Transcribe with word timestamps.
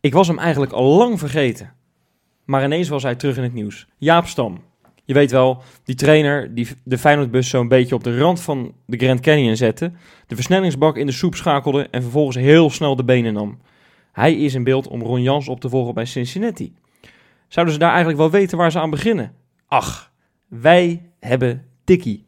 Ik 0.00 0.12
was 0.12 0.28
hem 0.28 0.38
eigenlijk 0.38 0.72
al 0.72 0.96
lang 0.96 1.18
vergeten. 1.18 1.72
Maar 2.44 2.64
ineens 2.64 2.88
was 2.88 3.02
hij 3.02 3.14
terug 3.14 3.36
in 3.36 3.42
het 3.42 3.52
nieuws. 3.52 3.86
Jaap 3.98 4.26
Stam. 4.26 4.58
Je 5.04 5.14
weet 5.14 5.30
wel, 5.30 5.62
die 5.84 5.94
trainer 5.94 6.54
die 6.54 6.68
de 6.84 6.98
Feyenoordbus 6.98 7.48
zo'n 7.48 7.68
beetje 7.68 7.94
op 7.94 8.04
de 8.04 8.18
rand 8.18 8.40
van 8.40 8.74
de 8.86 8.96
Grand 8.96 9.20
Canyon 9.20 9.56
zette, 9.56 9.92
de 10.26 10.34
versnellingsbak 10.34 10.96
in 10.96 11.06
de 11.06 11.12
soep 11.12 11.34
schakelde 11.34 11.88
en 11.90 12.02
vervolgens 12.02 12.36
heel 12.36 12.70
snel 12.70 12.96
de 12.96 13.04
benen 13.04 13.32
nam. 13.32 13.58
Hij 14.12 14.34
is 14.34 14.54
in 14.54 14.64
beeld 14.64 14.88
om 14.88 15.02
Ron 15.02 15.22
Jans 15.22 15.48
op 15.48 15.60
te 15.60 15.68
volgen 15.68 15.94
bij 15.94 16.04
Cincinnati. 16.04 16.74
Zouden 17.48 17.74
ze 17.74 17.80
daar 17.80 17.90
eigenlijk 17.90 18.18
wel 18.18 18.30
weten 18.30 18.58
waar 18.58 18.70
ze 18.70 18.80
aan 18.80 18.90
beginnen? 18.90 19.32
Ach, 19.66 20.12
wij 20.48 21.10
hebben 21.20 21.64
Tikkie. 21.84 22.24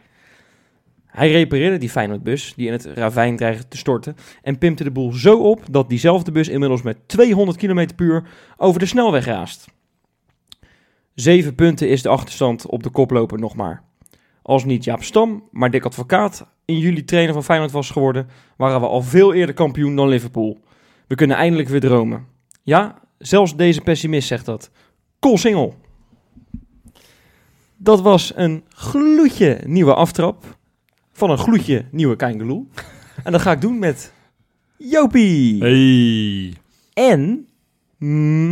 Hij 1.16 1.30
repareerde 1.30 1.78
die 1.78 1.90
Feyenoordbus, 1.90 2.52
die 2.56 2.66
in 2.66 2.72
het 2.72 2.84
ravijn 2.84 3.36
dreigde 3.36 3.68
te 3.68 3.76
storten, 3.76 4.16
en 4.42 4.58
pimpte 4.58 4.84
de 4.84 4.90
boel 4.90 5.12
zo 5.12 5.38
op 5.38 5.62
dat 5.70 5.88
diezelfde 5.88 6.32
bus 6.32 6.48
inmiddels 6.48 6.82
met 6.82 6.96
200 7.06 7.58
km 7.58 7.88
per 7.96 8.06
uur 8.06 8.28
over 8.56 8.80
de 8.80 8.86
snelweg 8.86 9.24
raast. 9.24 9.66
Zeven 11.14 11.54
punten 11.54 11.88
is 11.88 12.02
de 12.02 12.08
achterstand 12.08 12.66
op 12.66 12.82
de 12.82 12.90
koploper 12.90 13.38
nog 13.38 13.54
maar. 13.54 13.82
Als 14.42 14.64
niet 14.64 14.84
Jaap 14.84 15.02
Stam, 15.02 15.48
maar 15.50 15.70
Dick 15.70 15.84
Advocaat 15.84 16.46
in 16.64 16.78
juli 16.78 17.04
trainer 17.04 17.32
van 17.32 17.44
Feyenoord 17.44 17.72
was 17.72 17.90
geworden, 17.90 18.28
waren 18.56 18.80
we 18.80 18.86
al 18.86 19.02
veel 19.02 19.34
eerder 19.34 19.54
kampioen 19.54 19.96
dan 19.96 20.08
Liverpool. 20.08 20.58
We 21.06 21.14
kunnen 21.14 21.36
eindelijk 21.36 21.68
weer 21.68 21.80
dromen. 21.80 22.26
Ja, 22.62 22.98
zelfs 23.18 23.56
deze 23.56 23.80
pessimist 23.80 24.28
zegt 24.28 24.46
dat. 24.46 24.70
Cool 25.20 25.38
single. 25.38 25.72
Dat 27.76 28.00
was 28.00 28.32
een 28.34 28.64
gloedje 28.68 29.60
nieuwe 29.64 29.94
aftrap 29.94 30.56
van 31.16 31.30
een 31.30 31.38
gloedje 31.38 31.84
nieuwe 31.90 32.16
Keingeloel. 32.16 32.68
En 33.24 33.32
dat 33.32 33.40
ga 33.40 33.52
ik 33.52 33.60
doen 33.60 33.78
met 33.78 34.12
Jopie 34.76 35.58
Hey. 35.62 36.54
en 36.92 37.48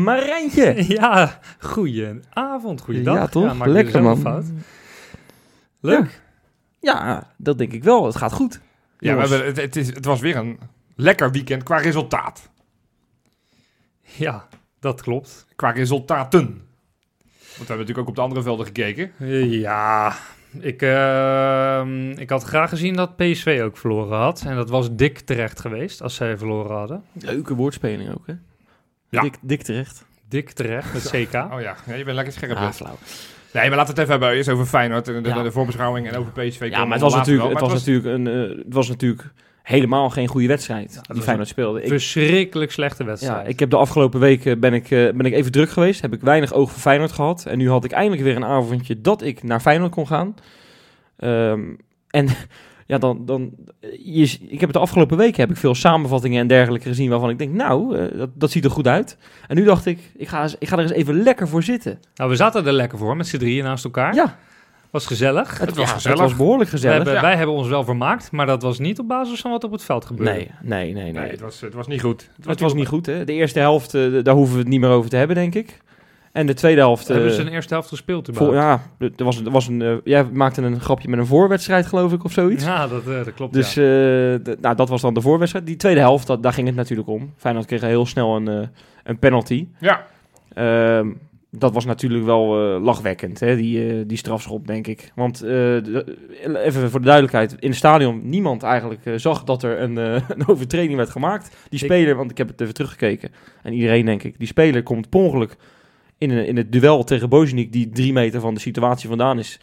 Marijntje. 0.02 0.74
Ja, 0.98 1.40
goedenavond, 1.58 2.80
goeiedag. 2.80 3.14
Ja, 3.14 3.26
toch? 3.26 3.64
je 3.64 3.68
Lekker, 3.70 4.02
man. 4.02 4.18
Fout. 4.18 4.44
Leuk. 5.80 6.22
Ja, 6.80 7.32
dat 7.36 7.58
denk 7.58 7.72
ik 7.72 7.84
wel. 7.84 8.06
Het 8.06 8.16
gaat 8.16 8.32
goed. 8.32 8.60
Ja, 8.98 9.14
we 9.14 9.20
hebben, 9.20 9.46
het, 9.46 9.56
het, 9.56 9.76
is, 9.76 9.86
het 9.86 10.04
was 10.04 10.20
weer 10.20 10.36
een 10.36 10.58
lekker 10.96 11.30
weekend 11.30 11.62
qua 11.62 11.76
resultaat. 11.76 12.50
Ja, 14.02 14.48
dat 14.80 15.02
klopt. 15.02 15.46
Qua 15.56 15.70
resultaten. 15.70 16.44
Want 16.46 16.58
we 17.48 17.56
hebben 17.56 17.76
natuurlijk 17.78 17.98
ook 17.98 18.08
op 18.08 18.14
de 18.14 18.20
andere 18.20 18.42
velden 18.42 18.66
gekeken. 18.66 19.12
Ja, 19.50 20.16
ik, 20.60 20.82
ehm, 20.82 22.10
ik 22.10 22.30
had 22.30 22.42
graag 22.42 22.68
gezien 22.68 22.94
dat 22.94 23.16
PSV 23.16 23.60
ook 23.64 23.76
verloren 23.76 24.18
had. 24.18 24.44
En 24.46 24.56
dat 24.56 24.70
was 24.70 24.96
dik 24.96 25.18
terecht 25.18 25.60
geweest 25.60 26.02
als 26.02 26.14
zij 26.14 26.38
verloren 26.38 26.76
hadden. 26.76 27.04
Leuke 27.12 27.54
woordspeling 27.54 28.14
ook, 28.14 28.26
hè? 28.26 28.34
Ja. 29.08 29.20
Dik, 29.20 29.36
dik 29.40 29.62
terecht. 29.62 30.04
Dik 30.28 30.50
terecht, 30.50 30.92
met 30.92 31.10
CK. 31.10 31.34
Oh 31.54 31.60
ja, 31.60 31.76
ja 31.86 31.94
je 31.94 32.04
bent 32.04 32.16
lekker 32.16 32.32
scherp. 32.32 32.56
Ah, 32.56 32.62
hè? 32.62 32.72
flauw. 32.72 32.98
Nee, 33.52 33.68
maar 33.68 33.78
laten 33.78 33.94
we 33.94 34.00
het 34.00 34.10
even 34.10 34.10
hebben 34.10 34.30
eerst 34.30 34.48
over 34.48 34.66
Feyenoord 34.66 35.08
en 35.08 35.22
de, 35.22 35.28
Ja. 35.28 35.42
de, 35.42 35.52
voorbeschouwing 35.52 36.08
en 36.08 36.16
over 36.16 36.32
PSV. 36.32 36.66
Ja, 36.70 36.84
maar 36.84 36.92
het 36.92 37.00
was, 37.00 37.14
natuurlijk, 37.14 37.50
het, 37.50 37.60
was 37.60 37.72
natuurlijk 37.72 38.06
een, 38.06 38.24
het 38.58 38.74
was 38.74 38.88
natuurlijk 38.88 39.32
helemaal 39.64 40.10
geen 40.10 40.28
goede 40.28 40.46
wedstrijd 40.46 41.00
die 41.12 41.22
Feyenoord 41.22 41.48
speelde. 41.48 41.82
Ik, 41.82 41.88
Verschrikkelijk 41.88 42.72
slechte 42.72 43.04
wedstrijd. 43.04 43.42
ja, 43.42 43.48
ik 43.48 43.58
heb 43.60 43.70
de 43.70 43.76
afgelopen 43.76 44.20
weken 44.20 44.60
ben 44.60 44.72
ik, 44.74 44.90
eh, 44.90 44.98
ben 45.12 45.20
ik 45.26 45.32
even 45.32 45.52
druk 45.52 45.70
geweest. 45.70 46.00
Heb 46.00 46.12
ik 46.12 46.20
weinig 46.20 46.52
oog 46.52 46.70
voor 46.70 46.80
Feyenoord 46.80 47.12
gehad. 47.12 47.46
En 47.46 47.58
nu 47.58 47.68
had 47.70 47.84
ik 47.84 47.92
eindelijk 47.92 48.22
weer 48.22 48.36
een 48.36 48.44
avondje 48.44 49.00
dat 49.00 49.22
ik 49.22 49.42
naar 49.42 49.60
Feyenoord 49.60 49.92
kon 49.92 50.06
gaan. 50.06 50.34
Ehm, 51.16 51.60
en 52.10 52.26
ja, 52.86 52.98
dan, 52.98 53.26
dan 53.26 53.50
je, 54.02 54.22
ik 54.48 54.50
heb 54.50 54.60
het 54.60 54.72
de 54.72 54.78
afgelopen 54.78 55.16
weken 55.16 55.40
heb 55.40 55.50
ik 55.50 55.56
veel 55.56 55.74
samenvattingen 55.74 56.40
en 56.40 56.46
dergelijke 56.46 56.88
gezien 56.88 57.10
waarvan 57.10 57.30
ik 57.30 57.38
denk, 57.38 57.52
nou, 57.54 57.98
eh, 57.98 58.18
dat, 58.18 58.30
dat 58.34 58.50
ziet 58.50 58.64
er 58.64 58.70
goed 58.70 58.86
uit. 58.86 59.16
En 59.48 59.56
nu 59.56 59.64
dacht 59.64 59.86
ik, 59.86 59.98
ik 60.16 60.28
ga, 60.28 60.42
eens- 60.42 60.56
ik 60.58 60.68
ga 60.68 60.76
er 60.76 60.82
eens 60.82 60.92
even 60.92 61.22
lekker 61.22 61.48
voor 61.48 61.62
zitten. 61.62 61.98
Nou, 62.14 62.30
we 62.30 62.36
zaten 62.36 62.66
er 62.66 62.72
lekker 62.72 62.98
voor 62.98 63.16
met 63.16 63.26
z'n 63.28 63.36
drieën 63.38 63.64
naast 63.64 63.84
elkaar. 63.84 64.14
Ja, 64.14 64.38
Was 64.94 65.06
gezellig. 65.06 65.58
het, 65.58 65.76
was 65.76 65.88
ja, 65.88 65.94
gezellig. 65.94 66.18
Het 66.18 66.28
was 66.28 66.38
behoorlijk 66.38 66.70
We 66.70 66.76
gezellig. 66.76 66.96
hebben, 66.96 67.14
ja. 67.14 67.20
Wij 67.20 67.36
hebben 67.36 67.54
ons 67.54 67.68
wel 67.68 67.84
vermaakt, 67.84 68.30
maar 68.32 68.46
dat 68.46 68.62
was 68.62 68.78
niet 68.78 68.98
op 68.98 69.08
basis 69.08 69.40
van 69.40 69.50
wat 69.50 69.64
op 69.64 69.72
het 69.72 69.84
veld 69.84 70.04
gebeurde. 70.04 70.32
Nee, 70.32 70.50
nee, 70.62 70.92
nee, 70.92 71.02
nee. 71.02 71.12
Nee, 71.12 71.30
het 71.30 71.40
was, 71.40 71.60
het 71.60 71.74
was 71.74 71.86
niet 71.86 72.00
goed. 72.00 72.30
Het 72.46 72.60
was 72.60 72.74
niet 72.74 72.86
goed, 72.86 73.06
hè? 73.06 73.24
De 73.24 73.32
eerste 73.32 73.58
helft, 73.58 73.94
eh, 73.94 74.02
daar 74.22 74.34
hoeven 74.34 74.54
we 74.54 74.60
het 74.60 74.68
niet 74.68 74.80
meer 74.80 74.90
over 74.90 75.10
te 75.10 75.16
hebben, 75.16 75.36
denk 75.36 75.54
ik. 75.54 75.80
En 76.32 76.46
de 76.46 76.54
tweede 76.54 76.80
helft... 76.80 77.08
Hebben 77.08 77.28
eh, 77.28 77.34
ze 77.34 77.40
een 77.40 77.48
eerste 77.48 77.74
helft 77.74 77.88
gespeeld? 77.88 78.28
voor, 78.32 78.54
ja, 78.54 78.82
er 78.98 79.24
was, 79.24 79.40
er 79.44 79.50
was 79.50 79.68
een, 79.68 79.82
eh, 79.82 79.94
jij 80.04 80.24
maakte 80.24 80.62
een 80.62 80.80
grapje 80.80 81.08
met 81.08 81.18
een 81.18 81.26
voorwedstrijd, 81.26 81.86
geloof 81.86 82.12
ik, 82.12 82.24
of 82.24 82.32
zoiets. 82.32 82.64
Ja, 82.64 82.86
dat, 82.86 83.06
eh, 83.06 83.24
dat 83.24 83.34
klopt. 83.34 83.52
Dus 83.52 83.74
ja. 83.74 83.82
eh, 84.34 84.54
nou, 84.60 84.76
dat 84.76 84.88
was 84.88 85.00
dan 85.00 85.14
de 85.14 85.20
voorwedstrijd. 85.20 85.66
Die 85.66 85.76
tweede 85.76 86.00
helft, 86.00 86.26
dat, 86.26 86.42
daar 86.42 86.52
ging 86.52 86.66
het 86.66 86.76
natuurlijk 86.76 87.08
om. 87.08 87.32
Feyenoord 87.36 87.66
kreeg 87.66 87.80
heel 87.80 88.06
snel 88.06 88.36
een, 88.36 88.48
eh, 88.48 88.66
een 89.04 89.18
penalty. 89.18 89.66
Ja, 89.78 90.06
Ehm, 90.54 91.08
dat 91.58 91.74
was 91.74 91.84
natuurlijk 91.84 92.24
wel 92.24 92.74
eh, 92.74 92.82
lachwekkend, 92.82 93.40
hè? 93.40 93.56
Die, 93.56 93.88
eh, 93.88 94.02
die 94.06 94.16
strafschop, 94.16 94.66
denk 94.66 94.86
ik. 94.86 95.12
Want, 95.14 95.42
eh, 95.42 95.48
de- 95.48 96.18
even 96.64 96.90
voor 96.90 97.00
de 97.00 97.06
duidelijkheid, 97.06 97.56
in 97.58 97.68
het 97.68 97.78
stadion 97.78 98.20
niemand 98.28 98.62
eigenlijk 98.62 99.00
zag 99.16 99.44
dat 99.44 99.62
er 99.62 99.80
een, 99.80 99.96
een 100.36 100.46
overtreding 100.46 100.96
werd 100.96 101.10
gemaakt. 101.10 101.56
Die 101.68 101.78
speler, 101.78 102.16
want 102.16 102.30
ik 102.30 102.38
heb 102.38 102.48
het 102.48 102.60
even 102.60 102.74
teruggekeken, 102.74 103.30
en 103.62 103.72
iedereen 103.72 104.04
denk 104.04 104.22
ik, 104.22 104.38
die 104.38 104.46
speler 104.46 104.82
komt 104.82 105.08
per 105.08 105.20
ongeluk 105.20 105.56
in, 106.18 106.30
een, 106.30 106.46
in 106.46 106.56
het 106.56 106.72
duel 106.72 107.04
tegen 107.04 107.28
Bozeniek, 107.28 107.72
die 107.72 107.88
drie 107.88 108.12
meter 108.12 108.40
van 108.40 108.54
de 108.54 108.60
situatie 108.60 109.08
vandaan 109.08 109.38
is, 109.38 109.60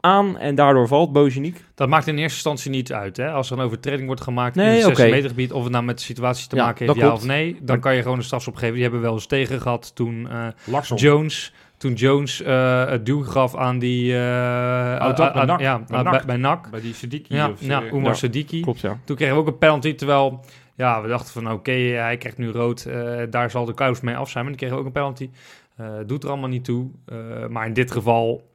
aan. 0.00 0.38
En 0.38 0.54
daardoor 0.54 0.88
valt 0.88 1.12
Bozeniek. 1.12 1.64
Dat 1.74 1.88
maakt 1.88 2.06
in 2.06 2.14
eerste 2.18 2.34
instantie 2.34 2.70
niet 2.70 2.92
uit. 2.92 3.16
Hè? 3.16 3.30
Als 3.30 3.50
er 3.50 3.58
een 3.58 3.64
overtreding 3.64 4.06
wordt 4.06 4.20
gemaakt 4.20 4.54
Nee, 4.54 4.66
in 4.66 4.72
het 4.72 4.82
16 4.82 5.04
oké. 5.04 5.14
meter 5.14 5.28
gebied, 5.30 5.52
of 5.52 5.62
het 5.62 5.72
nou 5.72 5.84
met 5.84 5.98
de 5.98 6.04
situatie 6.04 6.48
te 6.48 6.56
Ja, 6.56 6.64
maken 6.64 6.86
heeft, 6.86 6.98
ja 6.98 7.04
klopt. 7.04 7.18
of 7.20 7.26
nee, 7.26 7.52
dan 7.52 7.62
Maar- 7.66 7.78
kan 7.78 7.94
je 7.96 8.02
gewoon 8.02 8.16
een 8.18 8.24
strafschop 8.24 8.54
geven. 8.56 8.72
Die 8.74 8.82
hebben 8.82 9.00
we 9.00 9.06
wel 9.06 9.14
eens 9.14 9.26
tegen 9.26 9.60
gehad 9.60 9.94
toen 9.94 10.28
eh, 10.30 10.46
Larsson. 10.64 10.96
Jones, 10.96 11.54
toen 11.76 11.92
Jones 11.92 12.42
eh, 12.42 12.86
het 12.88 13.06
duw 13.06 13.22
gaf 13.24 13.56
aan 13.56 13.78
die... 13.78 14.12
eh, 14.12 14.18
Oh, 15.08 15.16
dat 15.16 15.32
bij 15.32 15.44
NAC. 15.44 15.60
Ja, 15.60 15.78
Bij 15.78 15.98
aan- 15.98 16.04
NAC. 16.04 16.12
bij, 16.12 16.24
bij 16.26 16.36
NAC. 16.36 16.70
Bij 16.70 16.80
die 16.80 16.94
Sidiki. 16.94 17.34
Ja, 17.34 17.50
of, 17.50 17.60
ja. 18.02 18.14
Sadiki. 18.14 18.60
Klopt, 18.60 18.80
ja. 18.80 18.98
Toen 19.04 19.16
kregen 19.16 19.34
we 19.34 19.40
ook 19.40 19.46
een 19.46 19.58
penalty, 19.58 19.94
terwijl 19.94 20.44
ja, 20.76 21.02
we 21.02 21.08
dachten 21.08 21.32
van 21.32 21.52
oké, 21.52 21.72
hij 21.72 22.16
krijgt 22.16 22.38
nu 22.38 22.50
rood. 22.50 22.84
eh, 22.84 23.18
daar 23.30 23.50
zal 23.50 23.64
de 23.64 23.74
kous 23.74 24.00
mee 24.00 24.16
af 24.16 24.30
zijn. 24.30 24.44
Maar 24.44 24.52
die 24.52 24.60
kregen 24.62 24.78
ook 24.78 24.86
een 24.86 24.92
penalty. 24.92 25.30
Eh, 25.76 25.86
doet 26.06 26.22
er 26.24 26.28
allemaal 26.30 26.48
niet 26.48 26.64
toe. 26.64 26.88
Eh, 27.06 27.16
maar 27.48 27.66
in 27.66 27.72
dit 27.72 27.90
geval, 27.90 28.48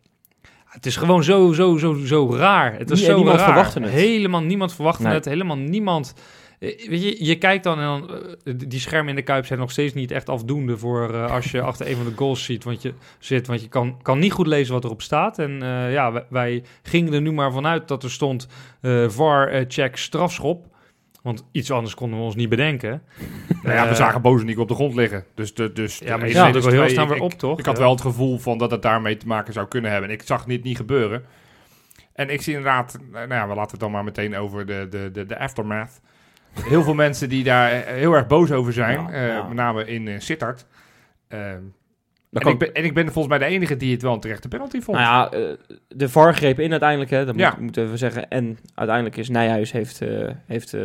het 0.76 0.86
is 0.86 0.96
gewoon 0.96 1.24
zo, 1.24 1.54
zo, 1.54 1.78
zo, 1.78 1.94
zo 1.94 2.36
raar. 2.36 2.78
Het 2.78 2.90
Nie- 2.90 2.98
zo 2.98 3.16
niemand 3.16 3.38
raar. 3.38 3.46
verwachtte 3.46 3.80
het. 3.80 3.90
Helemaal 3.92 4.42
niemand 4.42 4.74
verwachtte 4.74 5.04
Nee. 5.04 5.14
het. 5.14 5.26
Helemaal 5.26 5.58
niemand. 5.58 6.14
eh, 6.60 6.88
Weet 6.90 7.04
je, 7.04 7.26
je 7.26 7.38
kijkt 7.38 7.64
dan 7.64 7.80
en 7.80 7.84
dan, 7.86 8.10
eh, 8.44 8.54
die 8.68 8.80
schermen 8.80 9.10
in 9.10 9.16
de 9.16 9.22
Kuip 9.22 9.46
zijn 9.46 9.60
nog 9.60 9.72
steeds 9.72 9.94
niet 9.94 10.12
echt 10.12 10.30
afdoende 10.30 10.78
voor 10.78 11.14
eh, 11.14 11.32
als 11.32 11.52
je 11.52 11.62
achter 11.72 11.88
een 11.90 11.96
van 11.96 12.06
de 12.06 12.12
goals 12.16 12.44
ziet, 12.44 12.64
want 12.64 12.82
je, 12.82 12.94
zit. 13.20 13.48
Want 13.48 13.62
je 13.62 13.68
kan, 13.68 14.02
kan 14.02 14.20
niet 14.20 14.32
goed 14.32 14.48
lezen 14.48 14.74
wat 14.74 14.84
erop 14.84 15.02
staat. 15.02 15.40
En 15.40 15.52
ja, 15.92 16.12
wij, 16.12 16.26
wij 16.30 16.64
gingen 16.84 17.14
er 17.14 17.22
nu 17.22 17.32
maar 17.32 17.52
vanuit 17.52 17.88
dat 17.88 18.04
er 18.04 18.12
stond 18.12 18.48
VAR 19.08 19.66
check 19.68 19.98
strafschop. 19.98 20.74
Want 21.26 21.46
iets 21.52 21.72
anders 21.72 21.96
konden 21.96 22.20
we 22.20 22.26
ons 22.26 22.36
niet 22.36 22.50
bedenken. 22.50 23.02
Nou 23.64 23.76
ja, 23.78 23.84
we 23.84 23.90
Eh, 23.90 23.96
zagen 23.96 24.22
Bozeniek 24.22 24.58
op 24.60 24.68
de 24.68 24.74
grond 24.74 24.96
liggen. 24.96 25.26
Dus, 25.36 25.54
de, 25.54 25.72
dus 25.72 25.98
Ja, 25.98 26.18
maar 26.18 26.30
wel 26.32 26.52
heel 26.72 26.90
snel 26.90 27.08
weer 27.08 27.22
op, 27.22 27.32
toch? 27.34 27.60
Ik 27.60 27.66
had 27.66 27.78
wel 27.78 27.92
het 27.92 28.02
gevoel 28.02 28.38
van 28.38 28.58
dat 28.58 28.72
het 28.72 28.82
daarmee 28.82 29.18
te 29.18 29.28
maken 29.28 29.54
zou 29.54 29.68
kunnen 29.68 29.92
hebben. 29.92 30.10
En 30.10 30.16
ik 30.16 30.22
zag 30.26 30.46
dit 30.46 30.64
niet 30.64 30.78
gebeuren. 30.78 31.24
En 32.14 32.30
ik 32.30 32.42
zie 32.42 32.54
inderdaad, 32.56 32.98
nou 33.12 33.28
ja, 33.34 33.48
we 33.48 33.56
laten 33.56 33.72
het 33.72 33.80
dan 33.80 33.92
maar 33.92 34.04
meteen 34.04 34.36
over 34.38 34.66
de, 34.66 34.88
de, 34.90 35.10
de, 35.14 35.26
de 35.26 35.40
aftermath. 35.40 36.02
Heel 36.54 36.84
veel 36.84 36.94
mensen 37.06 37.30
die 37.30 37.44
daar 37.44 37.72
eh, 37.72 37.94
heel 37.94 38.14
erg 38.14 38.28
boos 38.28 38.52
over 38.52 38.74
zijn. 38.74 39.00
Ja, 39.02 39.10
eh, 39.12 39.28
ja. 39.28 39.44
Met 39.44 39.58
name 39.58 39.86
in 39.86 40.08
uh, 40.08 40.20
Sittard. 40.20 40.66
Ehm, 41.28 41.42
Dat 41.52 41.62
en, 42.44 42.48
ik 42.52 42.58
ben, 42.60 42.74
en 42.74 42.84
ik 42.84 42.94
ben 42.94 43.04
volgens 43.12 43.38
mij 43.38 43.48
de 43.48 43.54
enige 43.54 43.78
die 43.78 43.92
het 43.94 44.02
wel 44.02 44.14
een 44.14 44.20
terechte 44.20 44.48
penalty 44.48 44.82
vond. 44.82 44.98
Nou 44.98 45.10
ja, 45.10 45.38
eh, 45.38 45.54
de 45.88 46.10
VAR 46.10 46.36
greep 46.36 46.60
in 46.60 46.72
uiteindelijk, 46.72 47.10
hè, 47.12 47.26
dat 47.26 47.36
Ja. 47.36 47.50
moet, 47.50 47.60
moet 47.60 47.78
even 47.78 47.98
zeggen. 47.98 48.30
En 48.30 48.58
uiteindelijk 48.76 49.18
is 49.18 49.30
Nijhuis 49.30 49.72
heeft, 49.72 50.02
eh, 50.02 50.30
heeft 50.46 50.74
eh, 50.74 50.82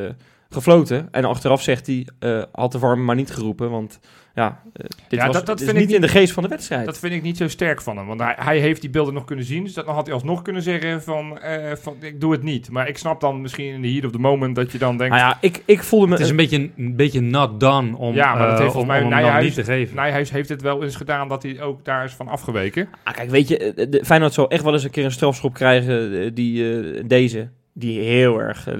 gefloten. 0.48 1.08
En 1.10 1.24
achteraf 1.24 1.62
zegt 1.62 1.86
hij, 1.86 2.06
had 2.52 2.72
de 2.72 2.78
VAR 2.78 2.98
maar 2.98 3.16
niet 3.16 3.30
geroepen, 3.30 3.70
want 3.70 4.00
ja, 4.34 4.60
eh, 4.72 4.84
dit 5.08 5.20
Ja, 5.20 5.26
was 5.26 5.34
dat- 5.36 5.46
dat 5.46 5.58
dit 5.58 5.66
vind 5.66 5.78
is 5.78 5.82
ik 5.82 5.88
niet 5.88 5.96
in 5.96 6.02
de 6.02 6.08
geest 6.18 6.32
van 6.32 6.42
de 6.42 6.48
wedstrijd. 6.48 6.84
Dat 6.84 6.98
vind 6.98 7.12
ik 7.12 7.22
niet 7.22 7.36
zo 7.36 7.48
sterk 7.48 7.80
van 7.82 7.96
hem. 7.96 8.06
Want 8.06 8.20
hij, 8.20 8.34
hij 8.38 8.58
heeft 8.58 8.80
die 8.80 8.90
beelden 8.90 9.14
nog 9.14 9.24
kunnen 9.24 9.44
zien. 9.44 9.64
Dus 9.64 9.72
dat 9.74 9.86
dan 9.86 9.94
had 9.94 10.04
hij 10.06 10.14
alsnog 10.14 10.42
kunnen 10.42 10.62
zeggen 10.62 11.02
van, 11.02 11.38
eh, 11.38 11.76
van 11.76 11.96
ik 12.00 12.20
doe 12.20 12.32
het 12.32 12.42
niet. 12.42 12.70
Maar 12.70 12.88
ik 12.88 12.98
snap 12.98 13.20
dan 13.20 13.40
misschien 13.40 13.74
in 13.74 13.82
de 13.82 13.90
heat 13.90 14.04
of 14.04 14.10
the 14.10 14.18
moment 14.18 14.54
dat 14.54 14.72
je 14.72 14.78
dan 14.78 14.96
denkt... 14.96 15.14
nou 15.16 15.28
ja, 15.28 15.38
ik, 15.40 15.62
ik 15.64 15.82
voelde 15.82 16.06
me... 16.06 16.12
Het 16.12 16.22
is 16.22 16.30
een 16.30 16.36
beetje, 16.36 16.70
een 16.76 16.96
beetje 16.96 17.20
not 17.20 17.60
done 17.60 17.96
om, 17.96 18.14
Ja, 18.14 18.34
maar 18.34 18.46
dat 18.48 18.58
eh, 18.58 18.62
heeft 18.62 18.62
om, 18.64 18.70
volgens 18.70 18.86
mij 18.86 18.96
om 18.96 19.02
hem 19.02 19.10
dan 19.12 19.20
Nijhuis- 19.22 19.44
niet 19.44 19.54
te 19.54 19.72
geven. 19.72 19.96
Nijhuis 19.96 20.30
heeft 20.30 20.48
het 20.48 20.62
wel 20.62 20.82
eens 20.82 20.96
gedaan 20.96 21.28
dat 21.28 21.42
hij 21.42 21.60
ook 21.60 21.84
daar 21.84 22.04
is 22.04 22.12
van 22.12 22.28
afgeweken. 22.28 22.88
Ah, 23.04 23.14
kijk, 23.14 23.30
weet 23.30 23.48
je, 23.48 23.86
de 23.90 24.04
Feyenoord 24.04 24.32
zal 24.32 24.50
echt 24.50 24.62
wel 24.62 24.72
eens 24.72 24.84
een 24.84 24.90
keer 24.90 25.04
een 25.04 25.10
strafschop 25.12 25.54
krijgen, 25.54 26.34
die, 26.34 26.80
eh, 26.94 27.02
deze, 27.06 27.48
die 27.72 28.00
heel 28.00 28.38
erg, 28.40 28.66
eh, 28.66 28.74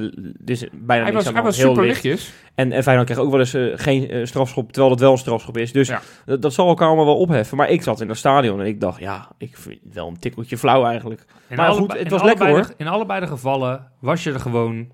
is 0.45 0.65
bijna 0.73 1.03
Hij 1.03 1.13
niks 1.13 1.25
was, 1.25 1.35
hij 1.35 1.43
was 1.43 1.57
heel 1.57 1.69
super 1.69 1.83
licht. 1.85 2.03
lichtjes. 2.03 2.33
En, 2.55 2.73
en 2.73 2.83
Feyenoord 2.83 3.07
krijgt 3.09 3.25
ook 3.25 3.31
wel 3.31 3.41
eens 3.41 3.55
eh, 3.55 3.67
geen 3.75 4.11
eh, 4.11 4.25
strafschop, 4.27 4.73
terwijl 4.73 4.91
het 4.93 5.01
wel 5.03 5.13
een 5.13 5.19
strafschop 5.19 5.57
is. 5.57 5.73
Dus 5.73 5.89
Ja. 5.89 6.01
dat, 6.27 6.43
dat 6.43 6.53
zal 6.53 6.69
elkaar 6.69 6.87
allemaal 6.87 7.05
wel 7.05 7.17
opheffen. 7.19 7.57
Maar 7.57 7.71
ik 7.71 7.83
zat 7.83 8.01
in 8.01 8.09
het 8.09 8.19
stadion 8.19 8.61
en 8.61 8.67
ik 8.67 8.81
dacht, 8.81 9.01
ja, 9.01 9.29
ik 9.39 9.57
vind 9.57 9.79
het 9.85 9.95
wel 9.95 10.09
een 10.09 10.19
tikkeltje 10.19 10.59
flauw 10.59 10.85
eigenlijk. 10.85 11.25
In 11.49 11.57
Maar 11.57 11.73
goed, 11.73 11.99
het 11.99 12.11
was 12.11 12.23
lekker, 12.23 12.47
de- 12.67 12.75
in 12.77 12.87
allebei 12.89 13.21
de 13.21 13.27
gevallen 13.27 13.87
was 14.01 14.25
je 14.25 14.33
er 14.33 14.41
gewoon, 14.41 14.89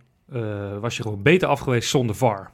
was 0.80 0.96
je 0.96 1.02
gewoon 1.02 1.22
beter 1.22 1.48
af 1.48 1.60
geweest 1.60 1.88
zonder 1.90 2.16
VAR. 2.16 2.50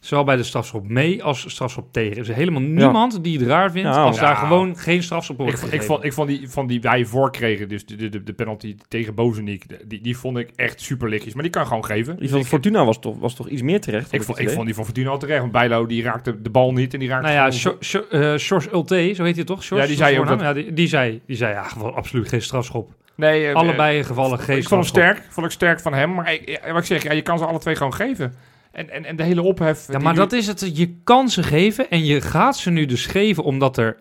Zowel 0.00 0.24
bij 0.24 0.36
de 0.36 0.42
strafschop 0.42 0.88
mee 0.88 1.22
als 1.24 1.50
strafschop 1.50 1.92
tegen. 1.92 2.12
Er 2.16 2.18
is 2.22 2.28
helemaal 2.28 2.60
niemand 2.62 3.24
die 3.24 3.38
het 3.38 3.46
raar 3.46 3.70
vindt 3.70 3.88
Ja, 3.88 4.02
als 4.02 4.16
ja. 4.16 4.22
daar 4.22 4.36
gewoon 4.36 4.76
geen 4.76 5.02
strafschop 5.02 5.36
wordt 5.36 5.52
Ik, 5.52 5.58
vond- 5.58 5.72
ik, 5.72 5.78
gegeven. 5.80 5.94
vond, 5.94 6.06
ik 6.06 6.12
vond 6.12 6.28
die 6.28 6.50
van 6.50 6.66
die 6.66 6.80
wij 6.80 7.04
voorkregen, 7.04 7.68
dus 7.68 7.86
de, 7.86 8.08
de, 8.08 8.22
de 8.22 8.32
penalty 8.32 8.76
tegen 8.88 9.14
Bozeniek, 9.14 9.64
die, 9.88 10.00
die 10.00 10.16
vond 10.18 10.38
ik 10.38 10.50
echt 10.56 10.80
super 10.80 11.08
lichtjes. 11.08 11.34
Maar 11.34 11.42
die 11.42 11.52
kan 11.52 11.66
gewoon 11.66 11.84
geven. 11.84 12.16
Die 12.16 12.28
van 12.28 12.44
Fortuna 12.44 12.84
was 12.84 12.98
toch, 13.00 13.18
was 13.18 13.34
toch 13.34 13.48
iets 13.48 13.62
meer 13.62 13.80
terecht? 13.80 14.12
Ik 14.12 14.22
vond, 14.22 14.38
ik 14.38 14.50
vond 14.50 14.66
die 14.66 14.74
van 14.74 14.84
Fortuna 14.84 15.10
al 15.10 15.18
terecht. 15.18 15.40
Want 15.40 15.52
Bijlo 15.52 15.86
die 15.86 16.02
raakte 16.02 16.42
de 16.42 16.50
bal 16.50 16.72
niet 16.72 16.92
en 16.94 16.98
die 17.00 17.08
raakte 17.08 17.32
Nou 17.32 17.52
ja, 17.52 17.70
eh, 18.10 18.38
Sjors 18.38 18.72
Ulte, 18.72 19.12
zo 19.14 19.24
heet 19.24 19.36
hij 19.36 19.44
toch? 19.44 19.62
Sjors, 19.62 19.80
Ja, 19.82 19.86
die 19.86 19.96
zei 19.96 20.18
ook. 20.20 20.40
Ja, 20.40 20.52
die, 20.52 20.72
die 20.72 20.88
zei, 20.88 21.20
die 21.26 21.36
zei 21.36 21.52
ja, 21.52 21.62
gewoon 21.62 21.94
absoluut 21.94 22.28
geen 22.28 22.42
strafschop. 22.42 22.90
Nee, 23.14 23.46
eh, 23.46 23.54
Allebei 23.54 24.04
gevallen 24.04 24.38
geen 24.38 24.56
ik 24.58 24.68
vond 24.68 24.80
hem 24.80 24.88
sterk. 24.90 25.22
Vond 25.30 25.46
ik 25.46 25.52
sterk 25.52 25.80
van 25.80 25.94
hem. 25.94 26.14
Maar 26.14 26.32
ik, 26.32 26.48
ja, 26.48 26.72
wat 26.72 26.80
ik 26.80 26.86
zeg, 26.86 27.02
ja, 27.02 27.12
je 27.12 27.22
kan 27.22 27.38
ze 27.38 27.44
alle 27.44 27.58
twee 27.58 27.76
gewoon 27.76 27.94
geven. 27.94 28.34
En, 28.78 28.90
en, 28.90 29.04
en 29.04 29.16
de 29.16 29.22
hele 29.22 29.42
ophef. 29.42 29.86
Ja, 29.92 29.98
maar 29.98 30.12
nu- 30.12 30.18
dat 30.18 30.32
is 30.32 30.46
het. 30.46 30.70
Je 30.76 30.94
kan 31.04 31.28
ze 31.30 31.42
geven 31.42 31.90
en 31.90 32.04
je 32.04 32.20
gaat 32.20 32.56
ze 32.56 32.70
nu 32.70 32.86
dus 32.86 33.06
geven 33.06 33.44
omdat 33.44 33.76
er 33.76 33.96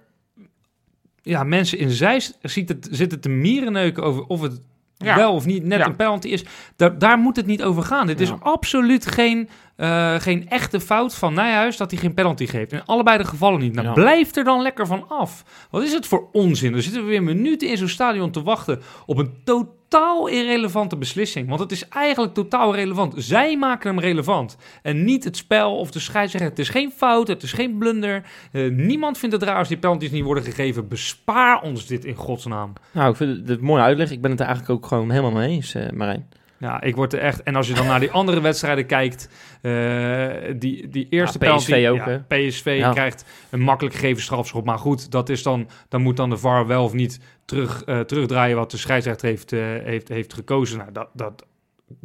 ja, 1.22 1.44
mensen 1.44 1.78
in 1.78 1.90
Zeist 1.90 2.38
ziet 2.42 2.70
het, 2.70 2.88
zitten 2.92 3.20
te 3.20 3.30
mierenneuken 3.30 4.04
over 4.04 4.24
of 4.26 4.42
het 4.42 4.62
Ja. 4.98 5.16
wel 5.16 5.34
of 5.34 5.46
niet 5.46 5.64
net 5.64 5.80
Ja. 5.80 5.86
een 5.86 5.96
penalty 5.96 6.28
is. 6.28 6.44
Daar, 6.76 6.98
daar 6.98 7.18
moet 7.18 7.36
het 7.36 7.46
niet 7.46 7.64
over 7.64 7.84
gaan. 7.84 8.08
Dit 8.08 8.20
is 8.22 8.32
absoluut 8.40 9.06
geen, 9.06 9.50
eh, 9.78 10.16
geen 10.20 10.50
echte 10.50 10.80
fout 10.80 11.16
van 11.16 11.34
Nijhuis 11.34 11.78
dat 11.78 11.92
hij 11.92 12.00
geen 12.00 12.14
penalty 12.14 12.46
geeft. 12.46 12.72
In 12.72 12.86
allebei 12.86 13.18
de 13.18 13.24
gevallen 13.26 13.60
niet. 13.60 13.74
Nou, 13.74 13.88
Ja. 13.88 13.94
blijf 13.94 14.36
er 14.36 14.44
dan 14.44 14.62
lekker 14.62 14.88
van 14.88 15.06
af. 15.10 15.44
Wat 15.72 15.84
is 15.84 15.94
het 15.94 16.06
voor 16.08 16.28
onzin? 16.32 16.72
Dan 16.72 16.82
zitten 16.82 17.02
we 17.02 17.08
weer 17.08 17.24
minuten 17.24 17.70
in 17.70 17.78
zo'n 17.78 17.88
stadion 17.88 18.32
te 18.32 18.42
wachten 18.44 18.82
op 19.06 19.18
een 19.18 19.34
totaal 19.44 20.28
irrelevante 20.28 20.98
beslissing. 20.98 21.48
Want 21.48 21.60
het 21.60 21.72
is 21.72 21.88
eigenlijk 21.88 22.34
totaal 22.34 22.76
relevant. 22.76 23.14
Zij 23.18 23.58
maken 23.58 23.90
hem 23.90 24.00
relevant. 24.00 24.58
En 24.82 25.04
niet 25.04 25.24
het 25.24 25.38
spel 25.38 25.78
of 25.78 25.92
de 25.92 26.00
scheidsrechter. 26.00 26.50
Het 26.50 26.60
is 26.60 26.70
geen 26.70 26.92
fout, 26.92 27.28
het 27.28 27.44
is 27.44 27.54
geen 27.54 27.78
blunder. 27.78 28.24
Eh, 28.52 28.70
niemand 28.72 29.18
vindt 29.18 29.36
het 29.36 29.44
raar 29.44 29.58
als 29.58 29.68
die 29.68 29.78
penalties 29.78 30.12
niet 30.12 30.24
worden 30.24 30.44
gegeven. 30.44 30.88
Bespaar 30.88 31.62
ons 31.62 31.86
dit 31.86 32.06
in 32.06 32.16
godsnaam. 32.16 32.74
Nou, 32.92 33.10
ik 33.10 33.16
vind 33.16 33.38
het 33.48 33.58
een 33.60 33.66
mooie 33.66 33.82
uitleg. 33.82 34.12
Ik 34.12 34.22
ben 34.22 34.32
het 34.32 34.40
er 34.40 34.46
eigenlijk 34.46 34.76
ook 34.80 34.88
gewoon 34.88 35.10
helemaal 35.10 35.32
mee 35.32 35.50
eens, 35.50 35.74
eh, 35.76 35.90
Marijn. 35.90 36.30
Ja, 36.60 36.82
ik 36.82 36.96
word 36.96 37.14
er 37.14 37.20
echt... 37.20 37.44
En 37.44 37.56
als 37.56 37.68
je 37.68 37.74
dan 37.74 37.86
naar 37.86 38.00
die 38.00 38.12
andere 38.12 38.42
wedstrijden 38.42 38.86
kijkt... 38.86 39.30
eh, 39.62 40.28
die, 40.56 40.90
die 40.90 41.08
eerste 41.10 41.46
Ja, 41.46 41.56
PSV 41.56 41.70
penalty... 41.70 41.88
ook, 42.02 42.08
ja? 42.08 42.26
PSV 42.28 42.76
Ja. 42.80 42.92
krijgt 42.92 43.26
een 43.50 43.60
makkelijk 43.62 43.96
gegeven 43.96 44.24
strafschop. 44.24 44.66
Maar 44.66 44.80
goed, 44.80 45.12
dat 45.12 45.30
is 45.30 45.44
dan, 45.44 45.70
dan 45.90 46.02
moet 46.02 46.18
dan 46.18 46.30
de 46.30 46.38
VAR 46.38 46.68
wel 46.68 46.84
of 46.84 46.94
niet 46.94 47.20
terug, 47.46 47.84
eh, 47.84 48.00
terugdraaien... 48.00 48.58
wat 48.58 48.72
de 48.72 48.78
scheidsrechter 48.78 49.28
heeft, 49.28 49.54
eh, 49.54 49.60
heeft, 49.84 50.08
heeft 50.08 50.34
gekozen. 50.34 50.78
Nou, 50.78 50.92
dat, 50.92 51.10
dat 51.14 51.46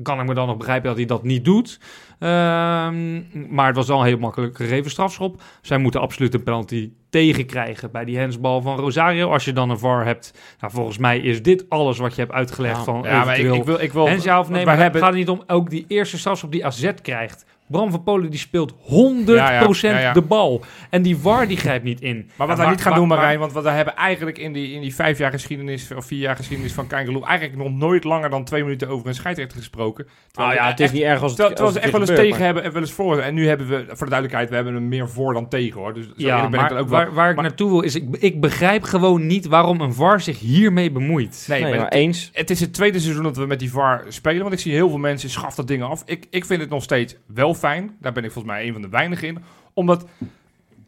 kan 0.02 0.20
ik 0.20 0.26
me 0.26 0.34
dan 0.34 0.46
nog 0.46 0.56
begrijpen 0.56 0.88
dat 0.88 0.96
hij 0.96 1.06
dat 1.06 1.22
niet 1.22 1.44
doet. 1.44 1.80
Ehm, 2.18 3.22
maar 3.54 3.66
het 3.66 3.76
was 3.76 3.88
wel 3.88 3.98
een 3.98 4.06
heel 4.06 4.18
makkelijk 4.18 4.56
gegeven 4.56 4.90
strafschop. 4.90 5.42
Zij 5.62 5.78
moeten 5.78 6.00
absoluut 6.00 6.34
een 6.34 6.42
penalty 6.42 6.92
tegenkrijgen 7.10 7.90
bij 7.90 8.04
die 8.04 8.18
hensbal 8.18 8.60
van 8.60 8.76
Rosario. 8.78 9.30
Als 9.30 9.44
je 9.44 9.52
dan 9.52 9.70
een 9.70 9.78
VAR 9.78 10.04
hebt... 10.04 10.38
Nou, 10.60 10.72
volgens 10.72 10.98
mij 10.98 11.18
is 11.18 11.42
dit 11.42 11.64
alles 11.68 11.98
wat 11.98 12.14
je 12.14 12.20
hebt 12.20 12.32
uitgelegd 12.32 12.76
Ja. 12.76 12.84
van 12.84 13.02
Ja, 13.02 13.24
maar 13.24 13.38
ik, 13.38 13.64
wil... 13.64 13.80
Ik 13.80 13.92
wil 13.92 14.08
ja 14.08 14.40
of 14.40 14.48
nee, 14.48 14.64
maar 14.64 14.78
hebben, 14.78 15.00
gaat 15.00 15.10
het 15.10 15.18
niet 15.18 15.28
om 15.28 15.42
ook 15.46 15.70
die 15.70 15.84
eerste 15.88 16.18
strafschop 16.18 16.52
die 16.52 16.66
AZ 16.66 16.90
krijgt. 17.02 17.44
Bram 17.72 17.90
van 17.90 18.02
Polen 18.02 18.30
die 18.30 18.38
speelt 18.40 18.72
100% 18.72 18.76
Ja, 19.26 19.52
ja, 19.52 19.68
ja, 19.82 19.98
ja. 19.98 20.12
de 20.12 20.22
bal. 20.22 20.62
En 20.90 21.02
die 21.02 21.16
VAR 21.16 21.48
die 21.48 21.56
grijpt 21.56 21.84
niet 21.84 22.00
in. 22.00 22.30
Maar 22.36 22.46
wat 22.46 22.56
Ja, 22.56 22.62
wij 22.62 22.72
niet 22.72 22.82
gaan 22.82 22.94
doen, 22.94 23.08
Marijn, 23.08 23.38
want 23.38 23.52
we 23.52 23.68
hebben 23.70 23.96
eigenlijk 23.96 24.38
in 24.38 24.52
die, 24.52 24.72
in 24.72 24.80
die 24.80 24.94
vijf 24.94 25.18
jaar 25.18 25.30
geschiedenis, 25.30 25.90
of 25.96 26.04
vier 26.06 26.18
jaar 26.18 26.36
geschiedenis 26.36 26.72
van 26.72 26.86
Kangaloo, 26.86 27.22
eigenlijk 27.24 27.62
nog 27.62 27.72
nooit 27.72 28.04
langer 28.04 28.30
dan 28.30 28.44
twee 28.44 28.62
minuten 28.62 28.88
over 28.88 29.06
een 29.08 29.14
scheidsrechter 29.14 29.58
gesproken. 29.58 30.06
Nou 30.32 30.54
ja, 30.54 30.66
het 30.68 30.78
is 30.80 30.84
echt- 30.84 30.94
niet 30.94 31.02
erg 31.02 31.22
als 31.22 31.30
het, 31.30 31.40
Terwijl, 31.40 31.54
terwijl 31.54 31.64
als 31.64 31.72
ze 31.72 31.78
het 31.78 31.82
echt 32.06 32.08
wel 32.08 32.16
eens 32.24 32.28
tegen 32.30 32.44
hebben 32.44 32.62
en 32.64 32.72
wel 32.72 32.80
eens 32.82 32.92
voor. 32.92 33.18
En 33.18 33.34
nu 33.34 33.48
hebben 33.48 33.68
we, 33.68 33.84
voor 33.86 33.96
de 34.06 34.12
duidelijkheid, 34.12 34.48
we 34.48 34.54
hebben 34.54 34.74
hem 34.74 34.88
meer 34.88 35.08
voor 35.08 35.32
dan 35.34 35.48
tegen 35.48 35.80
hoor. 35.80 35.94
Dus 35.94 36.04
zo 36.04 36.12
Ja, 36.16 36.34
eerlijk 36.34 36.50
ben 36.50 36.54
ik 36.54 36.60
maar 36.60 36.68
dan 36.68 36.78
ook 36.78 36.88
wel. 36.88 36.98
waar, 36.98 37.12
waar 37.14 37.28
ik 37.30 37.34
maar- 37.34 37.44
naartoe 37.44 37.70
wil 37.70 37.80
is, 37.80 37.94
ik, 37.94 38.04
ik 38.18 38.40
begrijp 38.40 38.82
gewoon 38.82 39.26
niet 39.26 39.46
waarom 39.46 39.80
een 39.80 39.94
VAR 39.94 40.20
zich 40.20 40.38
hiermee 40.38 40.90
bemoeit. 40.90 41.44
Nee, 41.48 41.60
Nee, 41.62 41.70
maar 41.70 41.80
maar 41.80 41.88
eens. 41.88 42.30
het 42.32 42.50
is 42.50 42.60
het 42.60 42.72
tweede 42.74 43.00
seizoen 43.00 43.22
dat 43.22 43.36
we 43.36 43.46
met 43.46 43.58
die 43.58 43.70
VAR 43.70 44.04
spelen. 44.08 44.40
Want 44.42 44.52
ik 44.52 44.60
zie 44.60 44.72
heel 44.72 44.88
veel 44.88 44.98
mensen 44.98 45.30
schaf 45.30 45.54
dat 45.54 45.66
ding 45.68 45.82
af. 45.82 46.02
Ik, 46.06 46.26
ik 46.30 46.44
vind 46.44 46.60
het 46.60 46.70
nog 46.70 46.82
steeds 46.82 47.16
wel 47.26 47.54
fijn. 47.62 47.96
Daar 48.00 48.12
ben 48.12 48.24
ik 48.24 48.32
volgens 48.32 48.54
mij 48.54 48.66
een 48.66 48.72
van 48.72 48.82
de 48.82 48.88
weinigen 48.88 49.28
in. 49.28 49.38
Omdat 49.74 50.06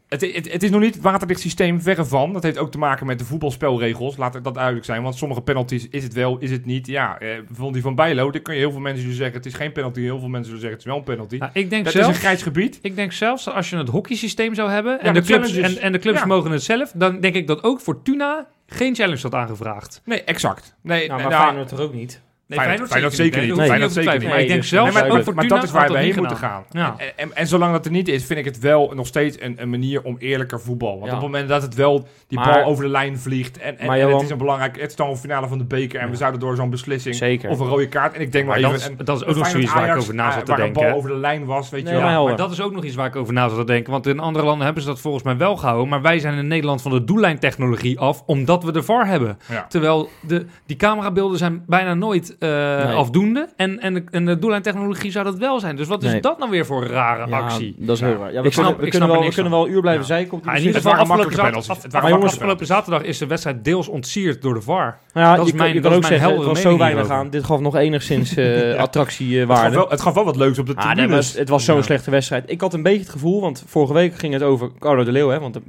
het, 0.07 0.21
het, 0.21 0.51
het 0.51 0.63
is 0.63 0.69
nog 0.69 0.81
niet 0.81 0.93
het 0.93 1.03
waterdicht 1.03 1.39
systeem 1.39 1.81
verre 1.81 2.05
van. 2.05 2.33
Dat 2.33 2.43
heeft 2.43 2.57
ook 2.57 2.71
te 2.71 2.77
maken 2.77 3.05
met 3.05 3.19
de 3.19 3.25
voetbalspelregels. 3.25 4.17
Laat 4.17 4.43
dat 4.43 4.53
duidelijk 4.53 4.85
zijn. 4.85 5.03
Want 5.03 5.15
sommige 5.15 5.41
penalties 5.41 5.87
is 5.89 6.03
het 6.03 6.13
wel, 6.13 6.37
is 6.37 6.51
het 6.51 6.65
niet. 6.65 6.87
Ja, 6.87 7.19
eh, 7.19 7.27
bijvoorbeeld 7.35 7.73
die 7.73 7.81
van 7.81 7.95
Bijlo. 7.95 8.31
Dan 8.31 8.41
kun 8.41 8.53
je 8.53 8.59
heel 8.59 8.71
veel 8.71 8.79
mensen 8.79 9.01
zullen 9.01 9.17
zeggen 9.17 9.35
het 9.37 9.45
is 9.45 9.53
geen 9.53 9.71
penalty. 9.71 10.01
Heel 10.01 10.19
veel 10.19 10.27
mensen 10.27 10.45
zullen 10.45 10.61
zeggen 10.61 10.77
het 10.77 10.87
is 10.87 10.93
wel 10.93 10.97
een 10.97 11.15
penalty. 11.15 11.37
Nou, 11.37 11.51
ik, 11.53 11.69
denk 11.69 11.85
dat 11.85 11.93
is 11.93 11.99
zelfs, 11.99 12.15
een 12.15 12.23
grijs 12.23 12.41
gebied. 12.41 12.79
ik 12.81 12.95
denk 12.95 13.11
zelfs 13.11 13.43
dat 13.43 13.53
als 13.53 13.69
je 13.69 13.77
het 13.77 13.89
hockeysysteem 13.89 14.55
zou 14.55 14.69
hebben 14.69 15.01
en, 15.01 15.13
de 15.13 15.19
de 15.19 15.25
clubs, 15.25 15.55
en, 15.55 15.77
en 15.77 15.91
de 15.91 15.99
clubs 15.99 16.19
Ja. 16.19 16.25
mogen 16.25 16.51
het 16.51 16.63
zelf, 16.63 16.91
dan 16.95 17.19
denk 17.19 17.35
ik 17.35 17.47
dat 17.47 17.63
ook 17.63 17.79
Fortuna 17.79 18.47
geen 18.67 18.95
challenge 18.95 19.21
had 19.21 19.33
aangevraagd. 19.33 20.01
Nee, 20.05 20.23
exact. 20.23 20.75
Nee, 20.81 21.07
Nou, 21.07 21.21
nou, 21.21 21.31
maar 21.31 21.41
Feyenoord 21.41 21.67
toch 21.67 21.79
ook 21.79 21.93
niet? 21.93 22.21
Nee, 22.47 22.59
Feyenoord- 22.59 22.89
Feyenoord 22.89 23.13
zeker 23.13 23.39
niet. 23.41 23.49
Je 23.49 23.55
Feyenoord 23.55 23.93
te 23.93 24.01
zeker 24.01 24.19
niet. 24.19 24.29
Maar 24.29 24.39
ik 24.39 24.47
denk 24.47 24.59
Nee, 24.59 24.67
zelfs 24.69 24.91
dus- 24.93 25.01
maar, 25.33 25.47
dat 25.47 25.63
is 25.63 25.71
waar 25.71 25.87
we 25.91 25.93
niet 25.97 26.03
heen 26.13 26.15
moeten 26.15 26.37
gaan. 26.37 26.63
Ja. 26.71 26.95
En, 26.97 27.07
en, 27.15 27.35
en 27.35 27.47
zolang 27.47 27.71
dat 27.71 27.85
er 27.85 27.91
niet 27.91 28.07
is, 28.07 28.25
vind 28.25 28.39
ik 28.39 28.45
het 28.45 28.59
wel 28.59 28.91
nog 28.95 29.07
steeds 29.07 29.37
een, 29.41 29.55
een 29.61 29.69
manier 29.69 30.01
om 30.03 30.15
eerlijker 30.19 30.61
voetbal. 30.61 30.89
Want 30.99 31.05
Ja. 31.05 31.07
op 31.07 31.13
het 31.23 31.31
moment 31.31 31.49
dat 31.49 31.61
het 31.61 31.75
wel 31.75 32.07
die 32.27 32.37
Maar- 32.39 32.53
bal 32.53 32.63
over 32.63 32.83
de 32.83 32.89
lijn 32.89 33.19
vliegt 33.19 33.57
en, 33.57 33.79
en, 33.79 33.87
Maar 33.87 33.99
en 33.99 34.09
het 34.11 34.21
is 34.21 34.29
een 34.29 34.37
belangrijk, 34.37 34.79
het 34.81 34.89
is 34.89 34.95
dan 34.95 35.09
een 35.09 35.17
finale 35.17 35.47
van 35.47 35.57
de 35.57 35.63
beker 35.63 35.99
en 35.99 36.09
we 36.09 36.15
zouden 36.15 36.39
door 36.39 36.55
zo'n 36.55 36.69
beslissing 36.69 37.15
Zeker. 37.15 37.49
of 37.49 37.59
een 37.59 37.67
rode 37.67 37.87
kaart. 37.87 38.13
En 38.15 38.21
ik 38.21 38.31
denk 38.31 38.45
maar, 38.47 38.61
Maar 38.61 38.71
even, 38.73 38.81
dat 38.97 38.99
is- 38.99 39.05
dat 39.05 39.21
is 39.21 39.25
ook 39.27 39.35
nog 39.35 39.47
zoiets 39.47 39.73
waar 39.73 39.89
ik 39.89 39.95
over 39.95 40.15
na 40.15 40.31
zat 40.31 40.39
eh, 40.39 40.45
te 40.45 40.51
waar 40.51 40.59
een 40.59 40.65
denken, 40.73 40.83
bal 40.89 40.97
over 40.97 41.09
de 41.09 41.15
lijn 41.17 41.45
was, 41.45 41.69
weet 41.69 41.83
Nee, 41.83 41.93
je 41.93 42.01
wel. 42.01 42.25
maar 42.27 42.35
dat 42.35 42.51
is 42.51 42.61
ook 42.61 42.71
nog 42.73 42.83
iets 42.83 42.95
waar 42.95 43.07
ik 43.07 43.15
over 43.15 43.33
na 43.33 43.47
zat 43.49 43.57
te 43.57 43.63
denken. 43.65 43.91
Want 43.91 44.07
in 44.07 44.19
andere 44.19 44.45
landen 44.45 44.65
hebben 44.65 44.83
ze 44.83 44.89
dat 44.89 44.99
volgens 45.01 45.23
mij 45.23 45.37
wel 45.37 45.55
gehouden. 45.57 45.89
Maar 45.89 46.01
wij 46.01 46.19
zijn 46.19 46.37
in 46.37 46.47
Nederland 46.47 46.81
van 46.81 46.91
de 46.91 47.03
doellijntechnologie 47.03 47.99
af, 47.99 48.23
omdat 48.25 48.63
we 48.63 48.71
de 48.71 48.83
VAR 48.83 49.07
hebben. 49.07 49.37
Terwijl 49.69 50.09
de, 50.21 50.45
die 50.65 50.75
camerabeelden 50.77 51.37
zijn 51.37 51.63
bijna 51.67 51.93
nooit 51.93 52.34
eh, 52.39 52.49
Nee. 52.49 52.95
afdoende. 52.95 53.49
En, 53.55 53.79
en, 53.79 53.93
de, 53.93 54.03
en 54.11 54.25
de 54.25 54.39
doellijntechnologie 54.39 55.11
zou 55.11 55.25
dat 55.25 55.37
wel 55.37 55.59
zijn. 55.59 55.75
Dus 55.75 55.87
wat 55.87 56.03
is 56.03 56.11
Nee. 56.11 56.21
dat 56.21 56.37
nou 56.37 56.51
weer 56.51 56.65
voor 56.65 56.81
een 56.81 56.87
rare 56.89 57.27
Ja, 57.29 57.39
actie? 57.39 57.75
dat 57.77 57.95
is 57.95 58.01
heel 58.01 58.15
raar. 58.17 58.33
Ja, 58.33 58.41
we 58.41 58.47
Ik 58.47 58.53
snap- 58.53 58.65
kunnen, 58.65 58.79
we 58.79 58.85
ik 58.85 58.91
kunnen, 58.91 59.07
snap 59.09 59.19
wel, 59.19 59.27
we 59.29 59.33
kunnen 59.33 59.51
wel 59.51 59.65
een 59.65 59.71
uur 59.71 59.81
blijven 59.81 60.01
Ja. 60.01 60.07
zeiken 60.07 60.33
op 60.33 60.43
die 60.43 60.51
Ja, 60.51 60.57
in 60.57 60.63
ieder 60.65 60.75
geval 60.81 60.91
afgelopen, 60.91 61.23
zaterdag, 61.23 61.45
penalties. 61.49 61.83
Het 61.83 61.91
waren 61.91 62.07
af- 62.07 62.09
makkelijke 62.11 62.37
afgelopen 62.43 62.65
zaterdag 62.65 63.01
is 63.03 63.17
de 63.17 63.27
wedstrijd 63.27 63.63
deels 63.63 63.87
ontsierd 63.87 64.41
door 64.41 64.53
de 64.53 64.61
VAR. 64.61 64.97
Ja, 65.13 65.35
Dat 65.35 65.45
is 65.45 65.51
mijn- 65.53 65.63
kan- 65.65 65.73
je 65.73 65.81
kan 65.81 65.93
ook 65.93 66.05
zeggen, 66.05 66.33
het 66.35 66.43
was 66.45 66.61
zo 66.61 66.77
weinig 66.77 67.09
aan. 67.09 67.29
Dit 67.29 67.43
gaf 67.43 67.59
nog 67.59 67.75
enigszins 67.75 68.35
eh 68.35 68.45
Het 68.45 68.75
gaf, 68.75 68.79
attractiewaarde. 68.85 69.75
wel, 69.75 69.89
het 69.89 70.01
gaf 70.01 70.13
wel 70.13 70.25
wat 70.25 70.35
leuks 70.35 70.59
op 70.59 70.65
de 70.67 70.75
Ah, 70.75 70.85
maar 70.85 70.95
tribunes. 70.95 71.33
het, 71.33 71.49
was 71.49 71.65
zo'n 71.65 71.83
slechte 71.83 72.11
wedstrijd. 72.11 72.43
Ik 72.51 72.61
had 72.61 72.73
een 72.73 72.83
beetje 72.83 72.99
het 72.99 73.09
gevoel, 73.09 73.41
want 73.41 73.63
vorige 73.67 73.93
week 73.93 74.15
ging 74.15 74.33
het 74.33 74.43
over 74.43 74.69
Carlo 74.79 75.03
de 75.03 75.11
Leeuw. 75.11 75.29
Hè, 75.29 75.39
want 75.39 75.59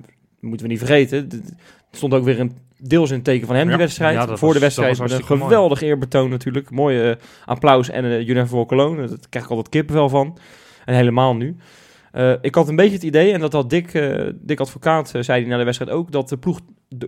moeten 0.47 0.67
we 0.67 0.73
niet 0.73 0.83
vergeten. 0.83 1.29
Er 1.91 1.99
stond 1.99 2.15
ook 2.15 2.25
weer 2.25 2.41
een 2.41 2.53
deels 2.79 3.09
in 3.11 3.15
het 3.17 3.25
teken 3.25 3.47
van 3.47 3.57
hem, 3.57 3.65
Ja. 3.65 3.71
die 3.71 3.79
wedstrijd. 3.85 4.15
Ja, 4.15 4.27
Voor 4.27 4.39
was- 4.41 4.53
de 4.53 4.59
wedstrijd 4.61 4.99
met 4.99 5.11
een 5.13 5.25
mooi. 5.29 5.41
geweldig 5.41 5.83
eerbetoon 5.83 6.31
natuurlijk. 6.31 6.71
Mooie 6.71 7.11
eh, 7.11 7.23
applaus 7.45 7.89
en 7.91 8.05
een 8.05 8.37
uh, 8.37 8.47
voor 8.47 8.67
Cologne. 8.67 9.07
Daar 9.07 9.17
krijg 9.29 9.45
ik 9.45 9.51
altijd 9.51 9.69
kippenvel 9.69 10.09
van. 10.09 10.39
En 10.85 10.95
helemaal 10.95 11.37
nu. 11.37 11.57
Eh, 12.17 12.33
ik 12.41 12.55
had 12.55 12.69
een 12.69 12.77
beetje 12.77 12.95
het 12.95 13.03
idee, 13.03 13.33
en 13.33 13.41
dat 13.41 13.53
had 13.53 13.71
Dick, 13.71 13.95
eh, 13.95 14.27
Dick 14.35 14.61
Advocaat, 14.61 15.15
eh, 15.15 15.23
zei 15.23 15.41
hij 15.41 15.51
na 15.51 15.57
de 15.59 15.65
wedstrijd 15.65 15.91
ook, 15.91 16.13
dat 16.13 16.29
de 16.29 16.37
ploeg 16.39 16.61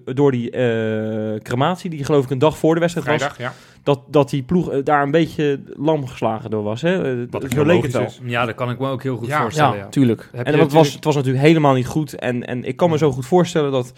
door 0.05 0.31
die 0.33 0.51
eh, 0.51 1.41
crematie, 1.41 1.91
die 1.91 2.05
geloof 2.05 2.25
ik 2.25 2.31
een 2.31 2.39
dag 2.39 2.59
voor 2.59 2.75
de 2.75 2.81
wedstrijd 2.81 3.21
was, 3.23 3.37
ja. 3.37 3.53
dat, 3.83 4.01
dat 4.09 4.31
die 4.31 4.43
ploeg 4.43 4.83
daar 4.83 5.03
een 5.03 5.11
beetje 5.11 5.61
lam 5.77 6.07
geslagen 6.07 6.51
door 6.51 6.63
was. 6.63 6.83
Hè? 6.83 7.27
Wat 7.29 7.45
zo 7.53 7.65
leek 7.65 7.83
het 7.83 7.93
wel. 7.93 8.09
Ja, 8.25 8.45
dat 8.47 8.55
kan 8.55 8.71
ik 8.71 8.79
me 8.79 8.89
ook 8.89 9.03
heel 9.03 9.17
goed 9.17 9.27
Ja. 9.27 9.41
voorstellen. 9.41 9.73
Ja, 9.77 9.79
Ja. 9.79 9.89
tuurlijk. 9.89 10.29
Heb 10.33 10.47
en 10.47 10.53
het 10.53 10.61
was, 10.61 10.63
natuurlijk- 10.73 10.95
het 10.95 11.05
was 11.05 11.15
natuurlijk 11.15 11.45
helemaal 11.45 11.75
niet 11.75 11.87
goed. 11.87 12.15
En, 12.15 12.47
en 12.47 12.65
ik 12.65 12.77
kan 12.77 12.91
me 12.91 12.99
zo 12.99 13.13
goed 13.13 13.27
voorstellen 13.27 13.73
dat, 13.73 13.93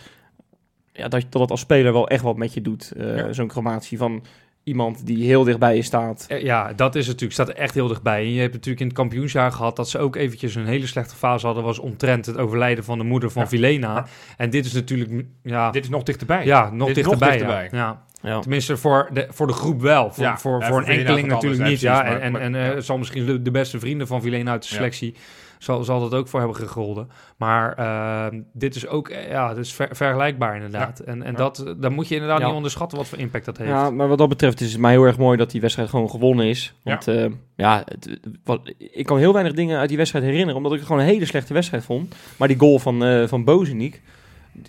ja, 0.92 1.08
dat, 1.08 1.24
dat 1.30 1.50
als 1.50 1.60
speler 1.60 1.92
wel 1.92 2.08
echt 2.08 2.22
wat 2.22 2.36
met 2.36 2.54
je 2.54 2.60
doet. 2.60 2.92
eh, 2.96 3.16
Ja. 3.16 3.32
Zo'n 3.32 3.48
crematie 3.48 3.98
van 3.98 4.22
iemand 4.70 5.06
die 5.06 5.24
heel 5.24 5.44
dichtbij 5.44 5.76
je 5.76 5.82
staat. 5.82 6.24
Eh, 6.28 6.42
Ja, 6.42 6.72
dat 6.72 6.94
is 6.94 7.00
het 7.06 7.20
natuurlijk. 7.20 7.32
Staat 7.32 7.48
er 7.48 7.54
echt 7.62 7.74
heel 7.74 7.88
dichtbij. 7.88 8.22
En 8.22 8.32
je 8.32 8.40
hebt 8.40 8.52
natuurlijk 8.52 8.80
in 8.80 8.86
het 8.86 8.96
kampioensjaar 8.96 9.52
gehad 9.52 9.76
dat 9.76 9.88
ze 9.88 9.98
ook 9.98 10.16
eventjes 10.16 10.54
een 10.54 10.66
hele 10.66 10.86
slechte 10.86 11.14
fase 11.16 11.46
hadden. 11.46 11.64
Was 11.64 11.78
omtrent 11.78 12.26
het 12.26 12.36
overlijden 12.36 12.84
van 12.84 12.98
de 12.98 13.04
moeder 13.04 13.30
van 13.30 13.42
Ja. 13.42 13.48
Vilena. 13.48 13.94
Ja. 13.94 14.06
En 14.36 14.50
dit 14.50 14.64
is 14.66 14.72
natuurlijk, 14.72 15.26
ja, 15.42 15.70
Dit 15.70 15.84
is 15.84 15.90
nog 15.90 16.02
dichterbij. 16.02 16.44
ja 16.44 16.70
nog 16.70 16.92
dit 16.92 17.04
nog 17.04 17.18
dichterbij. 17.18 17.68
Ja. 17.72 17.78
Ja. 17.78 18.02
Ja. 18.22 18.38
Tenminste, 18.40 18.76
voor 18.76 19.08
de, 19.12 19.26
voor 19.30 19.46
de 19.46 19.52
groep 19.52 19.80
wel. 19.80 20.10
Voor, 20.12 20.24
Ja. 20.24 20.38
voor, 20.38 20.60
Ja, 20.60 20.66
voor 20.66 20.82
voor 20.82 20.90
een 20.92 20.98
enkeling 20.98 21.26
natuurlijk 21.28 21.62
niet. 21.62 21.80
Ja. 21.80 22.00
precies, 22.00 22.22
En, 22.22 22.32
maar- 22.32 22.42
en, 22.42 22.52
maar- 22.52 22.60
en 22.62 22.68
eh, 22.70 22.74
ja. 22.74 22.80
zal 22.80 22.98
misschien 22.98 23.26
de, 23.26 23.42
de 23.42 23.50
beste 23.50 23.78
vrienden 23.78 24.06
van 24.06 24.22
Vilena 24.22 24.50
uit 24.50 24.62
de 24.62 24.68
Ja. 24.70 24.74
selectie... 24.74 25.14
Zal, 25.60 25.84
zal 25.84 26.00
dat 26.00 26.14
ook 26.14 26.28
voor 26.28 26.38
hebben 26.38 26.56
gegolden. 26.56 27.08
Maar 27.36 27.72
ehm, 27.76 28.40
dit 28.52 28.74
is 28.74 28.86
ook 28.86 29.08
eh, 29.08 29.28
ja, 29.30 29.54
dit 29.54 29.64
is 29.64 29.72
ver- 29.72 29.96
vergelijkbaar 29.96 30.54
inderdaad. 30.54 30.98
En, 31.00 31.22
en 31.22 31.30
Ja. 31.32 31.36
dat, 31.38 31.74
dan 31.78 31.92
moet 31.92 32.08
je 32.08 32.14
inderdaad 32.14 32.38
Ja. 32.40 32.46
niet 32.46 32.54
onderschatten 32.54 32.98
wat 32.98 33.08
voor 33.08 33.18
impact 33.18 33.44
dat 33.44 33.56
heeft. 33.58 33.70
Ja, 33.70 33.90
maar 33.90 34.08
wat 34.08 34.18
dat 34.18 34.28
betreft 34.28 34.60
is 34.60 34.72
het 34.72 34.80
mij 34.80 34.90
heel 34.92 35.04
erg 35.04 35.18
mooi 35.18 35.36
dat 35.36 35.50
die 35.50 35.60
wedstrijd 35.60 35.88
gewoon 35.88 36.10
gewonnen 36.10 36.46
is. 36.46 36.74
Want 36.82 37.04
ja, 37.04 37.28
ja 37.56 37.82
het, 37.84 38.20
wat, 38.44 38.60
ik 38.78 39.06
kan 39.06 39.18
heel 39.18 39.32
weinig 39.32 39.52
dingen 39.54 39.78
uit 39.78 39.88
die 39.88 39.96
wedstrijd 39.98 40.24
herinneren, 40.24 40.56
omdat 40.56 40.72
ik 40.72 40.78
het 40.78 40.86
gewoon 40.86 41.02
een 41.02 41.08
hele 41.08 41.24
slechte 41.26 41.52
wedstrijd 41.54 41.84
vond. 41.84 42.14
Maar 42.36 42.48
die 42.48 42.58
goal 42.58 42.78
van, 42.78 43.04
eh 43.04 43.26
van 43.28 43.44
Bozeniek, 43.44 44.00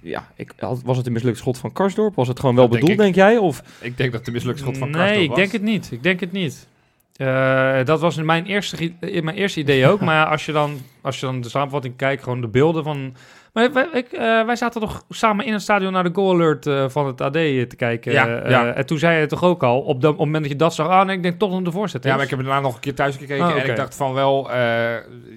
ja, 0.01 0.27
ik, 0.36 0.53
was 0.86 0.98
het 0.98 1.05
een 1.05 1.13
mislukt 1.13 1.38
schot 1.38 1.57
van 1.57 1.71
Karsdorp? 1.74 2.15
Was 2.15 2.27
het 2.27 2.39
gewoon 2.39 2.55
wel 2.55 2.67
bedoeld, 2.67 2.98
denk, 2.98 3.10
ik. 3.10 3.15
jij? 3.15 3.38
Of 3.38 3.63
Ik 3.81 3.98
denk 3.98 4.12
dat 4.12 4.25
de 4.25 4.31
mislukt 4.31 4.60
schot 4.60 4.77
van 4.77 4.89
nee, 4.89 4.98
Karsdorp 5.00 5.24
ik 5.24 5.29
was. 5.29 5.38
denk 5.38 5.51
het 5.51 5.62
niet. 5.62 5.91
Ik 5.91 6.03
denk 6.03 6.19
het 6.19 6.31
niet. 6.31 6.67
Eh, 7.22 7.86
dat 7.86 8.00
was 8.00 8.16
mijn 8.16 8.46
eerste, 8.46 8.92
mijn 9.00 9.36
eerste 9.36 9.60
idee 9.60 9.88
ook. 9.88 10.01
maar 10.10 10.25
als 10.25 10.46
je, 10.46 10.51
dan, 10.51 10.78
als 11.01 11.20
je 11.20 11.25
dan 11.25 11.42
de 11.42 11.50
samenvatting 11.50 11.96
kijkt, 11.96 12.24
gewoon 12.24 12.42
de 12.42 12.48
beelden 12.48 12.84
van... 12.84 13.16
Maar 13.54 13.74
wij, 13.74 13.88
ik, 13.94 14.12
eh, 14.12 14.46
wij 14.46 14.56
zaten 14.56 14.82
toch 14.82 15.04
samen 15.10 15.46
in 15.46 15.54
het 15.54 15.62
stadion 15.62 15.92
naar 15.92 16.04
de 16.04 16.10
goal 16.13 16.34
alert 16.34 16.68
eh, 16.68 16.90
van 16.90 17.08
het 17.08 17.22
AD 17.22 17.34
te 17.34 17.75
kijken. 17.78 18.12
Ja, 18.12 18.50
ja. 18.50 18.74
en 18.74 18.86
toen 18.86 18.98
zei 18.98 19.20
je 19.20 19.25
toch 19.25 19.44
ook 19.44 19.63
al, 19.63 19.82
op, 19.82 20.01
de, 20.01 20.08
op 20.08 20.18
het 20.18 20.25
moment 20.25 20.44
dat 20.44 20.51
je 20.51 20.58
dat 20.58 20.74
zag... 20.74 20.88
Ah, 20.88 21.06
nee, 21.06 21.16
ik 21.16 21.24
denk 21.24 21.40
toch 21.40 21.51
dat 21.51 21.66
de 21.66 21.72
voorzet. 21.72 22.04
Ja, 22.04 22.16
maar 22.16 22.24
ik 22.24 22.30
heb 22.30 22.40
daarna 22.40 22.60
nog 22.60 22.75
een 22.75 22.80
keer 22.80 22.96
thuis 22.96 23.16
gekeken 23.16 23.46
Ah, 23.46 23.56
en 23.56 23.70
ik 23.70 23.75
dacht 23.75 23.96
van 23.96 24.13
wel, 24.13 24.50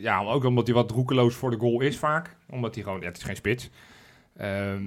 ja, 0.00 0.23
ook 0.25 0.45
omdat 0.45 0.67
hij 0.67 0.75
wat 0.75 0.91
roekeloos 0.91 1.35
voor 1.35 1.50
de 1.50 1.59
goal 1.59 1.81
is 1.81 1.99
vaak. 1.99 2.37
Omdat 2.50 2.75
hij 2.75 2.85
gewoon, 2.85 3.00
ja, 3.00 3.07
het 3.07 3.17
is 3.17 3.23
geen 3.23 3.37
spits. 3.37 3.71
Ehm, 4.37 4.83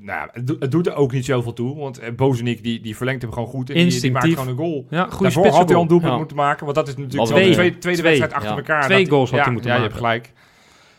nou, 0.00 0.28
het, 0.32 0.46
doet- 0.46 0.60
het 0.60 0.70
doet 0.70 0.86
er 0.86 0.94
ook 0.94 1.12
niet 1.12 1.24
zoveel 1.24 1.52
toe, 1.52 1.76
want 1.76 1.98
eh, 1.98 2.12
Bozenik 2.14 2.62
die, 2.62 2.80
die 2.80 2.96
verlengt 2.96 3.22
hem 3.22 3.32
gewoon 3.32 3.48
goed 3.48 3.70
en 3.70 3.88
die, 3.88 4.00
die 4.00 4.10
maakt 4.12 4.28
gewoon 4.28 4.48
een 4.48 4.56
goal. 4.56 4.86
Ja, 4.90 5.02
goede 5.02 5.22
Daarvoor 5.22 5.42
spits. 5.42 5.56
had 5.56 5.66
hij 5.68 5.76
al 5.76 5.82
een 5.82 5.88
doelpunt 5.88 6.12
Ja. 6.12 6.18
moeten 6.18 6.36
maken, 6.36 6.64
want 6.64 6.76
dat 6.76 6.88
is 6.88 6.96
natuurlijk 6.96 7.28
wel 7.28 7.36
de 7.38 7.42
twee. 7.42 7.52
tweede, 7.54 7.78
tweede 7.78 8.00
Twee. 8.00 8.18
wedstrijd 8.18 8.32
achter 8.32 8.50
Ja. 8.50 8.56
elkaar. 8.56 8.84
Twee 8.84 9.04
dat- 9.04 9.12
goals 9.12 9.30
had 9.30 9.38
ja, 9.38 9.44
hij 9.44 9.52
moeten 9.52 9.70
ja, 9.70 9.76
maken. 9.78 9.92
je 9.92 9.96
hebt 9.98 10.06
gelijk. 10.08 10.32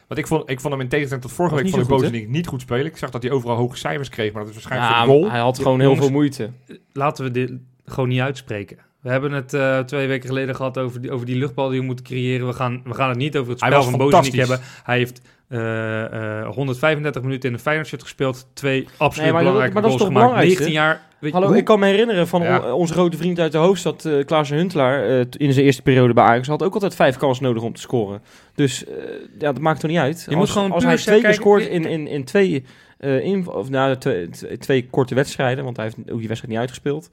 Want 0.08 0.20
ik 0.20 0.28
vond, 0.28 0.50
ik 0.50 0.60
vond 0.60 0.74
hem 0.74 0.82
in 0.82 0.90
tegenstelling 0.90 1.26
tot 1.28 1.36
vorige 1.36 1.56
week 1.56 1.68
zo 1.68 1.78
goed, 1.80 1.88
Bozenik 1.88 2.28
niet 2.28 2.48
goed 2.48 2.62
spelen. 2.62 2.86
Ik 2.86 2.98
zag 2.98 3.10
dat 3.10 3.24
hij 3.24 3.32
overal 3.32 3.56
hoge 3.56 3.78
cijfers 3.78 4.10
kreeg, 4.10 4.32
maar 4.32 4.42
dat 4.42 4.50
is 4.50 4.56
waarschijnlijk 4.56 4.92
Ja, 4.92 5.06
voor 5.06 5.14
de 5.14 5.20
goal. 5.20 5.32
hij 5.32 5.40
had 5.40 5.60
gewoon 5.60 5.80
heel 5.80 5.96
veel 5.96 6.10
moeite. 6.12 6.50
Laten 6.94 7.24
we 7.24 7.32
dit 7.32 7.52
gewoon 7.86 8.10
niet 8.10 8.20
uitspreken. 8.20 8.78
We 9.02 9.10
hebben 9.10 9.32
het 9.32 9.54
eh, 9.54 9.80
twee 9.80 10.08
weken 10.08 10.28
geleden 10.28 10.56
gehad 10.56 10.78
over 10.78 11.02
die, 11.02 11.12
over 11.12 11.26
die 11.26 11.36
luchtbal 11.36 11.70
die 11.70 11.80
we 11.80 11.86
moeten 11.86 12.06
creëren. 12.06 12.48
We 12.48 12.54
gaan, 12.54 12.82
we 12.84 12.94
gaan 12.94 13.10
het 13.10 13.18
niet 13.18 13.38
over 13.38 13.50
het 13.52 13.60
spel 13.60 13.84
van 13.84 13.98
Bozenik 13.98 14.34
hebben. 14.36 14.60
Hij 14.84 14.98
heeft 14.98 15.22
eh, 15.52 16.40
eh, 16.42 16.48
135 16.48 17.22
minuten 17.22 17.50
in 17.50 17.56
de 17.56 17.62
Feyenoord 17.62 18.02
gespeeld. 18.04 18.48
Twee 18.54 18.88
absoluut 18.98 19.32
Nee, 19.32 19.40
belangrijke 19.40 19.74
maar 19.74 19.82
dat 19.82 19.92
is 19.92 19.98
goals 19.98 20.12
toch 20.14 20.22
gemaakt. 20.22 20.26
belangrijkste? 20.26 20.64
19 20.64 20.82
jaar. 20.84 21.10
Weet 21.20 21.30
je, 21.32 21.36
Hallo, 21.36 21.48
hoe- 21.52 21.58
ik 21.58 21.66
kan 21.66 21.80
me 21.80 21.86
herinneren 21.86 22.28
van 22.28 22.42
Ja. 22.42 22.60
on- 22.60 22.72
onze 22.72 22.94
grote 22.94 23.18
vriend 23.18 23.40
uit 23.40 23.52
de 23.52 23.58
hoofdstad, 23.58 24.06
eh 24.06 24.26
Klaas 24.26 24.50
Huntelaar, 24.50 25.04
eh, 25.10 25.20
in 25.38 25.54
zijn 25.54 25.66
eerste 25.66 25.82
periode 25.82 26.14
bij 26.14 26.24
Ajax, 26.24 26.48
had 26.48 26.64
ook 26.64 26.74
altijd 26.74 26.96
vijf 26.96 27.18
kansen 27.18 27.44
nodig 27.44 27.64
om 27.64 27.74
te 27.74 27.82
scoren. 27.82 28.22
Dus 28.56 28.86
eh, 28.86 28.94
ja, 29.40 29.52
dat 29.52 29.60
maakt 29.60 29.80
toch 29.80 29.90
niet 29.90 30.00
uit. 30.00 30.20
Je 30.22 30.26
als 30.28 30.36
moet 30.36 30.50
gewoon 30.50 30.72
als 30.72 30.84
hij 30.84 30.96
twee 30.98 31.06
keer 31.16 31.24
kijken- 31.24 31.42
scoort 31.42 31.66
in, 31.68 31.86
in, 31.86 32.08
in 32.08 32.24
twee, 32.24 32.64
eh, 32.98 33.26
in, 33.26 33.48
of, 33.48 33.70
nou, 33.70 33.98
twee, 33.98 34.30
twee- 34.30 34.58
twee 34.58 34.88
korte 34.90 35.16
wedstrijden, 35.16 35.64
want 35.64 35.76
hij 35.78 35.86
heeft 35.86 35.98
ook 35.98 36.06
die 36.20 36.28
wedstrijd 36.28 36.48
niet 36.48 36.58
uitgespeeld, 36.58 37.10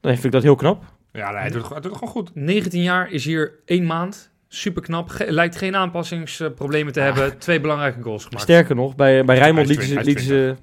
dan 0.00 0.12
vind 0.12 0.24
ik 0.24 0.32
dat 0.32 0.42
heel 0.42 0.54
knap. 0.56 0.82
Ja, 1.12 1.30
nee, 1.30 1.40
hij 1.40 1.50
doet, 1.50 1.62
het- 1.62 1.70
hij 1.72 1.80
doet 1.80 1.90
het 1.90 1.98
gewoon 1.98 2.14
goed. 2.14 2.30
19 2.34 2.82
jaar 2.82 3.10
is 3.10 3.24
hier 3.24 3.52
één 3.64 3.86
maand. 3.86 4.30
Super 4.48 4.82
knap. 4.82 5.10
lijkt 5.26 5.56
geen 5.56 5.76
aanpassingsproblemen 5.76 6.92
te 6.92 7.00
Ah. 7.00 7.06
hebben. 7.06 7.38
Twee 7.38 7.60
belangrijke 7.60 8.02
goals 8.02 8.24
gemaakt. 8.24 8.42
Sterker 8.42 8.74
nog, 8.74 8.94
bij, 8.94 9.24
bij 9.24 9.38
Rijnmond 9.38 9.66
lieten 9.66 9.86
ze, 9.86 9.94
lieten 9.94 10.12
hij 10.12 10.22
is 10.22 10.26
ze, 10.28 10.54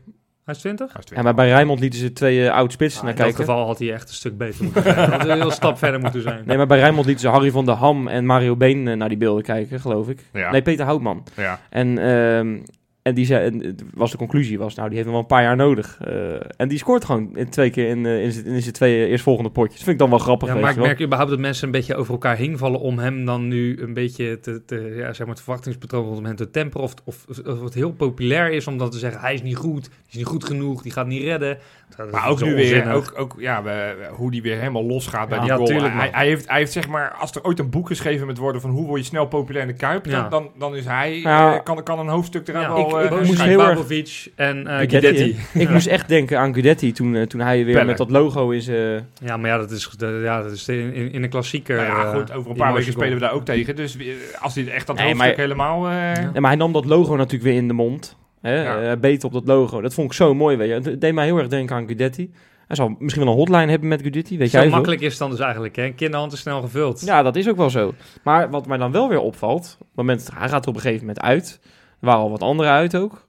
Hij 0.46 0.54
is 0.54 0.60
20? 0.60 0.94
Hij 0.94 1.02
is 1.06 1.16
ja, 1.16 1.22
maar 1.22 1.34
bij 1.34 1.48
Rijnmond 1.48 1.80
lieten 1.80 2.00
ze 2.00 2.14
twee 2.14 2.46
eh, 2.48 2.54
oud 2.54 2.72
spitsen 2.72 3.00
Ah, 3.00 3.06
naar 3.06 3.14
in 3.14 3.20
dat 3.20 3.28
kijken. 3.36 3.46
geval 3.46 3.66
had 3.68 3.80
hij 3.80 3.94
echt 3.94 4.10
een 4.10 4.16
stuk 4.16 4.38
beter 4.38 4.64
moeten 4.64 4.84
zijn. 4.84 5.10
Had 5.10 5.26
een 5.28 5.38
heel 5.42 5.52
stap 5.52 5.78
verder 5.78 6.00
moeten 6.00 6.22
zijn. 6.22 6.44
Nee, 6.46 6.58
maar 6.58 6.68
bij 6.68 6.80
Rijnmond 6.80 7.06
lieten 7.06 7.24
ze 7.24 7.30
Harry 7.30 7.52
van 7.52 7.66
der 7.66 7.76
Ham 7.76 8.08
en 8.08 8.26
Mario 8.26 8.56
Been 8.56 8.88
eh, 8.88 8.96
naar 8.96 9.10
die 9.10 9.18
beelden 9.18 9.44
kijken, 9.44 9.80
geloof 9.80 10.10
ik. 10.10 10.20
Ja. 10.34 10.52
Nee, 10.52 10.62
Peter 10.62 10.86
Houtman. 10.86 11.24
Ja. 11.36 11.60
En, 11.70 11.98
ehm, 11.98 12.58
en 13.04 13.14
die 13.14 13.26
zei, 13.26 13.46
en 13.46 13.60
het 13.66 13.84
was 13.94 14.12
de 14.12 14.18
conclusie 14.18 14.58
was, 14.58 14.76
nou, 14.76 14.88
die 14.90 14.98
heeft 14.98 15.10
nog 15.10 15.16
wel 15.18 15.26
een 15.30 15.36
paar 15.36 15.44
jaar 15.44 15.56
nodig. 15.56 15.98
Eh, 16.02 16.34
en 16.58 16.68
die 16.68 16.78
scoort 16.78 17.06
gewoon 17.06 17.38
in 17.38 17.50
twee 17.50 17.70
keer 17.70 17.88
in, 17.90 18.06
eh, 18.06 18.24
in, 18.24 18.32
zijn- 18.32 18.46
in 18.46 18.62
zijn 18.62 18.74
twee 18.74 19.08
eerstvolgende 19.08 19.50
potjes. 19.50 19.74
Dat 19.76 19.84
vind 19.84 19.92
ik 19.94 20.00
dan 20.02 20.10
wel 20.10 20.20
grappig. 20.20 20.48
Ja, 20.48 20.56
maar 20.56 20.70
ik 20.70 20.76
wel. 20.76 20.86
merk 20.86 21.02
überhaupt 21.02 21.32
dat 21.32 21.40
mensen 21.40 21.66
een 21.66 21.72
beetje 21.72 21.96
over 21.96 22.12
elkaar 22.14 22.38
heen 22.38 22.58
vallen 22.58 22.80
om 22.80 23.00
hem 23.00 23.26
dan 23.26 23.48
nu 23.48 23.82
een 23.82 23.94
beetje 23.94 24.40
te, 24.40 24.66
te 24.66 24.94
ja, 24.98 25.14
zeg 25.14 25.20
maar 25.26 25.36
het 25.36 25.44
verwachtingspatroon 25.44 26.06
rondom 26.06 26.26
hem 26.26 26.36
te 26.36 26.50
temperen. 26.52 26.84
Of, 26.84 26.94
of, 27.04 27.26
of 27.46 27.62
het 27.64 27.74
heel 27.74 27.92
populair 27.92 28.52
is 28.52 28.68
om 28.68 28.78
dan 28.78 28.90
te 28.90 28.98
zeggen, 29.00 29.22
hij 29.22 29.34
is 29.34 29.42
niet 29.42 29.56
goed, 29.56 29.86
hij 29.86 29.96
is 30.10 30.16
niet 30.18 30.26
goed 30.26 30.44
genoeg, 30.46 30.82
die 30.82 30.92
gaat 30.92 31.08
niet 31.08 31.24
redden. 31.24 31.58
Dat 31.98 32.06
is 32.08 32.12
Maar 32.14 32.28
ook 32.30 32.42
nu 32.42 32.56
weer, 32.56 32.94
ook, 32.94 33.14
ook 33.18 33.36
ja, 33.38 33.64
we- 33.64 33.96
hoe 34.12 34.32
die 34.32 34.42
weer 34.42 34.58
helemaal 34.58 34.84
losgaat 34.86 35.30
bij 35.30 35.38
Ja, 35.38 35.44
die 35.44 35.52
ja, 35.52 35.58
goal. 35.58 35.68
tuurlijk, 35.68 35.94
hij, 35.94 36.10
hij, 36.12 36.28
heeft, 36.28 36.48
hij 36.50 36.58
heeft 36.58 36.72
zeg 36.72 36.88
maar, 36.88 37.12
als 37.20 37.32
er 37.32 37.44
ooit 37.44 37.60
een 37.60 37.70
boek 37.70 37.88
geschreven 37.88 38.28
met 38.28 38.38
worden 38.38 38.62
van 38.62 38.70
hoe 38.70 38.86
word 38.88 39.00
je 39.00 39.06
snel 39.06 39.26
populair 39.26 39.62
in 39.68 39.72
de 39.72 39.78
Kuip, 39.78 40.06
Ja. 40.06 40.22
dan, 40.22 40.30
dan, 40.30 40.50
dan 40.60 40.76
is 40.76 40.86
hij, 40.86 41.20
Ja. 41.20 41.54
eh, 41.56 41.64
kan, 41.64 41.84
kan 41.84 42.00
een 42.00 42.08
hoofdstuk 42.08 42.48
eraan 42.48 42.62
Ja, 42.62 42.74
wel... 42.74 42.90
ik, 42.90 42.96
eh, 42.96 43.04
ik 43.04 43.10
moest 43.10 43.28
moest 43.28 43.42
heel 43.44 43.60
erg- 43.60 43.68
Babovic 43.70 44.32
en 44.36 44.68
eh 44.68 44.92
hè? 44.92 45.60
Ik 45.60 45.70
moest 45.70 45.88
echt 45.88 46.08
denken 46.08 46.40
aan 46.40 46.54
Guidetti 46.54 46.92
toen, 46.92 47.28
toen 47.28 47.40
hij 47.42 47.66
weer 47.66 47.86
met 47.86 47.98
dat 47.98 48.10
logo 48.12 48.50
in 48.50 48.62
zijn... 48.62 49.08
Ja, 49.24 49.38
maar 49.38 49.50
ja, 49.50 49.58
dat 49.58 49.72
is, 49.72 49.90
de, 49.98 50.20
ja, 50.24 50.42
dat 50.44 50.52
is 50.52 50.68
in, 50.68 50.94
in, 50.94 51.12
in 51.12 51.24
een 51.24 51.30
klassieker. 51.30 51.76
nou 51.76 51.88
ja, 51.88 52.14
goed, 52.14 52.32
over 52.34 52.52
een 52.52 52.58
paar 52.58 52.74
weken 52.74 52.92
spelen 52.92 53.14
we 53.14 53.20
daar 53.20 53.32
ook 53.34 53.46
tegen. 53.46 53.76
Dus 53.76 53.98
als 54.42 54.56
hij 54.56 54.68
echt 54.68 54.88
dat 54.88 54.96
Nee, 54.96 55.06
hoofdstuk 55.06 55.28
maar- 55.30 55.40
helemaal... 55.46 55.88
eh, 55.88 55.92
Ja. 55.94 56.30
Ja, 56.34 56.40
maar 56.40 56.50
hij 56.50 56.56
nam 56.60 56.72
dat 56.74 56.86
logo 56.86 57.16
natuurlijk 57.16 57.44
weer 57.44 57.54
in 57.56 57.68
de 57.68 57.74
mond. 57.74 58.18
Hè? 58.44 58.64
Ja. 58.64 58.92
Eh, 58.92 59.00
beet 59.00 59.24
op 59.24 59.34
dat 59.34 59.48
logo. 59.48 59.82
Dat 59.82 59.94
vond 59.94 60.08
ik 60.08 60.14
zo 60.14 60.34
mooi, 60.34 60.58
weet 60.58 60.68
je. 60.68 60.90
Het 60.90 61.02
deed 61.02 61.14
mij 61.14 61.26
heel 61.26 61.38
erg 61.38 61.48
denken 61.48 61.76
aan 61.76 61.86
Guidetti. 61.86 62.32
Hij 62.68 62.76
zal 62.76 62.96
misschien 63.00 63.24
wel 63.24 63.34
een 63.34 63.40
hotline 63.40 63.70
hebben 63.70 63.88
met 63.88 64.02
Guidetti, 64.02 64.38
weet 64.38 64.50
Zo 64.50 64.60
jij 64.60 64.70
makkelijk 64.70 65.02
is 65.02 65.10
het 65.10 65.20
dan 65.20 65.30
dus 65.30 65.40
eigenlijk, 65.40 65.76
hè? 65.76 65.90
Kinderhand 65.90 66.34
is 66.34 66.40
snel 66.40 66.62
gevuld. 66.62 67.02
Ja, 67.06 67.24
dat 67.24 67.36
is 67.36 67.50
ook 67.50 67.58
wel 67.58 67.70
zo. 67.70 67.94
Maar 68.24 68.50
wat 68.50 68.68
mij 68.68 68.78
dan 68.78 68.92
wel 68.92 69.10
weer 69.10 69.20
opvalt, 69.20 69.78
op 69.80 69.88
het 69.88 69.96
moment, 69.96 70.30
hij 70.34 70.50
gaat 70.50 70.64
er 70.64 70.70
op 70.70 70.76
een 70.76 70.82
gegeven 70.82 71.06
moment 71.06 71.24
uit. 71.24 71.60
Er 72.00 72.08
waren 72.08 72.22
al 72.22 72.30
wat 72.30 72.42
anderen 72.42 72.72
uit 72.72 72.96
ook. 72.96 73.28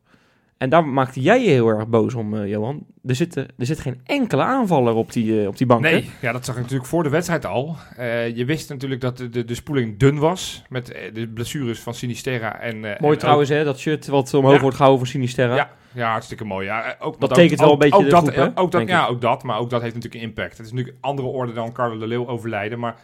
En 0.58 0.68
daar 0.70 0.86
maakte 0.86 1.20
jij 1.20 1.42
je 1.42 1.48
heel 1.50 1.68
erg 1.68 1.86
boos 1.88 2.14
om, 2.14 2.36
eh, 2.36 2.48
Johan. 2.48 2.86
Er 3.06 3.14
zit, 3.14 3.36
er 3.36 3.46
zit 3.58 3.80
geen 3.80 4.00
enkele 4.04 4.42
aanvaller 4.42 4.94
op 4.94 5.12
die, 5.12 5.40
eh, 5.40 5.46
op 5.46 5.56
die 5.56 5.66
bank. 5.66 5.84
hè? 5.84 5.90
Nee, 5.90 6.10
ja, 6.20 6.32
dat 6.32 6.44
zag 6.44 6.54
ik 6.54 6.60
natuurlijk 6.62 6.88
voor 6.88 7.02
de 7.02 7.08
wedstrijd 7.08 7.46
al. 7.46 7.76
Eh, 7.96 8.36
je 8.36 8.44
wist 8.44 8.68
natuurlijk 8.68 9.00
dat 9.00 9.16
de, 9.16 9.28
de, 9.28 9.44
de 9.44 9.54
spoeling 9.54 9.98
dun 9.98 10.18
was. 10.18 10.62
Met 10.68 10.86
de 11.12 11.28
blessures 11.28 11.80
van 11.80 11.94
Sinisterra. 11.94 12.60
En, 12.60 12.80
Mooi 12.80 12.96
en 13.12 13.18
trouwens, 13.18 13.48
hè, 13.48 13.64
dat 13.64 13.78
shirt 13.78 14.06
wat 14.06 14.34
omhoog 14.34 14.54
Ja. 14.54 14.60
wordt 14.60 14.76
gehouden 14.76 15.04
voor 15.04 15.12
Sinisterra. 15.14 15.54
Ja, 15.56 15.70
ja, 15.92 16.10
hartstikke 16.10 16.44
mooi. 16.44 16.66
Ja, 16.66 16.96
ook, 17.00 17.20
Dat 17.20 17.30
ook- 17.30 17.36
tekent 17.36 17.60
wel 17.60 17.72
een 17.72 17.78
beetje 17.78 17.96
ook 17.96 18.04
de 18.04 18.10
dat, 18.10 18.22
groep, 18.22 18.34
hè, 18.34 18.42
ja, 18.42 18.52
ook 18.54 18.70
dat, 18.70 18.88
ja, 18.88 19.04
ik. 19.04 19.10
ook 19.10 19.20
dat. 19.20 19.42
Maar 19.42 19.58
ook 19.58 19.70
dat 19.70 19.82
heeft 19.82 19.94
natuurlijk 19.94 20.24
impact. 20.24 20.56
Het 20.56 20.66
is 20.66 20.72
natuurlijk 20.72 20.98
andere 21.04 21.28
orde 21.28 21.52
dan 21.52 21.72
Carlo 21.72 21.98
de 21.98 22.06
Leeuw 22.06 22.26
overlijden. 22.28 22.78
Maar 22.78 22.94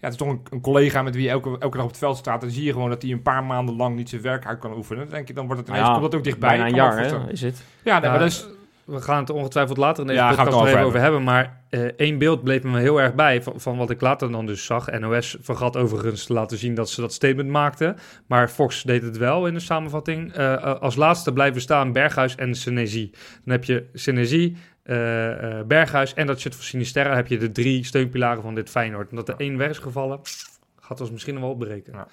ja, 0.00 0.08
het 0.08 0.12
is 0.12 0.16
toch 0.16 0.28
een, 0.28 0.40
een 0.50 0.60
collega 0.60 1.02
met 1.02 1.14
wie 1.14 1.24
je 1.24 1.30
elke, 1.30 1.56
elke 1.58 1.76
dag 1.76 1.84
op 1.84 1.90
het 1.90 1.98
veld 1.98 2.16
staat. 2.16 2.40
Dan 2.40 2.50
zie 2.50 2.64
je 2.64 2.72
gewoon 2.72 2.88
dat 2.88 3.02
hij 3.02 3.10
een 3.10 3.22
paar 3.22 3.44
maanden 3.44 3.76
lang 3.76 3.96
niet 3.96 4.08
zijn 4.08 4.22
werk 4.22 4.46
uit 4.46 4.58
kan 4.58 4.76
oefenen. 4.76 5.02
Dan 5.02 5.14
denk 5.14 5.28
je, 5.28 5.34
dan 5.34 5.46
wordt 5.46 5.60
het 5.60 5.68
ineens, 5.68 5.86
Ja, 5.86 5.92
komt 5.92 6.02
dat 6.02 6.14
ook 6.14 6.24
dichtbij. 6.24 6.48
Bijna 6.48 6.66
een 6.66 6.74
jaar, 6.74 6.98
hè, 6.98 7.30
is 7.30 7.40
het. 7.40 7.62
Ja, 7.82 7.98
nee, 7.98 8.10
Ja, 8.10 8.16
maar 8.16 8.26
is... 8.26 8.46
We 8.84 9.00
gaan 9.00 9.18
het 9.18 9.30
ongetwijfeld 9.30 9.78
later 9.78 10.02
in 10.02 10.08
deze 10.08 10.20
Ja, 10.20 10.28
podcast 10.28 10.50
nog 10.50 10.66
even 10.66 10.72
over 10.72 10.86
over 10.86 11.00
hebben. 11.00 11.22
Maar 11.22 11.60
eh, 11.70 11.80
één 11.80 12.18
beeld 12.18 12.44
bleef 12.44 12.62
me 12.62 12.78
heel 12.78 13.00
erg 13.00 13.14
bij 13.14 13.42
van, 13.42 13.60
van 13.60 13.76
wat 13.76 13.90
ik 13.90 14.00
later 14.00 14.30
dan 14.30 14.46
dus 14.46 14.64
zag. 14.64 14.98
NOS 14.98 15.36
vergat 15.40 15.76
overigens 15.76 16.24
te 16.24 16.32
laten 16.32 16.58
zien 16.58 16.74
dat 16.74 16.90
ze 16.90 17.00
dat 17.00 17.12
statement 17.12 17.48
maakten. 17.48 17.96
Maar 18.26 18.48
Fox 18.48 18.82
deed 18.82 19.02
het 19.02 19.16
wel 19.16 19.46
in 19.46 19.54
de 19.54 19.60
samenvatting. 19.60 20.32
Eh, 20.32 20.52
eh, 20.52 20.80
als 20.80 20.96
laatste 20.96 21.32
blijven 21.32 21.60
staan 21.60 21.92
Berghuis 21.92 22.34
en 22.34 22.54
Senesi. 22.54 23.10
Dan 23.44 23.52
heb 23.52 23.64
je 23.64 23.88
Senesi, 23.92 24.56
Berghuis 25.66 26.14
en 26.14 26.26
dat 26.26 26.40
shirt 26.40 26.54
van 26.54 26.64
Sinisterra. 26.64 27.14
Heb 27.14 27.26
je 27.26 27.38
de 27.38 27.52
drie 27.52 27.84
steunpilaren 27.84 28.42
van 28.42 28.54
dit 28.54 28.70
Feyenoord. 28.70 29.10
En 29.10 29.16
dat 29.16 29.28
er 29.28 29.34
één 29.38 29.56
weg 29.56 29.70
is 29.70 29.78
gevallen, 29.78 30.20
gaat 30.80 31.00
ons 31.00 31.10
misschien 31.10 31.34
nog 31.34 31.42
wel 31.42 31.52
opbreken. 31.52 31.92
Ja. 31.92 32.06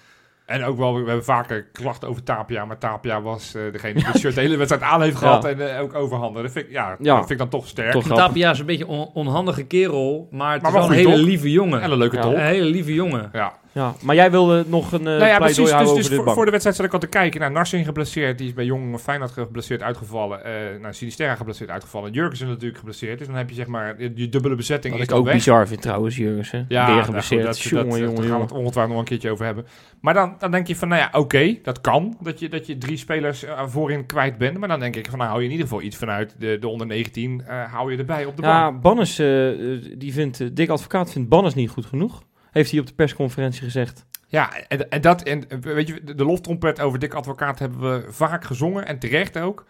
En 0.45 0.63
ook 0.63 0.77
wel, 0.77 0.93
we 0.93 1.05
hebben 1.07 1.23
vaker 1.25 1.63
klachten 1.71 2.07
over 2.07 2.23
Tapia. 2.23 2.65
Maar 2.65 2.77
Tapia 2.77 3.21
was 3.21 3.55
eh, 3.55 3.61
degene 3.71 3.93
die 3.93 4.05
het 4.05 4.17
shirt 4.19 4.35
de 4.35 4.41
hele 4.41 4.57
wedstrijd 4.57 4.83
aan 4.83 5.01
heeft 5.01 5.15
gehad. 5.17 5.43
Ja. 5.43 5.49
En 5.49 5.75
eh, 5.75 5.81
ook 5.81 5.93
overhanden. 5.93 6.43
Dat 6.43 6.51
vind 6.51 6.65
ik, 6.65 6.71
ja, 6.71 6.95
Ja. 6.99 7.15
dat 7.15 7.17
vind 7.17 7.29
ik 7.29 7.37
dan 7.37 7.49
toch 7.49 7.67
sterk. 7.67 7.91
Toch. 7.91 8.07
Tapia 8.07 8.51
is 8.51 8.59
een 8.59 8.65
beetje 8.65 8.83
een 8.83 8.89
on- 8.89 9.09
onhandige 9.13 9.63
kerel, 9.63 10.27
maar 10.31 10.53
het 10.53 10.61
Maar 10.61 10.71
is 10.71 10.77
wel 10.77 10.87
een 10.87 10.93
hele 10.95 11.17
lieve 11.17 11.51
jongen. 11.51 11.81
En 11.81 11.91
een 11.91 11.97
leuke 11.97 12.15
Ja. 12.15 12.21
tol. 12.21 12.33
Een 12.33 12.39
hele 12.45 12.65
lieve 12.65 12.93
jongen. 12.93 13.29
Ja. 13.33 13.53
Ja, 13.77 13.95
maar 14.01 14.15
jij 14.15 14.31
wilde 14.31 14.65
nog 14.67 14.91
een 14.91 14.99
uh, 14.99 15.05
nou 15.05 15.25
ja, 15.25 15.37
precies. 15.37 15.71
Dus, 15.77 16.07
dus 16.07 16.19
voor, 16.23 16.45
de 16.45 16.51
wedstrijd 16.51 16.75
zat 16.75 16.85
ik 16.85 16.93
al 16.93 16.99
te 16.99 17.07
kijken. 17.07 17.39
naar 17.39 17.51
Narsing 17.51 17.85
geblesseerd. 17.85 18.37
Die 18.37 18.47
is 18.47 18.53
bij 18.53 18.65
Jong 18.65 18.99
Feyenoord 18.99 19.31
geblesseerd 19.31 19.81
uitgevallen. 19.81 20.43
eh 20.43 20.51
nou, 20.81 20.93
Sinisterra 20.93 21.35
geblesseerd 21.35 21.69
uitgevallen. 21.69 22.11
Jurgensen 22.11 22.47
natuurlijk 22.47 22.77
geblesseerd. 22.77 23.17
Dus 23.17 23.27
dan 23.27 23.35
heb 23.35 23.49
je 23.49 23.55
zeg 23.55 23.67
maar 23.67 23.95
je, 24.01 24.29
dubbele 24.29 24.55
bezetting 24.55 24.93
Wat 24.93 25.01
is 25.01 25.09
ik 25.09 25.15
ook 25.15 25.25
weg. 25.25 25.33
bizar 25.33 25.67
vind 25.67 25.81
trouwens, 25.81 26.15
Jurgensen. 26.15 26.65
Ja, 26.67 26.85
Weer 26.85 26.95
nou 26.95 27.05
goed, 27.05 27.13
dat, 27.13 27.59
jongen, 27.59 27.89
dat, 27.89 27.99
jongen, 27.99 28.15
daar 28.15 28.25
gaan 28.25 28.35
we 28.35 28.41
het 28.41 28.51
ongetwijfeld 28.51 28.89
nog 28.89 28.99
een 28.99 29.05
keertje 29.05 29.31
over 29.31 29.45
hebben. 29.45 29.65
Maar 30.01 30.13
dan, 30.13 30.35
dan 30.39 30.51
denk 30.51 30.67
je 30.67 30.75
van, 30.75 30.87
nou 30.87 31.01
ja, 31.01 31.19
oké, 31.19 31.57
dat 31.63 31.81
kan. 31.81 32.17
Dat 32.21 32.39
je, 32.39 32.49
dat 32.49 32.67
je 32.67 32.77
drie 32.77 32.97
spelers 32.97 33.43
eh, 33.43 33.61
voorin 33.67 34.05
kwijt 34.05 34.37
bent. 34.37 34.57
Maar 34.57 34.67
dan 34.67 34.79
denk 34.79 34.95
ik 34.95 35.07
van, 35.09 35.17
nou 35.17 35.29
hou 35.29 35.41
je 35.41 35.47
in 35.47 35.51
ieder 35.53 35.67
geval 35.67 35.83
iets 35.83 35.97
vanuit 35.97 36.35
de, 36.39 36.57
de 36.59 36.67
onder 36.67 36.87
19. 36.87 37.43
eh, 37.47 37.73
hou 37.73 37.91
je 37.91 37.97
erbij 37.97 38.25
op 38.25 38.35
de 38.35 38.41
bank. 38.41 38.53
Ja, 38.53 38.71
Bannes, 38.71 39.19
eh, 39.19 39.73
eh, 39.73 39.81
die 39.97 40.13
vindt, 40.13 40.41
eh, 40.41 40.47
Dick 40.53 40.69
Advocaat 40.69 41.11
vindt 41.11 41.29
Bannes 41.29 41.53
niet 41.53 41.69
goed 41.69 41.85
genoeg. 41.85 42.23
Heeft 42.57 42.71
hij 42.71 42.79
op 42.79 42.87
de 42.87 42.93
persconferentie 42.93 43.63
gezegd. 43.63 44.05
Ja, 44.27 44.53
en, 44.67 44.89
en 44.89 45.01
dat, 45.01 45.23
en 45.23 45.45
weet 45.61 45.87
je, 45.87 46.03
de, 46.03 46.25
loftrompet 46.25 46.81
over 46.81 46.99
Dick 46.99 47.13
Advocaat 47.13 47.59
hebben 47.59 47.79
we 47.79 48.11
vaak 48.11 48.43
gezongen 48.43 48.87
en 48.87 48.99
terecht 48.99 49.37
ook. 49.37 49.65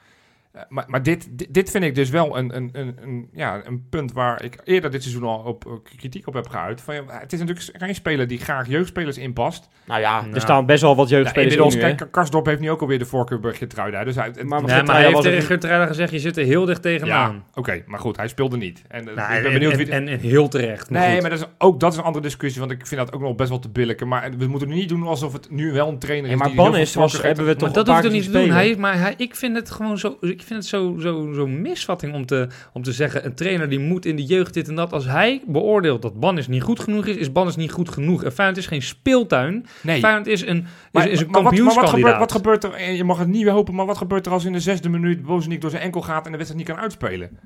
Eh, 0.58 0.64
maar 0.70 0.86
maar 0.88 1.04
dit, 1.04 1.28
dit, 1.32 1.54
dit 1.54 1.72
vind 1.72 1.84
ik 1.84 1.96
dus 1.96 2.10
wel 2.10 2.38
een, 2.38 2.56
een, 2.56 2.70
een, 2.74 2.98
een, 3.02 3.30
ja, 3.34 3.62
een 3.66 3.86
punt 3.90 4.12
waar 4.12 4.44
ik 4.44 4.60
eerder 4.64 4.92
dit 4.92 5.02
seizoen 5.02 5.24
al 5.24 5.38
op, 5.40 5.66
op 5.66 5.90
kritiek 5.98 6.28
op 6.28 6.34
heb 6.34 6.48
geuit. 6.48 6.82
Van, 6.82 6.96
ja, 6.96 7.04
het 7.08 7.34
is 7.34 7.40
natuurlijk 7.40 7.70
geen 7.74 7.96
speler 7.96 8.28
die 8.28 8.40
graag 8.40 8.68
jeugdspelers 8.68 9.18
inpast. 9.18 9.70
Nou 9.86 10.02
ja, 10.02 10.22
Nou. 10.22 10.34
er 10.34 10.42
staan 10.42 10.66
best 10.66 10.82
wel 10.82 10.96
wat 10.96 11.10
Ja, 11.10 11.18
jeugdspelers 11.18 11.76
in 11.76 11.80
kijk, 11.80 12.08
Karsdorp 12.12 12.46
heeft 12.46 12.60
nu 12.60 12.70
ook 12.70 12.82
alweer 12.82 13.00
de 13.00 13.06
voorkeur 13.06 13.40
bij 13.40 13.54
Geertruida. 13.54 14.04
Dus 14.04 14.16
hij, 14.16 14.32
Maar 14.44 14.62
Nee, 14.62 14.70
Geert 14.70 14.88
maar 14.88 14.96
hij 14.96 15.06
heeft 15.06 15.22
tegen 15.22 15.60
Ruijden 15.60 15.88
gezegd, 15.88 16.12
je 16.12 16.20
zit 16.20 16.38
er 16.38 16.46
heel 16.46 16.66
dicht 16.66 16.84
ja, 16.84 16.90
tegenaan. 16.90 17.44
oké, 17.54 17.84
maar 17.86 18.00
goed, 18.00 18.18
hij 18.18 18.28
speelde 18.28 18.58
niet. 18.58 18.82
En, 18.88 19.10
eh, 19.10 19.16
Nou, 19.16 19.34
ik 19.34 19.42
ben 19.42 19.52
en, 19.52 19.54
benieuwd 19.54 19.72
en, 19.72 19.78
wie... 19.78 19.90
en, 19.90 20.08
en 20.08 20.20
heel 20.20 20.48
terecht. 20.48 20.90
Maar 20.90 21.02
nee, 21.02 21.12
goed. 21.12 21.22
maar 21.22 21.30
dat 21.30 21.40
is, 21.40 21.46
ook 21.58 21.80
dat 21.80 21.92
is 21.92 21.98
een 21.98 22.04
andere 22.04 22.24
discussie, 22.24 22.60
want 22.60 22.72
ik 22.74 22.88
vind 22.88 23.02
dat 23.02 23.14
ook 23.14 23.22
nog 23.22 23.36
best 23.36 23.50
wel 23.50 23.60
te 23.60 23.70
billijken. 23.70 24.08
Maar 24.08 24.32
we 24.38 24.48
moeten 24.48 24.68
nu 24.68 24.76
niet 24.76 24.90
doen 24.90 25.04
alsof 25.04 25.34
het 25.34 25.52
nu 25.52 25.72
wel 25.72 25.88
een 25.88 26.00
trainer 26.00 26.32
is 26.32 26.38
maar 26.38 26.50
veel 26.50 26.72
was, 26.72 26.92
voorkeur 26.92 27.24
hebben 27.24 27.46
we 27.46 27.56
toch 27.56 27.70
Maar 27.70 27.78
een 27.78 27.84
dat 27.86 27.88
hoeft 27.88 28.06
er 28.06 28.12
niet 28.12 28.24
te 28.24 28.32
doen. 28.32 28.50
Hij, 28.50 28.76
maar 28.78 29.00
hij, 29.00 29.14
ik 29.18 29.36
vind 29.36 29.56
het 29.56 29.72
gewoon 29.72 29.98
zo. 29.98 30.18
Ik 30.22 30.42
vind 30.48 30.60
het 30.60 30.70
zo, 30.70 30.96
zo, 31.00 31.34
zo 31.34 31.48
misvatting 31.48 32.14
om 32.14 32.26
te, 32.26 32.48
om 32.74 32.84
te 32.84 32.92
zeggen... 32.92 33.26
een 33.26 33.36
trainer 33.36 33.70
die 33.70 33.80
moet 33.80 34.06
in 34.06 34.16
de 34.16 34.24
jeugd 34.24 34.54
dit 34.54 34.68
en 34.68 34.76
dat. 34.76 34.94
Als 34.94 35.06
hij 35.06 35.44
beoordeelt 35.48 36.02
dat 36.02 36.20
Bannis 36.20 36.48
niet 36.48 36.64
goed 36.64 36.80
genoeg 36.80 37.06
is... 37.06 37.16
is 37.16 37.32
Bannis 37.32 37.56
niet 37.56 37.72
goed 37.72 37.90
genoeg. 37.90 38.24
En 38.24 38.32
Feyenoord 38.32 38.60
is 38.60 38.68
geen 38.68 38.82
speeltuin. 38.82 39.66
Nee. 39.82 40.00
Feyenoord 40.00 40.28
is 40.28 40.42
een, 40.42 40.58
is, 40.58 40.64
Maar, 40.92 41.10
is 41.10 41.20
een 41.20 41.30
maar, 41.30 41.44
wat, 41.44 41.52
maar 41.52 41.64
wat, 41.64 41.74
gebeurt, 41.74 41.86
kampioenskandidaat. 41.86 42.20
wat 42.20 42.32
gebeurt 42.32 42.64
er, 42.64 42.74
en 42.74 42.96
je 42.96 43.04
mag 43.04 43.18
het 43.18 43.28
niet 43.28 43.44
weer 43.44 43.52
hopen, 43.52 43.76
maar 43.76 43.86
wat 43.86 43.98
gebeurt 43.98 44.26
er 44.26 44.32
als 44.32 44.46
in 44.46 44.54
de 44.54 44.60
zesde 44.60 44.90
minuut 44.90 45.24
Bozeniek 45.24 45.62
door 45.62 45.70
zijn 45.70 45.84
enkel 45.84 46.02
gaat 46.02 46.26
en 46.26 46.32
de 46.32 46.38
wedstrijd 46.38 46.66
niet 46.66 46.76
kan 46.76 46.84
uitspelen? 46.84 47.40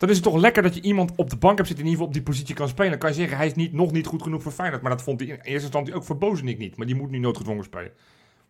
Dan 0.00 0.08
is 0.08 0.14
het 0.14 0.24
toch 0.24 0.36
lekker 0.36 0.62
dat 0.62 0.74
je 0.74 0.80
iemand 0.80 1.12
op 1.16 1.30
de 1.30 1.36
bank 1.36 1.56
hebt 1.56 1.68
zitten, 1.68 1.86
in 1.86 1.90
ieder 1.90 2.06
geval 2.06 2.06
op 2.06 2.12
die 2.12 2.22
positie 2.22 2.54
kan 2.54 2.68
spelen. 2.68 2.90
Dan 2.90 2.98
kan 2.98 3.08
je 3.08 3.14
zeggen, 3.14 3.36
hij 3.36 3.46
is 3.46 3.54
niet, 3.54 3.72
nog 3.72 3.92
niet 3.92 4.06
goed 4.06 4.22
genoeg 4.22 4.42
voor 4.42 4.52
Feyenoord. 4.52 4.82
Maar 4.82 4.90
dat 4.90 5.02
vond 5.02 5.20
hij 5.20 5.28
in 5.28 5.34
eerste 5.34 5.52
instantie 5.52 5.94
ook 5.94 6.04
voor 6.04 6.18
Bozeniek 6.18 6.58
niet. 6.58 6.76
Maar 6.76 6.86
die 6.86 6.94
moet 6.94 7.10
nu 7.10 7.18
noodgedwongen 7.18 7.64
spelen. 7.64 7.90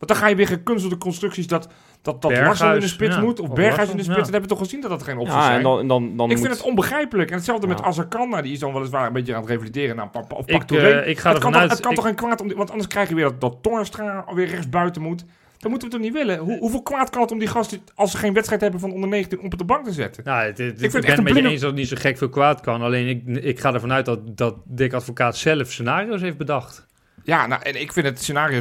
Want 0.00 0.12
dan 0.12 0.16
ga 0.16 0.26
je 0.28 0.34
weer 0.34 0.46
gekunstelde 0.46 0.98
constructies 0.98 1.46
dat, 1.46 1.68
dat, 2.02 2.22
dat 2.22 2.30
in 2.30 2.80
de 2.80 2.86
spits 2.88 3.14
ja. 3.14 3.20
moet. 3.22 3.40
Of 3.40 3.48
Of 3.48 3.54
Berghuis 3.54 3.90
in 3.90 3.96
de 3.96 4.02
spits. 4.02 4.16
ja. 4.18 4.22
Dat 4.22 4.32
hebben 4.32 4.42
we 4.50 4.56
toch 4.56 4.58
gezien 4.64 4.80
dat 4.80 4.90
dat 4.90 5.02
geen 5.02 5.18
opties 5.18 5.34
Ja, 5.34 5.44
zijn. 5.44 5.56
en 5.56 5.62
dan, 5.62 5.78
en 5.78 5.86
dan, 5.86 6.16
dan 6.16 6.30
ik 6.30 6.36
moet... 6.36 6.46
vind 6.46 6.58
het 6.58 6.66
onbegrijpelijk. 6.68 7.30
En 7.30 7.36
hetzelfde 7.36 7.66
met 7.66 7.78
Ja. 7.78 7.84
Azarkan. 7.84 8.28
Nou, 8.28 8.42
die 8.42 8.52
is 8.52 8.58
dan 8.58 8.72
weliswaar 8.72 9.06
een 9.06 9.12
beetje 9.12 9.34
aan 9.34 9.40
het 9.40 9.50
revalideren. 9.50 9.96
Nou, 9.96 10.08
pa- 10.08 10.20
pa- 10.20 10.34
of 10.36 10.46
Ik, 10.46 10.70
eh, 10.70 11.08
ik 11.08 11.18
ga 11.18 11.28
het, 11.28 11.36
ervan 11.36 11.40
kan 11.40 11.52
toch, 11.52 11.60
uit... 11.60 11.70
het 11.70 11.80
kan 11.80 11.90
ik- 11.90 11.96
toch 11.96 12.06
geen 12.06 12.14
kwaad 12.14 12.40
om... 12.40 12.48
die- 12.48 12.56
Want 12.56 12.70
anders 12.70 12.88
krijg 12.88 13.08
je 13.08 13.14
weer 13.14 13.24
dat, 13.24 13.40
dat 13.40 13.56
Toornstra 13.62 14.24
weer 14.34 14.46
rechtsbuiten 14.46 15.02
moet. 15.02 15.24
Dat 15.58 15.70
moeten 15.70 15.88
we 15.88 15.94
toch 15.94 16.04
niet 16.04 16.12
willen? 16.14 16.38
Hoe, 16.38 16.58
hoeveel 16.58 16.82
kwaad 16.82 17.10
kan 17.10 17.22
het 17.22 17.30
om 17.32 17.38
die 17.38 17.48
gasten, 17.48 17.80
als 17.94 18.10
ze 18.10 18.16
geen 18.16 18.32
wedstrijd 18.32 18.60
hebben 18.60 18.80
van 18.80 18.92
onder 18.92 19.08
19, 19.08 19.40
op 19.40 19.58
de 19.58 19.64
bank 19.64 19.84
te 19.84 19.92
zetten? 19.92 20.24
Nou, 20.24 20.44
het, 20.46 20.58
het- 20.58 20.78
vind 20.78 20.80
het 20.80 20.94
ik 20.94 20.94
echt 20.94 21.02
ben 21.04 21.08
een 21.10 21.14
het 21.14 21.16
met 21.16 21.26
je 21.26 21.32
blinde- 21.32 21.50
eens 21.50 21.60
dat 21.60 21.70
het 21.70 21.78
niet 21.78 21.88
zo 21.88 21.96
gek 21.98 22.18
veel 22.18 22.28
kwaad 22.28 22.60
kan. 22.60 22.82
Alleen 22.82 23.08
ik, 23.08 23.44
ik 23.44 23.60
ga 23.60 23.74
ervan 23.74 23.92
uit 23.92 24.04
dat, 24.04 24.36
dat 24.36 24.54
Dick 24.64 24.92
Advocaat 24.92 25.36
zelf 25.36 25.70
scenario's 25.72 26.20
heeft 26.20 26.36
bedacht. 26.36 26.86
Ja, 27.22 27.46
nou, 27.46 27.62
en 27.62 27.80
ik 27.80 27.92
vind 27.92 28.06
het 28.06 28.18
scenario... 28.22 28.60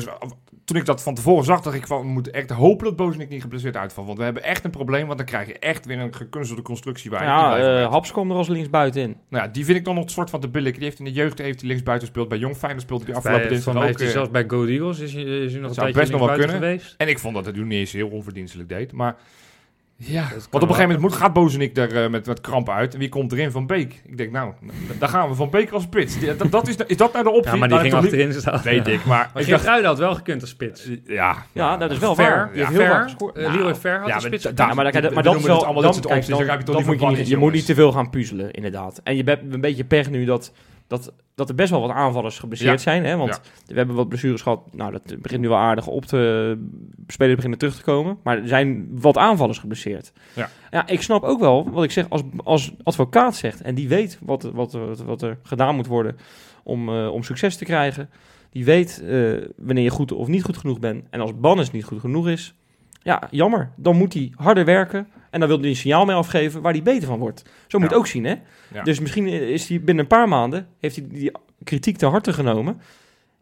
Toen 0.69 0.77
ik 0.77 0.85
dat 0.85 1.03
van 1.03 1.15
tevoren 1.15 1.45
zag, 1.45 1.61
dacht 1.61 1.75
ik 1.75 1.87
van... 1.87 2.01
We 2.01 2.07
moeten 2.07 2.33
echt 2.33 2.49
hopen 2.49 2.85
dat 2.85 2.95
Bozenik 2.95 3.29
niet 3.29 3.41
geblesseerd 3.41 3.77
uitvalt. 3.77 4.05
Want 4.05 4.17
we 4.17 4.23
hebben 4.23 4.43
echt 4.43 4.63
een 4.63 4.71
probleem. 4.71 5.05
Want 5.05 5.17
dan 5.17 5.27
krijg 5.27 5.47
je 5.47 5.59
echt 5.59 5.85
weer 5.85 5.99
een 5.99 6.15
gekunstelde 6.15 6.61
constructie 6.61 7.09
bij. 7.09 7.23
Ja, 7.23 7.57
eh 7.57 7.91
Haps 7.91 8.11
kwam 8.11 8.31
er 8.31 8.37
als 8.37 8.47
linksbuiten 8.47 9.01
in. 9.01 9.17
Nou 9.29 9.43
ja, 9.43 9.49
die 9.49 9.65
vind 9.65 9.77
ik 9.77 9.85
dan 9.85 9.95
nog 9.95 10.03
een 10.03 10.09
soort 10.09 10.29
van 10.29 10.41
de 10.41 10.49
billik. 10.49 10.73
Die 10.73 10.83
heeft 10.83 10.99
in 10.99 11.05
de 11.05 11.11
jeugd 11.11 11.37
heeft 11.37 11.59
hij 11.59 11.69
linksbuiten 11.69 12.07
gespeeld. 12.07 12.29
Bij 12.29 12.37
Jong 12.37 12.57
Feyenoord 12.57 12.83
speelde 12.83 13.05
hij 13.05 13.15
afgelopen 13.15 13.49
dinsdag 13.49 13.75
ook. 13.75 13.81
hij 13.81 14.07
eh, 14.07 14.11
zelfs 14.11 14.29
bij 14.29 14.43
Go 14.47 14.65
Eagles 14.65 14.99
is 14.99 15.13
hij, 15.13 15.23
is 15.23 15.51
hij 15.51 15.61
nog 15.61 15.69
een 15.69 15.75
zou 15.75 15.91
tijdje 15.91 15.99
best 15.99 16.11
nog 16.11 16.19
wel 16.19 16.37
kunnen. 16.37 16.55
geweest. 16.55 16.95
En 16.97 17.07
ik 17.07 17.19
vond 17.19 17.35
dat 17.35 17.45
het 17.45 17.55
toen 17.55 17.67
niet 17.67 17.79
eens 17.79 17.91
heel 17.91 18.09
onverdienstelijk 18.09 18.69
deed. 18.69 18.91
Maar 18.91 19.15
ja, 20.01 20.21
want 20.29 20.45
op 20.45 20.53
een 20.53 20.59
gegeven 20.67 20.81
moment 20.83 21.01
moet, 21.01 21.13
gaat 21.13 21.33
Bozenik 21.33 21.77
er 21.77 22.03
eh, 22.03 22.09
met, 22.09 22.25
met 22.25 22.41
kramp 22.41 22.69
uit. 22.69 22.93
En 22.93 22.99
wie 22.99 23.09
komt 23.09 23.31
erin? 23.31 23.51
Van 23.51 23.67
Beek. 23.67 24.01
Ik 24.05 24.17
denk, 24.17 24.31
nou, 24.31 24.53
daar 24.99 25.09
gaan 25.09 25.29
we. 25.29 25.35
Van 25.35 25.49
Beek 25.49 25.71
als 25.71 25.83
spits. 25.83 26.19
Die- 26.19 26.35
Dat, 26.35 26.51
dat 26.51 26.67
is, 26.67 26.75
is 26.87 26.97
dat 26.97 27.11
nou 27.13 27.23
de 27.23 27.29
optie? 27.31 27.51
Ja, 27.51 27.57
maar 27.57 27.67
die 27.67 27.77
Nou, 27.77 27.89
ging 27.89 27.93
toch 27.93 28.03
niet- 28.03 28.11
achterin 28.21 28.41
staan. 28.41 28.61
Weet 28.63 28.87
ik, 28.87 29.05
maar... 29.05 29.29
Maar 29.33 29.43
ik 29.43 29.49
dacht, 29.49 29.83
had 29.85 29.97
wel 29.97 30.15
gekund 30.15 30.41
als 30.41 30.49
spits. 30.49 30.89
ja, 31.05 31.45
Ja, 31.51 31.77
dat 31.77 31.91
is 31.91 31.97
wel 31.97 32.15
Ver, 32.15 32.29
waar. 32.29 32.49
Die 32.53 32.61
ja, 32.61 32.71
Ver, 32.71 33.15
Leroy 33.33 33.75
Ver 33.75 33.99
had 33.99 34.07
ja, 34.07 34.13
maar 34.13 34.21
spits. 34.21 34.43
da- 34.43 34.73
maar, 34.73 34.91
dat, 34.91 35.03
we 35.03 35.09
maar 35.13 35.23
dat 35.23 35.35
is 35.35 35.43
wel... 35.43 35.55
het 35.55 35.65
allemaal 35.65 35.81
Dan, 35.83 35.91
dit 35.91 36.01
soort 36.03 36.07
kijk, 36.13 36.17
opties, 36.19 36.35
dan, 36.37 36.45
dan 36.45 36.49
heb 36.49 36.59
je 36.59 36.65
dan 36.65 36.75
niet 36.75 36.85
moet 36.85 36.93
je, 36.99 37.01
niet, 37.05 37.09
Bannis, 37.09 37.29
je 37.29 37.37
moet 37.37 37.51
niet 37.53 37.65
jongens. 37.65 37.65
te 37.65 37.73
veel 37.75 37.91
gaan 37.91 38.09
puzzelen, 38.09 38.51
inderdaad. 38.51 39.01
En 39.03 39.15
je 39.15 39.23
hebt 39.23 39.53
een 39.53 39.61
beetje 39.61 39.83
pech 39.85 40.09
nu 40.09 40.25
dat, 40.25 40.51
dat, 40.89 41.13
dat 41.35 41.49
er 41.49 41.55
best 41.55 41.69
wel 41.69 41.81
wat 41.81 41.89
aanvallers 41.91 42.39
geblesseerd 42.39 42.71
Ja. 42.71 42.77
zijn. 42.77 43.05
Hè? 43.05 43.17
Want 43.17 43.41
we 43.65 43.75
hebben 43.75 43.95
wat 43.95 44.07
blessures 44.09 44.41
gehad. 44.41 44.75
Nou, 44.75 44.91
dat 44.91 45.21
begint 45.21 45.41
nu 45.41 45.47
wel 45.47 45.57
aardig 45.57 45.87
op 45.87 46.05
te... 46.05 46.57
Spelers 47.07 47.35
beginnen 47.35 47.59
terug 47.59 47.75
te 47.75 47.81
komen. 47.83 48.17
Maar 48.23 48.37
er 48.37 48.47
zijn 48.47 48.87
wat 48.91 49.17
aanvallers 49.17 49.57
geblesseerd. 49.57 50.11
Ja. 50.35 50.49
ja, 50.71 50.87
ik 50.87 51.01
snap 51.01 51.23
ook 51.23 51.39
wel 51.39 51.69
wat 51.71 51.83
ik 51.83 51.91
zeg 51.91 52.09
als, 52.09 52.21
als 52.43 52.71
advocaat 52.83 53.35
zegt. 53.35 53.61
En 53.61 53.75
die 53.75 53.87
weet 53.87 54.19
wat, 54.21 54.43
wat, 54.43 54.73
wat, 54.73 54.99
wat 55.03 55.21
er 55.21 55.37
gedaan 55.43 55.75
moet 55.75 55.87
worden 55.87 56.17
om, 56.63 56.89
eh, 56.89 57.07
om 57.13 57.23
succes 57.23 57.55
te 57.55 57.65
krijgen. 57.65 58.09
Die 58.49 58.65
weet 58.65 59.03
eh, 59.07 59.31
wanneer 59.57 59.83
je 59.83 59.89
goed 59.89 60.11
of 60.11 60.27
niet 60.27 60.43
goed 60.43 60.57
genoeg 60.57 60.79
bent. 60.79 61.03
En 61.09 61.19
als 61.19 61.39
Bannes 61.39 61.71
niet 61.71 61.83
goed 61.85 61.99
genoeg 61.99 62.27
is, 62.27 62.53
ja, 62.99 63.21
jammer. 63.31 63.69
Dan 63.75 63.95
moet 63.97 64.13
hij 64.13 64.31
harder 64.35 64.65
werken. 64.65 65.07
En 65.29 65.39
dan 65.39 65.49
wil 65.49 65.59
hij 65.59 65.69
een 65.69 65.75
signaal 65.75 66.05
mee 66.05 66.15
afgeven 66.15 66.61
waar 66.61 66.71
hij 66.73 66.81
beter 66.83 67.07
van 67.07 67.19
wordt. 67.19 67.41
Zo 67.45 67.49
moet 67.51 67.69
je 67.71 67.77
Ja. 67.79 67.83
het 67.87 67.93
ook 67.95 68.07
zien, 68.07 68.23
hè? 68.25 68.35
Ja. 68.73 68.83
Dus 68.83 68.99
misschien 68.99 69.27
is 69.27 69.67
hij 69.69 69.77
binnen 69.81 70.03
een 70.03 70.09
paar 70.09 70.27
maanden... 70.27 70.67
heeft 70.79 70.95
hij 70.95 71.07
die 71.09 71.31
kritiek 71.63 71.97
te 71.97 72.05
harte 72.05 72.33
genomen... 72.33 72.81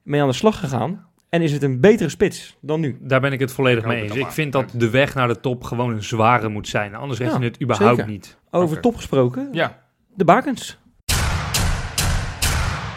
mee 0.04 0.22
aan 0.22 0.28
de 0.28 0.34
slag 0.34 0.60
gegaan... 0.60 1.06
en 1.30 1.41
is 1.41 1.52
het 1.52 1.63
een 1.63 1.80
betere 1.80 2.10
spits 2.10 2.58
dan 2.62 2.80
nu. 2.80 2.98
Daar 3.02 3.20
ben 3.22 3.32
ik 3.32 3.39
het 3.39 3.52
volledig 3.52 3.86
mee 3.86 4.02
eens. 4.04 4.15
Ik 4.15 4.28
vind 4.32 4.52
dat 4.52 4.70
de 4.74 4.89
weg 4.89 5.15
naar 5.15 5.28
de 5.28 5.39
top 5.39 5.63
gewoon 5.63 5.89
een 5.93 6.04
zware 6.04 6.50
moet 6.50 6.67
zijn. 6.67 6.96
Anders 6.96 7.20
red 7.20 7.32
Ja, 7.32 7.38
je 7.39 7.43
het 7.46 7.62
überhaupt 7.62 7.96
zeker. 7.96 8.12
niet. 8.12 8.38
Over 8.52 8.80
top 8.80 8.96
gesproken, 8.96 9.50
Ja, 9.52 9.80
de 10.15 10.26
bakens. 10.26 10.78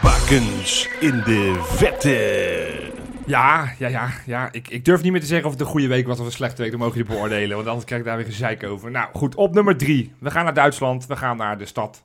Bakens 0.01 0.89
in 0.99 1.21
de 1.25 1.59
vette. 1.63 2.99
Ja, 3.31 3.71
ja, 3.77 3.87
ja. 3.87 4.09
ja. 4.25 4.49
Ik, 4.51 4.67
ik 4.67 4.85
durf 4.85 5.01
niet 5.01 5.11
meer 5.11 5.21
te 5.21 5.27
zeggen 5.27 5.45
of 5.45 5.51
het 5.51 5.61
een 5.61 5.67
goede 5.67 5.87
week 5.87 6.07
was 6.07 6.19
of 6.19 6.25
een 6.25 6.31
slechte 6.31 6.61
week. 6.61 6.71
Dan 6.71 6.79
mogen 6.79 6.97
jullie 6.97 7.13
beoordelen, 7.13 7.55
want 7.55 7.67
anders 7.67 7.85
krijg 7.85 8.01
ik 8.01 8.07
daar 8.07 8.17
weer 8.17 8.25
gezeik 8.25 8.63
over. 8.63 8.91
Nou, 8.91 9.09
goed. 9.13 9.35
Op 9.35 9.53
nummer 9.53 9.77
drie. 9.77 10.13
We 10.19 10.31
gaan 10.31 10.43
naar 10.43 10.53
Duitsland. 10.53 11.07
We 11.07 11.15
gaan 11.15 11.37
naar 11.37 11.57
de 11.57 11.65
stad 11.65 12.03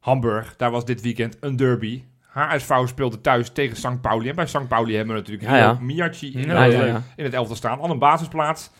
Hamburg. 0.00 0.56
Daar 0.56 0.70
was 0.70 0.84
dit 0.84 1.00
weekend 1.00 1.36
een 1.40 1.56
derby. 1.56 2.02
HSV 2.20 2.72
speelde 2.84 3.20
thuis 3.20 3.50
tegen 3.50 3.76
St. 3.76 4.00
Pauli. 4.00 4.28
En 4.28 4.34
bij 4.34 4.46
St. 4.46 4.68
Pauli 4.68 4.96
hebben 4.96 5.14
we 5.14 5.20
natuurlijk 5.20 5.50
Ja, 5.50 5.56
ja. 5.56 5.78
Miyachi 5.80 6.32
in, 6.32 6.48
ja. 6.48 7.02
in 7.16 7.24
het 7.24 7.34
elftal 7.34 7.56
staan. 7.56 7.80
Al 7.80 7.90
een 7.90 7.98
basisplaats. 7.98 8.70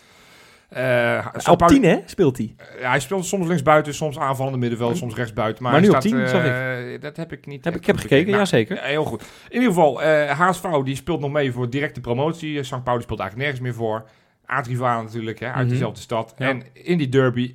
Eh. 0.69 1.27
Op 1.51 1.59
Pauli- 1.59 1.81
10, 1.81 1.91
hè, 1.91 1.99
speelt 2.05 2.37
hij. 2.37 2.55
Ja, 2.81 2.89
hij 2.91 3.01
speelt 3.01 3.27
soms 3.27 3.47
linksbuiten, 3.47 3.95
soms 3.95 4.19
aanvallende 4.19 4.59
middenveld, 4.59 4.97
soms 4.97 5.15
rechtsbuiten. 5.15 5.63
Maar, 5.63 5.73
nu 5.81 5.87
op 5.87 5.91
staat, 5.91 6.03
10, 6.03 6.29
zag 6.29 6.45
eh, 6.45 7.01
Dat 7.01 7.17
heb 7.17 7.33
ik 7.33 7.47
niet. 7.47 7.65
Heb, 7.65 7.75
ik 7.75 7.87
heb 7.87 7.97
gekeken, 7.97 8.27
Nou, 8.27 8.39
ja 8.39 8.45
zeker. 8.45 8.77
ja, 8.77 8.83
heel 8.83 9.05
goed. 9.05 9.23
In 9.49 9.55
ieder 9.55 9.69
geval, 9.69 10.03
eh 10.03 10.31
HSV 10.41 10.63
die 10.85 10.97
speelt 10.97 11.21
nog 11.21 11.31
mee 11.31 11.53
voor 11.53 11.71
directe 11.71 12.01
promotie. 12.01 12.59
Eh, 12.59 12.65
St. 12.65 12.85
Pauli 12.85 13.03
speelt 13.03 13.21
eigenlijk 13.21 13.37
nergens 13.51 13.61
meer 13.61 13.75
voor. 13.87 14.09
Aardrivalen 14.47 15.05
natuurlijk, 15.05 15.39
hè, 15.41 15.47
uit 15.47 15.65
Mhm. 15.65 15.69
dezelfde 15.69 16.01
stad. 16.01 16.35
Ja. 16.39 16.49
En 16.49 16.63
in 16.73 16.99
die 16.99 17.09
derby, 17.09 17.55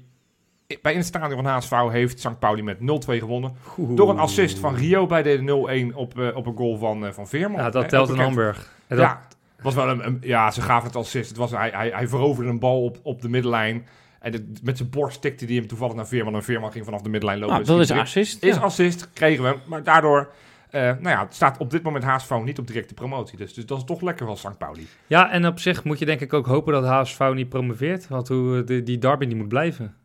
bij 0.81 0.91
in 0.91 0.97
het 0.97 1.07
stadion 1.07 1.43
van 1.43 1.45
HSV 1.53 1.71
heeft 1.91 2.19
St. 2.19 2.39
Pauli 2.39 2.63
met 2.63 2.79
0-2 2.79 3.19
gewonnen. 3.19 3.53
Door 3.77 4.09
een 4.09 4.19
assist 4.19 4.59
van 4.59 4.75
Rio 4.75 5.05
bij 5.05 5.23
de 5.23 5.37
0-1 5.41 5.95
op, 5.95 6.19
eh, 6.19 6.35
op 6.35 6.45
een 6.45 6.55
goal 6.55 6.77
van, 6.77 7.05
eh, 7.05 7.11
van 7.11 7.27
Veerman. 7.27 7.59
Ja, 7.61 7.69
dat 7.69 7.83
Hè, 7.83 7.89
telt 7.89 8.09
in. 8.09 8.15
Hamburg. 8.19 8.71
Dat- 8.87 8.99
Ja, 8.99 9.21
was 9.63 9.75
wel 9.75 9.89
een, 9.89 10.05
een- 10.05 10.17
ja, 10.21 10.51
ze 10.51 10.61
gaven 10.61 10.87
het 10.87 10.95
assist. 10.95 11.29
Het 11.29 11.37
was, 11.37 11.51
hij, 11.51 11.69
hij, 11.73 11.89
hij 11.89 12.07
veroverde 12.07 12.49
een 12.49 12.59
bal 12.59 12.83
op, 12.83 12.99
op 13.03 13.21
de 13.21 13.29
middenlijn. 13.29 13.87
En 14.19 14.31
het- 14.31 14.63
met 14.63 14.77
zijn 14.77 14.89
borst 14.89 15.21
tikte 15.21 15.45
hij 15.45 15.55
hem 15.55 15.67
toevallig 15.67 15.95
naar 15.95 16.07
Veerman. 16.07 16.35
En 16.35 16.43
Veerman 16.43 16.71
ging 16.71 16.85
vanaf 16.85 17.01
de 17.01 17.09
middenlijn 17.09 17.39
lopen. 17.39 17.55
Nou, 17.55 17.67
en 17.67 17.77
dat 17.77 17.89
is 17.89 17.91
assist. 18.01 18.43
is 18.43 18.55
ja. 18.55 18.61
assist, 18.61 19.09
kregen 19.13 19.43
we 19.43 19.49
hem. 19.49 19.59
Maar 19.65 19.83
daardoor, 19.83 20.31
eh, 20.69 20.81
nou 20.81 21.09
ja, 21.09 21.23
het 21.23 21.33
staat 21.35 21.57
op 21.57 21.69
dit 21.71 21.83
moment 21.83 22.03
HSV 22.03 22.31
niet 22.43 22.59
op 22.59 22.67
directe 22.67 22.93
promotie. 22.93 23.37
Dus, 23.37 23.53
dus 23.53 23.65
dat 23.65 23.77
is 23.77 23.83
toch 23.83 24.01
lekker 24.01 24.25
van 24.25 24.37
St. 24.37 24.57
Pauli. 24.57 24.87
Ja, 25.07 25.31
en 25.31 25.47
op 25.47 25.59
zich 25.59 25.83
moet 25.83 25.99
je 25.99 26.05
denk 26.05 26.19
ik 26.21 26.33
ook 26.33 26.45
hopen 26.45 26.73
dat 26.73 26.85
HSV 26.85 27.31
niet 27.33 27.49
promoveert. 27.49 28.07
Want 28.07 28.27
hoe, 28.27 28.57
eh, 28.59 28.65
die, 28.65 28.83
die 28.83 28.97
derby 28.97 29.25
die 29.25 29.35
moet 29.35 29.47
blijven. 29.47 29.95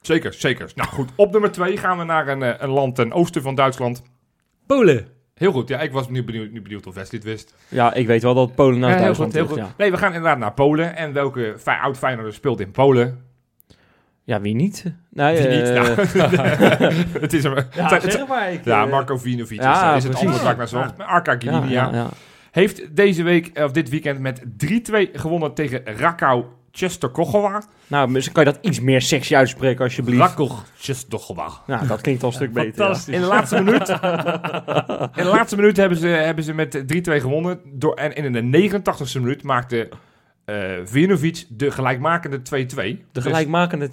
Zeker, 0.00 0.32
zeker. 0.32 0.72
Nou 0.74 0.88
goed, 0.88 1.10
op 1.16 1.32
nummer 1.32 1.52
twee 1.52 1.76
gaan 1.76 1.98
we 1.98 2.04
naar 2.04 2.28
een, 2.28 2.42
eh, 2.42 2.54
een 2.58 2.68
land 2.70 2.94
ten 2.94 3.12
oosten 3.12 3.42
van 3.42 3.54
Duitsland. 3.54 4.02
Polen. 4.66 5.08
Heel 5.40 5.52
goed, 5.52 5.68
ja, 5.68 5.80
ik 5.80 5.92
was 5.92 6.08
nu 6.08 6.24
benieuwd, 6.24 6.50
nu 6.50 6.62
benieuwd 6.62 6.86
of 6.86 6.94
Wesley 6.94 7.20
het 7.20 7.24
wist. 7.30 7.54
Ja, 7.68 7.94
ik 7.94 8.06
weet 8.06 8.22
wel 8.22 8.34
dat 8.34 8.54
Polen 8.54 8.78
naar 8.78 8.90
heel 8.90 8.98
Duitsland 9.00 9.30
goed, 9.32 9.40
heel 9.40 9.48
goed. 9.50 9.58
ja. 9.58 9.74
Nee, 9.76 9.90
we 9.90 9.96
gaan 9.96 10.12
inderdaad 10.12 10.38
naar 10.38 10.52
Polen. 10.52 10.96
En 10.96 11.12
welke 11.12 11.56
oud 11.64 11.98
Feyenoorder 11.98 12.32
speelt 12.34 12.60
in 12.60 12.70
Polen? 12.70 13.24
Ja, 14.24 14.40
wie 14.40 14.54
niet? 14.54 14.84
Nee, 15.08 15.36
Wie 15.36 15.56
niet? 15.56 15.68
eh, 15.68 15.74
Nou, 15.74 15.88
het 17.20 17.32
is 17.32 17.42
ja, 17.42 17.50
het- 17.54 18.02
het- 18.02 18.12
zeg 18.12 18.26
maar. 18.26 18.52
Ik, 18.52 18.64
ja, 18.64 18.84
eh, 18.84 18.90
Marco 18.90 19.16
Vinovic 19.16 19.60
ja, 19.62 19.94
is, 19.94 20.04
het 20.04 20.14
antwoord 20.14 20.42
waar 20.42 20.52
ik 20.52 20.58
naar 20.58 20.68
zocht. 20.68 20.96
Maar 20.96 21.06
Arka 21.06 21.32
ja, 21.32 21.38
Gdynia 21.38 21.64
ja, 21.68 21.90
ja. 21.92 22.08
heeft 22.50 22.96
deze 22.96 23.22
week, 23.22 23.50
of 23.58 23.72
dit 23.72 23.88
weekend, 23.88 24.18
met 24.20 24.42
3-2 24.56 25.10
gewonnen 25.12 25.54
tegen 25.54 25.82
Rakau 25.84 26.44
Czestochowa. 26.70 27.62
Nou, 27.86 28.10
misschien 28.10 28.34
kan 28.34 28.44
je 28.44 28.52
dat 28.52 28.58
iets 28.64 28.80
meer 28.80 29.02
sexy 29.02 29.36
uitspreken, 29.36 29.84
alsjeblieft. 29.84 30.20
Rakau 30.20 30.50
Czestochowa. 30.78 31.50
Nou, 31.66 31.86
dat 31.86 32.00
klinkt 32.00 32.22
al 32.22 32.28
een 32.28 32.34
stuk 32.34 32.52
beter. 32.52 32.68
ja. 32.68 32.74
Fantastisch. 32.84 33.14
In 33.14 33.20
de 33.20 33.26
laatste 33.26 33.62
minuut, 33.62 33.88
in 35.18 35.24
de 35.24 35.30
laatste 35.34 35.56
minuut 35.56 35.76
hebben, 35.76 35.98
ze, 35.98 36.06
hebben 36.06 36.44
ze 36.44 36.54
met 36.54 36.78
3-2 36.78 36.82
gewonnen. 37.02 37.60
Door, 37.64 37.94
en 37.94 38.14
in 38.14 38.32
de 38.50 38.70
89ste 38.70 39.20
minuut 39.20 39.42
maakte 39.42 39.88
eh 40.44 40.56
Vinovic 40.84 41.44
de 41.48 41.70
gelijkmakende 41.70 42.38
2-2. 42.38 42.42
De 42.42 42.98
Dus- 43.12 43.22
gelijkmakende 43.24 43.88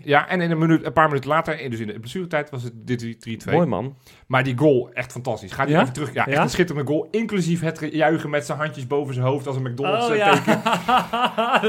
2-2. 0.00 0.02
ja, 0.04 0.28
en 0.28 0.40
in 0.40 0.50
een, 0.50 0.58
minuut, 0.58 0.86
een 0.86 0.92
paar 0.92 1.08
minuten 1.08 1.30
later, 1.30 1.70
dus 1.70 1.80
in 1.80 1.86
de 1.86 1.98
blessuretijd, 2.00 2.50
was 2.50 2.62
het 2.62 2.72
dit 2.74 3.16
3-2. 3.48 3.52
Mooi 3.52 3.66
man. 3.66 3.96
Maar 4.28 4.42
die 4.44 4.58
goal, 4.58 4.90
echt 4.92 5.12
fantastisch. 5.12 5.52
Ga 5.52 5.64
die 5.64 5.74
Ja? 5.74 5.80
even 5.80 5.92
terug. 5.92 6.12
Ja, 6.12 6.26
echt 6.26 6.36
Ja? 6.36 6.42
een 6.42 6.48
schitterende 6.50 6.90
goal. 6.90 7.08
Inclusief 7.10 7.60
het 7.60 7.88
juichen 7.92 8.30
met 8.30 8.46
zijn 8.46 8.58
handjes 8.58 8.86
boven 8.86 9.14
zijn 9.14 9.26
hoofd 9.26 9.46
als 9.46 9.56
een 9.56 9.62
McDonald's 9.62 10.06
Oh 10.06 10.12
eh, 10.12 10.18
ja, 10.18 10.32
teken. 10.32 10.60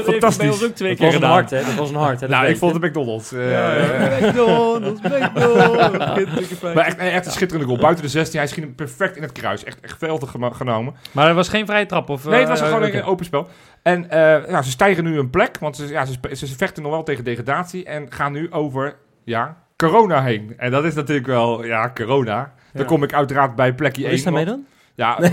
Fantastisch. 0.12 0.50
ons 0.50 0.64
ook 0.64 0.74
twee 0.74 0.88
Dat 0.96 0.98
keer 0.98 1.06
was 1.06 1.14
een 1.14 1.20
gedaan. 1.20 1.30
hart, 1.30 1.50
hè? 1.50 1.64
Dat 1.64 1.74
was 1.74 1.90
een 1.90 1.96
hart, 1.96 2.20
hè? 2.20 2.26
Dat 2.26 2.36
Nou, 2.36 2.50
ik 2.50 2.56
vond 2.56 2.72
het 2.72 2.82
McDonald's. 2.82 3.32
eh, 3.32 3.40
McDonald's, 4.28 5.00
McDonald's. 5.00 6.60
Maar 6.62 6.84
echt, 6.86 6.98
echt 6.98 7.26
een 7.26 7.32
schitterende 7.32 7.66
goal. 7.68 7.78
Buiten 7.80 8.04
de 8.04 8.10
16. 8.10 8.38
Hij 8.38 8.48
schiet 8.48 8.64
hem 8.64 8.74
perfect 8.74 9.16
in 9.16 9.22
het 9.22 9.32
kruis. 9.32 9.64
Echt, 9.64 9.80
echt 9.80 9.92
geweldig 9.98 10.30
gema- 10.30 10.50
genomen. 10.50 10.94
Maar 11.12 11.28
er 11.28 11.34
was 11.34 11.48
geen 11.48 11.66
vrije 11.66 11.86
trap? 11.86 12.08
Of, 12.08 12.24
Nee, 12.24 12.38
het 12.40 12.48
was 12.48 12.60
eh, 12.60 12.66
gewoon 12.66 12.82
een 12.82 13.02
open 13.02 13.24
spel. 13.24 13.48
En 13.82 14.10
eh, 14.10 14.50
ja, 14.50 14.62
ze 14.62 14.70
stijgen 14.70 15.04
nu 15.04 15.18
een 15.18 15.30
plek. 15.30 15.58
Want 15.58 15.76
ze, 15.76 15.86
ja, 15.88 16.04
ze, 16.04 16.36
ze 16.36 16.56
vechten 16.56 16.82
nog 16.82 16.92
wel 16.92 17.02
tegen 17.02 17.24
degradatie. 17.24 17.84
En 17.84 18.06
gaan 18.12 18.32
nu 18.32 18.52
over 18.52 18.96
ja, 19.24 19.56
corona 19.88 20.22
heen. 20.22 20.54
En 20.56 20.70
dat 20.70 20.84
is 20.84 20.94
natuurlijk 20.94 21.26
wel, 21.26 21.64
ja, 21.64 21.90
corona. 21.94 22.52
Dan 22.72 22.86
kom 22.86 23.02
ik 23.02 23.12
uiteraard 23.14 23.54
bij 23.54 23.74
plekje 23.74 24.02
Wat 24.02 24.10
1. 24.10 24.18
is 24.18 24.24
daarmee 24.24 24.44
dan? 24.44 24.64
Ja, 24.94 25.18
eh, 25.20 25.32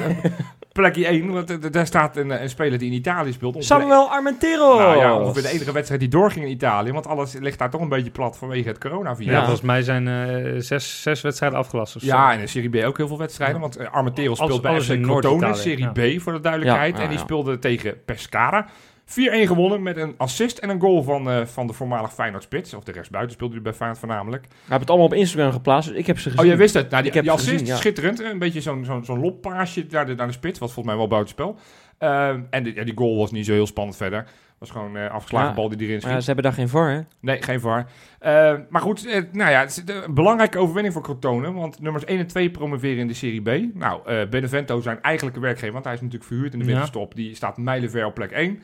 plekje 0.78 1.06
1. 1.08 1.32
Want 1.32 1.50
eh, 1.50 1.72
daar 1.72 1.86
staat 1.86 2.18
een, 2.18 2.32
eh, 2.32 2.42
een 2.42 2.50
speler 2.50 2.80
die 2.80 2.88
in 2.92 2.98
Italië 2.98 3.32
speelt. 3.32 3.64
Samuel 3.64 4.10
Armentero. 4.10 4.78
Nou 4.78 4.98
ja, 4.98 5.20
ongeveer 5.20 5.42
de 5.42 5.50
enige 5.50 5.72
wedstrijd 5.72 6.02
die 6.02 6.10
doorging 6.10 6.46
in 6.46 6.52
Italië. 6.52 6.92
Want 6.92 7.08
alles 7.08 7.34
ligt 7.34 7.60
daar 7.60 7.70
toch 7.70 7.82
een 7.82 7.90
beetje 7.90 8.12
plat 8.12 8.38
vanwege 8.38 8.68
het 8.68 8.78
coronavirus. 8.78 9.34
Ja, 9.34 9.40
volgens 9.40 9.62
mij 9.62 9.82
zijn 9.82 10.08
eh, 10.08 10.54
zes, 10.62 11.02
zes 11.02 11.22
wedstrijden 11.22 11.60
afgelast. 11.60 11.96
of 11.96 12.02
zo. 12.02 12.08
Ja, 12.08 12.34
en 12.34 12.40
in 12.40 12.50
Serie 12.50 12.70
B 12.70 12.86
ook 12.86 12.98
heel 12.98 13.08
veel 13.08 13.18
wedstrijden. 13.18 13.56
Ja. 13.56 13.62
Want 13.62 13.92
Armentero 13.92 14.36
speelt 14.36 14.62
bij 14.62 14.82
FC 14.82 14.88
Crotone, 14.88 15.06
Noord-Italië, 15.06 15.62
Serie 15.62 16.18
B 16.18 16.22
voor 16.22 16.34
de 16.34 16.40
duidelijkheid. 16.40 16.92
Ja, 16.92 16.98
ja, 16.98 17.04
en 17.04 17.10
die 17.10 17.18
ja. 17.18 17.24
speelde 17.24 17.60
tegen 17.60 18.04
Pescara. 18.06 18.68
4-1 19.08 19.48
gewonnen 19.48 19.84
met 19.84 19.98
een 19.98 20.14
assist 20.18 20.58
en 20.58 20.70
een 20.70 20.80
goal 20.82 21.04
van, 21.04 21.30
eh, 21.30 21.46
van 21.46 21.68
de 21.68 21.74
voormalig 21.74 22.14
Feyenoord 22.14 22.44
spits. 22.44 22.74
Of 22.74 22.84
de 22.84 22.92
rechtsbuiten 22.92 23.34
speelde 23.34 23.54
hij 23.54 23.64
bij 23.64 23.74
Feyenoord 23.74 24.00
voornamelijk. 24.00 24.44
Hij 24.44 24.58
heeft 24.68 24.80
het 24.80 24.90
allemaal 24.90 25.08
op 25.08 25.14
Instagram 25.14 25.52
geplaatst, 25.52 25.90
dus 25.90 25.98
ik 25.98 26.08
heb 26.08 26.18
ze 26.20 26.24
gezien. 26.24 26.40
Oh, 26.40 26.46
jij 26.46 26.58
wist 26.58 26.74
het. 26.74 26.90
Nou, 26.90 27.02
die, 27.02 27.08
Ik 27.12 27.16
heb 27.16 27.24
die 27.24 27.34
assist, 27.34 27.52
gezien, 27.52 27.68
ja. 27.68 27.76
schitterend. 27.76 28.20
Een 28.20 28.40
beetje 28.40 28.62
zo'n 28.62 28.86
zo'n 28.86 29.06
zo'n 29.06 29.20
loppaasje 29.20 29.86
naar 29.90 30.06
de, 30.06 30.16
naar 30.16 30.28
de 30.28 30.34
spits. 30.34 30.60
Was 30.60 30.74
volgens 30.74 30.86
mij 30.96 30.98
wel 30.98 31.08
buitenspel. 31.12 31.58
Ehm 31.98 32.42
en 32.50 32.64
die, 32.64 32.76
ja, 32.76 32.84
die 32.84 32.98
goal 32.98 33.18
was 33.18 33.32
niet 33.32 33.46
zo 33.46 33.54
heel 33.54 33.68
spannend 33.68 33.98
verder. 33.98 34.26
was 34.58 34.70
gewoon 34.72 34.96
een 34.96 35.10
afgeslagen 35.10 35.48
Ja. 35.50 35.54
bal 35.56 35.70
die 35.70 35.88
erin 35.88 36.00
schiet. 36.02 36.12
ja, 36.14 36.20
ze 36.20 36.26
hebben 36.26 36.44
daar 36.44 36.54
geen 36.54 36.70
VAR, 36.70 36.90
hè? 36.92 37.00
Nee, 37.20 37.42
geen 37.42 37.60
VAR. 37.60 37.86
Eh, 38.20 38.54
maar 38.70 38.82
goed, 38.82 39.06
eh, 39.08 39.22
nou 39.32 39.52
ja, 39.52 39.60
het 39.60 39.70
is 39.70 39.84
een 40.06 40.14
belangrijke 40.14 40.58
overwinning 40.58 40.94
voor 40.94 41.04
Crotone. 41.04 41.52
Want 41.52 41.82
nummers 41.82 42.06
1 42.06 42.20
en 42.20 42.28
2 42.28 42.52
promoveren 42.52 42.98
in 42.98 43.08
de 43.08 43.14
Serie 43.14 43.42
B. 43.42 43.76
Nou, 43.76 44.02
eh 44.06 44.28
Benevento 44.30 44.82
zijn 44.82 45.02
eigenlijke 45.02 45.40
werkgever, 45.40 45.74
want 45.74 45.86
hij 45.86 45.94
is 45.94 46.00
natuurlijk 46.02 46.30
verhuurd 46.30 46.54
in 46.54 46.60
de 46.60 46.66
Ja. 46.66 46.72
winterstop. 46.72 47.16
Die 47.16 47.36
staat 47.36 47.58
mijlenver 47.58 48.06
op 48.06 48.14
plek 48.14 48.32
1. 48.32 48.62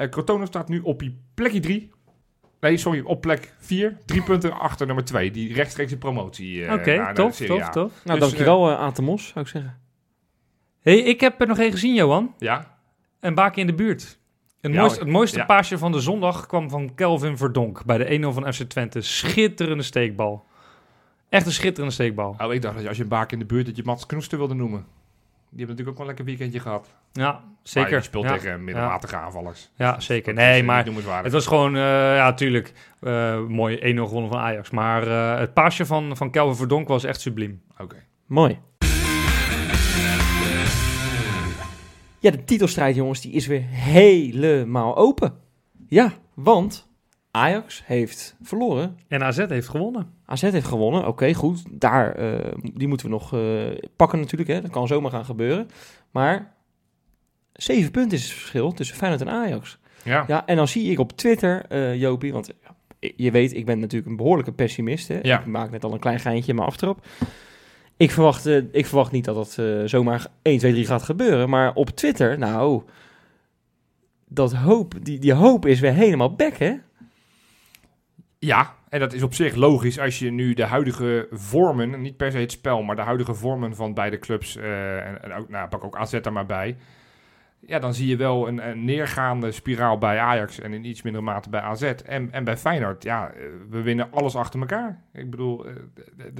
Eh 0.00 0.08
Crotone 0.08 0.46
staat 0.46 0.68
nu 0.68 0.80
op 0.80 0.98
die 0.98 1.20
plekje 1.34 1.60
3. 1.60 1.90
Nee, 2.60 2.76
sorry, 2.76 3.00
op 3.00 3.20
plek 3.20 3.54
4. 3.58 3.96
Drie 4.06 4.22
punten 4.22 4.52
achter 4.58 4.86
nummer 4.86 5.04
2. 5.04 5.30
Die 5.30 5.54
rechtstreeks 5.54 5.92
in 5.92 5.98
promotie 5.98 6.64
eh, 6.64 6.72
Oké, 6.72 6.94
naar, 6.94 7.04
naar 7.04 7.14
tof, 7.14 7.36
tof, 7.36 7.68
tof. 7.68 8.04
Nou, 8.04 8.18
Dus, 8.18 8.28
dankjewel, 8.28 8.70
eh 8.70 8.78
Atemos, 8.78 9.26
zou 9.28 9.44
ik 9.44 9.50
zeggen. 9.50 9.80
hey, 10.80 10.98
ik 10.98 11.20
heb 11.20 11.40
er 11.40 11.46
nog 11.46 11.58
één 11.58 11.70
gezien, 11.70 11.94
Johan. 11.94 12.34
Ja, 12.38 12.78
Een 13.20 13.34
baken 13.34 13.60
in 13.60 13.66
de 13.66 13.74
buurt. 13.74 14.18
Het 14.60 14.72
Ja, 14.72 14.80
mooiste, 14.80 14.98
het 15.00 15.08
mooiste 15.08 15.38
ja. 15.38 15.44
paasje 15.44 15.78
van 15.78 15.92
de 15.92 16.00
zondag 16.00 16.46
kwam 16.46 16.70
van 16.70 16.94
Kelvin 16.94 17.36
Verdonk 17.36 17.84
bij 17.84 17.98
de 17.98 18.18
1-0 18.18 18.34
van 18.34 18.52
FC 18.52 18.62
Twente. 18.62 19.00
Schitterende 19.00 19.82
steekbal. 19.82 20.44
Echt 21.28 21.46
een 21.46 21.52
schitterende 21.52 21.94
steekbal. 21.94 22.36
oh, 22.38 22.52
ik 22.52 22.62
dacht 22.62 22.74
dat 22.74 22.82
je 22.82 22.88
als 22.88 22.96
je 22.96 23.02
een 23.02 23.08
baak 23.08 23.32
in 23.32 23.38
de 23.38 23.44
buurt 23.44 23.66
dat 23.66 23.76
je 23.76 23.82
Mats 23.84 24.06
Knoester 24.06 24.38
wilde 24.38 24.54
noemen. 24.54 24.86
Die 25.50 25.58
hebben 25.58 25.76
natuurlijk 25.76 25.88
ook 25.88 25.96
wel 25.96 26.02
een 26.02 26.06
lekker 26.06 26.24
weekendje 26.24 26.60
gehad. 26.60 26.90
Ja, 27.12 27.32
Maar 27.32 27.42
zeker. 27.62 27.96
je 27.96 28.02
speelt 28.02 28.24
ja. 28.24 28.32
tegen 28.32 28.64
middelmatige 28.64 29.16
aanvallers. 29.16 29.70
Ja, 29.74 30.00
zeker. 30.00 30.34
Dat 30.34 30.44
is, 30.44 30.50
Nee, 30.50 30.62
maar 30.62 30.84
het 31.22 31.32
was 31.32 31.46
gewoon, 31.46 31.76
eh, 31.76 31.82
ja, 32.14 32.34
tuurlijk, 32.34 32.72
eh, 33.00 33.40
mooi 33.46 33.78
1-0 33.80 34.06
gewonnen 34.06 34.30
van 34.30 34.40
Ajax. 34.40 34.70
Maar 34.70 35.06
eh, 35.06 35.38
het 35.38 35.54
paasje 35.54 35.86
van, 35.86 36.16
van 36.16 36.30
Kelvin 36.30 36.56
Verdonk 36.56 36.88
was 36.88 37.04
echt 37.04 37.20
subliem. 37.20 37.62
Oké. 37.78 37.96
Mooi. 38.26 38.58
Ja, 42.18 42.30
de 42.30 42.44
titelstrijd, 42.44 42.94
jongens, 42.94 43.20
die 43.20 43.32
is 43.32 43.46
weer 43.46 43.62
helemaal 43.70 44.96
open. 44.96 45.34
Ja, 45.88 46.12
want 46.34 46.89
Ajax 47.30 47.82
heeft 47.86 48.36
verloren. 48.42 48.98
En 49.08 49.22
AZ 49.22 49.46
heeft 49.48 49.68
gewonnen. 49.68 50.10
AZ 50.24 50.40
heeft 50.40 50.66
gewonnen. 50.66 51.06
Oké, 51.06 51.34
goed. 51.34 51.62
Daar, 51.70 52.14
eh, 52.14 52.52
die 52.74 52.88
moeten 52.88 53.06
we 53.06 53.12
nog 53.12 53.34
eh, 53.34 53.88
pakken 53.96 54.18
natuurlijk. 54.18 54.50
Hè. 54.50 54.60
Dat 54.60 54.70
kan 54.70 54.86
zomaar 54.86 55.10
gaan 55.10 55.24
gebeuren. 55.24 55.68
Maar 56.10 56.54
zeven 57.52 57.90
punten 57.90 58.18
is 58.18 58.24
het 58.24 58.32
verschil 58.32 58.72
tussen 58.72 58.96
Feyenoord 58.96 59.22
en 59.22 59.30
Ajax. 59.30 59.78
Ja. 60.02 60.24
Ja, 60.26 60.46
en 60.46 60.56
dan 60.56 60.68
zie 60.68 60.90
ik 60.90 60.98
op 60.98 61.12
Twitter, 61.12 61.64
eh 61.68 62.00
Jopie, 62.00 62.32
want 62.32 62.52
je 62.98 63.30
weet, 63.30 63.54
ik 63.54 63.66
ben 63.66 63.78
natuurlijk 63.78 64.10
een 64.10 64.16
behoorlijke 64.16 64.52
pessimist. 64.52 65.08
Hè? 65.08 65.18
Ja. 65.22 65.40
Ik 65.40 65.46
maak 65.46 65.70
net 65.70 65.84
al 65.84 65.92
een 65.92 65.98
klein 65.98 66.20
geintje 66.20 66.50
in 66.50 66.56
mijn 66.56 66.68
aftrap. 66.68 67.06
Ik 67.96 68.10
verwacht, 68.10 68.46
ik 68.72 68.86
verwacht 68.86 69.12
niet 69.12 69.24
dat 69.24 69.34
dat 69.34 69.58
zomaar 69.90 70.26
1, 70.42 70.58
2, 70.58 70.72
3 70.72 70.86
gaat 70.86 71.02
gebeuren. 71.02 71.48
Maar 71.48 71.74
op 71.74 71.90
Twitter, 71.90 72.38
nou, 72.38 72.82
dat 74.28 74.52
hoop, 74.54 74.94
die, 75.02 75.18
die 75.18 75.32
hoop 75.32 75.66
is 75.66 75.80
weer 75.80 75.92
helemaal 75.92 76.34
back, 76.34 76.56
hè? 76.56 76.74
Ja, 78.42 78.74
en 78.88 79.00
dat 79.00 79.12
is 79.12 79.22
op 79.22 79.34
zich 79.34 79.54
logisch 79.54 79.98
als 79.98 80.18
je 80.18 80.30
nu 80.30 80.54
de 80.54 80.64
huidige 80.64 81.28
vormen, 81.30 82.00
niet 82.00 82.16
per 82.16 82.32
se 82.32 82.38
het 82.38 82.52
spel, 82.52 82.82
maar 82.82 82.96
de 82.96 83.02
huidige 83.02 83.34
vormen 83.34 83.74
van 83.74 83.94
beide 83.94 84.18
clubs, 84.18 84.56
eh, 84.56 85.06
en, 85.06 85.32
ook, 85.32 85.48
nou, 85.48 85.68
pak 85.68 85.84
ook 85.84 85.96
AZ 85.96 86.12
er 86.12 86.32
maar 86.32 86.46
bij. 86.46 86.76
Ja, 87.66 87.78
dan 87.78 87.94
zie 87.94 88.08
je 88.08 88.16
wel 88.16 88.48
een, 88.48 88.84
neergaande 88.84 89.52
spiraal 89.52 89.98
bij 89.98 90.18
Ajax 90.18 90.60
en 90.60 90.72
in 90.72 90.84
iets 90.84 91.02
mindere 91.02 91.24
mate 91.24 91.50
bij 91.50 91.60
AZ. 91.60 91.82
En, 91.82 92.32
en 92.32 92.44
bij 92.44 92.56
Feyenoord, 92.56 93.02
ja, 93.02 93.30
eh, 93.30 93.42
we 93.70 93.82
winnen 93.82 94.12
alles 94.12 94.36
achter 94.36 94.60
elkaar. 94.60 95.02
Ik 95.12 95.30
bedoel, 95.30 95.66
eh, 95.66 95.74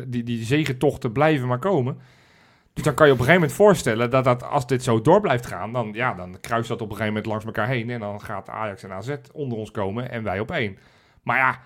die, 0.07 0.23
die 0.23 0.45
zegentochten 0.45 1.13
blijven 1.13 1.49
maar 1.49 1.59
komen. 1.59 1.99
Dus 2.73 2.85
dan 2.85 2.95
kan 2.95 3.07
je 3.07 3.13
op 3.13 3.19
een 3.19 3.25
gegeven 3.25 3.47
moment 3.49 3.67
voorstellen 3.67 4.11
dat, 4.11 4.25
dat 4.25 4.43
als 4.43 4.67
dit 4.67 4.83
zo 4.83 5.01
door 5.01 5.21
blijft 5.21 5.47
gaan, 5.47 5.73
dan, 5.73 5.91
ja, 5.93 6.15
dan 6.15 6.41
kruist 6.41 6.69
dat 6.69 6.81
op 6.81 6.91
een 6.91 6.97
gegeven 6.97 7.15
moment 7.15 7.27
langs 7.27 7.45
elkaar 7.45 7.69
heen. 7.69 7.91
En 7.91 8.01
dan 8.01 8.21
gaat 8.21 8.49
Ajax 8.49 8.83
en 8.83 8.93
AZ 8.93 9.17
onder 9.33 9.59
ons 9.59 9.71
komen 9.71 10.11
en 10.11 10.23
wij 10.23 10.41
op 10.41 10.51
één. 10.51 10.79
Maar 11.23 11.37
ja, 11.37 11.61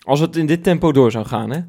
Als 0.00 0.20
het 0.20 0.36
in 0.36 0.46
dit 0.46 0.62
tempo 0.62 0.92
door 0.92 1.10
zou 1.10 1.26
gaan, 1.26 1.50
hè? 1.50 1.60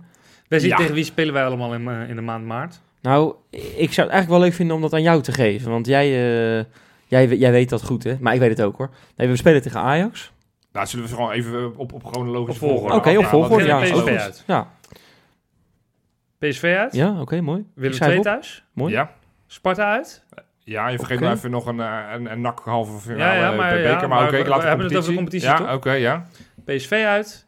Wij 0.47 0.59
zien 0.59 0.69
Ja. 0.69 0.75
tegen 0.77 0.93
wie 0.93 1.03
spelen 1.03 1.33
wij 1.33 1.45
allemaal 1.45 1.73
in, 1.73 1.87
eh, 1.87 2.09
in 2.09 2.15
de 2.15 2.21
maand 2.21 2.45
maart? 2.45 2.81
Nou, 3.01 3.33
ik 3.51 3.93
zou 3.93 4.07
het 4.07 4.15
eigenlijk 4.15 4.29
wel 4.29 4.39
leuk 4.39 4.53
vinden 4.53 4.75
om 4.75 4.81
dat 4.81 4.93
aan 4.93 5.01
jou 5.01 5.21
te 5.21 5.31
geven. 5.31 5.71
Want 5.71 5.85
jij, 5.87 6.05
eh, 6.05 6.65
jij, 7.07 7.27
jij 7.37 7.51
weet 7.51 7.69
dat 7.69 7.83
goed, 7.83 8.03
hè? 8.03 8.17
Maar 8.19 8.33
ik 8.33 8.39
weet 8.39 8.49
het 8.57 8.61
ook, 8.61 8.77
hoor. 8.77 8.89
Nee, 9.15 9.27
we 9.27 9.35
spelen 9.35 9.61
tegen 9.61 9.79
Ajax. 9.79 10.31
Nou, 10.71 10.87
zullen 10.87 11.05
we 11.05 11.11
gewoon 11.15 11.31
even 11.31 11.77
op, 11.77 11.93
op 11.93 12.05
chronologische 12.05 12.63
Op 12.63 12.69
volgorde. 12.69 12.95
Oké, 12.95 13.09
op 13.09 13.21
Ja, 13.21 13.29
volgorde. 13.29 13.63
Ja, 13.65 13.79
we 13.79 13.85
is 13.85 13.93
ook 13.93 14.05
PSV 14.05 14.17
uit. 14.19 14.43
Ja, 14.47 14.67
PSV 16.39 16.75
uit. 16.77 16.93
ja 16.95 17.21
oké, 17.21 17.41
mooi. 17.41 17.65
Willem 17.75 17.93
schrijf 17.95 18.11
2 18.11 18.17
op. 18.17 18.23
thuis. 18.25 18.63
Mooi. 18.73 18.93
Ja, 18.93 19.11
Sparta 19.47 19.91
uit. 19.91 20.23
ja, 20.59 20.87
je 20.87 20.97
vergeet 20.97 21.19
nou 21.19 21.35
even 21.35 21.51
nog 21.51 21.65
een, 21.65 21.79
eh, 21.79 21.99
een, 22.13 22.31
een 22.31 22.41
nak 22.41 22.59
halve 22.59 22.97
finale 22.99 23.23
Ja, 23.23 23.33
ja, 23.49 23.55
maar 23.55 23.69
bij 23.69 23.81
ja, 23.81 23.93
beker. 23.93 24.07
Maar, 24.07 24.17
maar 24.19 24.27
oké, 24.27 24.37
ik 24.37 24.43
we- 24.43 24.49
laat 24.49 24.57
we 24.57 24.63
de 24.63 24.69
hebben 24.69 24.87
het 24.87 24.95
over 24.97 25.13
competitie. 25.13 25.47
competitie, 25.49 25.67
Ja, 25.67 25.75
oké, 25.75 25.91
ja. 25.91 26.25
PSV 26.65 27.03
uit. 27.07 27.45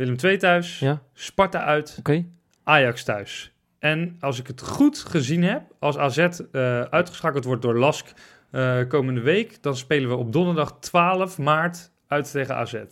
Willem 0.00 0.16
2 0.16 0.36
thuis. 0.36 0.78
Ja. 0.78 1.02
Sparta 1.14 1.64
uit. 1.64 1.96
Oké. 1.98 2.24
Ajax 2.64 3.04
thuis. 3.04 3.52
En 3.78 4.16
als 4.20 4.38
ik 4.38 4.46
het 4.46 4.60
goed 4.62 4.98
gezien 4.98 5.42
heb, 5.42 5.62
als 5.78 5.98
AZ 5.98 6.18
eh, 6.18 6.80
uitgeschakeld 6.80 7.44
wordt 7.44 7.62
door 7.62 7.78
Lask 7.78 8.06
eh, 8.50 8.78
komende 8.88 9.20
week, 9.20 9.62
dan 9.62 9.76
spelen 9.76 10.08
we 10.08 10.16
op 10.16 10.32
donderdag 10.32 10.76
12 10.80 11.38
maart 11.38 11.90
uit 12.06 12.30
tegen 12.30 12.56
AZ. 12.56 12.74
En 12.74 12.88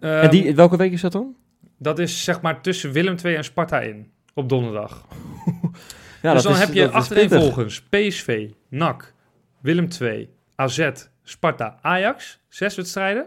Ehm, 0.00 0.30
die, 0.30 0.54
welke 0.54 0.76
week 0.76 0.92
is 0.92 1.00
dat 1.00 1.12
dan? 1.12 1.36
Dat 1.78 1.98
is 1.98 2.24
zeg 2.24 2.40
maar 2.40 2.60
tussen 2.60 2.92
Willem 2.92 3.16
2 3.16 3.36
en 3.36 3.44
Sparta 3.44 3.80
in, 3.80 4.12
op 4.34 4.48
donderdag. 4.48 5.06
Ja, 6.22 6.32
dus 6.32 6.42
dan 6.42 6.52
is- 6.52 6.58
heb 6.58 6.72
je 6.72 6.90
achtereenvolgens 6.90 7.82
PSV, 7.82 8.48
NAC, 8.68 9.14
Willem 9.60 9.88
2, 9.88 10.30
AZ, 10.56 10.90
Sparta, 11.22 11.78
Ajax. 11.82 12.40
Zes 12.48 12.74
wedstrijden. 12.76 13.26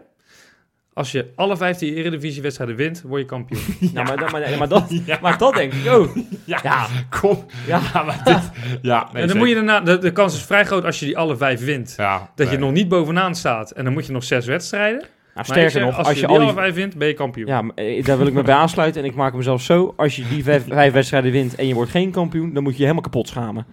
Als 0.98 1.12
je 1.12 1.32
alle 1.36 1.58
15 1.58 1.94
Eredivisie-wedstrijden 1.94 2.76
wint, 2.76 3.02
word 3.02 3.22
je 3.22 3.28
kampioen. 3.28 3.62
Ja, 3.94 4.04
maar, 4.04 4.18
dat- 4.18 4.32
maar, 4.32 4.42
maar, 4.58 4.68
dat, 4.68 4.92
maar 5.22 5.38
dat 5.38 5.54
denk 5.54 5.74
ik 5.74 5.92
ook. 5.92 6.14
Ja, 6.46 6.60
Ja, 6.64 6.86
kom. 7.20 7.46
ja. 7.68 7.80
Maar 8.06 8.22
dit... 8.24 8.52
Ja, 8.82 9.10
nee, 9.14 9.22
en 9.22 9.28
dan 9.28 9.38
moet 9.38 9.48
je 9.48 9.54
daarna, 9.56 9.80
de, 9.80 9.98
de 9.98 10.12
kans 10.12 10.36
is 10.36 10.44
vrij 10.44 10.66
groot 10.66 10.86
als 10.86 11.00
je 11.00 11.06
die 11.06 11.18
alle 11.18 11.38
vijf 11.38 11.66
wint, 11.66 11.94
Ja, 11.98 12.32
dat 12.36 12.52
je 12.52 12.58
nog 12.58 12.72
niet 12.72 12.88
bovenaan 12.88 13.36
staat. 13.36 13.72
En 13.72 13.84
dan 13.84 13.94
moet 13.94 14.06
je 14.06 14.12
nog 14.12 14.24
zes 14.24 14.46
wedstrijden. 14.46 14.98
Nou, 15.00 15.10
Maar 15.36 15.46
sterker 15.46 15.72
zeg, 15.72 15.84
nog, 15.84 15.98
als, 15.98 16.08
als 16.08 16.16
je, 16.16 16.22
je 16.22 16.28
die 16.28 16.36
al 16.38 16.44
alle 16.44 16.54
vijf 16.54 16.74
wint, 16.76 16.96
ben 16.98 17.08
je 17.08 17.14
kampioen. 17.14 17.48
Ja, 17.48 17.62
maar, 17.62 17.76
eh, 17.76 18.04
daar 18.04 18.18
wil 18.18 18.28
ik 18.28 18.34
me 18.34 18.42
bij 18.42 18.56
aansluiten. 18.56 19.02
En 19.02 19.08
ik 19.08 19.16
maak 19.16 19.32
hem 19.34 19.42
zelfs 19.42 19.66
zo. 19.66 19.94
Als 19.98 20.16
je 20.16 20.24
die 20.30 20.44
vijf, 20.44 20.64
vijf 20.68 20.94
wedstrijden 20.94 21.32
wint 21.32 21.56
en 21.56 21.68
je 21.68 21.74
wordt 21.74 21.92
geen 21.92 22.12
kampioen, 22.12 22.54
dan 22.54 22.64
moet 22.64 22.72
je 22.72 22.78
je 22.78 22.84
helemaal 22.84 23.04
kapot 23.04 23.28
schamen. 23.28 23.66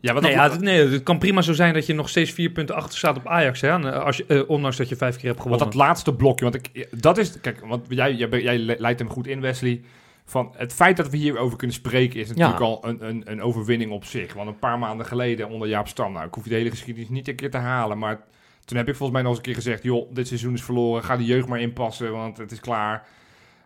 Ja, 0.00 0.12
wat 0.12 0.22
Nee, 0.22 0.32
ja, 0.32 0.50
het, 0.50 0.60
nee, 0.60 0.88
het 0.88 1.02
kan 1.02 1.18
prima 1.18 1.42
zo 1.42 1.52
zijn 1.52 1.74
dat 1.74 1.86
je 1.86 1.94
nog 1.94 2.08
steeds 2.08 2.30
vier 2.30 2.50
punten 2.50 2.74
achter 2.74 2.98
staat 2.98 3.16
op 3.16 3.26
Ajax. 3.26 3.60
Hè? 3.60 3.68
Eh, 3.90 4.04
Als 4.04 4.16
je, 4.16 4.24
eh, 4.26 4.42
ondanks 4.46 4.76
dat 4.76 4.88
je 4.88 4.96
vijf 4.96 5.16
keer 5.16 5.24
hebt 5.24 5.36
Want 5.38 5.48
gewonnen. 5.52 5.76
dat 5.78 5.86
laatste 5.86 6.14
blokje, 6.14 6.44
want 6.50 6.54
ik, 6.54 6.88
dat 7.02 7.18
is, 7.18 7.40
kijk, 7.40 7.60
want 7.66 7.84
jij, 7.88 8.14
jij, 8.14 8.28
jij 8.42 8.58
leidt 8.58 8.98
hem 8.98 9.08
goed 9.08 9.26
in, 9.26 9.40
Wesley. 9.40 9.80
Van 10.24 10.52
het 10.56 10.72
feit 10.72 10.96
dat 10.96 11.10
we 11.10 11.16
hierover 11.16 11.56
kunnen 11.58 11.76
spreken 11.76 12.20
is 12.20 12.28
natuurlijk 12.28 12.58
Ja. 12.58 12.64
al 12.64 12.80
een, 12.82 13.08
een, 13.08 13.22
een 13.24 13.42
overwinning 13.42 13.90
op 13.92 14.04
zich. 14.04 14.32
Want 14.34 14.48
een 14.48 14.58
paar 14.58 14.78
maanden 14.78 15.06
geleden 15.06 15.48
onder 15.48 15.68
Jaap 15.68 15.88
Stam, 15.88 16.12
nou, 16.12 16.26
ik 16.26 16.34
hoef 16.34 16.44
je 16.44 16.50
de 16.50 16.56
hele 16.56 16.70
geschiedenis 16.70 17.08
niet 17.08 17.28
een 17.28 17.34
keer 17.36 17.50
te 17.50 17.56
halen, 17.56 17.98
maar 17.98 18.20
toen 18.64 18.76
heb 18.76 18.88
ik 18.88 18.94
volgens 18.96 19.12
mij 19.12 19.22
nog 19.22 19.30
eens 19.30 19.38
een 19.38 19.44
keer 19.52 19.62
gezegd, 19.62 19.82
joh, 19.82 20.14
dit 20.14 20.26
seizoen 20.28 20.54
is 20.54 20.62
verloren, 20.62 21.04
ga 21.04 21.16
de 21.16 21.24
jeugd 21.24 21.48
maar 21.48 21.60
inpassen, 21.60 22.12
want 22.12 22.36
het 22.36 22.52
is 22.52 22.60
klaar. 22.60 23.06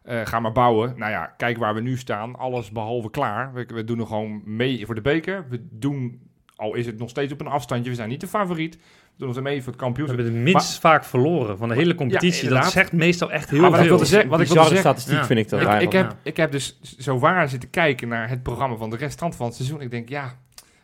Eh, 0.02 0.20
ga 0.24 0.40
maar 0.40 0.52
bouwen. 0.52 0.94
Nou 0.96 1.10
ja, 1.10 1.34
kijk 1.36 1.58
waar 1.58 1.74
we 1.74 1.80
nu 1.80 1.96
staan. 1.96 2.36
Alles 2.38 2.70
behalve 2.70 3.10
klaar. 3.10 3.52
We, 3.52 3.66
we 3.74 3.84
doen 3.84 3.96
nog 3.96 4.08
gewoon 4.08 4.42
mee 4.44 4.86
voor 4.86 4.94
de 4.94 5.00
beker. 5.00 5.46
We 5.48 5.66
doen, 5.70 6.20
al 6.56 6.74
is 6.74 6.86
het 6.86 6.98
nog 6.98 7.08
steeds 7.10 7.32
op 7.32 7.40
een 7.40 7.46
afstandje, 7.46 7.90
we 7.90 7.96
zijn 7.96 8.08
niet 8.08 8.20
de 8.20 8.26
favoriet. 8.26 8.74
We 8.76 9.26
doen 9.26 9.28
ons 9.28 9.40
mee 9.40 9.56
voor 9.62 9.66
het 9.72 9.80
We 9.80 9.86
kampioenschap. 9.86 10.18
hebben 10.18 10.36
het 10.36 10.44
minst 10.44 10.78
vaak 10.78 11.04
verloren 11.04 11.58
van 11.58 11.68
de 11.68 11.74
hele 11.74 11.94
competitie. 11.94 12.30
dat 12.32 12.42
inderdaad. 12.42 12.72
zegt 12.72 12.92
meestal 12.92 13.30
echt 13.32 13.50
heel 13.50 13.60
Maar 13.60 13.70
wat 13.70 13.78
ik 13.78 13.84
veel. 13.86 13.94
wilde 13.94 14.10
zeggen- 14.10 14.30
wat 14.30 14.40
ik 14.40 14.46
wilde 14.46 14.60
Bizarre 14.62 14.82
zeggen- 14.82 15.00
statistiek 15.00 15.20
Ja. 15.20 15.26
vind 15.26 15.38
ik 15.38 15.48
dat 15.48 15.60
Ik- 15.60 15.66
Ik, 15.66 15.72
ik, 15.72 15.78
eigenlijk. 15.80 16.08
heb, 16.10 16.18
ik 16.22 16.36
heb 16.36 16.52
dus 16.52 16.80
zo 16.98 17.18
waar 17.18 17.48
zitten 17.48 17.70
kijken 17.70 18.08
naar 18.08 18.28
het 18.28 18.42
programma 18.42 18.76
van 18.76 18.90
de 18.90 18.96
restant 18.96 19.36
van 19.36 19.46
het 19.46 19.54
seizoen. 19.54 19.80
Ik 19.80 19.90
denk, 19.90 20.08
ja, 20.08 20.34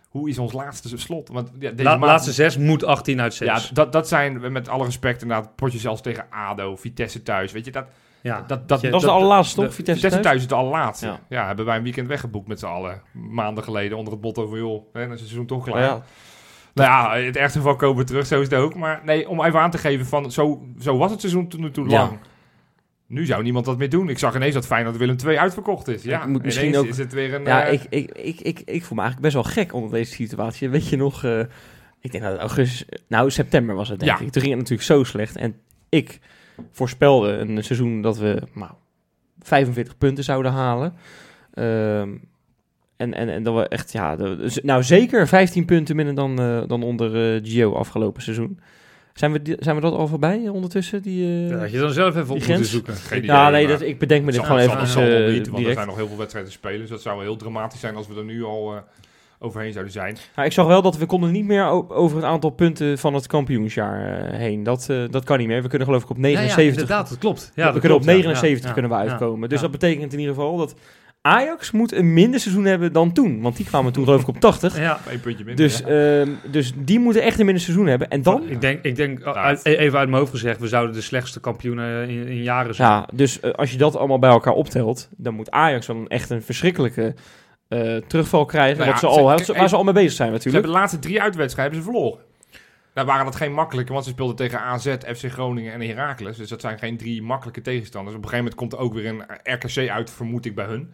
hoe 0.09 0.29
is 0.29 0.39
ons 0.39 0.53
laatste 0.53 0.97
slot? 0.97 1.29
Want 1.29 1.51
ja, 1.59 1.71
deze 1.71 1.83
La- 1.83 1.91
maand- 1.91 2.05
laatste 2.05 2.33
zes 2.33 2.57
moet 2.59 2.85
18 2.85 3.21
uit 3.21 3.35
6. 3.35 3.49
ja, 3.69 3.75
dat, 3.75 3.93
dat 3.93 4.09
zijn 4.09 4.53
met 4.53 4.69
alle 4.69 4.85
respect 4.85 5.23
inderdaad 5.23 5.57
potjes 5.57 5.81
zelfs 5.83 6.03
tegen 6.03 6.25
ADO, 6.31 6.77
Vitesse 6.77 7.23
thuis. 7.23 7.53
Weet 7.53 7.65
je, 7.65 7.71
dat, 7.73 7.87
ja. 8.27 8.45
dat, 8.47 8.69
dat, 8.69 8.81
Je- 8.81 8.91
Dat 8.91 8.95
was 9.03 9.11
de 9.11 9.17
allerlaatste, 9.17 9.55
toch? 9.63 9.75
Vitesse 9.75 9.93
Vitesse 9.93 10.09
thuis? 10.09 10.23
thuis 10.23 10.37
is 10.37 10.43
het 10.43 10.53
allerlaatste. 10.53 11.07
Ja. 11.07 11.21
Ja. 11.29 11.47
hebben 11.47 11.65
wij 11.65 11.77
een 11.77 11.83
weekend 11.83 12.09
weggeboekt 12.09 12.49
met 12.49 12.59
z'n 12.59 12.67
allen. 12.67 13.03
Maanden 13.13 13.65
geleden 13.65 13.97
onder 13.99 14.13
het 14.13 14.23
motto 14.23 14.47
van, 14.47 14.59
joh, 14.59 14.83
hè, 14.93 15.01
dan 15.01 15.13
is 15.13 15.19
het 15.21 15.29
seizoen 15.29 15.47
toch 15.47 15.65
klaar. 15.65 15.83
Ja, 15.83 16.03
Nou 16.75 17.19
ja, 17.21 17.25
het 17.27 17.37
ergste 17.37 17.59
geval 17.59 17.77
komen 17.77 17.97
we 17.97 18.05
terug, 18.05 18.27
zo 18.27 18.41
is 18.41 18.51
het 18.51 18.59
ook. 18.61 18.75
Maar 18.75 19.01
nee, 19.05 19.29
om 19.29 19.45
even 19.45 19.61
aan 19.61 19.71
te 19.71 19.79
geven 19.79 20.07
van, 20.07 20.33
zo, 20.33 20.67
zo 20.79 20.97
was 20.97 21.11
het 21.11 21.21
seizoen 21.21 21.49
toen, 21.49 21.71
toen 21.71 21.89
Ja. 21.89 21.99
lang. 21.99 22.19
Nu 23.09 23.27
zou 23.27 23.43
niemand 23.43 23.65
dat 23.65 23.79
meer 23.79 23.89
doen. 23.91 24.09
Ik 24.09 24.19
zag 24.19 24.35
ineens 24.35 24.55
dat 24.55 24.67
Feyenoord 24.67 24.97
Willem 24.97 25.17
2 25.17 25.41
uitverkocht 25.41 25.89
is. 25.89 26.03
Ja, 26.03 26.23
Ik 26.23 26.29
moet 26.29 26.43
misschien 26.43 26.77
ook- 26.77 26.87
is 26.87 26.99
het 26.99 27.13
weer 27.13 27.35
een... 27.35 27.45
Ja, 27.45 27.65
eh, 27.65 27.73
ik, 27.73 27.83
ik, 27.89 28.11
ik, 28.19 28.41
ik, 28.41 28.61
ik 28.65 28.85
voel 28.85 28.97
me 28.97 29.03
eigenlijk 29.03 29.21
best 29.21 29.35
wel 29.35 29.43
gek 29.65 29.73
onder 29.73 29.91
deze 29.91 30.13
situatie. 30.13 30.69
Weet 30.69 30.89
je 30.89 30.97
nog, 30.97 31.25
eh, 31.25 31.39
ik 32.01 32.11
denk 32.13 32.23
dat 32.25 32.33
het 32.33 32.41
augustus, 32.41 32.85
nou 33.09 33.31
september 33.31 33.75
was 33.75 33.89
het 33.89 33.99
denk 34.01 34.19
Ja. 34.19 34.25
ik. 34.25 34.31
Toen 34.33 34.43
ging 34.43 34.55
het 34.55 34.63
natuurlijk 34.63 34.89
zo 34.89 35.05
slecht. 35.05 35.37
En 35.37 35.57
ik 35.89 36.19
voorspelde 36.73 37.29
een 37.33 37.65
seizoen 37.65 38.03
dat 38.03 38.19
we 38.19 38.43
nou, 38.55 38.71
45 39.41 39.99
punten 39.99 40.25
zouden 40.25 40.53
halen. 40.53 40.95
Ehm, 41.55 42.11
en, 42.97 43.15
en, 43.15 43.29
en 43.29 43.43
dat 43.43 43.55
we 43.55 43.69
echt, 43.69 43.93
ja, 43.93 44.17
de- 44.17 44.61
nou 44.63 44.83
zeker 44.83 45.29
15 45.29 45.65
punten 45.65 45.97
minder 45.97 46.15
dan, 46.15 46.39
eh, 46.41 46.63
dan 46.67 46.83
onder 46.83 47.35
eh, 47.35 47.41
Gio 47.45 47.73
afgelopen 47.75 48.23
seizoen. 48.23 48.61
Zijn 49.15 49.33
we, 49.33 49.43
die- 49.43 49.57
zijn 49.59 49.75
we 49.77 49.83
dat 49.83 49.93
al 49.93 50.09
voorbij 50.09 50.49
ondertussen? 50.49 51.03
Die, 51.03 51.45
eh, 51.45 51.51
Dat 51.51 51.61
had 51.61 51.71
je 51.71 51.79
dan 51.79 51.91
zelf 51.93 52.17
even 52.17 52.35
op 52.35 52.41
grens? 52.43 52.71
zoeken. 52.71 52.95
geen 52.95 53.19
idee, 53.19 53.31
ja, 53.31 53.51
nee, 53.51 53.67
dat, 53.67 53.81
ik 53.81 53.99
bedenk 53.99 54.25
me 54.25 54.33
dit 54.33 54.45
gewoon 54.45 54.59
even 54.61 54.87
zal 54.87 55.03
niet, 55.03 55.49
want 55.49 55.67
er 55.67 55.73
zijn 55.73 55.87
nog 55.87 55.97
heel 55.97 56.09
veel 56.09 56.17
wedstrijden 56.17 56.51
te 56.53 56.59
spelen. 56.59 56.81
Dus 56.81 56.89
dat 56.89 57.03
zou 57.03 57.23
heel 57.23 57.37
dramatisch 57.37 57.81
zijn 57.81 57.97
als 57.97 58.07
we 58.09 58.15
er 58.15 58.25
nu 58.25 58.45
al 58.45 58.75
overheen 59.39 59.73
zouden 59.73 59.93
zijn. 59.93 60.17
Nou, 60.35 60.47
ik 60.47 60.53
zag 60.55 60.67
wel 60.67 60.83
dat 60.83 60.97
we 60.97 61.07
konden 61.07 61.33
niet 61.33 61.45
meer 61.45 61.65
over 61.89 62.17
het 62.17 62.27
aantal 62.27 62.51
punten 62.51 62.99
van 62.99 63.15
het 63.15 63.27
kampioensjaar 63.27 64.19
eh, 64.19 64.39
heen. 64.39 64.63
Dat, 64.63 64.87
eh, 64.91 65.03
dat 65.11 65.25
kan 65.25 65.39
niet 65.39 65.49
meer. 65.49 65.63
We 65.63 65.69
kunnen 65.69 65.87
geloof 65.87 66.03
ik 66.03 66.11
op 66.11 66.19
79. 66.19 66.57
Ja, 66.57 66.63
ja, 66.63 66.71
inderdaad, 66.71 67.09
dat 67.09 67.19
klopt. 67.19 67.53
Ja, 67.55 67.67
we 67.67 67.73
dat 67.73 67.81
kunnen 67.81 67.99
op 67.99 68.05
klopt, 68.05 68.05
ja. 68.05 68.13
79 68.13 68.67
Ja, 68.69 68.73
kunnen 68.73 68.91
we 68.91 68.97
ja, 68.97 69.11
uitkomen. 69.11 69.49
Dus 69.49 69.61
ja. 69.61 69.69
dat 69.69 69.79
betekent 69.79 70.13
in 70.13 70.19
ieder 70.19 70.35
geval 70.35 70.57
dat 70.57 70.75
Ajax 71.21 71.71
moet 71.71 71.93
een 71.93 72.13
minder 72.13 72.41
seizoen 72.41 72.65
hebben 72.65 72.93
dan 72.93 73.13
toen. 73.13 73.41
Want 73.41 73.57
die 73.57 73.67
kwamen 73.67 73.93
toen 73.93 74.05
geloof 74.05 74.21
ik 74.21 74.29
op 74.29 74.41
80. 74.41 74.79
Ja, 74.79 74.99
Eén 75.11 75.21
puntje 75.21 75.45
minder. 75.45 75.65
Dus, 75.65 75.79
ja. 75.79 76.21
ehm, 76.21 76.31
dus 76.51 76.73
die 76.77 76.99
moeten 76.99 77.23
echt 77.23 77.39
een 77.39 77.45
minder 77.45 77.63
seizoen 77.65 77.87
hebben. 77.87 78.09
En 78.09 78.23
dan... 78.23 78.43
Ik 78.49 78.61
denk, 78.61 78.85
ik 78.85 78.97
denk 78.97 79.25
Nou, 79.25 79.37
uit- 79.37 79.65
even 79.65 79.99
uit 79.99 80.09
mijn 80.09 80.21
hoofd 80.21 80.31
gezegd, 80.33 80.61
we 80.61 80.69
zouden 80.69 80.95
de 80.95 81.01
slechtste 81.01 81.41
kampioenen 81.41 82.09
in, 82.09 82.27
in 82.27 82.43
jaren 82.43 82.75
zijn. 82.75 82.89
Ja, 82.89 83.09
dus 83.13 83.41
eh, 83.41 83.51
als 83.51 83.71
je 83.71 83.79
dat 83.79 83.97
allemaal 83.97 84.19
bij 84.19 84.31
elkaar 84.31 84.53
optelt, 84.53 85.09
dan 85.17 85.35
moet 85.35 85.51
Ajax 85.51 85.87
dan 85.87 86.09
echt 86.09 86.31
een 86.31 86.43
verschrikkelijke 86.43 87.15
eh, 87.69 87.97
terugval 87.97 88.45
krijgen. 88.45 88.79
Nou 88.79 88.91
wat 88.91 89.01
ja, 89.01 89.09
ze 89.09 89.15
ze- 89.15 89.21
al, 89.21 89.35
kijk, 89.37 89.59
waar 89.59 89.69
ze 89.69 89.77
al 89.77 89.85
mee 89.85 89.95
bezig 89.95 90.13
zijn 90.13 90.29
Ze 90.29 90.35
natuurlijk. 90.35 90.55
hebben 90.65 90.73
de 90.73 90.79
laatste 90.79 90.99
drie 90.99 91.23
uitwedstrijden 91.23 91.75
hebben 91.75 91.93
ze 91.95 91.99
verloren. 92.01 92.25
Nou 92.95 93.07
waren 93.07 93.25
dat 93.25 93.37
geen 93.37 93.53
makkelijke, 93.53 93.93
want 93.93 94.05
ze 94.05 94.11
speelden 94.11 94.37
tegen 94.37 94.61
AZ, 94.61 94.87
FC 95.15 95.25
Groningen 95.33 95.73
en 95.73 95.81
Heracles. 95.81 96.37
Dus 96.37 96.49
dat 96.49 96.61
zijn 96.61 96.79
geen 96.79 96.97
drie 96.97 97.23
makkelijke 97.23 97.61
tegenstanders. 97.63 98.17
Op 98.17 98.23
een 98.23 98.29
gegeven 98.29 98.53
moment 98.53 98.55
komt 98.55 98.73
er 98.73 98.79
ook 98.79 98.95
weer 98.95 99.07
een 99.07 99.23
RKC 99.55 99.89
uit, 99.91 100.11
vermoed 100.11 100.45
ik 100.47 100.55
bij 100.55 100.65
hun. 100.67 100.93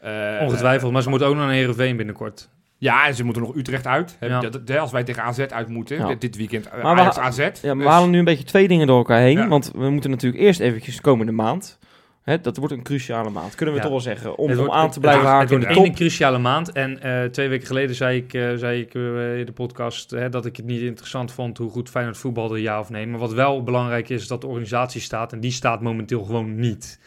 Eh, 0.00 0.38
Ongetwijfeld, 0.42 0.92
maar 0.92 1.02
ze 1.02 1.08
moeten 1.08 1.28
ook 1.28 1.34
nog 1.34 1.44
naar 1.44 1.52
Heerenveen 1.54 1.96
binnenkort. 1.96 2.48
Ja, 2.78 3.06
en 3.06 3.14
ze 3.14 3.24
moeten 3.24 3.42
nog 3.42 3.56
Utrecht 3.56 3.86
uit. 3.86 4.16
Ja. 4.64 4.78
als 4.78 4.90
wij 4.92 5.04
tegen 5.04 5.22
AZ 5.22 5.38
uit 5.38 5.68
moeten, 5.68 5.96
Ja. 5.96 6.14
dit- 6.14 6.36
weekend 6.36 6.68
Maar 6.82 6.94
we 6.94 7.00
Ajax 7.00 7.18
AZ. 7.18 7.36
Ja, 7.38 7.44
maar 7.44 7.74
Dus- 7.74 7.84
we 7.84 7.90
halen 7.90 8.10
nu 8.10 8.18
een 8.18 8.24
beetje 8.24 8.44
twee 8.44 8.68
dingen 8.68 8.86
door 8.86 8.96
elkaar 8.96 9.20
heen. 9.20 9.38
Ja. 9.38 9.48
Want 9.48 9.70
we 9.74 9.90
moeten 9.90 10.10
natuurlijk 10.10 10.42
eerst 10.42 10.60
eventjes 10.60 11.00
komende 11.00 11.32
maand. 11.32 11.78
Hè, 12.22 12.40
dat 12.40 12.56
wordt 12.56 12.72
een 12.72 12.82
cruciale 12.82 13.30
maand, 13.30 13.54
kunnen 13.54 13.74
we 13.74 13.80
Ja. 13.80 13.86
toch 13.86 13.96
wel 13.96 14.12
zeggen. 14.14 14.36
Om, 14.36 14.58
om 14.58 14.70
aan 14.70 14.90
te 14.90 15.00
blijven 15.00 15.26
haken 15.26 15.40
Het 15.40 15.50
wordt 15.50 15.64
de 15.64 15.74
één 15.74 15.84
top. 15.84 15.94
cruciale 15.94 16.38
maand. 16.38 16.72
En 16.72 17.00
eh, 17.02 17.24
twee 17.24 17.48
weken 17.48 17.66
geleden 17.66 17.94
zei 17.96 18.16
ik, 18.16 18.34
eh, 18.34 18.52
zei 18.54 18.80
ik 18.80 18.94
eh, 18.94 19.38
in 19.38 19.46
de 19.46 19.52
podcast 19.52 20.10
hè, 20.10 20.28
dat 20.28 20.46
ik 20.46 20.56
het 20.56 20.66
niet 20.66 20.80
interessant 20.80 21.32
vond 21.32 21.58
hoe 21.58 21.70
goed 21.70 21.90
Feyenoord 21.90 22.16
voetbalde, 22.16 22.60
ja 22.60 22.80
of 22.80 22.90
nee. 22.90 23.06
Maar 23.06 23.18
wat 23.20 23.32
wel 23.32 23.62
belangrijk 23.62 24.08
is, 24.08 24.22
is 24.22 24.28
dat 24.28 24.40
de 24.40 24.46
organisatie 24.46 25.00
staat. 25.00 25.32
En 25.32 25.40
die 25.40 25.50
staat 25.52 25.80
momenteel 25.80 26.22
gewoon 26.24 26.54
niet. 26.54 26.98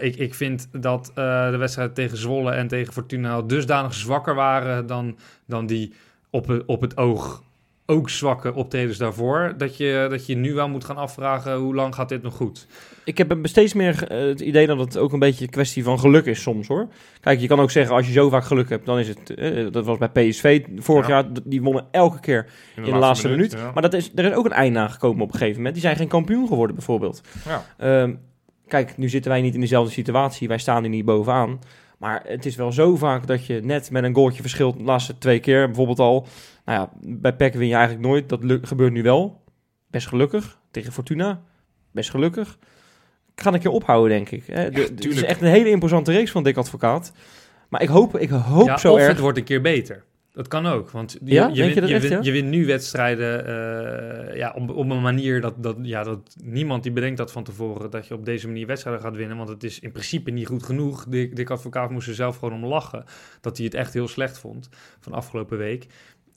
Ik, 0.00 0.16
ik 0.16 0.34
vind 0.34 0.68
dat 0.72 1.10
de 1.14 1.56
wedstrijden 1.58 1.94
tegen 1.94 2.16
Zwolle 2.18 2.50
en 2.50 2.68
tegen 2.68 2.92
Fortuna 2.92 3.42
dusdanig 3.42 3.94
zwakker 3.94 4.34
waren 4.34 4.86
dan, 4.86 5.18
dan 5.46 5.66
die 5.66 5.92
op, 6.30 6.62
op 6.66 6.80
het 6.80 6.96
oog 6.96 7.42
ook 7.86 8.10
zwakke 8.10 8.54
optredens 8.54 8.98
daarvoor. 8.98 9.54
Dat 9.56 9.76
je, 9.76 10.06
dat 10.10 10.26
je 10.26 10.34
nu 10.36 10.54
wel 10.54 10.68
moet 10.68 10.84
gaan 10.84 10.96
afvragen 10.96 11.56
hoe 11.56 11.74
lang 11.74 11.94
gaat 11.94 12.08
dit 12.08 12.22
nog 12.22 12.34
goed. 12.34 12.66
Ik 13.04 13.18
heb 13.18 13.38
steeds 13.42 13.74
meer 13.74 14.06
eh, 14.08 14.18
het 14.26 14.40
idee 14.40 14.66
dat 14.66 14.78
het 14.78 14.98
ook 14.98 15.12
een 15.12 15.18
beetje 15.18 15.44
een 15.44 15.50
kwestie 15.50 15.84
van 15.84 15.98
geluk 15.98 16.24
is 16.26 16.42
soms 16.42 16.68
hoor. 16.68 16.88
Kijk, 17.20 17.40
je 17.40 17.46
kan 17.46 17.60
ook 17.60 17.70
zeggen 17.70 17.94
als 17.94 18.06
je 18.06 18.12
zo 18.12 18.28
vaak 18.28 18.44
geluk 18.44 18.68
hebt, 18.68 18.86
dan 18.86 18.98
is 18.98 19.08
het... 19.08 19.34
eh, 19.34 19.66
dat 19.70 19.84
was 19.84 19.98
bij 19.98 20.08
PSV 20.08 20.64
vorig 20.76 21.08
Ja. 21.08 21.12
jaar, 21.14 21.24
die 21.44 21.62
wonnen 21.62 21.86
elke 21.90 22.20
keer 22.20 22.46
in 22.76 22.82
de, 22.82 22.90
laatste, 22.90 23.28
minuut. 23.28 23.52
ja. 23.52 23.70
Maar 23.74 23.82
dat 23.82 23.94
is, 23.94 24.10
er 24.14 24.24
is 24.24 24.34
ook 24.34 24.44
een 24.44 24.52
einde 24.52 24.78
aangekomen 24.78 25.22
op 25.22 25.28
een 25.32 25.38
gegeven 25.38 25.56
moment. 25.56 25.74
Die 25.74 25.82
zijn 25.84 25.96
geen 25.96 26.08
kampioen 26.08 26.46
geworden 26.48 26.76
bijvoorbeeld. 26.76 27.20
Ja. 27.44 27.64
Ehm, 27.78 28.14
kijk, 28.68 28.96
nu 28.96 29.08
zitten 29.08 29.30
wij 29.30 29.40
niet 29.40 29.54
in 29.54 29.60
dezelfde 29.60 29.92
situatie. 29.92 30.48
Wij 30.48 30.58
staan 30.58 30.82
er 30.82 30.88
niet 30.88 31.04
bovenaan. 31.04 31.58
Maar 32.02 32.22
het 32.26 32.46
is 32.46 32.56
wel 32.56 32.72
zo 32.72 32.96
vaak 32.96 33.26
dat 33.26 33.46
je 33.46 33.60
net 33.60 33.90
met 33.90 34.04
een 34.04 34.14
goaltje 34.14 34.40
verschilt 34.42 34.76
de 34.76 34.82
laatste 34.82 35.18
twee 35.18 35.40
keer 35.40 35.66
bijvoorbeeld 35.66 35.98
al. 35.98 36.26
Nou 36.64 36.78
ja, 36.80 36.90
bij 37.00 37.36
PEC 37.36 37.54
win 37.54 37.68
je 37.68 37.74
eigenlijk 37.74 38.06
nooit. 38.06 38.28
Dat 38.28 38.40
gebeurt 38.62 38.92
nu 38.92 39.02
wel. 39.02 39.42
Best 39.90 40.06
gelukkig. 40.06 40.58
Tegen 40.70 40.92
Fortuna. 40.92 41.42
Best 41.92 42.10
gelukkig. 42.10 42.58
Ik 43.34 43.40
ga 43.42 43.52
een 43.52 43.60
keer 43.60 43.70
ophouden, 43.70 44.10
denk 44.16 44.30
ik. 44.30 44.46
Hè, 44.46 44.70
de- 44.70 44.80
het 44.80 45.04
is 45.06 45.22
echt 45.22 45.40
een 45.42 45.48
hele 45.48 45.70
imposante 45.70 46.12
race 46.12 46.32
van 46.32 46.42
Dick 46.42 46.56
Advocaat. 46.56 47.12
Maar 47.68 47.82
ik 47.82 47.88
hoop, 47.88 48.18
ik 48.18 48.30
hoop 48.30 48.66
ja, 48.66 48.76
zo 48.76 48.92
of 48.92 48.98
erg... 48.98 49.08
het 49.08 49.18
wordt 49.18 49.38
een 49.38 49.44
keer 49.44 49.60
beter. 49.60 50.04
Dat 50.32 50.48
kan 50.48 50.66
ook, 50.66 50.90
want 50.90 51.16
je, 51.24 51.34
Ja? 51.34 51.46
je, 51.52 51.62
wint, 51.62 51.74
dat 51.74 51.88
je, 51.88 51.94
echt, 51.94 52.08
wint, 52.08 52.24
ja? 52.24 52.32
je 52.32 52.32
wint 52.32 52.48
nu 52.48 52.66
wedstrijden 52.66 53.46
eh, 53.46 54.36
ja, 54.36 54.52
op, 54.56 54.70
op 54.70 54.90
een 54.90 55.02
manier 55.02 55.40
dat, 55.40 55.62
dat, 55.62 55.76
ja, 55.82 56.02
dat 56.02 56.36
niemand 56.44 56.82
die 56.82 56.92
bedenkt 56.92 57.16
dat 57.16 57.32
van 57.32 57.44
tevoren 57.44 57.90
dat 57.90 58.06
je 58.06 58.14
op 58.14 58.24
deze 58.24 58.46
manier 58.46 58.66
wedstrijden 58.66 59.02
gaat 59.02 59.16
winnen. 59.16 59.36
Want 59.36 59.48
het 59.48 59.64
is 59.64 59.80
in 59.80 59.92
principe 59.92 60.30
niet 60.30 60.46
goed 60.46 60.62
genoeg. 60.62 61.04
Dick, 61.08 61.36
Dick 61.36 61.50
Advocaat 61.50 61.90
moest 61.90 62.08
er 62.08 62.14
zelf 62.14 62.36
gewoon 62.36 62.54
om 62.54 62.70
lachen 62.70 63.04
dat 63.40 63.56
hij 63.56 63.66
het 63.66 63.74
echt 63.74 63.92
heel 63.92 64.08
slecht 64.08 64.38
vond 64.38 64.68
van 65.00 65.12
afgelopen 65.12 65.58
week. 65.58 65.86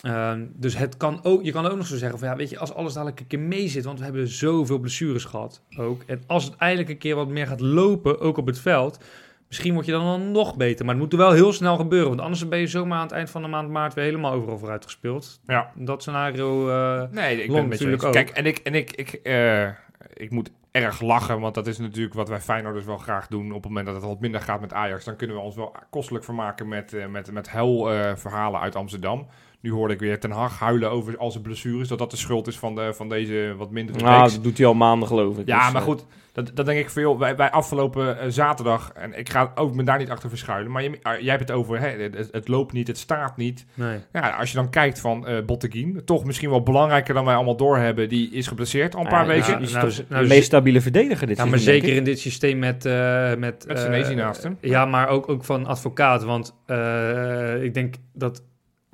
Ehm, 0.01 0.45
dus 0.55 0.77
het 0.77 0.97
kan 0.97 1.19
ook, 1.23 1.43
je 1.43 1.51
kan 1.51 1.65
ook 1.65 1.77
nog 1.77 1.88
zo 1.88 1.97
zeggen 1.97 2.19
van 2.19 2.27
ja, 2.27 2.36
weet 2.36 2.49
je, 2.49 2.60
als 2.60 2.73
alles 2.73 2.93
dadelijk 2.93 3.19
een 3.19 3.27
keer 3.27 3.39
mee 3.39 3.67
zit, 3.67 3.84
want 3.84 3.97
we 3.97 4.03
hebben 4.05 4.27
zoveel 4.27 4.79
blessures 4.79 5.25
gehad 5.25 5.62
ook. 5.77 6.01
En 6.05 6.23
als 6.27 6.43
het 6.43 6.55
eindelijk 6.55 6.89
een 6.89 6.97
keer 6.97 7.15
wat 7.15 7.27
meer 7.27 7.47
gaat 7.47 7.60
lopen, 7.60 8.19
ook 8.19 8.38
op 8.38 8.45
het 8.45 8.60
veld, 8.60 8.99
misschien 9.47 9.73
word 9.73 9.86
je 9.86 9.91
dan 9.91 10.03
wel 10.03 10.19
nog 10.19 10.55
beter. 10.55 10.86
Maar 10.86 10.93
het 10.93 11.03
moet 11.03 11.13
er 11.13 11.19
wel 11.19 11.31
heel 11.31 11.53
snel 11.53 11.75
gebeuren, 11.77 12.10
want 12.10 12.21
anders 12.21 12.47
ben 12.47 12.60
je 12.60 12.67
zomaar 12.67 12.97
aan 12.97 13.03
het 13.03 13.12
eind 13.15 13.29
van 13.29 13.41
de 13.41 13.47
maand 13.47 13.69
maart 13.69 13.93
weer 13.93 14.03
helemaal 14.03 14.34
overal 14.34 14.58
vooruit 14.58 14.84
gespeeld. 14.84 15.39
Ja. 15.47 15.71
Dat 15.75 16.01
scenario, 16.01 16.69
eh, 16.69 17.01
Nee, 17.12 17.43
ik 17.43 17.51
ben 17.51 17.58
het 17.62 17.69
natuurlijk 17.69 18.03
ook. 18.03 18.13
Kijk, 18.13 18.29
en 18.29 18.45
ik, 18.45 18.58
en 18.58 18.75
ik, 18.75 18.91
ik, 18.91 19.13
eh, 19.13 19.67
ik 20.13 20.31
moet 20.31 20.51
erg 20.71 21.01
lachen, 21.01 21.39
want 21.39 21.55
dat 21.55 21.67
is 21.67 21.77
natuurlijk 21.77 22.13
wat 22.13 22.29
wij 22.29 22.41
Feyenoorders 22.41 22.86
wel 22.86 22.97
graag 22.97 23.27
doen. 23.27 23.47
Op 23.47 23.53
het 23.55 23.65
moment 23.65 23.86
dat 23.86 23.95
het 23.95 24.03
wat 24.05 24.19
minder 24.19 24.41
gaat 24.41 24.62
met 24.62 24.73
Ajax, 24.73 25.05
dan 25.05 25.15
kunnen 25.15 25.36
we 25.36 25.41
ons 25.41 25.55
wel 25.55 25.75
kostelijk 25.89 26.25
vermaken 26.25 26.67
met, 26.67 26.93
eh, 26.93 27.05
met, 27.08 27.31
met 27.31 27.49
huilverhalen 27.49 28.60
uit 28.60 28.75
Amsterdam. 28.75 29.27
Nu 29.60 29.71
hoorde 29.71 29.93
ik 29.93 29.99
weer 29.99 30.19
Ten 30.19 30.31
Hag 30.31 30.60
huilen 30.60 30.91
over 30.91 31.17
al 31.17 31.31
zijn 31.31 31.43
blessures, 31.43 31.88
dat 31.88 31.97
dat 31.97 32.12
de 32.12 32.17
schuld 32.17 32.47
is 32.47 32.60
van, 32.60 32.75
de, 32.75 32.93
van 32.93 33.10
deze 33.10 33.53
wat 33.58 33.71
mindere 33.71 33.99
Nou, 33.99 34.19
reeks. 34.21 34.34
dat 34.34 34.43
doet 34.43 34.58
hij 34.58 34.67
al 34.67 34.73
maanden 34.73 35.08
geloof 35.08 35.38
ik. 35.38 35.47
Ja, 35.47 35.63
Dus, 35.63 35.73
maar 35.73 35.81
goed, 35.81 36.05
dat, 36.35 36.51
dat 36.53 36.65
denk 36.65 36.79
ik 36.79 36.89
veel. 36.89 37.19
Wij, 37.19 37.35
wij 37.35 37.51
afgelopen 37.51 38.19
eh, 38.19 38.25
zaterdag, 38.29 38.91
en 38.93 39.17
ik 39.17 39.29
ga 39.29 39.51
ook 39.55 39.75
me 39.75 39.83
daar 39.83 39.97
niet 39.97 40.09
achter 40.09 40.29
verschuilen, 40.29 40.71
maar 40.71 40.83
je, 40.83 40.99
ah, 41.01 41.19
jij 41.19 41.29
hebt 41.29 41.47
het 41.47 41.57
over, 41.57 41.79
hè, 41.79 41.87
het, 41.87 42.29
het 42.31 42.47
loopt 42.47 42.73
niet, 42.73 42.87
het 42.87 42.97
staat 42.97 43.37
niet. 43.37 43.65
nee. 43.73 43.99
Ja, 44.11 44.29
als 44.29 44.49
je 44.51 44.55
dan 44.57 44.69
kijkt 44.69 44.99
van 44.99 45.27
eh 45.27 45.45
Botteguin, 45.45 46.01
toch 46.05 46.23
misschien 46.23 46.49
wel 46.49 46.63
belangrijker 46.63 47.13
dan 47.13 47.25
wij 47.25 47.35
allemaal 47.35 47.57
doorhebben, 47.57 48.09
die 48.09 48.31
is 48.31 48.47
geblesseerd 48.47 48.95
al 48.95 49.01
een 49.01 49.07
paar 49.07 49.27
weken. 49.27 49.61
Nou, 49.61 49.89
toch 49.89 50.09
nou, 50.09 50.21
de 50.21 50.27
meest 50.27 50.45
stabiele 50.45 50.81
verdediger 50.81 51.27
dit 51.27 51.37
Ja, 51.37 51.45
maar 51.45 51.59
zeker 51.59 51.95
in 51.95 52.03
dit 52.03 52.19
systeem 52.19 52.59
met... 52.59 52.85
eh 52.85 53.35
met 53.35 53.65
Met 53.67 54.15
naast 54.15 54.43
hem. 54.43 54.57
Ja, 54.61 54.85
maar 54.85 55.07
ook, 55.07 55.29
ook 55.29 55.43
van 55.43 55.65
advocaat. 55.65 56.23
Want 56.23 56.55
eh, 56.65 57.63
ik 57.63 57.73
denk 57.73 57.95
dat 58.13 58.43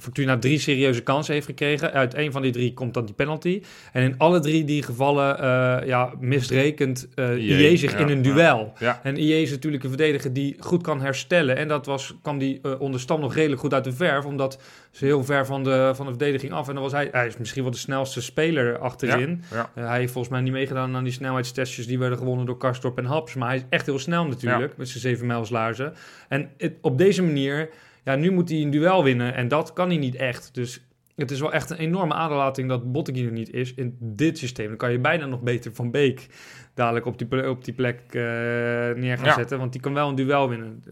Fortuna 0.01 0.37
drie 0.37 0.59
serieuze 0.59 1.01
kansen 1.01 1.33
heeft 1.33 1.45
gekregen. 1.45 1.93
Uit 1.93 2.13
één 2.13 2.31
van 2.31 2.41
die 2.41 2.51
drie 2.51 2.73
komt 2.73 2.93
dan 2.93 3.05
die 3.05 3.15
penalty. 3.15 3.61
En 3.91 4.03
in 4.03 4.17
alle 4.17 4.39
drie 4.39 4.63
die 4.63 4.83
gevallen 4.83 5.39
eh, 5.39 5.87
ja, 5.87 6.13
misrekent 6.19 7.07
eh 7.15 7.37
IE, 7.37 7.69
IE 7.69 7.77
zich 7.77 7.91
ja, 7.91 7.97
in 7.97 8.09
een 8.09 8.21
duel. 8.21 8.73
Ja. 8.79 8.99
En 9.03 9.17
IE 9.17 9.41
is 9.41 9.51
natuurlijk 9.51 9.83
een 9.83 9.89
verdediger 9.89 10.33
die 10.33 10.55
goed 10.59 10.83
kan 10.83 11.01
herstellen. 11.01 11.57
En 11.57 11.67
dat 11.67 11.85
was, 11.85 12.15
kwam 12.21 12.37
die 12.37 12.59
eh, 12.61 12.79
onder 12.79 12.99
stand 12.99 13.21
nog 13.21 13.35
redelijk 13.35 13.61
goed 13.61 13.73
uit 13.73 13.83
de 13.83 13.93
verf. 13.93 14.25
Omdat 14.25 14.61
ze 14.91 15.05
heel 15.05 15.23
ver 15.23 15.45
van 15.45 15.63
de, 15.63 15.91
van 15.95 16.05
de 16.05 16.11
verdediging 16.11 16.51
af. 16.51 16.67
En 16.67 16.73
dan 16.73 16.83
was 16.83 16.91
hij, 16.91 17.09
hij 17.11 17.27
is 17.27 17.37
misschien 17.37 17.63
wel 17.63 17.71
de 17.71 17.77
snelste 17.77 18.21
speler 18.21 18.77
achterin. 18.77 19.43
Ja. 19.51 19.69
Hij 19.73 19.99
heeft 19.99 20.11
volgens 20.11 20.33
mij 20.33 20.41
niet 20.41 20.53
meegedaan 20.53 20.95
aan 20.95 21.03
die 21.03 21.13
snelheidstestjes 21.13 21.87
die 21.87 21.99
werden 21.99 22.17
gewonnen 22.17 22.45
door 22.45 22.57
Karstorp 22.57 22.97
en 22.97 23.05
Haps. 23.05 23.33
Maar 23.33 23.47
hij 23.47 23.57
is 23.57 23.63
echt 23.69 23.85
heel 23.85 23.99
snel 23.99 24.25
natuurlijk, 24.25 24.77
met 24.77 24.89
zijn 24.89 25.01
7 25.01 25.27
mijlslaarzen. 25.27 25.93
En 26.27 26.49
het, 26.57 26.73
op 26.81 26.97
deze 26.97 27.23
manier, 27.23 27.69
ja, 28.03 28.15
nu 28.15 28.31
moet 28.31 28.49
hij 28.49 28.61
een 28.61 28.69
duel 28.69 29.03
winnen 29.03 29.33
en 29.35 29.47
dat 29.47 29.73
kan 29.73 29.87
hij 29.87 29.97
niet 29.97 30.15
echt. 30.15 30.49
Dus 30.53 30.81
het 31.15 31.31
is 31.31 31.39
wel 31.39 31.53
echt 31.53 31.69
een 31.69 31.77
enorme 31.77 32.13
aderlating 32.13 32.69
dat 32.69 32.91
Botteguin 32.91 33.25
er 33.25 33.31
niet 33.31 33.53
is 33.53 33.73
in 33.73 33.97
dit 33.99 34.37
systeem. 34.37 34.67
Dan 34.67 34.77
kan 34.77 34.91
je 34.91 34.99
bijna 34.99 35.25
nog 35.25 35.41
beter 35.41 35.71
Van 35.73 35.91
Beek 35.91 36.27
dadelijk 36.73 37.05
op 37.05 37.17
die, 37.17 37.27
ple- 37.27 37.49
op 37.49 37.65
die 37.65 37.73
plek 37.73 37.99
eh, 38.07 38.21
neer 38.95 39.17
gaan 39.17 39.25
Ja. 39.25 39.33
zetten. 39.33 39.57
Want 39.59 39.71
die 39.71 39.81
kan 39.81 39.93
wel 39.93 40.09
een 40.09 40.15
duel 40.15 40.49
winnen. 40.49 40.83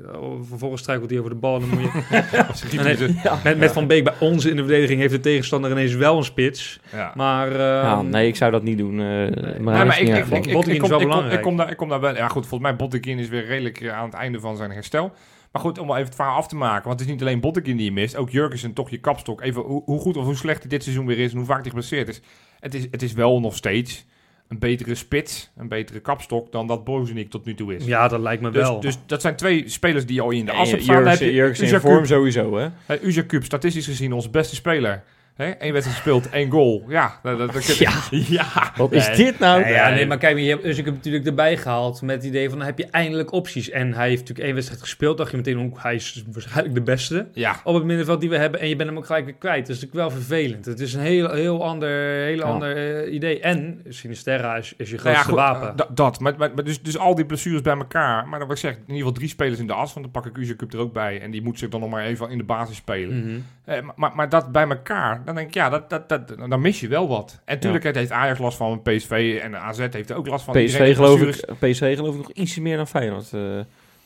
Vervolgens 0.42 0.82
struikelt 0.82 1.10
hij 1.10 1.20
over 1.20 1.32
de 1.32 1.38
bal 1.38 1.60
dan 1.60 1.70
moet 1.70 1.80
je... 1.80 2.04
Ja. 3.24 3.34
Nee, 3.34 3.44
met, 3.44 3.58
met 3.58 3.72
Van 3.72 3.88
Beek 3.88 4.04
bij 4.04 4.14
ons 4.20 4.46
in 4.46 4.56
de 4.56 4.62
verdediging 4.62 5.00
heeft 5.00 5.14
de 5.14 5.20
tegenstander 5.20 5.72
ineens 5.72 5.96
wel 5.96 6.18
een 6.18 6.24
spits. 6.24 6.80
Ja. 6.92 7.12
Maar... 7.16 7.52
Ja, 7.58 7.98
ehm, 7.98 8.10
nee, 8.10 8.28
ik 8.28 8.36
zou 8.36 8.52
dat 8.52 8.64
niet 8.64 8.78
doen. 8.78 8.92
eh, 8.92 8.98
maar 8.98 9.34
Nee, 9.58 9.62
maar 9.64 10.02
ik, 10.02 10.08
is 10.08 10.22
kom, 10.22 10.30
wel 10.30 10.70
ik, 10.76 10.80
kom, 10.80 10.90
belangrijk. 10.98 11.34
ik, 11.34 11.42
kom 11.42 11.58
daar, 11.58 11.70
ik 11.72 11.78
kom 11.78 11.90
daar 11.90 12.00
wel... 12.00 12.16
Ja 12.16 12.28
goed, 12.28 12.48
volgens 12.48 12.70
mij 12.70 12.76
Botteguin 12.80 13.20
is 13.20 13.28
weer 13.30 13.46
redelijk 13.46 13.90
aan 13.90 14.06
het 14.06 14.14
einde 14.14 14.40
van 14.40 14.58
zijn 14.58 14.72
herstel. 14.72 15.12
Maar 15.52 15.62
goed, 15.62 15.78
om 15.78 15.88
wel 15.88 15.96
even 15.96 16.08
het 16.08 16.16
verhaal 16.16 16.36
af 16.36 16.48
te 16.48 16.56
maken. 16.56 16.88
Want 16.88 17.00
het 17.00 17.08
is 17.08 17.14
niet 17.16 17.24
alleen 17.24 17.40
Bottekin 17.40 17.76
die 17.78 17.86
je 17.86 17.92
mist. 17.92 18.16
Ook 18.16 18.30
Jurgensen 18.30 18.74
toch 18.74 18.90
je 18.90 18.98
kapstok. 19.00 19.42
Even 19.42 19.62
hoe, 19.62 19.82
hoe 19.86 20.00
goed 20.00 20.18
of 20.18 20.26
hoe 20.26 20.36
slecht 20.36 20.60
hij 20.60 20.70
dit 20.70 20.84
seizoen 20.84 21.06
weer 21.06 21.20
is. 21.20 21.32
En 21.32 21.38
hoe 21.38 21.46
vaak 21.46 21.58
hij 21.60 21.68
geblesseerd 21.70 22.08
is. 22.08 22.22
Het 22.60 22.74
is, 22.74 22.88
het 22.92 23.02
is 23.02 23.14
wel 23.14 23.40
nog 23.40 23.56
steeds 23.56 24.06
een 24.48 24.60
betere 24.60 24.96
spits. 24.96 25.52
Een 25.58 25.68
betere 25.68 26.00
kapstok 26.00 26.52
dan 26.52 26.68
dat 26.68 26.84
Bozenik 26.84 27.30
tot 27.30 27.46
nu 27.46 27.56
toe 27.56 27.76
is. 27.76 27.86
Ja, 27.86 28.08
dat 28.08 28.20
lijkt 28.20 28.42
me 28.42 28.52
Dus, 28.52 28.62
wel. 28.62 28.80
dus 28.80 28.98
dat 29.06 29.22
zijn 29.22 29.36
twee 29.36 29.70
spelers 29.70 30.06
die 30.06 30.22
al 30.22 30.30
in 30.32 30.46
de 30.46 30.52
as 30.52 30.70
staan. 30.70 30.96
Dan 31.04 31.08
heb 31.08 31.20
Jurgensen 31.20 31.74
in 31.74 31.80
vorm 31.80 32.06
sowieso, 32.06 32.58
hè? 32.58 32.68
eh, 32.86 33.42
statistisch 33.42 33.86
gezien 33.86 34.14
onze 34.14 34.30
beste 34.30 34.56
speler. 34.56 35.04
Hè? 35.40 35.46
Eén 35.60 35.72
wedstrijd 35.74 35.86
gespeeld, 35.98 36.30
één 36.30 36.50
goal. 36.52 36.84
Ja, 36.88 37.20
dat, 37.24 37.38
dat, 37.38 37.54
dat- 37.54 37.78
Ja. 37.78 37.92
ja. 38.40 38.72
Wat 38.76 38.92
is 38.92 39.08
Nee. 39.08 39.16
dit 39.16 39.40
nou? 39.40 39.60
Ja, 39.62 39.68
ja, 39.68 39.90
nee, 39.90 40.06
maar 40.08 40.18
kijk, 40.18 40.38
je 40.38 40.50
hebt, 40.50 40.64
dus 40.64 40.78
ik 40.78 40.86
heb 40.86 40.94
natuurlijk 40.94 41.26
erbij 41.26 41.58
gehaald 41.58 42.02
met 42.02 42.16
het 42.16 42.24
idee 42.26 42.50
van, 42.50 42.58
dan 42.58 42.68
heb 42.68 42.78
je 42.78 42.88
eindelijk 42.92 43.32
opties. 43.32 43.70
En 43.70 43.94
hij 43.94 44.08
heeft 44.08 44.20
natuurlijk 44.20 44.46
één 44.46 44.54
wedstrijd 44.56 44.82
gespeeld, 44.82 45.18
dacht 45.18 45.32
je 45.32 45.38
meteen, 45.38 45.60
oh, 45.60 45.84
hij 45.84 45.96
is 45.96 46.24
waarschijnlijk 46.32 46.76
de 46.76 46.82
beste 46.82 47.28
Ja, 47.34 47.56
op 47.64 47.74
het 47.76 47.84
middenveld 47.84 48.20
die 48.22 48.30
we 48.30 48.38
hebben. 48.38 48.60
En 48.60 48.70
je 48.70 48.76
bent 48.76 48.90
hem 48.90 48.98
ook 48.98 49.06
gelijk 49.06 49.26
weer 49.26 49.34
kwijt. 49.34 49.68
Dat 49.68 49.76
is 49.76 49.82
natuurlijk 49.82 50.10
wel 50.12 50.20
vervelend. 50.22 50.66
Het 50.66 50.80
is 50.80 50.94
een 50.94 51.02
heel, 51.02 51.30
heel 51.34 51.64
ander, 51.66 51.90
heel 52.24 52.38
Ja. 52.38 52.44
ander 52.44 53.04
eh, 53.06 53.14
idee. 53.14 53.40
En 53.40 53.82
Sinisterra 53.90 54.56
is, 54.56 54.74
is 54.78 54.90
je 54.90 54.96
Nou 54.96 55.10
ja, 55.10 55.14
grootste 55.22 55.30
goed, 55.30 55.40
wapen. 55.60 55.76
da- 55.76 55.88
dat, 55.94 56.20
maar, 56.20 56.34
maar, 56.38 56.52
maar 56.56 56.64
dus, 56.64 56.82
dus 56.82 56.98
al 56.98 57.16
die 57.16 57.26
blessures 57.26 57.62
bij 57.62 57.76
elkaar. 57.78 58.28
Maar 58.28 58.40
dan 58.40 58.48
wat 58.48 58.58
ik 58.58 58.64
zeg, 58.64 58.74
in 58.74 58.80
ieder 58.80 58.96
geval 58.98 59.12
drie 59.12 59.30
spelers 59.30 59.60
in 59.60 59.68
de 59.68 59.74
as. 59.74 59.94
Want 59.94 60.06
dan 60.14 60.22
pak 60.22 60.32
ik 60.32 60.38
Uzak 60.38 60.58
Cup 60.58 60.74
er 60.74 60.80
ook 60.80 60.94
bij. 60.94 61.22
En 61.22 61.32
die 61.32 61.42
moet 61.42 61.60
zich 61.60 61.70
dan 61.70 61.80
nog 61.80 61.90
maar 61.90 62.04
even 62.04 62.30
in 62.30 62.38
de 62.38 62.44
basis 62.44 62.76
spelen. 62.76 63.20
Mhm. 63.20 63.40
Eh, 63.66 63.82
maar- 63.82 63.94
maar, 63.96 64.12
maar 64.16 64.30
dat 64.30 64.52
bij 64.52 64.68
elkaar, 64.68 65.22
dan 65.30 65.38
denk 65.38 65.48
ik, 65.48 65.54
ja, 65.54 65.70
dat, 65.70 65.90
dat, 65.90 66.10
dat, 66.10 66.50
dan 66.50 66.62
mis 66.62 66.80
je 66.80 66.88
wel 66.88 67.08
wat. 67.08 67.42
En 67.46 67.56
natuurlijk 67.56 67.96
heeft 67.96 68.12
Ajax 68.12 68.40
last 68.40 68.58
van 68.58 68.82
PSV 68.82 69.40
en 69.44 69.60
AZ 69.60 69.78
heeft 69.78 70.10
er 70.10 70.16
ook 70.16 70.28
last 70.28 70.46
van. 70.46 70.54
PSV 70.54 70.96
geloof, 70.96 71.22
ik, 71.22 71.46
PSV 71.60 71.96
geloof 71.96 72.14
ik 72.14 72.22
nog 72.22 72.32
ietsje 72.32 72.62
meer 72.62 72.78
dan 72.78 72.88
Feyenoord 72.88 73.34
eh, 73.34 73.42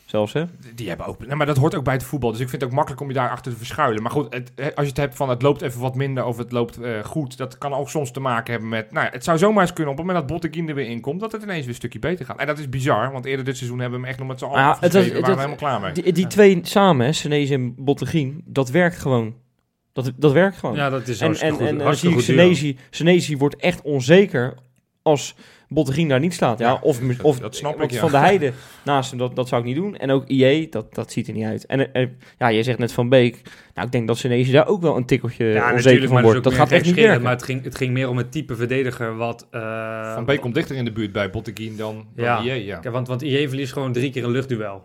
zelfs, 0.05 0.33
hè? 0.33 0.43
Die 0.75 0.87
hebben 0.87 1.05
ook. 1.05 1.25
Nou, 1.25 1.35
maar 1.35 1.45
dat 1.45 1.57
hoort 1.57 1.75
ook 1.75 1.83
bij 1.83 1.93
het 1.93 2.03
voetbal. 2.03 2.31
Dus 2.31 2.39
ik 2.39 2.49
vind 2.49 2.61
het 2.61 2.69
ook 2.69 2.75
makkelijk 2.75 3.01
om 3.01 3.07
je 3.07 3.13
daar 3.13 3.29
achter 3.29 3.51
te 3.51 3.57
verschuilen. 3.57 4.01
Maar 4.01 4.11
goed, 4.11 4.33
het, 4.33 4.51
als 4.55 4.85
je 4.85 4.91
het 4.91 4.97
hebt 4.97 5.15
van 5.15 5.29
het 5.29 5.41
loopt 5.41 5.61
even 5.61 5.81
wat 5.81 5.95
minder 5.95 6.25
of 6.25 6.37
het 6.37 6.51
loopt 6.51 6.81
eh, 6.81 7.03
goed. 7.03 7.37
Dat 7.37 7.57
kan 7.57 7.73
ook 7.73 7.89
soms 7.89 8.11
te 8.11 8.19
maken 8.19 8.51
hebben 8.51 8.69
met. 8.69 8.91
Nou, 8.91 9.07
het 9.11 9.23
zou 9.23 9.37
zomaar 9.37 9.61
eens 9.61 9.73
kunnen 9.73 9.91
op 9.91 9.97
het 9.97 10.07
moment 10.07 10.27
dat 10.27 10.37
Botteguin 10.37 10.69
er 10.69 10.75
weer 10.75 10.89
in 10.89 11.01
komt. 11.01 11.19
Dat 11.19 11.31
het 11.31 11.43
ineens 11.43 11.59
weer 11.59 11.69
een 11.69 11.75
stukje 11.75 11.99
beter 11.99 12.25
gaat. 12.25 12.39
En 12.39 12.47
dat 12.47 12.59
is 12.59 12.69
bizar. 12.69 13.11
Want 13.11 13.25
eerder 13.25 13.45
dit 13.45 13.57
seizoen 13.57 13.79
hebben 13.79 13.99
we 13.99 14.05
hem 14.05 14.13
echt 14.13 14.19
nog 14.19 14.29
met 14.29 14.39
z'n 14.39 14.45
allen 14.45 14.59
Ja, 14.59 14.77
het 14.79 14.93
waren 14.93 15.11
we 15.11 15.25
helemaal 15.25 15.55
klaar 15.55 15.81
mee. 15.81 15.91
Die, 15.91 16.13
die 16.13 16.27
twee 16.27 16.59
samen, 16.61 17.05
hè, 17.05 17.11
Senezi 17.11 17.53
en 17.53 17.75
Bottegien, 17.77 18.41
dat 18.45 18.69
werkt 18.69 18.97
gewoon. 18.97 19.41
Dat, 19.93 20.11
dat 20.15 20.31
werkt 20.31 20.57
gewoon. 20.57 20.75
Ja, 20.75 20.89
dat 20.89 21.07
is 21.07 21.19
en 21.21 21.35
en, 21.35 21.51
goed. 21.51 21.59
en 21.67 21.77
dan 21.77 21.85
hartstikke 21.85 22.21
zie 22.21 22.33
ik. 22.33 22.39
Senezi, 22.39 22.77
Senezi 22.89 23.37
wordt 23.37 23.55
echt 23.55 23.81
onzeker 23.81 24.53
als 25.01 25.35
Bottegien 25.67 26.07
daar 26.07 26.19
niet 26.19 26.33
staat. 26.33 26.59
Ja, 26.59 26.67
Ja, 26.67 26.79
of, 26.81 26.99
dat- 26.99 27.21
of 27.21 27.39
dat 27.39 27.55
snap 27.55 27.73
ik, 27.73 27.79
want 27.79 27.91
ja. 27.93 27.99
Van 27.99 28.11
de 28.11 28.17
Heide 28.27 28.51
naast 28.85 29.09
hem, 29.09 29.19
dat, 29.19 29.35
dat 29.35 29.47
zou 29.47 29.61
ik 29.61 29.67
niet 29.67 29.75
doen. 29.75 29.97
En 29.97 30.11
ook 30.11 30.27
IE, 30.27 30.69
dat, 30.69 30.95
dat 30.95 31.11
ziet 31.11 31.27
er 31.27 31.33
niet 31.33 31.45
uit. 31.45 31.65
En 31.65 31.93
eh, 31.93 32.07
ja, 32.37 32.47
je 32.47 32.63
zegt 32.63 32.77
net 32.77 32.93
Van 32.93 33.09
Beek. 33.09 33.41
Nou, 33.73 33.85
ik 33.87 33.91
denk 33.93 34.07
dat 34.07 34.17
Senezi 34.17 34.51
daar 34.51 34.67
ook 34.67 34.81
wel 34.81 34.97
een 34.97 35.05
tikkeltje 35.05 35.45
Ja, 35.45 35.51
onzeker 35.53 35.75
natuurlijk, 35.83 36.11
van 36.11 36.21
wordt. 36.21 36.43
dat, 36.43 36.53
gaat 36.53 36.71
echt 36.71 36.85
niet 36.85 36.95
werken. 36.95 37.21
Maar 37.21 37.31
het 37.31 37.43
ging, 37.43 37.63
het 37.63 37.75
ging 37.75 37.93
meer 37.93 38.09
om 38.09 38.17
het 38.17 38.31
type 38.31 38.55
verdediger 38.55 39.15
wat... 39.17 39.47
eh, 39.51 40.13
Van 40.13 40.25
Beek 40.25 40.41
komt 40.41 40.53
dichter 40.55 40.75
in 40.75 40.85
de 40.85 40.91
buurt 40.91 41.11
bij 41.11 41.29
Botteguin 41.29 41.77
dan, 41.77 42.05
dan 42.15 42.25
Ja. 42.25 42.41
IE, 42.41 42.65
ja. 42.65 42.77
Kijk, 42.79 42.93
want, 42.93 43.07
want 43.07 43.21
IE 43.21 43.47
verliest 43.47 43.73
gewoon 43.73 43.91
drie 43.91 44.11
keer 44.11 44.23
een 44.23 44.31
luchtduel. 44.31 44.83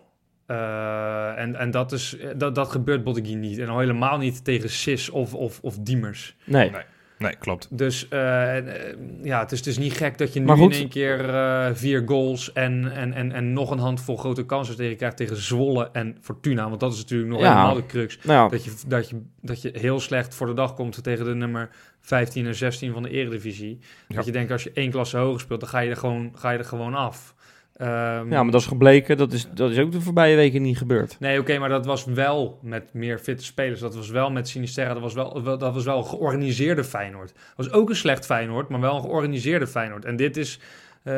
Eh, 0.49 1.37
en 1.37 1.55
en 1.55 1.71
dat, 1.71 1.91
is, 1.91 2.17
dat, 2.37 2.55
dat 2.55 2.71
gebeurt 2.71 3.03
Botteguin 3.03 3.39
niet. 3.39 3.57
En 3.59 3.69
al 3.69 3.79
helemaal 3.79 4.17
niet 4.17 4.43
tegen 4.43 4.69
Sis 4.69 5.09
of, 5.09 5.33
of, 5.33 5.59
of 5.61 5.77
Diemers. 5.79 6.35
Nee. 6.45 6.71
Nee. 6.71 6.81
Nee, 7.19 7.35
klopt. 7.35 7.67
Dus 7.77 8.07
eh, 8.07 8.57
eh, 8.57 8.95
ja, 9.23 9.39
het 9.39 9.51
is 9.51 9.63
dus 9.63 9.77
niet 9.77 9.93
gek 9.93 10.17
dat 10.17 10.33
je 10.33 10.39
nu 10.39 10.53
in 10.53 10.71
één 10.71 10.89
keer 10.89 11.29
eh, 11.29 11.69
vier 11.73 12.03
goals 12.05 12.53
en, 12.53 12.91
en, 12.91 13.13
en, 13.13 13.31
en 13.31 13.53
nog 13.53 13.71
een 13.71 13.79
handvol 13.79 14.17
grote 14.17 14.45
kansen 14.45 14.75
tegen 14.75 14.97
krijgt 14.97 15.17
tegen 15.17 15.35
Zwolle 15.35 15.89
en 15.91 16.17
Fortuna. 16.21 16.67
Want 16.67 16.79
dat 16.79 16.93
is 16.93 16.97
natuurlijk 16.99 17.31
nog 17.31 17.39
Ja. 17.41 17.47
helemaal 17.47 17.75
de 17.75 17.85
crux. 17.85 18.19
Nou 18.23 18.43
ja, 18.43 18.49
Dat 18.49 18.63
je, 18.63 18.73
dat, 18.87 19.09
je, 19.09 19.21
dat 19.41 19.61
je 19.61 19.71
heel 19.73 19.99
slecht 19.99 20.35
voor 20.35 20.47
de 20.47 20.53
dag 20.53 20.73
komt 20.73 21.03
tegen 21.03 21.25
de 21.25 21.35
nummer 21.35 21.69
15 22.01 22.45
en 22.45 22.55
16 22.55 22.93
van 22.93 23.03
de 23.03 23.09
Eredivisie. 23.09 23.79
Ja. 24.07 24.15
Dat 24.15 24.25
je 24.25 24.31
denkt, 24.31 24.51
als 24.51 24.63
je 24.63 24.71
één 24.73 24.91
klasse 24.91 25.17
hoger 25.17 25.39
speelt, 25.39 25.59
dan 25.59 25.69
ga 25.69 25.79
je 25.79 25.89
er 25.89 25.97
gewoon, 25.97 26.31
ga 26.35 26.49
je 26.51 26.57
er 26.57 26.65
gewoon 26.65 26.95
af. 26.95 27.35
Ehm, 27.79 28.31
ja, 28.31 28.43
maar 28.43 28.51
dat 28.51 28.61
is 28.61 28.67
gebleken. 28.67 29.17
Dat 29.17 29.31
is, 29.33 29.47
dat 29.53 29.71
is 29.71 29.79
ook 29.79 29.91
de 29.91 30.01
voorbije 30.01 30.35
weken 30.35 30.61
niet 30.61 30.77
gebeurd. 30.77 31.15
Nee, 31.19 31.39
oké, 31.39 31.57
maar 31.57 31.69
dat 31.69 31.85
was 31.85 32.05
wel 32.05 32.59
met 32.61 32.83
meer 32.93 33.19
fitte 33.19 33.43
spelers. 33.43 33.79
Dat 33.79 33.95
was 33.95 34.09
wel 34.09 34.31
met 34.31 34.47
Sinisterra. 34.47 34.93
Dat 34.93 35.01
was 35.01 35.13
wel, 35.13 35.43
wel- 35.43 35.57
dat 35.57 35.73
was 35.73 35.83
wel 35.85 35.97
een 35.97 36.05
georganiseerde 36.05 36.83
Feyenoord. 36.83 37.33
Dat 37.33 37.65
was 37.65 37.71
ook 37.71 37.89
een 37.89 37.95
slecht 37.95 38.25
Feyenoord, 38.25 38.69
maar 38.69 38.79
wel 38.79 38.95
een 38.95 39.01
georganiseerde 39.01 39.67
Feyenoord. 39.67 40.05
En 40.05 40.15
dit 40.15 40.37
is... 40.37 40.59
eh, 41.03 41.13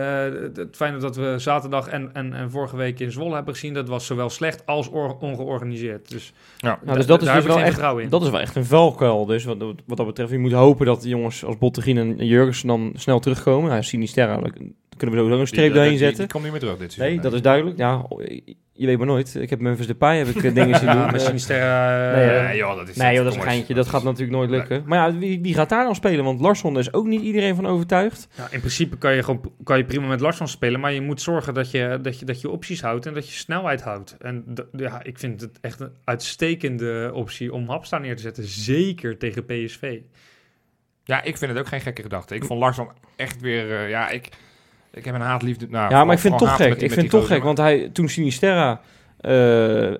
het 0.54 0.76
Feyenoord 0.76 1.02
dat 1.04 1.16
we 1.16 1.34
zaterdag 1.38 1.88
en, 1.88 2.10
en, 2.14 2.34
en 2.34 2.52
vorige 2.52 2.76
week 2.76 3.00
in 3.00 3.12
Zwolle 3.12 3.36
hebben 3.36 3.54
gezien... 3.54 3.74
dat 3.74 3.88
was 3.88 4.06
zowel 4.06 4.30
slecht 4.30 4.66
als 4.66 4.90
or- 4.90 5.18
ongeorganiseerd. 5.20 6.10
Dus, 6.10 6.34
Ja. 6.58 6.80
Nou, 6.84 6.98
dus 6.98 7.06
dat 7.06 7.20
is 7.22 7.26
daar 7.28 7.36
dus 7.36 7.36
heb 7.36 7.38
ik 7.42 7.48
wel 7.48 7.54
geen 7.56 7.64
echt, 7.64 7.72
vertrouwen 7.74 8.04
in. 8.04 8.10
dat 8.10 8.22
is 8.24 8.30
wel 8.30 8.40
echt 8.40 8.56
een 8.56 8.66
valkuil. 8.66 9.26
Dus 9.26 9.44
wat, 9.44 9.58
wat 9.86 9.98
dat 9.98 10.06
betreft, 10.06 10.32
je 10.32 10.38
moet 10.40 10.52
hopen 10.52 10.86
dat 10.86 11.02
de 11.02 11.10
jongens 11.10 11.46
als 11.46 11.58
Bottegien 11.58 11.98
en 11.98 12.26
Jurgensen 12.26 12.68
dan 12.68 12.92
snel 12.96 13.20
terugkomen. 13.20 13.70
Nou, 13.70 13.84
Sinisterra, 13.84 14.40
kunnen 15.02 15.16
we 15.20 15.22
sowieso 15.24 15.42
een 15.42 15.48
streep 15.48 15.74
doorheen 15.74 15.98
zetten. 15.98 16.18
die 16.18 16.28
komt 16.28 16.44
niet 16.44 16.52
meer 16.52 16.62
terug 16.62 16.78
dit 16.78 16.92
seizoen. 16.94 17.16
Nee, 17.16 17.24
dat 17.24 17.34
is 17.34 17.42
duidelijk. 17.42 17.78
Ja, 17.78 18.06
je 18.74 18.86
weet 18.88 18.98
maar 18.98 19.08
nooit. 19.08 19.36
Ik 19.36 19.50
heb 19.50 19.60
Memphis 19.60 19.88
Depay, 19.88 20.18
heb 20.18 20.28
ik 20.28 20.44
eh, 20.44 20.54
dingen 20.54 20.80
zien 20.80 20.90
doen. 20.90 20.98
maar 21.00 21.14
Eh, 21.14 21.20
Sinisterra... 21.20 22.12
nee, 22.16 22.30
eh, 22.30 22.46
Nee, 22.46 22.58
joh, 22.58 22.76
dat 22.76 22.90
is, 22.90 22.96
Nee 22.96 23.14
joh, 23.16 23.24
dat 23.24 23.32
is 23.32 23.38
kom 23.38 23.42
een 23.42 23.48
eens. 23.48 23.56
geintje. 23.56 23.74
Dat 23.74 23.88
gaat 23.88 24.04
natuurlijk 24.04 24.32
nooit 24.32 24.50
lukken. 24.50 24.84
Maar 24.86 24.98
ja, 25.12 25.18
wie, 25.18 25.42
wie 25.42 25.54
gaat 25.54 25.70
daar 25.70 25.84
dan 25.84 25.96
spelen? 25.96 26.24
Want 26.24 26.40
Larsson 26.42 26.78
is 26.78 26.94
ook 26.94 27.06
niet 27.06 27.22
iedereen 27.22 27.56
van 27.56 27.66
overtuigd. 27.68 28.28
Ja, 28.38 28.48
in 28.52 28.60
principe 28.60 28.98
kan 28.98 29.16
je, 29.16 29.24
gewoon, 29.24 29.52
kan 29.64 29.78
je 29.78 29.86
prima 29.86 30.08
met 30.08 30.20
Larsson 30.20 30.48
spelen, 30.48 30.80
maar 30.80 30.94
je 30.94 31.02
moet 31.02 31.22
zorgen 31.22 31.54
dat 31.54 31.72
je, 31.72 32.00
dat, 32.02 32.20
je, 32.20 32.26
dat 32.26 32.42
je 32.42 32.50
opties 32.50 32.82
houdt 32.82 33.06
en 33.06 33.14
dat 33.14 33.28
je 33.30 33.34
snelheid 33.36 33.82
houdt. 33.82 34.16
En 34.20 34.46
ja, 34.78 35.04
ik 35.04 35.20
vind 35.20 35.42
het 35.42 35.60
echt 35.62 35.80
een 35.80 35.92
uitstekende 36.04 37.12
optie 37.14 37.54
om 37.54 37.70
Hapsta 37.70 37.98
neer 37.98 38.16
te 38.16 38.22
zetten, 38.22 38.44
zeker 38.44 39.18
tegen 39.18 39.46
PSV. 39.46 40.00
Ja, 41.04 41.24
ik 41.24 41.38
vind 41.38 41.52
het 41.52 41.60
ook 41.60 41.68
geen 41.68 41.82
gekke 41.82 42.02
gedachte. 42.02 42.36
Ik 42.36 42.44
vond 42.44 42.60
Larsson 42.60 42.90
echt 43.16 43.42
weer... 43.42 43.72
eh, 43.72 43.90
ja, 43.90 44.10
ik, 44.10 44.30
ik 44.94 45.06
heb 45.06 45.16
een 45.16 45.22
haatliefde... 45.22 45.68
Nou, 45.70 45.92
ja, 45.92 46.04
maar 46.06 46.14
ik 46.16 46.22
vind 46.22 46.34
het 46.34 46.44
toch 46.44 46.56
gek. 46.56 46.72
Ik 46.74 46.92
vind 46.92 47.02
het 47.02 47.10
toch 47.10 47.28
gek. 47.28 47.44
Want 47.44 47.58
hij, 47.58 47.90
toen 47.94 48.10
Sinisterra 48.10 48.82
eh 49.22 49.32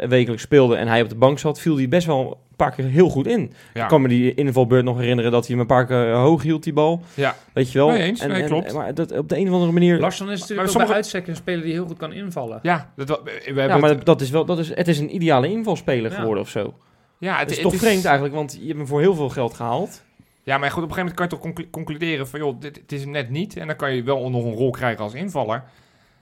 wekelijks 0.08 0.42
speelde 0.44 0.76
en 0.76 0.88
hij 0.88 1.02
op 1.02 1.10
de 1.10 1.16
bank 1.16 1.40
zat, 1.40 1.60
viel 1.60 1.78
hij 1.78 1.88
best 1.88 2.08
wel 2.08 2.40
een 2.50 2.56
paar 2.56 2.72
keer 2.72 2.86
heel 2.86 3.10
goed 3.10 3.28
in. 3.28 3.54
Ja. 3.74 3.82
Ik 3.84 3.88
kan 3.88 4.02
me 4.02 4.08
die 4.08 4.34
invalbeurt 4.34 4.84
nog 4.84 4.98
herinneren 5.00 5.32
dat 5.32 5.42
hij 5.48 5.52
hem 5.52 5.60
een 5.60 5.68
paar 5.76 5.86
keer 5.86 6.12
hoog 6.14 6.42
hield, 6.42 6.64
die 6.64 6.74
bal. 6.74 7.02
Ja. 7.14 7.36
Weet 7.54 7.72
je 7.72 7.78
wel? 7.78 7.90
Nee, 7.90 8.02
eens. 8.02 8.26
Nee, 8.26 8.44
klopt. 8.44 8.74
Maar 8.74 8.94
dat, 8.94 9.18
op 9.18 9.30
de 9.30 9.38
een 9.38 9.48
of 9.48 9.54
andere 9.54 9.72
manier... 9.72 10.00
Larsson 10.00 10.26
is 10.32 10.40
natuurlijk 10.40 10.60
Maar 10.60 10.68
sommige- 10.70 10.88
bij 10.94 10.96
uitstek 11.02 11.28
een 11.28 11.36
speler 11.36 11.64
die 11.64 11.74
heel 11.74 11.86
goed 11.86 11.98
kan 11.98 12.14
invallen. 12.14 12.60
Ja, 12.62 12.92
dat, 12.96 13.08
we 13.24 13.32
hebben 13.46 13.68
ja, 13.68 13.78
maar 13.78 13.90
het- 13.90 14.06
dat, 14.06 14.22
is 14.22 14.30
wel, 14.30 14.46
dat 14.46 14.60
is, 14.60 14.76
het 14.76 14.88
is 14.88 15.00
een 15.00 15.16
ideale 15.16 15.52
invalspeler 15.52 16.12
Ja. 16.12 16.18
geworden 16.18 16.44
of 16.44 16.50
zo. 16.50 16.74
ja, 17.18 17.38
Het 17.38 17.52
is 17.52 17.60
toch 17.60 17.76
vreemd 17.76 18.06
eigenlijk, 18.06 18.36
want 18.36 18.58
je 18.60 18.66
hebt 18.66 18.78
hem 18.78 18.88
voor 18.88 19.00
heel 19.00 19.16
veel 19.16 19.30
geld 19.30 19.54
gehaald. 19.54 20.04
Ja, 20.44 20.58
maar 20.58 20.72
goed, 20.72 20.84
op 20.84 20.90
een 20.90 20.96
gegeven 20.96 20.98
moment 20.98 21.16
kan 21.16 21.26
je 21.26 21.32
toch 21.32 21.40
conclu- 21.40 21.70
concluderen 21.70 22.28
van... 22.28 22.40
joh, 22.40 22.60
dit, 22.60 22.76
het 22.76 22.92
is 22.92 23.02
hem 23.02 23.12
net 23.12 23.30
niet. 23.30 23.58
En 23.58 23.68
dan 23.68 23.76
kan 23.76 23.96
je 23.96 24.04
wel 24.04 24.30
nog 24.30 24.44
een 24.46 24.54
rol 24.54 24.70
krijgen 24.72 25.04
als 25.04 25.14
invaller. 25.14 25.64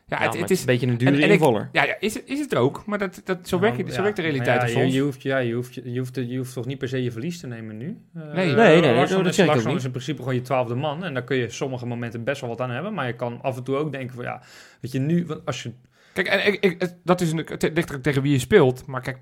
Ja, 0.05 0.17
Ja, 0.17 0.23
het, 0.23 0.31
het 0.33 0.41
het 0.41 0.51
is... 0.51 0.59
een 0.59 0.65
beetje 0.65 0.87
een 0.87 0.97
dure 0.97 1.21
en 1.23 1.29
invaller. 1.29 1.69
Ja, 1.71 1.83
ja 1.83 1.95
is, 1.99 2.13
het, 2.13 2.23
is 2.25 2.39
het 2.39 2.55
ook. 2.55 2.85
Maar 2.85 2.97
dat, 2.99 3.21
dat, 3.25 3.47
zo, 3.47 3.59
werkt, 3.59 3.77
het- 3.77 3.93
zo 3.93 4.01
werkt 4.01 4.15
de 4.15 4.21
realiteit 4.21 4.71
ja, 4.71 4.79
je, 4.79 4.91
je, 4.91 5.01
hoeft, 5.01 5.21
ja, 5.21 5.37
je, 5.37 5.53
hoeft, 5.53 5.73
je, 5.73 5.97
hoeft, 5.99 6.15
je 6.15 6.37
hoeft 6.37 6.53
toch 6.53 6.65
niet 6.65 6.77
per 6.77 6.87
se 6.87 7.03
je 7.03 7.11
verlies 7.11 7.39
te 7.39 7.47
nemen 7.47 7.77
nu? 7.77 7.97
Eh, 8.15 8.21
Nee. 8.33 8.53
Nee, 8.53 8.81
nee, 8.81 8.93
dat 8.93 9.09
is, 9.09 9.09
zeg 9.09 9.19
ik 9.19 9.39
ook 9.41 9.47
Larsson 9.47 9.67
niet. 9.67 9.77
is 9.79 9.85
in 9.85 9.91
principe 9.91 10.17
gewoon 10.19 10.35
je 10.35 10.41
twaalfde 10.41 10.75
man. 10.75 11.03
En 11.03 11.13
daar 11.13 11.23
kun 11.23 11.37
je 11.37 11.49
sommige 11.49 11.85
momenten 11.85 12.23
best 12.23 12.41
wel 12.41 12.49
wat 12.49 12.61
aan 12.61 12.69
hebben. 12.69 12.93
Maar 12.93 13.07
je 13.07 13.15
kan 13.15 13.39
af 13.41 13.57
en 13.57 13.63
toe 13.63 13.75
ook 13.75 13.91
denken 13.91 14.15
van 14.15 14.23
ja, 14.23 14.41
weet 14.81 14.91
je, 14.91 14.99
nu, 14.99 15.25
want 15.25 15.45
als 15.45 15.63
je 15.63 15.71
Kijk, 16.23 16.57
ik, 16.59 16.89
dat 17.03 17.21
is 17.21 17.31
een, 17.31 17.45
tegen 18.01 18.21
wie 18.21 18.31
je 18.31 18.39
speelt. 18.39 18.85
Maar 18.85 19.01
kijk, 19.01 19.17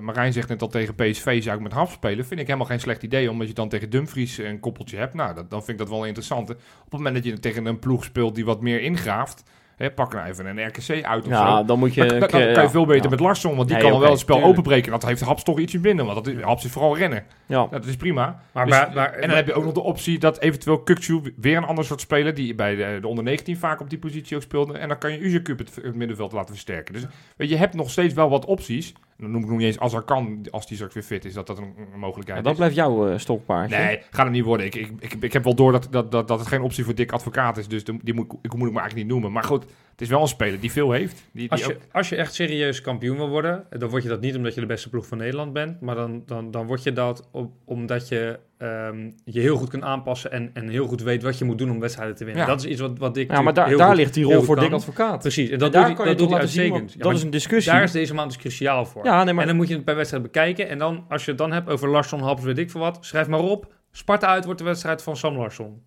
Marijn 0.00 0.32
zegt 0.32 0.48
net 0.48 0.62
al 0.62 0.68
tegen 0.68 0.94
PSV 0.94 1.42
zou 1.42 1.56
ik 1.56 1.62
met 1.62 1.72
Haf 1.72 1.92
spelen. 1.92 2.26
Vind 2.26 2.40
ik 2.40 2.46
helemaal 2.46 2.66
geen 2.66 2.80
slecht 2.80 3.02
idee, 3.02 3.30
omdat 3.30 3.48
je 3.48 3.54
dan 3.54 3.68
tegen 3.68 3.90
Dumfries 3.90 4.38
een 4.38 4.60
koppeltje 4.60 4.96
hebt. 4.96 5.14
Nou, 5.14 5.34
dat, 5.34 5.50
dan 5.50 5.64
vind 5.64 5.80
ik 5.80 5.86
dat 5.86 5.96
wel 5.96 6.04
interessant. 6.04 6.50
Op 6.50 6.58
het 6.82 6.92
moment 6.92 7.14
dat 7.14 7.24
je 7.24 7.38
tegen 7.38 7.66
een 7.66 7.78
ploeg 7.78 8.04
speelt 8.04 8.34
die 8.34 8.44
wat 8.44 8.60
meer 8.60 8.80
ingraaft, 8.80 9.42
hè, 9.76 9.90
pak 9.90 10.12
nou 10.12 10.26
even 10.28 10.46
een 10.46 10.66
RKC 10.66 11.04
uit 11.04 11.24
of 11.24 11.30
Ja, 11.30 11.56
zo. 11.56 11.64
dan 11.64 11.78
moet 11.78 11.94
je... 11.94 12.00
Dan, 12.00 12.08
dan- 12.08 12.18
dan 12.18 12.52
kan 12.52 12.62
je 12.62 12.68
veel 12.70 12.86
beter 12.86 13.02
ja. 13.04 13.08
met 13.10 13.20
Larsson, 13.20 13.56
want 13.56 13.68
die 13.68 13.76
Nee, 13.76 13.90
kan 13.90 14.00
wel 14.00 14.10
het 14.10 14.18
spel 14.18 14.34
tuurlijk. 14.36 14.58
openbreken. 14.58 14.90
Dat 14.92 15.04
heeft 15.04 15.20
Haps 15.20 15.42
toch 15.42 15.58
ietsje 15.58 15.78
minder, 15.78 16.04
want 16.06 16.24
dat 16.24 16.34
is, 16.34 16.42
Haps 16.42 16.64
is 16.64 16.70
vooral 16.70 16.96
rennen. 16.96 17.24
Ja. 17.46 17.66
Dat 17.70 17.84
is 17.86 17.96
prima. 17.96 18.40
Maar, 18.52 18.66
Dus- 18.66 18.74
maar, 18.78 18.90
maar- 18.94 19.12
en 19.12 19.28
dan 19.28 19.36
heb 19.36 19.46
je 19.46 19.52
ook 19.54 19.64
nog 19.64 19.72
de 19.72 19.82
optie 19.82 20.18
dat 20.18 20.40
eventueel 20.40 20.78
Kukcu 20.78 21.20
weer 21.36 21.56
een 21.56 21.64
ander 21.64 21.84
soort 21.84 22.00
speler, 22.00 22.34
die 22.34 22.54
bij 22.54 22.74
de, 22.74 22.98
de 23.00 23.08
onder 23.08 23.24
19 23.24 23.56
vaak 23.56 23.80
op 23.80 23.90
die 23.90 23.98
positie 23.98 24.36
ook 24.36 24.42
speelde. 24.42 24.78
En 24.78 24.88
dan 24.88 24.98
kan 24.98 25.12
je 25.12 25.18
Uzercup 25.18 25.58
het, 25.58 25.74
het 25.82 25.94
middenveld 25.94 26.32
laten 26.32 26.50
versterken. 26.50 26.94
Dus 26.94 27.02
weet 27.36 27.48
je, 27.48 27.54
je 27.54 27.60
hebt 27.60 27.74
nog 27.74 27.90
steeds 27.90 28.14
wel 28.14 28.28
wat 28.28 28.44
opties. 28.44 28.94
Dan 29.18 29.30
noem 29.30 29.42
ik 29.42 29.48
nog 29.48 29.56
niet 29.58 29.66
eens 29.66 29.78
als 29.78 29.92
er 29.92 30.02
kan, 30.02 30.46
als 30.50 30.66
die 30.66 30.76
straks 30.76 30.94
weer 30.94 31.02
fit 31.02 31.24
is, 31.24 31.34
dat 31.34 31.46
dat 31.46 31.58
een, 31.58 31.74
een 31.92 31.98
mogelijkheid 31.98 32.42
dat 32.42 32.52
is. 32.52 32.58
blijft 32.58 32.74
jouw 32.74 33.08
eh, 33.08 33.18
stokpaardje. 33.18 33.76
Nee, 33.76 33.98
gaat 34.10 34.24
hem 34.24 34.32
niet 34.32 34.44
worden. 34.44 34.66
Ik, 34.66 34.74
ik, 34.74 34.90
ik, 34.98 35.12
ik 35.20 35.32
heb 35.32 35.44
wel 35.44 35.54
door 35.54 35.72
dat, 35.72 35.88
dat, 35.90 36.10
dat, 36.12 36.28
dat 36.28 36.38
het 36.38 36.48
geen 36.48 36.60
optie 36.60 36.84
voor 36.84 36.94
dik 36.94 37.12
advocaat 37.12 37.56
is. 37.56 37.68
Dus 37.68 37.84
de- 37.84 37.98
die 38.02 38.14
moet, 38.14 38.32
ik- 38.32 38.38
ik 38.42 38.54
moet 38.54 38.66
ik 38.68 38.72
me 38.74 38.78
eigenlijk 38.80 38.94
niet 38.94 39.06
noemen. 39.06 39.32
Maar 39.32 39.44
goed, 39.44 39.64
Het 39.96 40.04
is 40.04 40.10
wel 40.10 40.20
een 40.20 40.28
speler 40.28 40.60
die 40.60 40.72
veel 40.72 40.90
heeft. 40.92 41.14
Die, 41.14 41.24
die 41.32 41.50
Als 41.50 41.64
je, 41.64 41.74
ook- 41.74 41.80
als 41.92 42.08
je 42.08 42.16
echt 42.16 42.34
serieus 42.34 42.80
kampioen 42.80 43.16
wil 43.16 43.28
worden, 43.28 43.64
dan 43.70 43.88
word 43.88 44.02
je 44.02 44.08
dat 44.08 44.20
niet 44.20 44.36
omdat 44.36 44.54
je 44.54 44.60
de 44.60 44.66
beste 44.66 44.88
ploeg 44.88 45.06
van 45.06 45.18
Nederland 45.18 45.52
bent, 45.52 45.80
maar 45.80 45.94
dan, 45.94 46.22
dan, 46.26 46.50
dan 46.50 46.66
word 46.66 46.82
je 46.82 46.92
dat 46.92 47.28
op, 47.32 47.52
omdat 47.64 48.08
je 48.08 48.38
ehm, 48.58 49.10
je 49.24 49.40
heel 49.40 49.56
goed 49.56 49.68
kunt 49.68 49.82
aanpassen 49.82 50.32
en, 50.32 50.50
en 50.54 50.68
heel 50.68 50.86
goed 50.86 51.02
weet 51.02 51.22
wat 51.22 51.38
je 51.38 51.44
moet 51.44 51.58
doen 51.58 51.70
om 51.70 51.80
wedstrijden 51.80 52.16
te 52.16 52.24
winnen. 52.24 52.42
Ja. 52.42 52.48
Dat 52.48 52.64
is 52.64 52.70
iets 52.70 52.80
wat, 52.80 52.98
wat 52.98 53.16
ik 53.16 53.30
Ja, 53.30 53.42
maar 53.42 53.54
daar, 53.54 53.66
heel 53.68 53.78
daar 53.78 53.86
goed- 53.88 53.96
ligt 53.96 54.14
die 54.14 54.24
rol 54.24 54.42
voor. 54.42 54.60
Dick 54.60 54.72
Advocaat. 54.72 55.20
Precies, 55.20 55.46
en 55.46 55.52
En 55.52 55.58
dat 55.58 55.72
daar 55.72 55.80
doet 55.86 55.96
hij, 55.96 56.04
kan 56.04 56.12
je 56.12 56.18
dat 56.18 56.28
toch 56.28 56.40
doet 56.40 56.50
zien, 56.50 56.62
want 56.62 56.72
uitstekend. 56.80 57.02
Ja, 57.04 57.08
dat 57.10 57.18
is 57.18 57.22
een 57.24 57.30
discussie. 57.30 57.72
daar 57.72 57.82
is 57.82 57.92
deze 57.92 58.14
maand 58.14 58.30
dus 58.32 58.38
cruciaal 58.40 58.84
voor. 58.86 59.04
Ja, 59.04 59.24
nee, 59.24 59.32
maar 59.32 59.42
En 59.42 59.48
dan 59.48 59.56
moet 59.56 59.68
je 59.68 59.74
het 59.74 59.84
per 59.84 59.96
wedstrijd 59.96 60.22
bekijken. 60.22 60.68
En 60.68 60.78
dan, 60.78 61.04
als 61.08 61.24
je 61.24 61.30
het 61.30 61.38
dan 61.38 61.52
hebt 61.52 61.68
over 61.68 61.88
Larsson, 61.88 62.20
Haps, 62.20 62.42
weet 62.42 62.58
ik 62.58 62.70
veel 62.70 62.80
wat, 62.80 62.98
schrijf 63.00 63.28
maar 63.28 63.40
op. 63.40 63.72
Sparta 63.90 64.26
uit 64.26 64.44
wordt 64.44 64.58
de 64.58 64.64
wedstrijd 64.66 65.02
van 65.02 65.16
Sam 65.16 65.36
Larsson. 65.36 65.82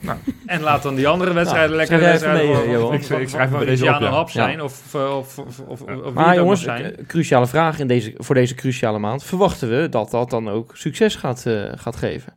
Nou. 0.00 0.18
En 0.46 0.60
laat 0.60 0.82
dan 0.82 0.94
die 0.94 1.08
andere 1.08 1.32
wedstrijden 1.32 1.76
Nou, 1.76 1.80
lekker 1.80 2.00
jij 2.00 2.08
wedstrijden 2.10 2.46
mee, 2.46 2.56
van, 2.56 2.70
Johan. 2.70 3.02
van, 3.02 3.16
Ik- 3.16 3.22
ik 3.22 3.28
schrijf 3.28 3.50
bij 3.50 3.64
deze 3.64 3.84
op, 3.84 4.00
Ja. 4.00 4.26
zijn. 4.26 4.62
Of, 4.62 4.94
of, 4.94 5.38
of, 5.38 5.38
of, 5.38 5.60
of 5.66 5.80
wie 5.86 5.96
het 6.04 6.14
Maar 6.14 6.34
jongens, 6.36 6.62
zijn. 6.62 6.96
eh, 6.96 7.06
cruciale 7.06 7.46
vraag 7.46 7.78
in 7.78 7.86
deze, 7.86 8.14
voor 8.16 8.34
deze 8.34 8.54
cruciale 8.54 8.98
maand. 8.98 9.24
Verwachten 9.24 9.68
we 9.70 9.88
dat 9.88 10.10
dat 10.10 10.30
dan 10.30 10.48
ook 10.48 10.76
succes 10.76 11.14
gaat, 11.14 11.46
eh, 11.46 11.62
gaat 11.74 11.96
geven, 11.96 12.32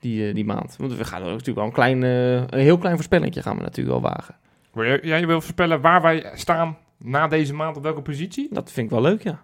die, 0.00 0.28
eh, 0.28 0.34
die 0.34 0.44
maand? 0.44 0.74
Want 0.78 0.96
we 0.96 1.04
gaan 1.04 1.20
er 1.22 1.28
natuurlijk 1.30 1.56
wel 1.56 1.66
een, 1.66 1.72
klein, 1.72 2.02
eh, 2.02 2.34
een 2.34 2.48
heel 2.64 2.78
klein 2.78 2.94
voorspellingje 2.94 3.42
gaan 3.42 3.56
we 3.56 3.62
natuurlijk 3.62 4.00
wel 4.00 4.10
wagen. 4.12 4.34
Wil 4.72 4.84
je- 4.84 5.00
Jij 5.02 5.26
wil 5.26 5.40
voorspellen 5.40 5.80
waar 5.80 6.02
wij 6.02 6.30
staan 6.34 6.76
na 6.98 7.28
deze 7.28 7.54
maand 7.54 7.76
op 7.76 7.82
welke 7.82 8.02
positie? 8.02 8.48
Dat 8.52 8.72
vind 8.72 8.86
ik 8.86 8.92
wel 8.92 9.02
leuk, 9.02 9.22
ja. 9.22 9.42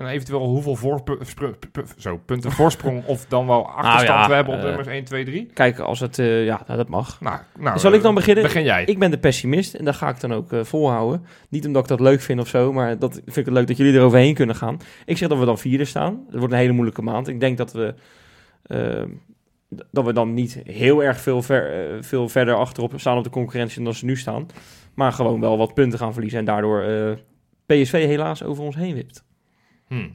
En 0.00 0.06
eventueel 0.06 0.40
hoeveel 0.46 1.02
pu- 1.02 1.18
zo, 1.98 2.20
punten 2.24 2.52
voorsprong 2.52 3.04
of 3.06 3.26
dan 3.26 3.46
wel 3.46 3.68
achterstand 3.68 4.20
ja, 4.20 4.28
we 4.28 4.34
hebben 4.34 4.54
op 4.54 4.60
eh, 4.60 4.66
nummers 4.66 4.88
1, 4.88 5.04
2, 5.04 5.24
3? 5.24 5.46
Kijk, 5.54 5.78
als 5.78 6.00
het... 6.00 6.18
eh, 6.18 6.44
ja, 6.44 6.62
nou, 6.66 6.78
dat 6.78 6.88
mag. 6.88 7.20
Nou, 7.20 7.38
nou, 7.58 7.78
Zal 7.78 7.92
ik 7.92 8.02
dan 8.02 8.10
eh, 8.10 8.16
beginnen? 8.16 8.42
Begin 8.44 8.62
jij. 8.62 8.84
Ik 8.84 8.98
ben 8.98 9.10
de 9.10 9.18
pessimist 9.18 9.74
en 9.74 9.84
dat 9.84 9.94
ga 9.96 10.08
ik 10.08 10.20
dan 10.20 10.32
ook 10.32 10.48
volhouden. 10.62 11.24
Niet 11.48 11.66
omdat 11.66 11.82
ik 11.82 11.88
dat 11.88 12.00
leuk 12.00 12.20
vind 12.20 12.40
of 12.40 12.48
zo, 12.48 12.72
maar 12.72 12.98
dat 12.98 13.12
vind 13.14 13.36
ik 13.36 13.44
het 13.44 13.54
leuk 13.54 13.66
dat 13.66 13.76
jullie 13.76 13.92
eroverheen 13.94 14.34
kunnen 14.34 14.56
gaan. 14.56 14.78
Ik 15.04 15.16
zeg 15.16 15.28
dat 15.28 15.38
we 15.38 15.44
dan 15.44 15.58
vierde 15.58 15.84
staan. 15.84 16.24
Het 16.30 16.38
wordt 16.38 16.52
een 16.52 16.58
hele 16.60 16.72
moeilijke 16.72 17.02
maand. 17.02 17.28
Ik 17.28 17.40
denk 17.40 17.56
dat 17.56 17.72
we, 17.72 17.94
dat 19.90 20.04
we 20.04 20.12
dan 20.12 20.34
niet 20.34 20.60
heel 20.64 21.02
erg 21.04 21.20
veel, 21.20 21.42
ver, 21.42 21.96
veel 22.04 22.28
verder 22.28 22.54
achterop 22.54 22.92
staan 22.96 23.18
op 23.18 23.24
de 23.24 23.30
concurrentie 23.30 23.84
dan 23.84 23.94
ze 23.94 24.04
nu 24.04 24.16
staan. 24.16 24.46
Maar 24.94 25.12
gewoon 25.12 25.40
wel 25.40 25.58
wat 25.58 25.74
punten 25.74 25.98
gaan 25.98 26.12
verliezen 26.12 26.38
en 26.38 26.44
daardoor 26.44 26.84
PSV 27.66 28.06
helaas 28.06 28.42
over 28.44 28.64
ons 28.64 28.76
heen 28.76 28.94
wipt. 28.94 29.24
Hm. 29.90 30.08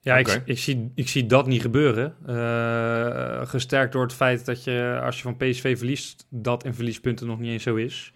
Ja, 0.00 0.16
ik, 0.18 0.42
ik, 0.44 0.58
zie, 0.58 0.92
ik 0.94 1.08
zie 1.08 1.26
dat 1.26 1.46
niet 1.46 1.60
gebeuren. 1.62 2.14
Eh, 2.26 3.46
gesterkt 3.48 3.92
door 3.92 4.02
het 4.02 4.12
feit 4.12 4.44
dat 4.44 4.64
je, 4.64 5.00
als 5.04 5.16
je 5.16 5.22
van 5.22 5.36
PSV 5.36 5.76
verliest, 5.78 6.26
dat 6.30 6.64
in 6.64 6.74
verliespunten 6.74 7.26
nog 7.26 7.38
niet 7.38 7.50
eens 7.50 7.62
zo 7.62 7.74
is. 7.74 8.12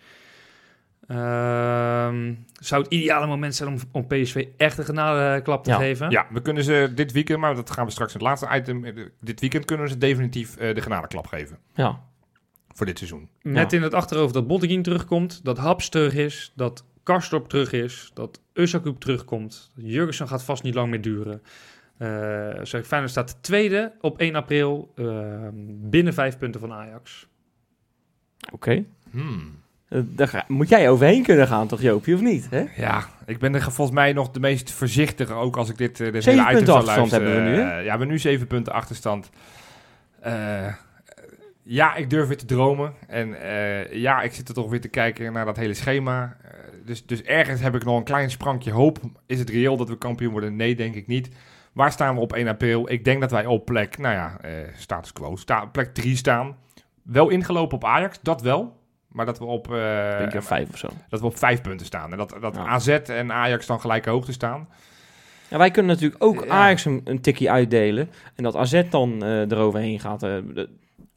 Ehm, 1.07 2.35
zou 2.53 2.83
het 2.83 2.93
ideale 2.93 3.27
moment 3.27 3.55
zijn 3.55 3.69
om, 3.69 3.77
om 3.93 4.07
PSV 4.07 4.47
echt 4.57 4.79
een 4.79 4.85
genadeklap 4.85 5.65
te 5.65 5.71
Ja. 5.71 5.77
geven? 5.77 6.11
Ja, 6.11 6.27
we 6.31 6.43
kunnen 6.43 6.65
ze 6.65 6.93
dit 6.95 7.13
weekend, 7.13 7.39
maar 7.39 7.55
dat 7.55 7.71
gaan 7.71 7.85
we 7.85 7.91
straks 7.91 8.15
in 8.15 8.19
het 8.19 8.29
laatste 8.29 8.49
item. 8.57 8.85
eh, 8.85 9.07
Dit 9.21 9.41
weekend 9.41 9.65
kunnen 9.65 9.87
we 9.87 9.93
ze 9.93 9.99
definitief 9.99 10.57
eh, 10.57 10.75
de 10.75 10.81
genadeklap 10.81 11.27
geven 11.27 11.59
Ja, 11.75 12.01
voor 12.75 12.87
dit 12.87 12.99
seizoen. 12.99 13.29
Met 13.43 13.71
Ja. 13.71 13.77
in 13.77 13.83
het 13.83 13.95
achterhoofd 13.95 14.35
dat 14.35 14.47
Botteguin 14.47 14.83
terugkomt, 14.83 15.45
dat 15.45 15.59
Haps 15.59 15.89
terug 15.89 16.15
is, 16.15 16.53
dat 16.57 16.85
Karstorp 17.03 17.49
terug 17.49 17.73
is, 17.73 18.11
dat 18.15 18.41
Usakub 18.53 19.01
terugkomt. 19.01 19.71
Jurgensen 19.75 20.29
gaat 20.29 20.45
vast 20.45 20.63
niet 20.63 20.75
lang 20.75 20.91
meer 20.91 21.01
duren. 21.01 21.43
Eh 21.99 22.09
zeg 22.63 22.81
ik, 22.81 22.87
Feyenoord 22.87 23.11
staat 23.13 23.43
tweede 23.43 23.93
op 24.01 24.19
1 24.19 24.35
april 24.35 24.93
eh, 24.97 25.05
binnen 25.81 26.15
vijf 26.15 26.39
punten 26.39 26.61
van 26.61 26.73
Ajax. 26.73 27.27
oké. 28.53 28.85
Hmm. 29.11 29.61
Eh, 29.89 30.01
daar 30.05 30.29
ga- 30.29 30.45
moet 30.49 30.69
jij 30.69 30.91
overheen 30.91 31.23
kunnen 31.23 31.47
gaan 31.47 31.69
toch 31.69 31.81
Joopie, 31.83 32.15
of 32.15 32.21
niet? 32.21 32.47
Hè? 32.51 32.65
Ja, 32.77 33.09
ik 33.27 33.39
ben 33.39 33.55
er 33.55 33.63
volgens 33.63 33.97
mij 33.97 34.13
nog 34.13 34.31
de 34.31 34.41
meest 34.41 34.71
voorzichtige, 34.71 35.33
ook 35.35 35.57
als 35.57 35.69
ik 35.71 35.77
dit, 35.79 36.01
eh, 36.01 36.13
dit 36.13 36.23
Zeven 36.23 36.47
hele 36.47 36.65
zou 36.65 36.79
achterstand 36.79 36.87
luisteren. 36.87 37.27
hebben 37.27 37.45
we 37.45 37.51
nu, 37.51 37.57
hè? 37.57 37.63
Eh, 37.71 37.77
ja, 37.77 37.83
we 37.83 37.89
hebben 37.89 38.09
nu 38.09 38.19
zeven 38.19 38.47
punten 38.47 38.73
achterstand. 38.73 39.31
Eh, 40.21 40.75
ja, 41.63 41.95
ik 41.95 42.11
durf 42.11 42.29
weer 42.29 42.37
te 42.37 42.45
dromen. 42.45 42.95
En 43.07 43.41
eh, 43.43 43.93
ja, 43.93 44.23
ik 44.23 44.33
zit 44.33 44.49
er 44.49 44.55
toch 44.55 44.71
weer 44.71 44.81
te 44.81 44.89
kijken 44.89 45.33
naar 45.33 45.45
dat 45.45 45.57
hele 45.57 45.75
schema. 45.75 46.37
Dus, 46.85 47.07
dus 47.07 47.23
ergens 47.23 47.61
heb 47.61 47.75
ik 47.75 47.85
nog 47.85 47.97
een 47.97 48.05
klein 48.05 48.31
sprankje 48.31 48.71
hoop. 48.71 48.99
Is 49.27 49.39
het 49.39 49.51
reëel 49.51 49.77
dat 49.77 49.89
we 49.89 49.99
kampioen 49.99 50.33
worden? 50.33 50.57
Nee, 50.57 50.75
denk 50.75 50.95
ik 50.95 51.07
niet. 51.07 51.29
Waar 51.73 51.93
staan 51.93 52.15
we 52.15 52.21
op 52.21 52.33
1 52.33 52.49
april? 52.49 52.91
Ik 52.91 53.05
denk 53.05 53.21
dat 53.21 53.31
wij 53.31 53.47
op 53.47 53.65
plek, 53.65 53.99
nou 53.99 54.15
ja, 54.15 54.39
eh, 54.41 54.51
status 54.77 55.13
quo, 55.13 55.37
sta, 55.37 55.65
plek 55.65 55.95
3 55.95 56.17
staan. 56.17 56.57
Wel 57.03 57.29
ingelopen 57.29 57.77
op 57.77 57.85
Ajax, 57.85 58.19
dat 58.23 58.41
wel. 58.43 58.81
Maar 59.09 59.27
dat 59.27 59.39
we 59.39 59.45
op, 59.45 59.67
Ik 59.67 60.31
denk 60.31 60.43
vijf 60.43 60.69
of 60.71 60.79
zo. 60.79 60.89
dat 61.09 61.21
we 61.21 61.27
op 61.27 61.39
vijf 61.39 61.61
punten 61.61 61.87
staan. 61.87 62.11
En 62.13 62.19
dat, 62.19 62.37
dat 62.41 62.55
Ja. 62.55 62.67
AZ 62.67 62.89
en 62.89 63.33
Ajax 63.33 63.67
dan 63.67 63.81
gelijke 63.81 64.11
hoogte 64.11 64.33
staan. 64.33 64.69
Ja, 65.51 65.59
wij 65.59 65.71
kunnen 65.71 65.93
natuurlijk 65.95 66.25
ook 66.25 66.45
Ja. 66.45 66.51
Ajax 66.51 66.85
een, 66.85 67.01
een 67.05 67.21
tikkie 67.21 67.51
uitdelen. 67.51 68.11
En 68.35 68.43
dat 68.45 68.57
AZ 68.57 68.83
dan 68.91 69.23
eh, 69.25 69.41
eroverheen 69.51 70.01
gaat. 70.01 70.23
eh, 70.23 70.37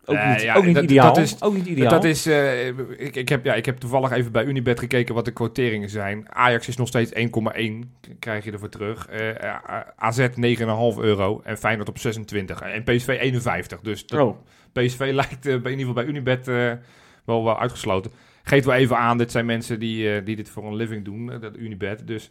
ook, 0.06 0.24
niet, 0.30 0.42
ja, 0.42 0.56
ook 0.56 0.66
niet 0.66 0.76
dat- 0.76 0.84
ideaal. 0.84 1.14
dat 1.14 1.24
is- 1.24 1.42
ook 1.42 1.54
niet 1.56 1.66
ideaal. 1.66 1.90
Dat 1.90 2.04
is, 2.04 2.26
eh, 2.26 2.68
ik, 2.68 3.16
ik, 3.16 3.30
heb, 3.30 3.46
ja, 3.46 3.54
ik 3.54 3.66
heb 3.66 3.78
toevallig 3.78 4.12
even 4.12 4.32
bij 4.32 4.44
Unibet 4.46 4.80
gekeken 4.80 5.16
wat 5.16 5.26
de 5.26 5.32
quoteringen 5.32 5.90
zijn. 5.90 6.26
Ajax 6.30 6.68
is 6.68 6.78
nog 6.78 6.88
steeds 6.88 7.12
1,1, 7.14 7.94
krijg 8.20 8.44
je 8.46 8.52
ervoor 8.52 8.70
terug. 8.70 9.08
Eh, 9.08 9.56
AZ 9.96 10.28
9,5 10.36 10.98
euro 11.00 11.42
en 11.44 11.58
Feyenoord 11.58 11.90
op 11.90 11.98
26. 11.98 12.62
En 12.62 12.84
PSV 12.84 13.08
51. 13.08 13.80
Dus 13.82 14.06
dat, 14.06 14.20
Oh, 14.20 14.38
PSV 14.72 15.00
lijkt 15.14 15.46
eh, 15.46 15.62
bij, 15.62 15.72
in 15.72 15.80
ieder 15.80 15.94
geval 15.94 15.94
bij 15.94 16.06
Unibet 16.06 16.48
eh, 16.48 16.72
wel, 17.26 17.44
wel 17.44 17.60
uitgesloten. 17.60 18.12
Geef 18.44 18.66
wel 18.66 18.76
even 18.76 18.98
aan, 18.98 19.18
dit 19.18 19.32
zijn 19.32 19.46
mensen 19.46 19.80
die, 19.80 20.24
die 20.24 20.36
dit 20.36 20.50
voor 20.50 20.66
een 20.66 20.76
living 20.76 21.06
doen, 21.06 21.32
dat 21.40 21.58
Unibet. 21.58 22.08
Dus 22.08 22.30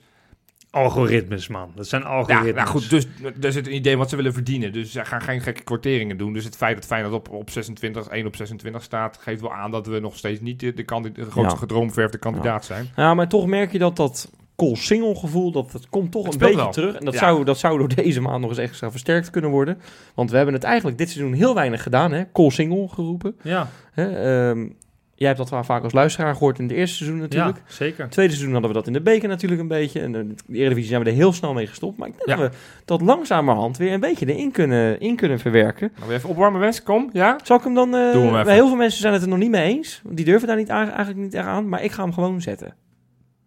Algoritmes, 0.75 1.49
man. 1.49 1.73
Dat 1.75 1.87
zijn 1.87 2.03
Ja, 2.03 2.09
algoritmes. 2.09 2.55
nou 2.55 2.67
goed, 2.69 2.91
dus 2.91 3.07
er 3.41 3.53
zit 3.53 3.67
een 3.67 3.75
idee 3.75 3.97
wat 3.97 4.09
ze 4.11 4.17
willen 4.17 4.33
verdienen. 4.33 4.73
Dus 4.73 4.93
ze 4.93 5.05
gaan 5.05 5.21
geen 5.21 5.41
gekke 5.41 5.63
kwarteringen 5.63 6.17
doen. 6.17 6.33
Dus 6.33 6.45
het 6.45 6.57
feit 6.57 6.77
dat 6.77 6.87
Feyenoord 6.87 7.15
op, 7.15 7.31
op 7.31 7.51
26, 7.51 8.07
1 8.09 8.27
op 8.27 8.37
26 8.37 8.83
staat... 8.83 9.19
geeft 9.21 9.41
wel 9.41 9.53
aan 9.53 9.71
dat 9.71 9.87
we 9.87 9.99
nog 10.01 10.17
steeds 10.17 10.41
niet 10.41 10.61
de, 10.61 10.75
de, 10.75 10.85
de 10.85 10.85
grootste 11.13 11.41
Ja. 11.41 11.49
gedroomverfde 11.49 12.19
kandidaat 12.19 12.65
zijn. 12.65 12.89
ja, 12.97 13.15
maar 13.15 13.29
toch 13.29 13.47
merk 13.47 13.73
je 13.73 13.79
dat 13.79 13.97
dat 13.97 14.31
Col 14.57 14.77
Single 14.77 15.15
gevoel, 15.15 15.51
dat, 15.53 15.73
dat 15.73 15.89
komt 15.89 16.13
toch 16.13 16.25
Het 16.25 16.33
een 16.33 16.39
beetje 16.39 16.57
wel. 16.57 16.71
terug. 16.73 16.95
En 16.95 17.05
dat, 17.05 17.15
Ja. 17.15 17.21
zou, 17.21 17.45
dat 17.45 17.59
zou 17.59 17.79
door 17.79 17.95
deze 17.95 18.21
maand 18.21 18.41
nog 18.41 18.51
eens 18.51 18.59
extra 18.59 18.91
versterkt 18.91 19.31
kunnen 19.31 19.51
worden. 19.51 19.79
Want 20.15 20.31
we 20.31 20.37
hebben 20.37 20.55
het 20.55 20.65
eigenlijk 20.65 20.99
dit 20.99 21.11
seizoen 21.11 21.33
heel 21.33 21.55
weinig 21.55 21.83
gedaan. 21.83 22.13
Hè? 22.13 22.23
Col 22.33 22.51
Single 22.51 22.89
geroepen. 22.89 23.37
Ja, 23.43 23.69
Hè? 23.93 24.09
Ehm, 24.51 24.69
jij 25.15 25.27
hebt 25.27 25.39
dat 25.39 25.51
wel 25.51 25.65
vaak 25.65 25.83
als 25.83 25.93
luisteraar 25.93 26.33
gehoord 26.35 26.59
in 26.59 26.65
het 26.65 26.73
eerste 26.77 26.97
seizoen 26.97 27.19
natuurlijk. 27.19 27.57
ja, 27.57 27.63
zeker. 27.73 28.09
Tweede 28.09 28.33
seizoen 28.33 28.53
hadden 28.53 28.71
we 28.71 28.77
dat 28.77 28.87
in 28.87 28.93
de 28.93 29.01
beker 29.01 29.29
natuurlijk 29.29 29.61
een 29.61 29.69
beetje. 29.69 30.01
En 30.01 30.15
in 30.15 30.37
de 30.47 30.59
Eredivisie 30.59 30.89
zijn 30.91 31.03
we 31.03 31.09
er 31.11 31.15
heel 31.17 31.33
snel 31.33 31.53
mee 31.53 31.67
gestopt. 31.67 31.99
Maar 31.99 32.09
ik 32.09 32.15
denk 32.17 32.29
Ja. 32.39 32.45
dat 32.45 32.53
we 32.53 32.59
dat 32.85 33.01
langzamerhand 33.01 33.77
weer 33.77 33.93
een 33.93 34.01
beetje 34.01 34.35
erin 34.35 34.51
kunnen, 34.53 35.01
in 35.01 35.17
kunnen 35.17 35.39
verwerken. 35.39 35.93
Nou, 35.97 36.09
weer 36.09 36.17
even 36.17 36.29
opwarmen, 36.29 36.61
Wes. 36.61 36.83
Kom, 36.83 37.11
ja? 37.13 37.39
Zal 37.45 37.57
ik 37.57 37.65
hem 37.65 37.75
dan... 37.75 37.91
Doe 37.91 38.01
hem 38.01 38.29
even. 38.29 38.45
bij 38.45 38.55
heel 38.55 38.69
veel 38.69 38.77
mensen 38.77 39.01
zijn 39.01 39.13
het 39.13 39.23
er 39.23 39.29
nog 39.29 39.39
niet 39.39 39.51
mee 39.51 39.75
eens. 39.75 40.01
want 40.05 40.17
Die 40.17 40.25
durven 40.25 40.49
daar 40.49 40.57
niet, 40.57 40.71
aan- 40.71 40.89
eigenlijk 40.89 41.19
niet 41.19 41.35
echt 41.35 41.47
aan. 41.47 41.69
Maar 41.69 41.83
ik 41.83 41.93
ga 41.93 42.03
hem 42.03 42.13
gewoon 42.13 42.41
zetten. 42.41 42.75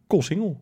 Single. 0.07 0.55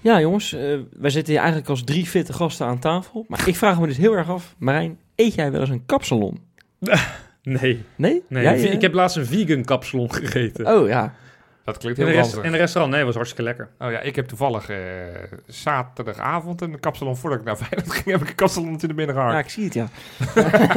Ja 0.00 0.20
jongens, 0.20 0.52
eh, 0.52 0.60
wij 0.92 1.10
zitten 1.10 1.32
hier 1.32 1.40
eigenlijk 1.42 1.70
als 1.70 1.84
drie 1.84 2.06
fitte 2.06 2.32
gasten 2.32 2.66
aan 2.66 2.78
tafel. 2.78 3.24
Maar 3.28 3.48
ik 3.48 3.56
vraag 3.56 3.80
me 3.80 3.86
dus 3.86 3.96
heel 3.96 4.12
erg 4.16 4.30
af. 4.30 4.54
Marijn, 4.58 4.98
eet 5.14 5.34
jij 5.34 5.50
wel 5.50 5.60
eens 5.60 5.70
een 5.70 5.86
kapsalon? 5.86 6.38
Nee, 7.48 7.84
Nee? 7.96 8.22
nee. 8.28 8.42
Jij, 8.42 8.54
eh? 8.54 8.72
ik 8.72 8.80
heb 8.80 8.92
laatst 8.94 9.16
een 9.16 9.26
vegan 9.26 9.64
kapsalon 9.64 10.12
gegeten. 10.14 10.66
Oh 10.66 10.88
ja. 10.88 11.14
Dat 11.64 11.78
klinkt 11.78 11.98
in, 11.98 12.04
heel 12.06 12.14
rest- 12.14 12.26
ranzig. 12.26 12.44
in 12.44 12.52
een 12.52 12.58
restaurant. 12.60 12.94
Nee, 12.94 13.04
was 13.04 13.14
hartstikke 13.14 13.44
lekker. 13.44 13.68
Oh 13.78 13.90
ja, 13.90 14.00
ik 14.00 14.16
heb 14.16 14.26
toevallig 14.26 14.68
eh, 14.68 14.76
zaterdagavond 15.46 16.60
een 16.60 16.80
kapsalon... 16.80 17.16
voordat 17.16 17.38
ik 17.38 17.44
naar 17.44 17.56
Feyenoord 17.66 17.92
ging, 17.92 18.04
heb 18.04 18.20
ik 18.22 18.28
een 18.28 18.34
kapsalon 18.34 18.68
in 18.80 18.88
de 18.88 18.94
binnen 18.94 19.16
Ja, 19.16 19.38
ik 19.38 19.48
zie 19.48 19.64
het 19.64 19.74
ja. 19.74 19.88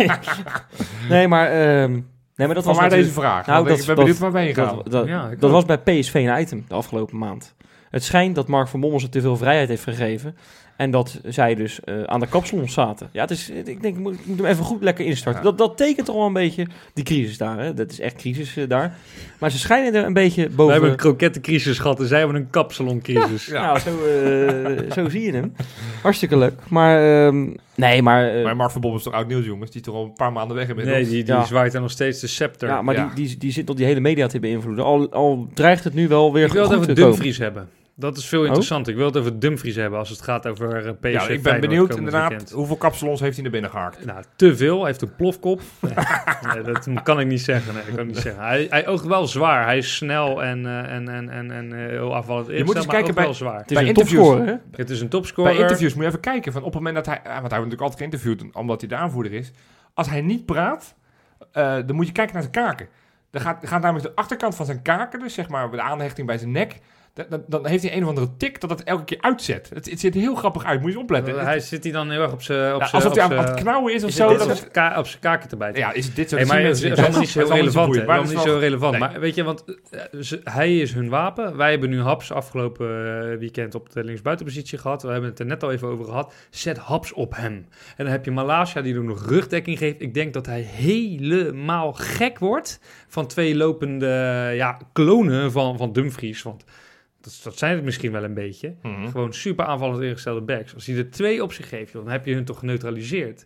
nee, 1.10 1.28
maar... 1.28 1.48
ehm, 1.52 1.92
nee, 1.92 2.02
maar 2.36 2.54
dat 2.54 2.64
Van 2.64 2.72
was 2.74 2.82
waar 2.82 2.90
deze 2.90 3.12
vraag? 3.12 3.46
Nou, 3.46 3.68
dat- 3.68 3.80
ik 3.80 3.86
ben 3.86 3.96
dat- 3.96 4.04
benieuwd 4.06 4.20
waar 4.20 4.32
we 4.32 4.40
heen 4.40 4.54
gaan. 4.54 4.76
Dat, 4.76 4.92
dat, 4.92 5.08
Ja, 5.08 5.30
ik 5.30 5.40
dat 5.40 5.50
ook. 5.50 5.56
was 5.56 5.66
bij 5.66 5.78
PSV 6.00 6.14
een 6.14 6.42
item 6.42 6.66
de 6.68 6.74
afgelopen 6.76 7.18
maand. 7.18 7.56
Het 7.90 8.04
schijnt 8.04 8.36
dat 8.36 8.48
Mark 8.48 8.68
van 8.68 8.80
Bommel 8.80 9.00
ze 9.00 9.10
te 9.10 9.22
veel 9.22 9.38
vrijheid 9.38 9.70
heeft 9.70 9.84
gegeven. 9.84 10.38
En 10.80 10.92
dat 10.92 11.20
zij 11.26 11.56
dus 11.56 11.80
eh, 11.84 12.04
aan 12.04 12.20
de 12.20 12.28
kapsalons 12.28 12.74
zaten. 12.74 13.10
Ja, 13.12 13.22
het 13.22 13.32
is, 13.32 13.50
ik 13.50 13.66
denk, 13.66 13.84
ik 13.84 13.98
moet, 13.98 14.14
ik 14.14 14.26
moet 14.26 14.38
hem 14.38 14.46
even 14.46 14.64
goed 14.64 14.84
lekker 14.84 15.06
instarten. 15.06 15.44
Ja. 15.44 15.48
Dat, 15.50 15.58
dat 15.58 15.78
tekent 15.78 16.06
toch 16.06 16.16
wel 16.16 16.26
een 16.26 16.34
beetje 16.34 16.68
die 16.94 17.04
crisis 17.04 17.38
daar. 17.38 17.60
Hè? 17.60 17.74
Dat 17.74 17.92
is 17.92 18.00
echt 18.00 18.16
crisis 18.16 18.58
eh, 18.58 18.68
daar. 18.68 18.98
Maar 19.40 19.52
ze 19.52 19.58
schijnen 19.58 19.94
er 19.94 20.06
een 20.06 20.14
beetje 20.14 20.50
boven... 20.50 20.66
We 20.66 20.72
hebben 20.72 20.90
een 20.90 20.96
krokettencrisis 20.96 21.80
gehad 21.80 22.00
en 22.00 22.08
zij 22.08 22.18
hebben 22.18 22.36
een 22.38 22.50
kapsaloncrisis. 22.50 23.46
Ja. 23.46 23.62
Nou, 23.62 23.80
zo, 23.80 23.90
eh, 23.90 24.92
zo 24.92 25.10
zie 25.10 25.22
je 25.22 25.32
hem. 25.32 25.54
Hartstikke 26.02 26.38
leuk. 26.38 26.54
Maar 26.68 27.26
ehm, 27.28 27.48
nee, 27.76 28.02
maar... 28.02 28.30
eh, 28.36 28.44
Maar 28.44 28.56
Mark 28.56 28.72
van 28.72 28.82
Bob 28.82 28.96
is 28.96 29.04
toch 29.04 29.14
oud 29.14 29.28
nieuws, 29.28 29.46
jongens? 29.46 29.72
Die 29.72 29.82
toch 29.82 29.96
al 29.96 30.04
een 30.04 30.14
paar 30.14 30.32
maanden 30.32 30.56
weg 30.58 30.68
inmiddels? 30.70 30.98
Nee, 30.98 31.06
die, 31.08 31.24
die 31.24 31.34
Ja. 31.34 31.46
zwaait 31.46 31.74
er 31.74 31.82
nog 31.82 31.92
steeds 31.92 32.20
de 32.20 32.28
scepter. 32.28 32.68
ja, 32.70 32.82
maar 32.82 32.96
Ja. 32.96 33.12
Die, 33.16 33.28
die, 33.28 33.38
die 33.38 33.52
zit 33.52 33.70
op 33.70 33.78
die 33.78 33.86
hele 33.86 34.00
media 34.00 34.28
te 34.28 34.40
beïnvloeden. 34.40 34.86
Al, 34.86 35.12
al 35.12 35.48
dreigt 35.54 35.84
het 35.84 35.94
nu 35.94 36.08
wel 36.08 36.34
weer 36.34 36.46
ik 36.46 36.52
wil 36.52 36.70
het 36.70 36.80
komen. 36.80 36.96
Dumfries 36.96 37.38
hebben. 37.38 37.70
Dat 38.00 38.18
is 38.18 38.26
veel 38.26 38.46
interessanter. 38.46 38.92
Ik 38.92 38.98
wil 38.98 39.08
het 39.08 39.18
over 39.18 39.40
Dumfries 39.40 39.76
hebben 39.76 40.00
als 40.00 40.10
het 40.10 40.22
gaat 40.22 40.48
over 40.48 40.86
eh, 40.88 40.92
PSV. 41.00 41.12
Ja, 41.12 41.22
ik 41.22 41.28
ben 41.28 41.40
Feyenoord 41.42 41.62
benieuwd 41.62 41.96
inderdaad 41.96 42.30
weekend. 42.30 42.52
hoeveel 42.52 42.76
kapsalons 42.76 43.20
heeft 43.20 43.34
hij 43.34 43.42
naar 43.44 43.52
binnen 43.52 43.70
gehaakt. 43.70 44.06
Nou, 44.06 44.24
te 44.36 44.56
veel. 44.58 44.78
Hij 44.78 44.88
heeft 44.88 45.02
een 45.02 45.16
plofkop. 45.16 45.62
Nee, 46.54 46.64
nee, 46.64 46.74
dat 46.74 47.04
kan 47.04 47.20
ik 47.20 47.28
niet 47.28 47.42
zeggen. 47.42 47.74
Nee, 47.74 47.84
dat 47.86 47.96
kan 47.96 48.04
ik 48.04 48.10
niet 48.14 48.18
zeggen. 48.22 48.44
Hij, 48.44 48.68
hij 48.70 48.88
oogt 48.88 49.06
wel 49.06 49.28
zwaar. 49.28 49.66
Hij 49.66 49.78
is 49.78 49.96
snel 49.96 50.44
en, 50.44 50.66
eh, 50.66 50.94
en, 50.96 51.10
en, 51.10 51.30
en, 51.30 51.52
en 51.52 51.74
eh, 51.74 51.88
heel 51.90 52.16
afvallend. 52.16 52.48
moet 52.48 52.56
eens 52.56 52.60
ingesteld, 52.62 52.86
maar 52.86 52.96
kijken 52.96 53.14
bij- 53.16 53.24
wel 53.24 53.34
zwaar. 53.34 53.58
Het 53.60 53.70
is 53.72 53.74
Bij 53.74 53.82
een 53.82 53.88
interviews- 53.90 54.24
topscorer, 54.28 54.48
hè? 54.54 54.78
Het 54.78 54.90
is 54.90 55.02
een 55.02 55.10
topscorer. 55.10 55.52
Bij 55.52 55.62
interviews 55.62 55.94
moet 55.94 56.02
je 56.04 56.08
even 56.08 56.20
kijken 56.22 56.52
van 56.52 56.62
op 56.62 56.68
het 56.74 56.84
moment 56.84 56.96
dat 56.96 57.06
hij, 57.06 57.16
want 57.24 57.26
hij 57.26 57.40
wordt 57.40 57.54
natuurlijk 57.54 57.82
altijd 57.82 58.00
geïnterviewd 58.00 58.56
omdat 58.56 58.80
hij 58.80 58.90
de 58.90 58.96
aanvoerder 58.96 59.34
is. 59.34 59.52
Als 59.94 60.10
hij 60.10 60.22
niet 60.22 60.46
praat, 60.46 60.96
eh, 61.52 61.76
dan 61.86 61.96
moet 61.96 62.06
je 62.08 62.12
kijken 62.12 62.34
naar 62.34 62.44
zijn 62.44 62.66
kaken. 62.66 62.88
Dan 63.32 63.42
gaat, 63.42 63.68
gaat 63.68 63.82
namelijk 63.82 64.06
de 64.08 64.16
achterkant 64.22 64.56
van 64.56 64.66
zijn 64.66 64.82
kaken, 64.82 65.20
dus 65.20 65.34
zeg 65.34 65.50
maar 65.50 65.72
de 65.72 65.82
aanhechting 65.82 66.28
bij 66.28 66.38
zijn 66.38 66.52
nek. 66.52 66.80
Dan, 67.48 67.68
heeft 67.68 67.84
hij 67.84 67.96
een 67.96 68.04
of 68.04 68.10
andere 68.10 68.28
tik 68.38 68.62
dat 68.62 68.70
het 68.70 68.84
elke 68.84 69.04
keer 69.04 69.18
uitzet. 69.22 69.70
Het, 69.74 69.90
het 69.90 70.00
ziet 70.00 70.16
er 70.16 70.22
heel 70.22 70.36
grappig 70.36 70.66
uit, 70.66 70.80
moet 70.82 70.90
je 70.90 70.94
eens 70.96 71.04
opletten. 71.04 71.40
Hij 71.40 71.60
zit 71.60 71.84
hij 71.84 71.92
dan 71.94 72.10
heel 72.12 72.22
erg 72.22 72.32
op 72.32 72.42
zijn... 72.42 72.74
Op 72.76 72.82
zijn- 72.84 72.92
alsof 73.04 73.14
hij 73.16 73.24
aan, 73.24 73.32
het 73.46 73.54
knauwen 73.54 73.94
is 73.94 74.04
of 74.04 74.10
is 74.10 74.16
zo. 74.16 74.30
dat 74.30 74.42
op 74.42 74.48
het- 74.48 74.58
zijn 74.58 74.72
ka- 74.72 75.00
op 75.00 75.08
zijn 75.08 75.22
kaken 75.22 75.50
te 75.50 75.58
bijten. 75.58 75.80
ja, 75.80 75.92
is 75.94 76.14
dit 76.14 76.30
zo? 76.30 76.36
Hey, 76.36 76.46
maar 76.46 76.62
het 76.62 76.76
is 76.78 76.84
niet. 76.84 76.98
allemaal 76.98 77.20
niet 77.20 77.30
zo 77.30 77.40
is 77.40 77.46
allemaal 77.46 77.58
relevant. 77.60 77.96
Allemaal 77.98 78.18
dat 78.18 78.28
niet 78.28 78.38
is 78.38 78.44
zo 78.52 78.58
relevant. 78.58 78.98
Maar 78.98 79.20
weet 79.20 79.36
je, 79.36 79.44
want 79.44 79.64
eh, 79.92 80.02
hij 80.44 80.78
is 80.78 80.94
hun 80.94 81.10
wapen. 81.10 81.58
Wij 81.58 81.72
hebben 81.72 81.90
nu 81.90 82.02
Haps 82.02 82.32
afgelopen 82.32 82.88
eh, 83.32 83.38
weekend 83.38 83.76
op 83.76 83.92
de 83.94 84.04
linksbuitenpositie 84.04 84.78
gehad. 84.78 85.02
We 85.02 85.12
hebben 85.12 85.30
het 85.30 85.40
er 85.40 85.46
net 85.46 85.64
al 85.64 85.72
even 85.72 85.88
over 85.88 86.06
gehad. 86.06 86.34
Zet 86.50 86.78
Haps 86.78 87.14
op 87.14 87.36
hem. 87.36 87.54
En 87.54 88.04
dan 88.04 88.08
heb 88.08 88.26
je 88.26 88.32
Malasia 88.32 88.82
die 88.82 88.96
er 88.96 89.04
nog 89.04 89.26
rugdekking 89.30 89.78
geeft. 89.78 90.02
Ik 90.02 90.14
denk 90.14 90.34
dat 90.34 90.46
hij 90.46 90.62
helemaal 90.62 91.94
gek 91.94 92.40
wordt 92.40 92.80
van 93.08 93.28
twee 93.28 93.56
lopende 93.56 94.08
ja, 94.56 94.78
klonen 94.94 95.52
van, 95.52 95.78
van 95.78 95.94
Dumfries. 95.94 96.42
Want 96.42 96.64
dat, 97.22 97.40
dat 97.44 97.58
zijn 97.58 97.76
het 97.76 97.84
misschien 97.84 98.12
wel 98.12 98.24
een 98.24 98.34
beetje. 98.34 98.76
Mhm. 98.82 99.08
Gewoon 99.10 99.34
super 99.34 99.66
aanvallend 99.66 100.02
ingestelde 100.02 100.42
backs. 100.42 100.74
Als 100.74 100.86
hij 100.86 100.98
er 100.98 101.12
twee 101.12 101.44
op 101.44 101.54
zich 101.54 101.70
geeft, 101.70 101.92
joh, 101.92 102.04
dan 102.04 102.12
heb 102.12 102.26
je 102.26 102.34
hun 102.34 102.46
toch 102.46 102.60
geneutraliseerd. 102.60 103.46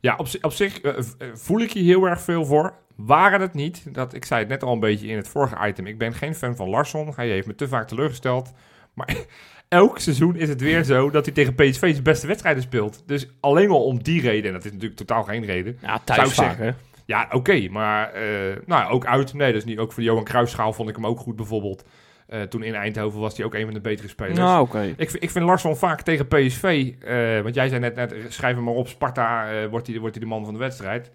Ja, 0.00 0.16
op, 0.16 0.26
op 0.40 0.52
zich 0.52 0.80
eh, 0.80 0.98
eh, 0.98 1.04
voel 1.34 1.60
ik 1.60 1.72
hier 1.72 1.84
heel 1.84 2.04
erg 2.04 2.20
veel 2.20 2.44
voor. 2.44 2.74
Waren 2.96 3.40
het 3.40 3.54
niet, 3.54 3.94
dat, 3.94 4.14
ik 4.14 4.24
zei 4.24 4.40
het 4.40 4.48
net 4.48 4.62
al 4.62 4.72
een 4.72 4.80
beetje 4.80 5.06
in 5.06 5.16
het 5.16 5.28
vorige 5.28 5.66
item, 5.66 5.86
ik 5.86 5.98
ben 5.98 6.14
geen 6.14 6.34
fan 6.34 6.56
van 6.56 6.68
Larsson. 6.68 7.12
Hij 7.16 7.28
heeft 7.28 7.46
me 7.46 7.54
te 7.54 7.68
vaak 7.68 7.88
teleurgesteld. 7.88 8.52
Maar 8.94 9.16
elk 9.68 9.98
seizoen 9.98 10.36
is 10.36 10.48
het 10.48 10.60
weer 10.60 10.84
zo 10.84 11.10
dat 11.10 11.24
hij 11.24 11.34
tegen 11.34 11.54
PSV 11.54 11.90
zijn 11.90 12.02
beste 12.02 12.26
wedstrijden 12.26 12.62
speelt. 12.62 13.02
Dus 13.06 13.28
alleen 13.40 13.70
al 13.70 13.84
om 13.84 14.02
die 14.02 14.20
reden, 14.20 14.46
en 14.46 14.52
dat 14.52 14.64
is 14.64 14.72
natuurlijk 14.72 14.98
totaal 14.98 15.22
geen 15.22 15.44
reden. 15.44 15.78
Ja, 15.80 15.88
Zou 15.88 16.00
thuis 16.04 16.28
ik 16.28 16.34
vaak, 16.34 16.46
zeggen. 16.46 16.64
hè? 16.64 16.72
Ja, 17.06 17.28
oké, 17.32 17.68
maar 17.68 18.12
eh, 18.12 18.56
nou, 18.66 18.92
ook 18.92 19.06
uit. 19.06 19.32
Nee, 19.34 19.52
dat 19.52 19.60
is 19.60 19.68
niet. 19.68 19.78
Ook 19.78 19.92
voor 19.92 20.02
Johan 20.02 20.24
Cruijffschaal 20.24 20.72
vond 20.72 20.88
ik 20.88 20.94
hem 20.94 21.06
ook 21.06 21.18
goed 21.18 21.36
bijvoorbeeld. 21.36 21.84
Eh, 22.30 22.42
toen 22.42 22.62
in 22.62 22.74
Eindhoven 22.74 23.20
was 23.20 23.36
hij 23.36 23.46
ook 23.46 23.54
een 23.54 23.64
van 23.64 23.74
de 23.74 23.80
betere 23.80 24.08
spelers. 24.08 24.38
Nou, 24.38 24.60
oké. 24.62 24.94
Ik, 24.96 25.10
vind- 25.10 25.22
ik 25.22 25.30
vind 25.30 25.44
Larsson 25.44 25.76
vaak 25.76 26.02
tegen 26.02 26.26
PSV, 26.28 26.92
eh, 27.00 27.40
want 27.42 27.54
jij 27.54 27.68
zei 27.68 27.80
net, 27.80 27.94
net 27.94 28.14
schrijf 28.28 28.54
hem 28.54 28.64
maar 28.64 28.74
op, 28.74 28.88
Sparta 28.88 29.50
eh, 29.50 29.66
wordt 29.70 29.86
hij 29.86 29.98
wordt 29.98 30.14
hij 30.14 30.24
de 30.24 30.30
man 30.30 30.44
van 30.44 30.52
de 30.54 30.58
wedstrijd. 30.60 31.10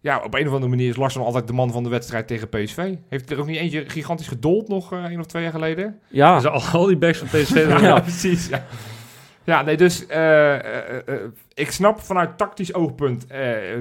Ja, 0.00 0.18
op 0.24 0.34
een 0.34 0.46
of 0.46 0.52
andere 0.52 0.68
manier 0.70 0.88
is 0.88 0.96
Larsson 0.96 1.24
altijd 1.24 1.46
de 1.46 1.52
man 1.52 1.72
van 1.72 1.82
de 1.82 1.88
wedstrijd 1.88 2.26
tegen 2.26 2.48
PSV. 2.48 2.94
Heeft 3.08 3.28
hij 3.28 3.36
er 3.36 3.42
ook 3.42 3.48
niet 3.48 3.56
eentje 3.58 3.84
gigantisch 3.88 4.28
gedold 4.28 4.68
nog 4.68 4.92
eh 4.92 5.04
een 5.10 5.18
of 5.20 5.26
twee 5.26 5.42
jaar 5.42 5.52
geleden? 5.52 5.98
Ja, 6.08 6.34
Dus 6.34 6.46
al, 6.46 6.80
al 6.80 6.86
die 6.86 6.96
backs 6.96 7.18
van 7.18 7.26
PSV... 7.28 7.66
Ja. 7.80 8.00
precies. 8.10 8.48
Ja. 8.48 8.64
Ja, 9.48 9.62
nee, 9.62 9.76
dus 9.76 10.06
eh, 10.06 10.54
eh, 10.54 10.96
eh, 11.08 11.14
ik 11.54 11.70
snap 11.70 12.00
vanuit 12.00 12.38
tactisch 12.38 12.74
oogpunt, 12.74 13.26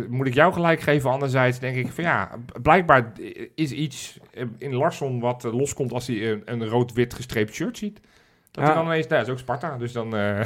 moet 0.09 0.28
ik 0.28 0.34
jou 0.34 0.53
gelijk 0.53 0.80
geven. 0.82 1.09
Anderzijds 1.09 1.59
denk 1.59 1.76
ik 1.76 1.91
van 1.91 2.03
ja, 2.03 2.30
blijkbaar 2.61 3.11
is 3.55 3.72
iets 3.72 4.20
in 4.57 4.76
Larsson 4.76 5.20
wat 5.20 5.43
loskomt 5.43 5.91
als 5.93 6.07
hij 6.07 6.32
een, 6.32 6.41
een 6.45 6.65
rood-wit 6.68 7.13
gestreept 7.13 7.53
shirt 7.53 7.78
ziet. 7.78 7.99
Dat 8.51 8.63
Ja. 8.65 8.72
hij 8.72 8.74
dan 8.82 8.86
ineens, 8.91 9.07
nou, 9.07 9.18
dat 9.20 9.28
is 9.28 9.34
ook 9.34 9.39
Sparta, 9.39 9.78
dus 9.78 9.91
dan... 9.91 10.09
Ja. 10.09 10.43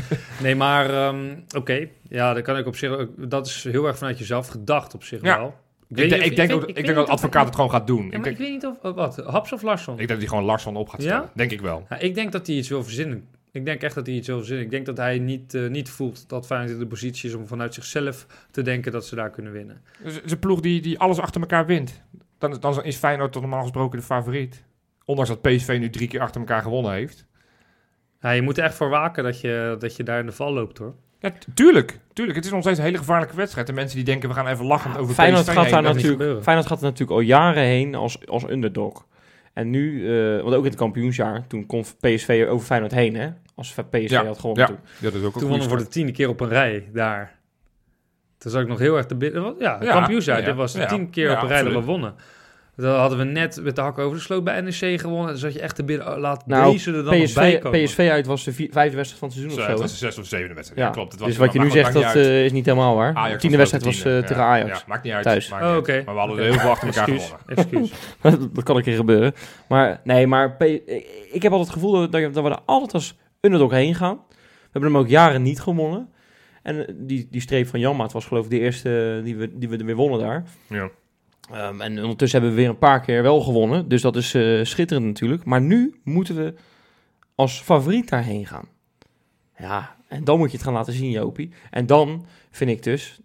Nee, 0.42 0.54
maar 0.54 0.90
ehm, 0.90 1.36
oké. 1.56 1.88
Ja, 2.08 2.32
dat 2.34 2.42
kan 2.42 2.56
ik 2.58 2.66
op 2.66 2.76
zich. 2.76 3.06
Dat 3.16 3.46
is 3.46 3.64
heel 3.64 3.86
erg 3.86 3.98
vanuit 3.98 4.18
jezelf 4.18 4.46
gedacht 4.48 4.94
op 4.94 5.04
zich 5.04 5.22
Ja. 5.22 5.38
wel. 5.38 5.54
Ik, 5.88 6.08
denk- 6.10 6.22
ik 6.22 6.36
denk, 6.36 6.52
ook, 6.52 6.64
ik 6.64 6.74
denk 6.74 6.86
dat 6.96 7.06
de 7.06 7.12
advocaat 7.12 7.44
het 7.46 7.54
gewoon 7.54 7.70
gaat 7.70 7.86
doen. 7.86 7.98
Ja, 8.00 8.04
ik, 8.06 8.12
maar 8.12 8.22
denk, 8.22 8.36
ik 8.38 8.42
weet 8.42 8.50
niet 8.50 8.66
of... 8.66 8.94
wat? 8.94 9.16
Haps 9.16 9.52
of 9.52 9.62
Larsson? 9.62 9.92
ik 9.92 9.98
denk 9.98 10.08
dat 10.10 10.18
hij 10.18 10.28
gewoon 10.28 10.44
Larsson 10.44 10.76
op 10.76 10.88
gaat 10.88 11.02
Ja? 11.02 11.08
stellen. 11.08 11.30
Denk 11.34 11.50
ik 11.50 11.60
wel. 11.60 11.86
Ja, 11.88 11.98
ik 11.98 12.14
denk 12.14 12.32
dat 12.32 12.46
hij 12.46 12.56
iets 12.56 12.68
wil 12.68 12.82
verzinnen. 12.84 13.28
Ik 13.56 13.64
denk 13.64 13.82
echt 13.82 13.94
dat 13.94 14.06
hij 14.06 14.14
iets 14.14 14.26
wil 14.26 14.36
verzinnen. 14.36 14.64
Ik 14.64 14.70
denk 14.70 14.86
dat 14.86 14.96
hij 14.96 15.18
niet, 15.18 15.54
eh, 15.54 15.66
niet 15.68 15.88
voelt 15.88 16.28
dat 16.28 16.46
Feyenoord 16.46 16.72
in 16.72 16.78
de 16.78 16.86
positie 16.86 17.28
is 17.28 17.34
om 17.34 17.46
vanuit 17.46 17.74
zichzelf 17.74 18.26
te 18.50 18.62
denken 18.62 18.92
dat 18.92 19.06
ze 19.06 19.14
daar 19.14 19.30
kunnen 19.30 19.52
winnen. 19.52 19.80
Dus 20.02 20.14
het 20.14 20.24
is 20.24 20.32
een 20.32 20.38
ploeg 20.38 20.60
die, 20.60 20.80
die 20.80 20.98
alles 20.98 21.18
achter 21.18 21.40
elkaar 21.40 21.66
wint. 21.66 22.02
Dan, 22.38 22.56
dan 22.60 22.84
is 22.84 22.96
Feyenoord 22.96 23.32
tot 23.32 23.42
normaal 23.42 23.62
gesproken 23.62 23.98
de 23.98 24.04
favoriet. 24.04 24.64
Ondanks 25.04 25.30
dat 25.30 25.42
PSV 25.42 25.76
nu 25.80 25.90
drie 25.90 26.08
keer 26.08 26.20
achter 26.20 26.40
elkaar 26.40 26.62
gewonnen 26.62 26.92
heeft. 26.92 27.26
Ja, 28.20 28.30
je 28.30 28.42
moet 28.42 28.58
er 28.58 28.64
echt 28.64 28.74
voor 28.74 28.88
waken 28.88 29.24
dat 29.24 29.40
je, 29.40 29.76
dat 29.78 29.96
je 29.96 30.02
daar 30.02 30.20
in 30.20 30.26
de 30.26 30.32
val 30.32 30.52
loopt 30.52 30.78
hoor. 30.78 30.94
Ja, 31.18 31.32
tuurlijk. 31.54 31.98
Tuurlijk. 32.12 32.36
Het 32.36 32.46
is 32.46 32.52
nog 32.52 32.62
steeds 32.62 32.78
een 32.78 32.84
hele 32.84 32.98
gevaarlijke 32.98 33.36
wedstrijd. 33.36 33.66
De 33.66 33.72
mensen 33.72 33.96
die 33.96 34.04
denken, 34.04 34.28
we 34.28 34.34
gaan 34.34 34.46
even 34.46 34.66
lachend 34.66 34.96
over 34.98 35.14
Feyenoord 35.14 35.44
PSV 35.44 35.54
gaat 35.54 35.64
heen. 35.64 35.72
daar 35.72 35.94
natuurlijk. 35.94 36.42
Feyenoord 36.42 36.68
gaat 36.68 36.78
er 36.78 36.84
natuurlijk 36.84 37.18
al 37.18 37.20
jaren 37.20 37.62
heen 37.62 37.94
als, 37.94 38.26
als 38.26 38.48
underdog. 38.48 39.06
En 39.52 39.70
nu, 39.70 40.08
eh, 40.08 40.42
want 40.42 40.54
ook 40.54 40.64
in 40.64 40.70
het 40.70 40.78
kampioensjaar, 40.78 41.46
toen 41.46 41.66
kon 41.66 41.84
PSV 42.00 42.46
over 42.48 42.66
Feyenoord 42.66 42.92
heen, 42.92 43.14
hè? 43.14 43.28
Als 43.56 43.72
PSV 43.90 44.08
Ja, 44.10 44.24
had 44.24 44.38
gewonnen 44.38 44.62
ja. 44.62 44.66
toen. 44.68 44.78
Dat 44.98 45.14
is 45.14 45.22
ook 45.22 45.32
Toen 45.32 45.42
wonnen 45.48 45.60
we 45.60 45.68
voor 45.68 45.78
de 45.78 45.88
tiende 45.88 46.12
keer 46.12 46.28
op 46.28 46.40
een 46.40 46.48
rij 46.48 46.88
daar. 46.92 47.38
Toen 48.38 48.50
zag 48.50 48.62
ik 48.62 48.68
nog 48.68 48.78
heel 48.78 48.96
erg 48.96 49.06
te 49.06 49.14
bidden. 49.14 49.54
Ja, 49.58 49.78
Ja, 49.80 49.92
kampioensjaar. 49.92 50.38
ja, 50.40 50.44
Dit 50.44 50.54
was 50.54 50.72
de 50.72 50.80
ja. 50.80 50.86
tien 50.86 51.10
keer 51.10 51.30
Ja, 51.30 51.36
op 51.36 51.42
een 51.42 51.48
rij 51.48 51.62
dat 51.62 51.72
we 51.72 51.80
wonnen. 51.80 52.14
Dan 52.76 52.98
hadden 52.98 53.18
we 53.18 53.24
net 53.24 53.60
met 53.62 53.76
de 53.76 53.80
hakken 53.82 54.04
over 54.04 54.16
de 54.16 54.22
sloot 54.22 54.44
bij 54.44 54.60
NEC 54.60 55.00
gewonnen. 55.00 55.26
Dan 55.26 55.36
zat 55.36 55.52
je 55.52 55.60
echt 55.60 55.74
te 55.76 55.84
bidden, 55.84 56.12
oh, 56.12 56.18
laat 56.18 56.46
Nou, 56.46 56.72
deze 56.72 56.86
er 56.92 57.04
dan 57.04 57.18
nog 57.18 57.32
bij 57.34 57.52
PSV, 57.54 57.60
komen. 57.62 57.84
PSV 57.84 58.08
uit 58.10 58.26
was 58.26 58.44
de 58.44 58.52
vier- 58.52 58.68
vijfde 58.72 58.96
wedstrijd 58.96 59.18
van 59.20 59.28
het 59.28 59.36
seizoen 59.38 59.58
Zo, 59.58 59.64
of 59.64 59.66
het 59.68 59.76
zo. 59.76 59.82
was 59.82 59.92
hè? 59.92 59.98
de 59.98 60.04
zesde 60.04 60.20
of 60.20 60.26
zevende 60.26 60.54
wedstrijd. 60.54 60.80
Ja, 60.80 60.86
Ja, 60.86 60.92
klopt. 60.92 61.10
Het 61.12 61.20
was, 61.20 61.28
dus 61.28 61.38
wat 61.38 61.52
je 61.52 61.58
nu 61.58 61.64
maar 61.64 61.74
zegt, 61.74 61.92
dat 61.92 62.14
eh, 62.14 62.44
is 62.44 62.52
niet 62.52 62.66
helemaal 62.66 62.96
waar. 62.96 63.14
Ajax 63.14 63.40
tiende 63.40 63.56
was 63.56 63.70
wedstrijd 63.70 63.96
was 63.96 64.04
eh, 64.04 64.10
tiende. 64.12 64.26
tegen 64.28 64.42
Ja, 64.42 64.48
Ajax. 64.48 64.78
Ja, 64.78 64.84
maakt 64.86 65.02
niet 65.04 65.12
uit. 65.12 65.22
Thuis. 65.22 65.48
Maakt 65.48 65.62
niet 65.62 65.70
Oh, 65.88 65.94
uit. 65.94 66.04
Maar 66.04 66.14
we 66.14 66.20
hadden 66.20 66.38
heel 66.44 66.52
veel 66.52 66.70
achter 66.70 66.88
elkaar 66.88 67.04
gewonnen. 67.04 67.38
excuus. 67.46 67.90
dat 68.52 68.62
kan 68.64 68.76
een 68.76 68.82
keer 68.82 68.96
gebeuren. 68.96 69.34
Maar 69.68 70.00
nee, 70.04 70.26
maar 70.26 70.52
P- 70.56 70.62
ik 71.32 71.42
heb 71.42 71.52
altijd 71.52 71.60
het 71.60 71.70
gevoel 71.82 71.92
dat, 71.92 72.12
dat 72.34 72.42
we 72.44 72.50
er 72.50 72.58
altijd 72.64 72.92
als 72.94 73.16
underdog 73.46 73.70
heen 73.70 73.94
gaan. 73.94 74.20
We 74.28 74.72
hebben 74.72 74.92
hem 74.92 75.00
ook 75.00 75.08
jaren 75.08 75.42
niet 75.42 75.60
gewonnen. 75.60 76.08
En 76.62 76.86
eh, 76.86 76.94
die, 76.98 77.28
die 77.30 77.40
streep 77.40 77.66
van 77.66 77.80
Janmaat 77.80 78.12
was 78.12 78.24
geloof 78.24 78.44
ik 78.44 78.50
de 78.50 78.58
eerste 78.58 79.20
die 79.24 79.36
we, 79.36 79.58
die 79.58 79.68
we 79.68 79.76
er 79.76 79.84
weer 79.84 79.96
wonnen 79.96 80.18
daar. 80.18 80.44
Ja. 80.66 80.90
Ehm, 81.50 81.80
en 81.80 82.02
ondertussen 82.02 82.38
hebben 82.38 82.56
we 82.56 82.62
weer 82.62 82.72
een 82.72 82.78
paar 82.78 83.00
keer 83.00 83.22
wel 83.22 83.40
gewonnen. 83.40 83.88
Dus 83.88 84.02
dat 84.02 84.16
is 84.16 84.34
eh, 84.34 84.64
schitterend 84.64 85.06
natuurlijk. 85.06 85.44
Maar 85.44 85.60
nu 85.60 86.00
moeten 86.04 86.36
we 86.36 86.54
als 87.34 87.60
favoriet 87.60 88.08
daarheen 88.08 88.46
gaan. 88.46 88.68
Ja, 89.58 89.96
en 90.08 90.24
dan 90.24 90.38
moet 90.38 90.50
je 90.50 90.56
het 90.56 90.64
gaan 90.66 90.74
laten 90.74 90.92
zien, 90.92 91.10
Jopie. 91.10 91.52
En 91.70 91.86
dan 91.86 92.26
vind 92.50 92.70
ik 92.70 92.82
dus, 92.82 93.20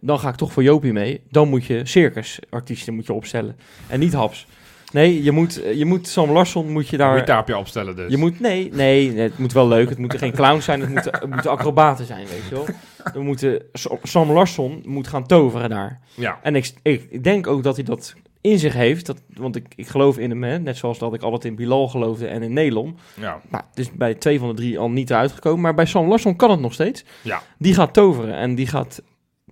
dan 0.00 0.18
ga 0.18 0.28
ik 0.28 0.34
toch 0.34 0.52
voor 0.52 0.62
Jopie 0.62 0.92
mee. 0.92 1.22
Dan 1.30 1.48
moet 1.48 1.64
je 1.64 1.86
circusartiesten 1.86 2.94
moet 2.94 3.06
je 3.06 3.12
opstellen. 3.12 3.56
En 3.88 4.00
niet 4.00 4.12
haps. 4.12 4.46
Nee, 4.92 5.22
je 5.22 5.32
moet, 5.32 5.62
je 5.74 5.84
moet 5.84 6.08
Sam 6.08 6.30
Larsson 6.30 6.72
moet 6.72 6.88
je 6.88 6.96
Daar 6.96 7.10
moet 7.10 7.18
je 7.18 7.26
taapje 7.26 7.56
opstellen 7.56 7.96
dus. 7.96 8.10
Je 8.10 8.16
moet, 8.16 8.40
nee, 8.40 8.70
nee, 8.72 9.16
het 9.16 9.38
moet 9.38 9.52
wel 9.52 9.68
leuk. 9.68 9.88
Het 9.88 9.98
moeten 9.98 10.18
geen 10.18 10.32
clowns 10.32 10.64
zijn, 10.64 10.80
het 10.80 10.90
moeten, 10.90 11.12
het 11.12 11.30
moeten 11.30 11.50
acrobaten 11.50 12.06
zijn, 12.06 12.26
weet 12.26 12.48
je 12.48 12.54
wel. 12.54 12.66
We 13.12 13.22
moeten, 13.22 13.62
Sam 14.02 14.30
Larsson 14.30 14.82
moet 14.86 15.08
gaan 15.08 15.26
toveren 15.26 15.70
daar. 15.70 16.00
Ja. 16.14 16.38
En 16.42 16.56
ik, 16.56 16.72
ik 16.82 17.24
denk 17.24 17.46
ook 17.46 17.62
dat 17.62 17.76
hij 17.76 17.84
dat 17.84 18.14
in 18.40 18.58
zich 18.58 18.72
heeft. 18.72 19.06
Dat, 19.06 19.22
want 19.34 19.56
ik, 19.56 19.66
ik 19.76 19.86
geloof 19.86 20.18
in 20.18 20.30
hem, 20.30 20.42
hè, 20.42 20.58
net 20.58 20.76
zoals 20.76 20.98
dat 20.98 21.14
ik 21.14 21.22
altijd 21.22 21.44
in 21.44 21.54
Bilal 21.54 21.88
geloofde 21.88 22.26
en 22.26 22.42
in 22.42 22.52
Nelom. 22.52 22.96
Ja. 23.14 23.40
Nou, 23.50 23.64
het 23.68 23.78
is 23.78 23.92
bij 23.92 24.14
twee 24.14 24.38
van 24.38 24.48
de 24.48 24.54
drie 24.54 24.78
al 24.78 24.90
niet 24.90 25.12
uitgekomen. 25.12 25.60
Maar 25.60 25.74
bij 25.74 25.86
Sam 25.86 26.08
Larsson 26.08 26.36
kan 26.36 26.50
het 26.50 26.60
nog 26.60 26.72
steeds. 26.72 27.04
Ja. 27.22 27.42
Die 27.58 27.74
gaat 27.74 27.94
toveren 27.94 28.34
en 28.34 28.54
die 28.54 28.66
gaat, 28.66 29.02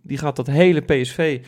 die 0.02 0.18
gaat 0.18 0.36
dat 0.36 0.46
hele 0.46 0.80
PSV 0.80 1.40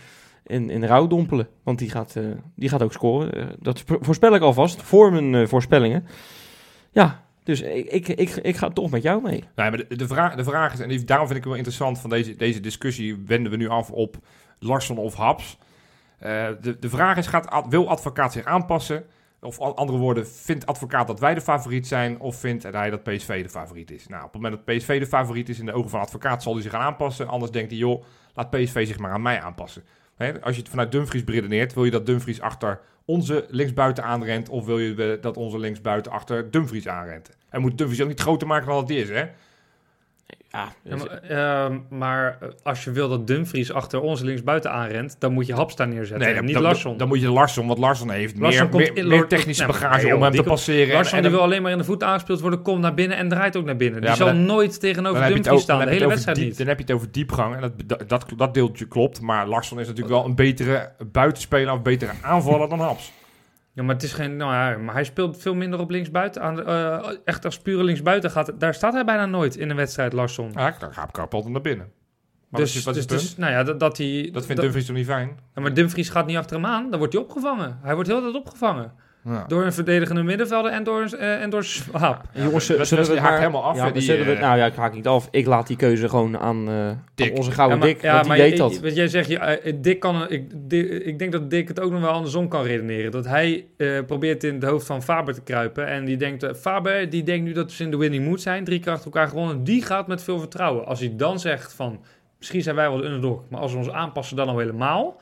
in, 0.46 0.70
in 0.70 0.84
rouw 0.84 1.06
dompelen. 1.06 1.48
Want 1.62 1.78
die 1.78 1.90
gaat, 1.90 2.16
eh, 2.16 2.24
die 2.54 2.68
gaat 2.68 2.82
ook 2.82 2.92
scoren. 2.92 3.32
Eh, 3.32 3.46
dat 3.58 3.82
voorspel 3.86 4.34
ik 4.34 4.42
alvast 4.42 4.82
voor 4.82 5.12
mijn 5.12 5.34
eh, 5.34 5.48
voorspellingen. 5.48 6.06
Ja, 6.90 7.24
dus 7.42 7.60
ik, 7.60 7.86
ik, 7.86 8.08
ik, 8.08 8.30
ik 8.30 8.56
ga 8.56 8.68
toch 8.68 8.90
met 8.90 9.02
jou 9.02 9.22
mee. 9.22 9.44
Nee, 9.54 9.70
maar 9.70 9.76
de, 9.88 9.96
de, 9.96 10.06
vraag, 10.06 10.34
de 10.34 10.44
vraag 10.44 10.72
is, 10.72 10.80
en 10.80 11.06
daarom 11.06 11.26
vind 11.26 11.38
ik 11.38 11.44
het 11.44 11.52
wel 11.52 11.54
interessant 11.54 11.98
van 11.98 12.10
deze, 12.10 12.36
deze 12.36 12.60
discussie, 12.60 13.22
wenden 13.26 13.50
we 13.52 13.58
nu 13.58 13.68
af 13.68 13.90
op 13.90 14.16
Larsson 14.58 14.98
of 14.98 15.14
Haps. 15.14 15.58
De, 16.18 16.76
de 16.80 16.88
vraag 16.88 17.16
is, 17.16 17.26
gaat, 17.26 17.66
wil 17.68 17.88
advocaat 17.88 18.32
zich 18.32 18.44
aanpassen? 18.44 19.04
Of 19.40 19.60
andere 19.60 19.98
woorden, 19.98 20.28
vindt 20.28 20.66
advocaat 20.66 21.06
dat 21.06 21.20
wij 21.20 21.34
de 21.34 21.40
favoriet 21.40 21.86
zijn? 21.86 22.20
Of 22.20 22.36
vindt 22.36 22.62
hij 22.62 22.90
dat 22.90 23.02
PSV 23.02 23.42
de 23.42 23.48
favoriet 23.48 23.90
is? 23.90 24.08
Nou, 24.08 24.24
op 24.24 24.32
het 24.32 24.42
moment 24.42 24.66
dat 24.66 24.76
PSV 24.76 24.98
de 24.98 25.06
favoriet 25.06 25.48
is 25.48 25.58
in 25.58 25.66
de 25.66 25.72
ogen 25.72 25.90
van 25.90 26.00
advocaat, 26.00 26.42
zal 26.42 26.52
hij 26.52 26.62
zich 26.62 26.70
gaan 26.70 26.80
aanpassen. 26.80 27.28
Anders 27.28 27.52
denkt 27.52 27.70
hij, 27.70 27.78
joh, 27.78 28.04
laat 28.34 28.50
PSV 28.50 28.86
zich 28.86 28.98
maar 28.98 29.12
aan 29.12 29.22
mij 29.22 29.40
aanpassen. 29.40 29.82
Als 30.42 30.54
je 30.54 30.60
het 30.60 30.70
vanuit 30.70 30.92
Dumfries 30.92 31.24
beredeneert, 31.24 31.74
wil 31.74 31.84
je 31.84 31.90
dat 31.90 32.06
Dumfries 32.06 32.40
achter 32.40 32.80
onze 33.04 33.46
linksbuiten 33.48 34.04
aanrent? 34.04 34.48
Of 34.48 34.64
wil 34.64 34.78
je 34.78 35.18
dat 35.20 35.36
onze 35.36 35.58
linksbuiten 35.58 36.12
achter 36.12 36.50
Dumfries 36.50 36.88
aanrent? 36.88 37.30
En 37.48 37.60
moet 37.60 37.78
Dumfries 37.78 38.02
ook 38.02 38.08
niet 38.08 38.20
groter 38.20 38.46
maken 38.46 38.66
dan 38.66 38.80
dat 38.80 38.88
hij 38.88 38.98
is, 38.98 39.08
hè? 39.08 39.24
Ja, 40.50 40.68
Ja, 40.82 40.96
maar, 40.96 41.08
ehm, 41.22 41.78
maar 41.90 42.36
eh, 42.40 42.48
als 42.62 42.84
je 42.84 42.90
wil 42.90 43.08
dat 43.08 43.26
Dumfries 43.26 43.72
achter 43.72 44.00
onze 44.00 44.24
linksbuiten 44.24 44.70
aanrent, 44.72 45.16
dan 45.18 45.32
moet 45.32 45.46
je 45.46 45.54
Hapsta 45.54 45.84
neerzetten. 45.84 46.18
Nee, 46.18 46.28
en 46.28 46.34
dan, 46.34 46.44
niet 46.44 46.54
dan, 46.54 46.62
Larsson. 46.62 46.96
Dan 46.96 47.08
moet 47.08 47.20
je 47.20 47.30
Larsson, 47.30 47.66
want 47.66 47.78
Larsson 47.78 48.10
heeft 48.10 48.38
Larsson 48.38 48.60
meer, 48.62 48.70
komt 48.70 48.82
meer, 48.88 48.96
in- 49.02 49.08
meer 49.08 49.18
Lor- 49.18 49.28
technische 49.28 49.66
bagage 49.66 50.04
nee, 50.04 50.14
om 50.14 50.22
hem 50.22 50.30
die 50.30 50.40
te 50.40 50.46
komt- 50.46 50.56
passeren. 50.58 50.94
Larsson 50.94 51.16
en 51.16 51.22
die 51.22 51.30
dan- 51.30 51.40
wil 51.40 51.48
alleen 51.48 51.62
maar 51.62 51.72
in 51.72 51.78
de 51.78 51.84
voet 51.84 52.02
aangespeeld 52.02 52.40
worden, 52.40 52.62
komt 52.62 52.80
naar 52.80 52.94
binnen 52.94 53.16
en 53.16 53.28
draait 53.28 53.56
ook 53.56 53.64
naar 53.64 53.76
binnen. 53.76 54.00
Ja, 54.00 54.06
die 54.06 54.16
zal 54.16 54.26
dan- 54.26 54.44
nooit 54.44 54.80
tegenover 54.80 55.22
Dumfries 55.22 55.48
ook- 55.48 55.60
staan, 55.60 55.76
dan 55.78 55.86
de 55.86 55.92
heb 55.92 56.00
je 56.00 56.04
hele 56.04 56.04
het 56.04 56.04
over 56.04 56.08
wedstrijd 56.14 56.36
diep- 56.36 56.46
niet. 56.48 56.58
Dan 56.58 56.66
heb 56.66 56.76
je 56.78 56.82
het 56.84 56.92
over 56.94 57.12
diepgang. 57.12 57.54
En 57.54 57.60
dat, 57.86 58.08
dat, 58.08 58.24
dat 58.36 58.54
deeltje 58.54 58.86
klopt. 58.88 59.20
Maar 59.20 59.46
Larsson 59.46 59.80
is 59.80 59.86
natuurlijk 59.86 60.14
wel 60.14 60.24
een 60.24 60.34
betere 60.34 60.90
buitenspeler 61.12 61.72
of 61.72 61.82
betere 61.82 62.10
aanvaller 62.22 62.68
dan 62.68 62.80
Haps. 62.80 63.12
Ja, 63.74 63.82
maar 63.82 63.94
het 63.94 64.04
is 64.04 64.12
geen. 64.12 64.36
Nou 64.36 64.52
ja, 64.52 64.78
maar 64.78 64.94
hij 64.94 65.04
speelt 65.04 65.36
veel 65.38 65.54
minder 65.54 65.80
op 65.80 65.90
linksbuiten. 65.90 66.42
Aan 66.42 66.56
de, 66.56 66.62
eh, 66.62 67.16
echt 67.24 67.44
als 67.44 67.58
pure 67.58 67.84
linksbuiten 67.84 68.30
gaat. 68.30 68.52
Daar 68.60 68.74
staat 68.74 68.92
hij 68.92 69.04
bijna 69.04 69.26
nooit 69.26 69.56
in 69.56 69.70
een 69.70 69.76
wedstrijd, 69.76 70.12
Larsson. 70.12 70.50
Ja, 70.54 70.74
dan 70.78 70.94
gaat 70.94 71.18
altijd 71.18 71.52
naar 71.52 71.60
binnen. 71.60 71.92
Maar 72.48 72.60
dus, 72.60 72.76
is, 72.76 72.84
dus, 72.84 73.06
dus, 73.06 73.36
nou 73.36 73.52
ja, 73.52 73.62
dat, 73.62 73.80
dat 73.80 73.98
hij. 73.98 74.28
dat 74.32 74.46
vindt 74.46 74.62
Dumfries 74.62 74.86
toch 74.86 74.96
niet 74.96 75.06
fijn? 75.06 75.38
Ja, 75.54 75.62
maar 75.62 75.74
Dumfries 75.74 76.08
gaat 76.08 76.26
niet 76.26 76.36
achter 76.36 76.56
hem 76.56 76.66
aan. 76.66 76.90
Dan 76.90 76.98
wordt 76.98 77.14
hij 77.14 77.22
opgevangen. 77.22 77.78
Hij 77.82 77.94
wordt 77.94 78.08
heel 78.08 78.20
tijd 78.20 78.34
opgevangen. 78.34 78.92
Ja. 79.24 79.44
Door 79.48 79.64
een 79.64 79.72
verdedigende 79.72 80.22
middenvelder 80.22 80.72
en 80.72 80.84
door, 80.84 81.02
eh, 81.18 81.42
en 81.42 81.50
door 81.50 81.64
jongens, 82.32 82.66
zullen 82.66 82.86
we 82.88 82.96
het 83.12 83.20
maar- 83.20 83.38
helemaal 83.38 83.64
af, 83.64 83.76
Ja, 83.76 83.90
die, 83.90 84.02
zullen 84.02 84.26
we, 84.26 84.32
eh, 84.32 84.40
nou 84.40 84.58
ja, 84.58 84.66
ik 84.66 84.74
haak 84.74 84.94
niet 84.94 85.06
af. 85.06 85.28
Ik 85.30 85.46
laat 85.46 85.66
die 85.66 85.76
keuze 85.76 86.08
gewoon 86.08 86.38
aan, 86.38 86.68
eh, 86.68 86.74
aan 86.88 87.04
Dick. 87.14 87.36
onze 87.36 87.50
gouden 87.50 87.78
maar, 87.78 87.86
Dick, 87.86 88.02
want 88.02 88.24
die 88.24 88.32
weet 88.32 88.50
je- 88.52 88.56
dat. 88.58 88.80
Wat 88.80 88.94
jij 88.94 89.08
zegt, 89.08 89.28
je, 89.28 89.38
eh, 89.38 89.72
Dick 89.76 90.00
kan, 90.00 90.28
ik, 90.30 90.50
Dick- 90.54 90.90
ik 91.04 91.18
denk 91.18 91.32
dat 91.32 91.50
Dick 91.50 91.68
het 91.68 91.80
ook 91.80 91.90
nog 91.90 92.00
wel 92.00 92.10
andersom 92.10 92.48
kan 92.48 92.62
redeneren. 92.62 93.10
Dat 93.10 93.26
hij 93.26 93.66
eh, 93.76 93.88
probeert 94.06 94.44
in 94.44 94.54
het 94.54 94.64
hoofd 94.64 94.86
van 94.86 95.02
Faber 95.02 95.34
te 95.34 95.42
kruipen. 95.42 95.86
En 95.86 96.04
die 96.04 96.16
denkt, 96.16 96.42
eh, 96.42 96.54
Faber 96.54 97.10
die 97.10 97.22
denkt 97.22 97.44
nu 97.44 97.52
dat 97.52 97.70
ze 97.72 97.82
in 97.84 97.90
de 97.90 97.96
winning 97.96 98.24
mood 98.26 98.40
zijn. 98.40 98.64
Drie 98.64 98.78
keer 98.78 98.92
achter 98.92 99.06
elkaar 99.06 99.28
gewonnen. 99.28 99.64
Die 99.64 99.82
gaat 99.82 100.06
met 100.06 100.22
veel 100.22 100.38
vertrouwen. 100.38 100.86
Als 100.86 101.00
hij 101.00 101.12
dan 101.16 101.40
zegt 101.40 101.74
van, 101.74 102.00
misschien 102.38 102.62
zijn 102.62 102.76
wij 102.76 102.88
wel 102.88 102.98
de 102.98 103.04
underdog. 103.04 103.42
Maar 103.48 103.60
als 103.60 103.72
we 103.72 103.78
ons 103.78 103.90
aanpassen 103.90 104.36
dan 104.36 104.48
al 104.48 104.58
helemaal. 104.58 105.16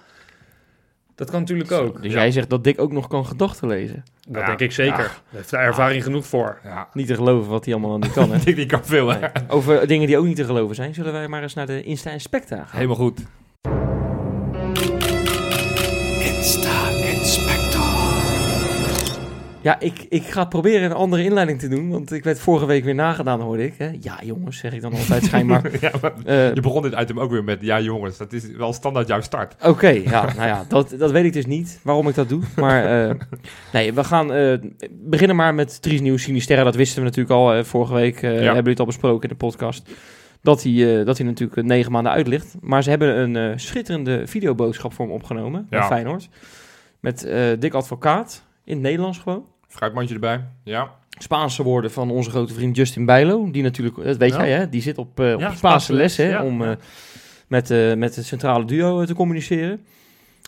Dat 1.21 1.31
kan 1.31 1.41
natuurlijk 1.41 1.73
ook. 1.73 2.03
Dus 2.03 2.13
Ja. 2.13 2.19
jij 2.19 2.31
zegt 2.31 2.51
dat 2.51 2.65
Dick 2.65 2.81
ook 2.81 2.93
nog 2.93 3.09
kan 3.09 3.27
gedachten 3.27 3.69
lezen. 3.69 4.05
Dat 4.29 4.41
Ja. 4.41 4.47
denk 4.47 4.61
ik 4.61 4.73
zeker. 4.73 4.93
Ja. 4.99 5.05
Daar 5.07 5.15
heeft 5.31 5.51
hij 5.51 5.61
ervaring 5.61 6.03
genoeg 6.03 6.27
voor. 6.27 6.59
Ja. 6.65 6.89
Niet 6.93 7.07
te 7.07 7.15
geloven 7.15 7.51
wat 7.51 7.65
hij 7.65 7.75
allemaal 7.75 7.99
niet 7.99 8.13
kan. 8.13 8.33
Hè? 8.33 8.39
Dick 8.45 8.57
die 8.57 8.67
kan 8.67 8.85
veel? 8.85 9.07
Nee. 9.07 9.21
Over 9.49 9.87
dingen 9.87 10.07
die 10.07 10.19
ook 10.19 10.25
niet 10.25 10.37
te 10.37 10.45
geloven 10.45 10.75
zijn, 10.75 10.95
zullen 10.95 11.13
wij 11.13 11.29
maar 11.29 11.43
eens 11.43 11.55
naar 11.55 11.67
de 11.67 11.83
Insta 11.83 12.11
en 12.11 12.21
Specta 12.21 12.57
gaan. 12.57 12.67
Helemaal 12.71 12.97
goed. 12.97 13.21
Ja, 19.63 19.81
ik, 19.81 20.07
ik 20.09 20.23
ga 20.23 20.45
proberen 20.45 20.91
een 20.91 20.97
andere 20.97 21.23
inleiding 21.23 21.59
te 21.59 21.69
doen, 21.69 21.91
want 21.91 22.13
ik 22.13 22.25
werd 22.25 22.41
vorige 22.41 22.67
week 22.67 22.85
weer 22.85 22.95
nagedaan, 22.95 23.41
hoorde 23.41 23.65
ik. 23.65 23.75
Hè? 23.79 23.91
Ja, 24.01 24.19
jongens, 24.23 24.59
zeg 24.59 24.73
ik 24.73 24.81
dan 24.81 24.93
altijd 24.93 25.25
schijnbaar. 25.25 25.71
ja, 25.81 25.91
maar 26.01 26.13
Eh, 26.25 26.55
je 26.55 26.61
begon 26.61 26.83
dit 26.83 26.95
item 26.99 27.21
ook 27.21 27.31
weer 27.31 27.45
met, 27.45 27.59
ja 27.61 27.81
jongens, 27.81 28.17
dat 28.17 28.33
is 28.33 28.47
wel 28.57 28.73
standaard 28.73 29.09
jouw 29.09 29.21
start. 29.21 29.55
Oké, 29.65 29.89
ja, 29.89 30.25
nou 30.25 30.47
ja, 30.47 30.65
dat, 30.69 30.95
dat 30.99 31.11
weet 31.11 31.25
ik 31.25 31.33
dus 31.33 31.47
niet 31.47 31.81
waarom 31.83 32.09
ik 32.09 32.15
dat 32.15 32.29
doe. 32.29 32.43
Maar 32.57 33.09
eh, 33.09 33.15
nee, 33.73 33.93
we 33.93 34.05
gaan 34.05 34.33
eh, 34.33 34.59
beginnen 34.91 35.37
maar 35.37 35.55
met 35.55 35.83
Tries 35.83 36.01
Nieuws 36.01 36.23
Sinisterra. 36.23 36.65
Dat 36.65 36.75
wisten 36.75 36.99
we 36.99 37.09
natuurlijk 37.09 37.35
al. 37.35 37.65
vorige 37.65 37.95
week 37.95 38.17
eh, 38.17 38.31
hebben 38.31 38.55
jullie 38.55 38.71
het 38.71 38.81
al 38.81 38.87
besproken 38.87 39.23
in 39.23 39.29
de 39.29 39.45
podcast. 39.45 39.91
Dat 40.43 40.63
hij, 40.63 41.05
dat 41.05 41.19
hij 41.19 41.27
natuurlijk 41.27 41.63
negen 41.63 41.93
maanden 41.93 42.13
uit 42.13 42.27
ligt. 42.27 42.55
Maar 42.61 42.83
ze 42.83 42.91
hebben 42.91 43.37
een 43.37 43.61
schitterende 43.61 44.27
videoboodschap 44.27 44.93
voor 44.93 45.05
hem 45.05 45.15
opgenomen. 45.15 45.67
Ja. 45.71 45.87
Feyenoord. 45.87 46.29
Met 47.01 47.29
Dick 47.59 47.75
Advocaat. 47.75 48.45
In 48.65 48.73
het 48.73 48.83
Nederlands 48.83 49.19
gewoon. 49.19 49.45
Fruitmandje 49.69 50.15
erbij. 50.15 50.45
Ja. 50.65 50.91
Spaanse 51.19 51.63
woorden 51.63 51.91
van 51.91 52.11
onze 52.11 52.31
grote 52.31 52.55
vriend 52.55 52.77
Justin 52.77 53.05
Bijlo. 53.05 53.51
Die 53.51 53.63
natuurlijk, 53.63 53.97
dat 54.05 54.17
weet 54.17 54.31
Ja. 54.33 54.39
jij 54.47 54.51
hè, 54.51 54.69
die 54.69 54.83
zit 54.83 54.99
op, 54.99 55.21
eh, 55.21 55.33
op 55.33 55.39
Spaanse 55.41 55.57
Spaanse 55.57 55.93
les 55.93 56.17
hè, 56.17 56.29
les, 56.29 56.41
om 56.43 56.63
eh, 56.63 56.71
met, 57.49 57.71
eh, 57.71 57.95
met 57.95 58.17
het 58.17 58.25
centrale 58.27 58.65
duo 58.65 59.05
te 59.05 59.15
communiceren. 59.15 59.85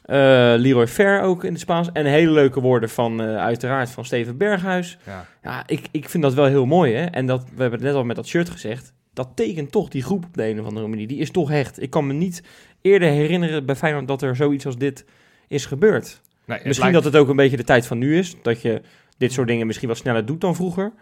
Eh, 0.04 0.16
Leroy 0.56 0.86
Fair 0.86 1.20
ook 1.22 1.44
in 1.44 1.52
het 1.52 1.60
Spaans. 1.60 1.92
En 1.92 2.06
hele 2.06 2.30
leuke 2.30 2.60
woorden 2.60 2.88
van 2.90 3.20
uiteraard 3.22 3.90
van 3.90 4.04
Steven 4.04 4.36
Berghuis. 4.36 4.98
ja. 5.06 5.26
Ja, 5.42 5.62
ik, 5.66 5.88
ik 5.90 6.08
vind 6.08 6.22
dat 6.22 6.34
wel 6.34 6.44
heel 6.44 6.66
mooi 6.66 6.94
hè. 6.94 7.04
En 7.04 7.26
dat, 7.26 7.42
we 7.42 7.60
hebben 7.60 7.78
het 7.78 7.88
net 7.88 7.94
al 7.94 8.04
met 8.04 8.16
dat 8.16 8.26
shirt 8.26 8.50
gezegd. 8.50 8.92
Dat 9.14 9.28
tekent 9.34 9.72
toch 9.72 9.88
die 9.88 10.02
groep 10.02 10.24
op 10.24 10.34
de 10.34 10.48
een 10.48 10.60
of 10.60 10.66
andere 10.66 10.86
manier. 10.86 11.06
Die 11.06 11.18
is 11.18 11.30
toch 11.30 11.48
hecht. 11.48 11.82
Ik 11.82 11.90
kan 11.90 12.06
me 12.06 12.12
niet 12.12 12.42
eerder 12.80 13.08
herinneren 13.08 13.66
bij 13.66 13.76
Feyenoord 13.76 14.08
dat 14.08 14.22
er 14.22 14.36
zoiets 14.36 14.66
als 14.66 14.76
dit 14.78 15.04
is 15.48 15.66
gebeurd. 15.66 16.20
Nee, 16.46 16.56
het 16.56 16.66
Misschien 16.66 16.90
lijkt- 16.90 17.04
dat 17.04 17.12
het 17.12 17.22
ook 17.22 17.28
een 17.28 17.36
beetje 17.36 17.56
de 17.56 17.64
tijd 17.64 17.86
van 17.86 17.98
nu 17.98 18.18
is. 18.18 18.36
Dat 18.42 18.62
je 18.62 18.82
dit 19.18 19.32
soort 19.32 19.48
dingen 19.48 19.66
misschien 19.66 19.88
wat 19.88 19.96
sneller 19.96 20.26
doet 20.26 20.40
dan 20.40 20.54
vroeger. 20.54 20.92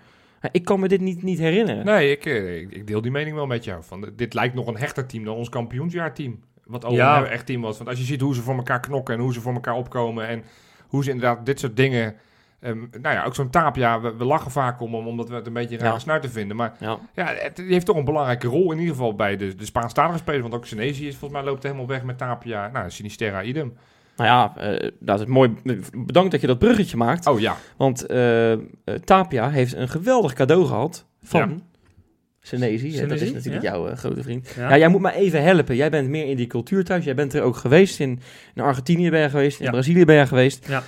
Maar 0.40 0.50
ik 0.52 0.64
kan 0.64 0.80
me 0.80 0.88
dit 0.88 1.00
niet, 1.00 1.22
niet 1.22 1.38
herinneren. 1.38 1.84
Nee, 1.84 2.10
ik, 2.10 2.26
eh, 2.26 2.60
ik, 2.60 2.86
deel 2.86 3.00
die 3.00 3.10
mening 3.10 3.34
wel 3.36 3.46
met 3.46 3.64
jou. 3.64 3.82
Van, 3.84 4.04
eh, 4.04 4.10
dit 4.16 4.34
lijkt 4.34 4.54
nog 4.54 4.66
een 4.66 4.76
hechter 4.76 5.06
team 5.06 5.24
dan 5.24 5.36
ons 5.36 5.48
kampioensjaarteam. 5.48 6.40
Wat 6.64 6.84
ook 6.84 6.92
Ja. 6.92 7.18
een 7.18 7.26
echt 7.26 7.46
team 7.46 7.60
was. 7.60 7.76
Want 7.76 7.88
als 7.88 7.98
je 7.98 8.04
ziet 8.04 8.20
hoe 8.20 8.34
ze 8.34 8.42
voor 8.42 8.56
elkaar 8.56 8.80
knokken 8.80 9.14
en 9.14 9.20
hoe 9.20 9.32
ze 9.32 9.40
voor 9.40 9.52
elkaar 9.54 9.74
opkomen. 9.74 10.26
En 10.26 10.42
hoe 10.88 11.04
ze 11.04 11.10
inderdaad 11.10 11.46
dit 11.46 11.60
soort 11.60 11.76
dingen... 11.76 12.14
ehm, 12.60 12.78
nou 12.78 13.14
ja, 13.14 13.24
ook 13.24 13.34
zo'n 13.34 13.50
Tapia. 13.50 14.00
We, 14.00 14.16
we 14.16 14.24
lachen 14.24 14.50
vaak 14.50 14.80
om 14.80 14.94
hem, 14.94 15.06
omdat 15.06 15.28
we 15.28 15.34
het 15.34 15.46
een 15.46 15.52
beetje 15.52 15.76
rare 15.78 15.92
Ja. 15.92 15.98
snuit 15.98 16.26
vinden. 16.30 16.56
Maar 16.56 16.76
Ja. 16.80 16.98
ja, 17.14 17.26
het, 17.26 17.56
die 17.56 17.72
heeft 17.72 17.86
toch 17.86 17.96
een 17.96 18.04
belangrijke 18.04 18.46
rol 18.48 18.72
in 18.72 18.78
ieder 18.78 18.94
geval 18.94 19.14
bij 19.14 19.36
de, 19.36 19.54
de 19.54 19.64
Spaanstalige 19.64 20.18
spelers. 20.18 20.42
Want 20.42 20.54
ook 20.54 20.66
Senesi 20.66 21.06
is 21.06 21.16
volgens 21.16 21.40
mij 21.40 21.50
loopt 21.50 21.62
helemaal 21.62 21.86
weg 21.86 22.02
met 22.02 22.18
Tapia. 22.18 22.68
Nou, 22.72 22.90
Sinisterra 22.90 23.42
idem. 23.42 23.72
Nou 24.20 24.32
ja, 24.32 24.56
eh, 24.56 24.90
dat 24.98 25.20
is 25.20 25.26
mooi. 25.26 25.54
Bedankt 25.96 26.30
dat 26.30 26.40
je 26.40 26.46
dat 26.46 26.58
bruggetje 26.58 26.96
maakt. 26.96 27.26
Oh 27.26 27.40
ja. 27.40 27.56
Want 27.76 28.06
eh, 28.06 28.52
eh, 28.52 28.58
Tapia 29.04 29.50
heeft 29.50 29.74
een 29.74 29.88
geweldig 29.88 30.32
cadeau 30.32 30.66
gehad 30.66 31.06
van 31.22 31.40
Ja. 31.40 33.06
Dat 33.06 33.20
is 33.20 33.32
natuurlijk 33.32 33.64
ja. 33.64 33.70
jouw 33.70 33.94
grote 33.96 34.22
vriend. 34.22 34.52
Ja. 34.56 34.68
Ja. 34.68 34.78
jij 34.78 34.88
moet 34.88 35.00
me 35.00 35.12
even 35.12 35.42
helpen. 35.42 35.76
Jij 35.76 35.90
bent 35.90 36.08
meer 36.08 36.26
in 36.26 36.36
die 36.36 36.46
cultuur 36.46 36.84
thuis. 36.84 37.04
Jij 37.04 37.14
bent 37.14 37.34
er 37.34 37.42
ook 37.42 37.56
geweest. 37.56 38.00
In, 38.00 38.20
in 38.54 38.62
Argentinië 38.62 39.10
ben 39.10 39.20
je 39.20 39.30
geweest. 39.30 39.60
In. 39.60 39.70
Brazilië 39.70 40.04
ben 40.04 40.16
je 40.16 40.26
geweest. 40.26 40.68
Ja. 40.68 40.82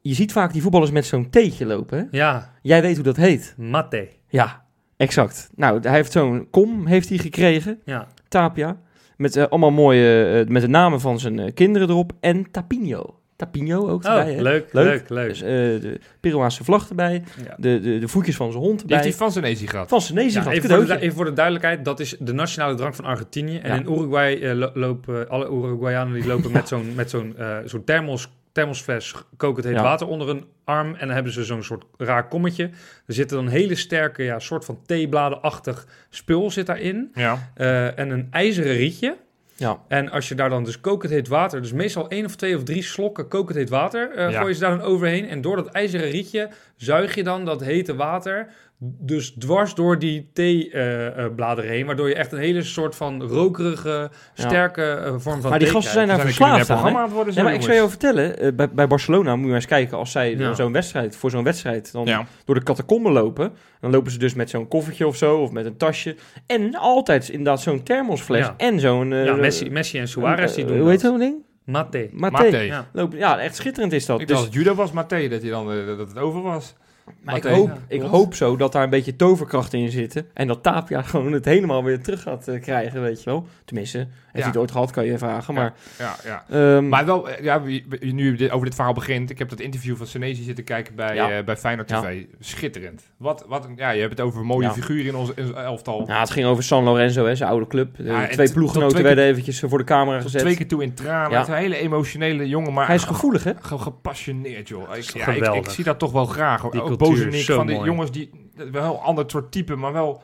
Je 0.00 0.14
ziet 0.14 0.32
vaak 0.32 0.52
die 0.52 0.62
voetballers 0.62 0.90
met 0.90 1.06
zo'n 1.06 1.30
theetje 1.30 1.66
lopen. 1.66 1.98
Hè? 1.98 2.04
Ja, 2.18 2.54
Jij 2.62 2.82
weet 2.82 2.94
hoe 2.94 3.04
dat 3.04 3.16
heet. 3.16 3.54
Mate. 3.56 4.08
Ja, 4.28 4.64
exact. 4.96 5.50
Nou, 5.54 5.80
hij 5.80 5.92
heeft 5.92 6.12
zo'n 6.12 6.48
kom 6.50 6.86
heeft 6.86 7.08
hij 7.08 7.18
gekregen. 7.18 7.80
Ja. 7.84 8.06
Tapia. 8.28 8.76
Met 9.18 9.36
eh, 9.36 9.44
allemaal 9.48 9.70
mooie, 9.70 10.24
eh, 10.44 10.48
met 10.52 10.62
de 10.62 10.68
namen 10.68 11.00
van 11.00 11.18
zijn 11.18 11.38
eh, 11.38 11.54
kinderen 11.54 11.88
erop. 11.88 12.12
En 12.20 12.50
Tapinho. 12.50 13.18
Tapinho 13.36 13.88
ook 13.88 14.04
Oh, 14.04 14.10
erbij. 14.16 14.32
hè? 14.34 14.42
leuk, 14.42 14.72
Leuk. 14.72 14.84
leuk, 14.84 15.08
leuk. 15.08 15.28
Dus 15.28 15.42
eh, 15.42 15.48
de 15.48 15.98
Peruaanse 16.20 16.64
vlag 16.64 16.88
erbij. 16.88 17.22
Ja. 17.44 17.54
De, 17.58 17.80
de, 17.80 17.98
de 17.98 18.08
voetjes 18.08 18.36
van 18.36 18.50
zijn 18.52 18.62
hond 18.64 18.72
Die 18.78 18.82
erbij. 18.82 18.96
heeft 19.04 19.18
hij 19.18 19.26
van 19.28 19.32
Senesi 19.42 19.66
gehad. 19.66 19.88
Van 19.88 20.00
Senesi 20.00 20.34
Ja, 20.36 20.42
gehad, 20.42 20.56
even, 20.56 20.68
voor 20.68 20.68
de, 20.70 20.74
cadeautje. 20.78 21.04
even 21.04 21.16
voor 21.16 21.24
de 21.24 21.32
duidelijkheid, 21.32 21.84
dat 21.84 22.00
is 22.00 22.16
de 22.18 22.32
nationale 22.32 22.74
drank 22.74 22.94
van 22.94 23.04
Argentinië. 23.04 23.58
En 23.58 23.70
Ja. 23.74 23.80
in 23.80 23.92
Uruguay 23.92 24.52
lo- 24.54 24.70
lopen 24.74 25.28
alle 25.28 25.48
Uruguayanen 25.50 26.14
die 26.14 26.26
lopen 26.26 26.52
met 26.58 26.68
zo'n 26.68 26.92
met 26.94 27.10
zo'n 27.10 27.34
eh, 27.36 27.56
zo'n 27.64 27.84
thermos, 27.84 28.28
thermosfles 28.58 29.14
kokend 29.36 29.66
heet 29.66 29.74
Ja. 29.74 29.82
water 29.82 30.06
onder 30.06 30.28
een 30.28 30.44
arm. 30.64 30.94
En 30.94 31.06
dan 31.06 31.14
hebben 31.14 31.32
ze 31.32 31.44
zo'n 31.44 31.62
soort 31.62 31.84
raar 31.96 32.28
kommetje. 32.28 32.64
Er 33.06 33.14
zit 33.14 33.28
dan 33.28 33.38
een 33.46 33.50
hele 33.50 33.74
sterke, 33.74 34.22
ja, 34.22 34.38
soort 34.38 34.64
van 34.64 34.78
theebladenachtig 34.86 35.86
spul 36.10 36.50
zit 36.50 36.66
daarin. 36.66 37.10
Ja. 37.14 37.50
Eh, 37.54 37.98
en 37.98 38.10
een 38.10 38.26
ijzeren 38.30 38.76
rietje. 38.76 39.16
Ja. 39.56 39.78
En 39.88 40.10
als 40.10 40.28
je 40.28 40.34
daar 40.34 40.50
dan 40.50 40.64
dus 40.64 40.80
kokend 40.80 41.12
heet 41.12 41.28
water, 41.28 41.60
dus 41.62 41.72
meestal 41.72 42.08
één 42.08 42.24
of 42.24 42.36
twee 42.36 42.56
of 42.56 42.62
drie 42.62 42.82
slokken 42.82 43.28
kokend 43.28 43.56
heet 43.58 43.68
water, 43.68 44.20
Ja. 44.20 44.30
gooi 44.38 44.48
je 44.48 44.54
ze 44.54 44.60
daar 44.60 44.78
dan 44.78 44.86
overheen. 44.86 45.28
En 45.28 45.40
door 45.40 45.56
dat 45.56 45.66
ijzeren 45.68 46.10
rietje 46.10 46.48
zuig 46.76 47.14
je 47.14 47.22
dan 47.22 47.44
dat 47.44 47.60
hete 47.64 47.94
water 47.96 48.48
dus 48.80 49.30
dwars 49.30 49.74
door 49.74 49.98
die 49.98 50.30
theebladeren 50.32 51.70
heen, 51.70 51.86
waardoor 51.86 52.08
je 52.08 52.14
echt 52.14 52.32
een 52.32 52.38
hele 52.38 52.62
soort 52.62 52.96
van 52.96 53.22
rokerige, 53.22 54.10
sterke 54.34 54.82
eh, 54.82 55.14
vorm 55.16 55.40
van 55.40 55.50
Maar 55.50 55.58
die 55.58 55.68
gasten 55.68 55.92
zijn 55.92 56.08
daar 56.08 56.20
verslaafd 56.20 56.70
aan. 56.70 56.96
hè? 56.96 57.08
worden, 57.08 57.34
Ja, 57.34 57.42
maar 57.42 57.54
ik 57.54 57.62
zou 57.62 57.74
je 57.74 57.88
vertellen, 57.88 58.38
eh, 58.38 58.52
bij, 58.52 58.68
bij 58.70 58.86
Barcelona 58.86 59.30
moet 59.30 59.40
je 59.40 59.46
maar 59.46 59.54
eens 59.56 59.66
kijken 59.66 59.96
als 59.98 60.10
zij 60.12 60.36
Ja. 60.36 60.54
zo'n 60.54 60.72
wedstrijd, 60.72 61.16
voor 61.16 61.30
zo'n 61.30 61.44
wedstrijd 61.44 61.92
dan 61.92 62.04
Ja. 62.06 62.26
door 62.44 62.54
de 62.54 62.62
catacomben 62.62 63.12
lopen. 63.12 63.52
Dan 63.80 63.90
lopen 63.90 64.12
ze 64.12 64.18
dus 64.18 64.34
met 64.34 64.50
zo'n 64.50 64.68
koffertje 64.68 65.06
of 65.06 65.16
zo, 65.16 65.36
of 65.36 65.50
met 65.50 65.64
een 65.66 65.76
tasje. 65.76 66.16
En 66.46 66.74
altijd 66.74 67.28
inderdaad 67.28 67.60
zo'n 67.60 67.82
thermosfles 67.82 68.46
Ja. 68.46 68.54
en 68.56 68.80
zo'n... 68.80 69.12
eh, 69.12 69.24
Ja, 69.24 69.34
Messi, 69.34 69.70
Messi 69.70 69.98
en 69.98 70.08
Suarez 70.08 70.54
die 70.54 70.64
eh, 70.64 70.70
doen 70.70 70.80
Hoe 70.80 70.90
heet 70.90 71.00
zo'n 71.00 71.18
ding? 71.18 71.36
Mate. 71.64 72.08
Mate. 72.12 72.32
Mate. 72.42 72.56
Ja. 72.58 72.88
Lopen- 72.92 73.18
Ja, 73.18 73.38
echt 73.38 73.56
schitterend 73.56 73.92
is 73.92 74.06
dat. 74.06 74.20
Ik 74.20 74.26
Dus, 74.26 74.36
dacht 74.36 74.46
dat 74.48 74.54
het 74.56 74.64
judo 74.64 74.76
was, 74.76 74.92
Matthé, 74.92 75.28
dat, 75.28 75.40
hij 75.42 75.50
dan, 75.50 75.72
eh, 75.72 75.86
dat 75.86 75.98
het 75.98 76.18
over 76.18 76.42
was. 76.42 76.74
Maar 77.22 77.36
ik, 77.36 77.42
hoop, 77.44 77.66
Ja, 77.68 77.76
ik 77.88 78.00
hoop 78.02 78.34
zo 78.34 78.56
dat 78.56 78.72
daar 78.72 78.82
een 78.82 78.90
beetje 78.90 79.16
toverkrachten 79.16 79.78
in 79.78 79.90
zitten. 79.90 80.26
En 80.34 80.46
dat 80.46 80.62
Tapia 80.62 81.02
gewoon 81.12 81.32
het 81.32 81.44
helemaal 81.44 81.84
weer 81.84 82.02
terug 82.02 82.22
gaat 82.22 82.48
eh, 82.48 82.60
krijgen, 82.60 83.02
weet 83.02 83.22
je 83.22 83.30
wel. 83.30 83.46
Tenminste, 83.64 83.98
heeft 83.98 84.08
hij 84.32 84.42
het 84.46 84.56
ooit 84.56 84.70
gehad, 84.70 84.90
kan 84.90 85.04
je 85.04 85.18
vragen. 85.18 85.54
Maar, 85.54 85.74
Ja, 85.98 86.16
ja. 86.24 86.44
ehm, 86.50 86.88
Maar 86.88 87.06
wel, 87.06 87.28
eh, 87.28 87.44
ja, 87.44 87.62
nu 88.00 88.50
over 88.50 88.64
dit 88.66 88.74
verhaal 88.74 88.92
begint. 88.92 89.30
Ik 89.30 89.38
heb 89.38 89.48
dat 89.48 89.60
interview 89.60 89.96
van 89.96 90.06
Senesi 90.06 90.42
zitten 90.42 90.64
kijken 90.64 90.94
bij, 90.94 91.14
Ja. 91.14 91.30
eh, 91.30 91.44
bij 91.44 91.56
Feyenoord 91.56 91.90
Ja. 91.90 92.00
TV. 92.00 92.22
Schitterend. 92.40 93.02
Wat, 93.16 93.44
wat, 93.48 93.64
een- 93.64 93.72
ja, 93.76 93.90
je 93.90 94.00
hebt 94.00 94.18
het 94.18 94.20
over 94.26 94.44
mooie 94.44 94.66
Ja. 94.66 94.72
figuren 94.72 95.06
in 95.06 95.14
ons 95.14 95.30
in 95.34 95.44
ons 95.46 95.52
elftal. 95.56 96.04
ja, 96.06 96.20
het 96.20 96.30
ging 96.30 96.46
over 96.46 96.62
San 96.62 96.84
Lorenzo, 96.84 97.26
hè, 97.26 97.34
zijn 97.36 97.50
oude 97.50 97.66
club. 97.66 97.96
De 97.96 98.02
Ja, 98.02 98.22
en 98.26 98.30
twee 98.30 98.52
ploeggenoten 98.52 98.90
twee 98.92 99.02
werden 99.02 99.24
eventjes 99.24 99.60
voor 99.66 99.78
de 99.78 99.84
camera 99.84 100.20
gezet. 100.20 100.40
twee 100.40 100.56
keer 100.56 100.68
toe 100.68 100.82
in 100.82 100.94
tranen. 100.94 101.30
Ja. 101.30 101.38
Het 101.38 101.48
is 101.48 101.54
een 101.54 101.60
hele 101.60 101.76
emotionele 101.76 102.48
jongen, 102.48 102.72
maar 102.72 102.86
Hij 102.86 102.94
is 102.94 103.04
gevoelig, 103.04 103.44
hè? 103.44 103.52
gewoon 103.60 103.82
gepassioneerd, 103.82 104.68
joh. 104.68 104.96
Ik, 104.96 105.02
ja, 105.04 105.52
ik, 105.52 105.70
zie 105.70 105.84
dat 105.84 105.98
toch 105.98 106.12
wel 106.12 106.24
graag. 106.26 106.64
Ook 106.64 106.70
cultuur 106.72 106.96
Bozenik, 106.98 107.44
van 107.44 107.66
die 107.66 107.76
mooi. 107.76 107.88
jongens 107.90 108.10
die 108.10 108.30
wel 108.54 108.66
een 108.66 108.72
heel 108.72 109.02
ander 109.02 109.24
soort 109.26 109.52
type, 109.52 109.74
maar 109.76 109.92
wel 109.92 110.22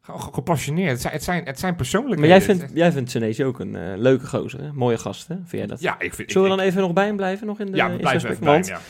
Ge- 0.00 0.18
ge- 0.18 0.32
Gepassioneerd. 0.32 0.90
Het 0.90 1.00
zijn, 1.00 1.12
het 1.12 1.22
zijn, 1.24 1.44
het 1.44 1.58
zijn 1.58 1.76
Maar 2.18 2.26
jij 2.26 2.42
vindt, 2.42 2.66
jij 2.74 2.92
vindt 2.92 3.10
Senesi 3.10 3.44
ook 3.44 3.60
een 3.60 3.76
eh, 3.76 3.82
leuke 3.96 4.26
gozer, 4.26 4.60
hè? 4.62 4.72
Mooie 4.72 4.98
gast, 4.98 5.28
hè? 5.28 5.34
Vind 5.34 5.50
jij 5.50 5.66
dat? 5.66 5.80
Ja, 5.80 6.00
ik 6.00 6.14
vind... 6.14 6.32
Zullen 6.32 6.46
we 6.48 6.52
ik- 6.54 6.60
dan 6.60 6.68
even 6.68 6.80
nog 6.82 6.92
bij 6.92 7.06
hem 7.06 7.16
blijven 7.16 7.46
nog 7.46 7.60
in 7.60 7.66
de 7.66 7.76
Ja, 7.76 7.90
even 7.90 8.04
aspect? 8.04 8.38
bij 8.40 8.48
Want 8.52 8.66
hem, 8.68 8.76
ja. 8.76 8.82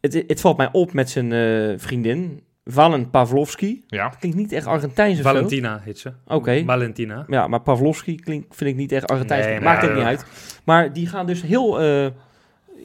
het, 0.00 0.24
het 0.26 0.40
valt 0.40 0.56
mij 0.56 0.68
op 0.72 0.92
met 0.92 1.10
zijn 1.10 1.32
eh, 1.32 1.78
vriendin, 1.78 2.42
Valen 2.64 3.10
Pavlovski. 3.10 3.84
Ja. 3.86 4.08
Klinkt 4.08 4.36
niet 4.36 4.52
echt 4.52 4.66
Argentijns 4.66 5.18
of 5.18 5.24
zo. 5.24 5.32
Valentina 5.32 5.80
heet 5.84 5.98
ze. 5.98 6.12
Oké. 6.26 6.62
Valentina. 6.66 7.24
Ja, 7.28 7.48
maar 7.48 7.60
Pavlovski 7.60 8.14
klinkt, 8.16 8.56
vind 8.56 8.70
ik 8.70 8.76
niet 8.76 8.92
echt 8.92 9.06
Argentijns. 9.06 9.46
Nee, 9.46 9.60
Maakt 9.60 9.84
ook 9.88 9.94
niet 9.94 10.04
uit. 10.04 10.24
Maar 10.64 10.92
die 10.92 11.06
gaan 11.06 11.26
dus 11.26 11.42
heel... 11.42 11.80
eh, 11.80 12.06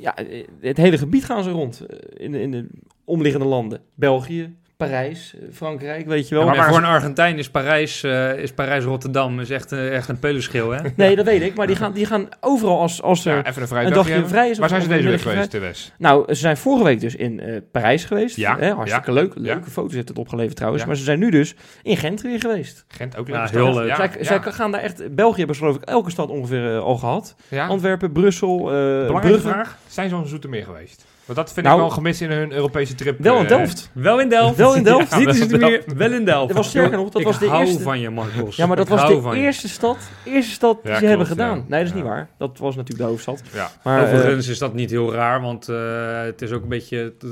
ja, 0.01 0.15
het 0.61 0.77
hele 0.77 0.97
gebied 0.97 1.25
gaan 1.25 1.43
ze 1.43 1.49
rond. 1.49 1.85
in, 2.13 2.33
in 2.33 2.51
de 2.51 2.67
omliggende 3.07 3.45
landen. 3.47 3.79
België, 3.95 4.55
Parijs, 4.77 5.35
eh, 5.35 5.47
Frankrijk, 5.53 6.05
weet 6.07 6.27
je 6.27 6.35
wel. 6.35 6.43
Ja, 6.43 6.49
Maar 6.49 6.57
maar 6.59 6.67
voor 6.69 6.79
waar 6.81 6.89
een 6.89 6.95
Argentijn 6.95 7.37
is 7.37 7.49
Parijs, 7.49 8.03
eh, 8.03 8.37
is 8.37 8.51
Parijs 8.53 8.83
Rotterdam 8.83 9.39
is 9.39 9.49
echt, 9.49 9.71
eh, 9.71 9.95
echt 9.95 10.09
een 10.09 10.19
peulenschil, 10.19 10.69
hè? 10.71 10.79
Nee, 10.95 11.15
dat 11.15 11.25
weet 11.25 11.41
ik. 11.41 11.55
Maar 11.55 11.67
die 11.67 11.75
gaan, 11.75 11.91
die 11.93 12.05
gaan 12.05 12.29
overal 12.39 12.79
als, 12.79 13.01
als 13.01 13.25
er... 13.25 13.35
Ja, 13.35 13.45
even 13.45 13.61
een 13.61 13.67
vrije 13.67 13.85
een 13.87 13.93
dagje 13.93 14.11
hebben. 14.11 14.29
vrij 14.29 14.49
is. 14.49 14.57
Waar 14.57 14.69
zijn 14.69 14.81
ze 14.81 14.87
deze 14.87 15.07
week 15.09 15.21
geweest? 15.21 15.93
Nou, 15.97 16.25
ze 16.27 16.39
zijn 16.39 16.57
vorige 16.57 16.83
week 16.83 16.99
dus 16.99 17.15
in 17.15 17.39
eh, 17.39 17.61
Parijs 17.71 18.05
geweest. 18.05 18.35
Ja, 18.35 18.57
Hè, 18.57 18.71
hartstikke 18.71 19.11
leuk. 19.11 19.33
ja. 19.35 19.41
Leuke 19.41 19.69
foto's 19.69 19.93
heeft 19.93 20.07
het 20.09 20.17
opgeleverd 20.17 20.55
trouwens. 20.55 20.81
Ja. 20.83 20.87
Maar 20.89 20.97
ze 20.97 21.03
zijn 21.03 21.19
nu 21.19 21.29
dus 21.29 21.55
in 21.83 21.97
Gent 21.97 22.21
weer 22.21 22.39
geweest. 22.39 22.85
Gent 22.87 23.17
ook 23.17 23.27
Ja, 23.27 23.47
heel 23.51 23.73
leuk. 23.73 23.87
Ja, 23.87 23.95
zij, 23.95 24.09
ja. 24.17 24.23
zij 24.23 24.41
gaan 24.41 24.71
daar 24.71 24.81
echt... 24.81 25.15
België 25.15 25.37
hebben 25.37 25.55
ze 25.55 25.61
geloof 25.61 25.75
ik 25.77 25.83
elke 25.83 26.09
stad 26.11 26.29
ongeveer 26.29 26.77
al 26.79 26.95
gehad. 26.97 27.35
Ja. 27.47 27.67
Antwerpen, 27.67 28.11
Brussel, 28.11 28.57
eh 28.59 28.65
Belangrijke 28.65 29.27
Brugge. 29.27 29.47
vraag. 29.47 29.77
Zijn 29.87 30.09
ze 30.09 30.15
al 30.15 30.21
in 30.21 30.27
Zoetermeer 30.27 30.63
geweest? 30.63 31.05
Want 31.27 31.39
dat 31.39 31.53
vind 31.53 31.65
Nou, 31.65 31.77
ik 31.77 31.85
wel 31.85 31.93
gemist 31.95 32.21
in 32.21 32.31
hun 32.31 32.51
Europese 32.51 32.95
trip. 32.95 33.19
Wel 33.19 33.35
in 33.37 33.43
eh, 33.43 33.47
Delft. 33.47 33.89
Wel 33.93 34.19
in 34.21 34.29
Delft. 34.29 34.57
Wel 34.57 34.75
in 34.75 34.83
Delft. 34.93 35.17
Dit 35.17 35.27
is 35.27 35.37
wel 35.37 35.47
het 35.47 35.51
in 35.51 35.59
meer. 35.59 35.83
Wel 35.97 36.11
in 36.11 36.25
Delft. 36.25 36.47
Dat 36.47 36.57
was 36.57 36.69
sterker 36.69 36.97
nog, 36.97 37.09
dat 37.09 37.21
ik 37.21 37.27
was 37.27 37.39
de 37.39 37.47
hou 37.47 37.65
eerste- 37.65 37.81
van 37.81 37.99
je, 37.99 38.09
Marcos. 38.09 38.55
Ja, 38.55 38.65
maar 38.65 38.75
dat 38.75 38.85
Ik 38.85 38.91
was 38.97 39.07
de 39.07 39.29
je. 39.29 39.35
eerste 39.43 39.69
stad, 39.69 39.97
eerste 40.25 40.51
stad 40.51 40.79
die 40.83 40.91
Ja, 40.91 40.97
ze 40.99 41.05
hebben 41.05 41.27
gedaan. 41.27 41.57
ja. 41.57 41.63
Nee, 41.67 41.79
dat 41.79 41.89
is 41.89 41.93
niet 41.95 42.03
waar. 42.03 42.29
Dat 42.37 42.57
was 42.57 42.75
natuurlijk 42.75 43.03
de 43.03 43.09
hoofdstad. 43.09 43.41
Ja. 43.53 43.69
Maar, 43.83 44.07
eh, 44.07 44.13
Overigens 44.13 44.47
is 44.47 44.57
dat 44.59 44.73
niet 44.73 44.89
heel 44.89 45.13
raar, 45.13 45.41
want 45.41 45.69
eh, 45.69 46.21
het 46.21 46.41
is 46.41 46.51
ook 46.51 46.63
een 46.63 46.69
beetje... 46.69 47.13
eh, 47.21 47.29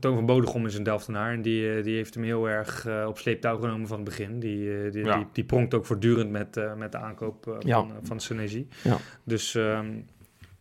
Toon 0.00 0.14
van 0.14 0.26
Bodegom 0.26 0.66
is 0.66 0.74
een 0.74 0.82
Delftenaar 0.82 1.32
en 1.32 1.42
die, 1.42 1.72
eh, 1.76 1.84
die 1.84 1.96
heeft 1.96 2.14
hem 2.14 2.22
heel 2.24 2.48
erg 2.48 2.86
eh, 2.86 3.04
op 3.08 3.18
sleeptouw 3.18 3.58
genomen 3.58 3.86
van 3.88 3.96
het 3.96 4.04
begin. 4.04 4.40
Die, 4.40 4.70
eh, 4.84 4.92
die, 4.92 5.04
Ja. 5.04 5.16
die, 5.16 5.26
die 5.32 5.44
pronkt 5.44 5.74
ook 5.74 5.86
voortdurend 5.86 6.30
met, 6.30 6.56
eh, 6.56 6.74
met 6.74 6.92
de 6.92 6.98
aankoop 6.98 7.46
eh, 7.46 7.54
Ja. 7.58 7.74
van, 7.78 7.88
eh, 7.90 7.94
van 8.02 8.20
Senesi. 8.20 8.68
Ja. 8.82 8.96
Dus 9.24 9.54
ehm, 9.54 9.86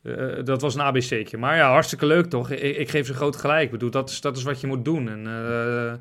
eh, 0.08 0.46
dat 0.46 0.62
was 0.62 0.76
een 0.76 0.82
ABC'tje. 0.82 1.38
Maar 1.38 1.56
ja, 1.56 1.70
hartstikke 1.72 2.06
leuk 2.06 2.26
toch? 2.26 2.50
Ik, 2.52 2.78
ik 2.78 2.90
geef 2.90 3.06
ze 3.08 3.14
groot 3.14 3.36
gelijk. 3.36 3.64
Ik 3.66 3.72
bedoel, 3.72 3.90
dat 3.90 4.10
is, 4.10 4.22
dat 4.22 4.38
is 4.38 4.44
wat 4.44 4.62
je 4.62 4.68
moet 4.68 4.86
doen. 4.86 5.10
En 5.10 5.20
eh, 5.28 5.94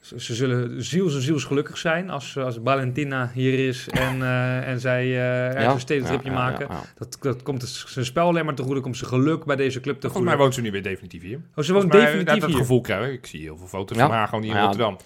ze, 0.00 0.20
ze 0.20 0.34
zullen 0.34 0.82
ziels 0.84 1.14
en 1.14 1.20
ziels 1.22 1.44
gelukkig 1.44 1.78
zijn 1.78 2.10
als, 2.10 2.36
als 2.38 2.58
Valentina 2.64 3.30
hier 3.34 3.68
is 3.68 3.88
en, 3.88 4.22
eh, 4.22 4.68
en 4.68 4.80
zij 4.80 5.02
eh 5.04 5.46
ergens 5.54 5.74
een 5.74 5.80
stedentripje 5.80 6.30
ja, 6.30 6.34
ja, 6.36 6.40
maken. 6.42 6.66
ja, 6.70 6.74
ja. 6.74 6.80
Dat, 6.98 7.16
dat 7.20 7.42
komt 7.42 7.64
zijn 7.86 8.04
spel 8.04 8.26
alleen 8.28 8.44
maar 8.44 8.54
te 8.54 8.62
goede, 8.62 8.80
komt 8.80 8.96
zijn 8.96 9.10
geluk 9.10 9.44
bij 9.44 9.56
deze 9.56 9.80
club 9.80 9.94
te 9.94 10.00
Volgens 10.00 10.22
mij 10.22 10.32
goede. 10.32 10.42
woont 10.42 10.54
ze 10.54 10.60
nu 10.60 10.70
weer 10.70 10.82
definitief 10.82 11.22
hier. 11.22 11.40
Oh, 11.54 11.64
ze 11.64 11.72
woont 11.72 11.92
mij, 11.92 12.00
definitief 12.00 12.26
dat, 12.32 12.40
dat 12.40 12.48
hier. 12.50 12.58
gevoel 12.58 12.80
krijg 12.80 13.12
ik. 13.12 13.26
Zie 13.26 13.40
heel 13.40 13.56
veel 13.56 13.66
foto's 13.66 13.96
Ja. 13.96 14.06
van 14.06 14.14
haar 14.16 14.28
gewoon 14.28 14.44
hier 14.44 14.52
in 14.52 14.58
Ja. 14.58 14.62
Rotterdam. 14.64 14.96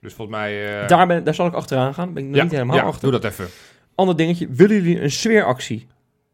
Dus 0.00 0.12
volgens 0.12 0.36
mij... 0.36 0.80
eh, 0.82 0.88
Daar, 0.88 1.06
ben, 1.06 1.24
daar 1.24 1.34
zal 1.34 1.46
ik 1.46 1.54
achteraan 1.54 1.94
gaan. 1.94 2.12
Ben 2.12 2.22
ik 2.22 2.28
nog 2.28 2.36
ja, 2.38 2.42
niet 2.42 2.52
helemaal 2.52 2.76
ja, 2.76 2.82
achter. 2.82 3.10
doe 3.10 3.20
dat 3.20 3.30
even. 3.32 3.46
Ander 3.94 4.16
dingetje. 4.16 4.48
Willen 4.50 4.76
jullie 4.76 5.00
een 5.00 5.10
sfeeractie 5.10 5.86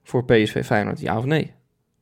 voor 0.04 0.24
PSV 0.24 0.64
Feyenoord? 0.64 1.00
Ja 1.00 1.16
of 1.18 1.24
nee? 1.24 1.52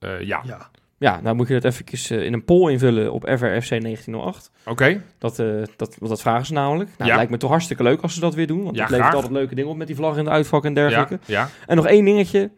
Eh, 0.06 0.20
ja, 0.26 0.42
Ja. 0.44 0.70
Ja, 0.98 1.20
nou 1.20 1.36
moet 1.36 1.48
je 1.48 1.60
dat 1.60 1.64
even 1.90 2.24
in 2.24 2.32
een 2.32 2.44
poll 2.44 2.70
invullen 2.72 3.12
op 3.12 3.22
FRFC 3.22 3.68
1908. 3.80 4.50
oké. 4.66 5.02
Dat, 5.18 5.38
eh, 5.38 5.46
dat, 5.76 5.96
want 5.98 6.10
dat 6.10 6.20
vragen 6.20 6.46
ze 6.46 6.52
namelijk. 6.52 6.90
Nou, 6.98 7.10
Ja. 7.10 7.16
lijkt 7.16 7.30
me 7.30 7.36
toch 7.36 7.50
hartstikke 7.50 7.82
leuk 7.82 8.00
als 8.00 8.14
ze 8.14 8.20
dat 8.20 8.34
weer 8.34 8.46
doen. 8.46 8.62
Want 8.64 8.76
Ja, 8.76 8.80
het 8.82 8.90
levert 8.90 9.08
graag. 9.08 9.14
altijd 9.22 9.38
leuke 9.38 9.54
dingen 9.54 9.70
op 9.70 9.76
met 9.76 9.86
die 9.86 9.96
vlag 9.96 10.16
in 10.16 10.24
de 10.24 10.30
uitvak 10.30 10.64
en 10.64 10.74
dergelijke. 10.74 11.18
ja. 11.24 11.48
En 11.66 11.76
nog 11.76 11.86
één 11.86 12.04
dingetje. 12.04 12.50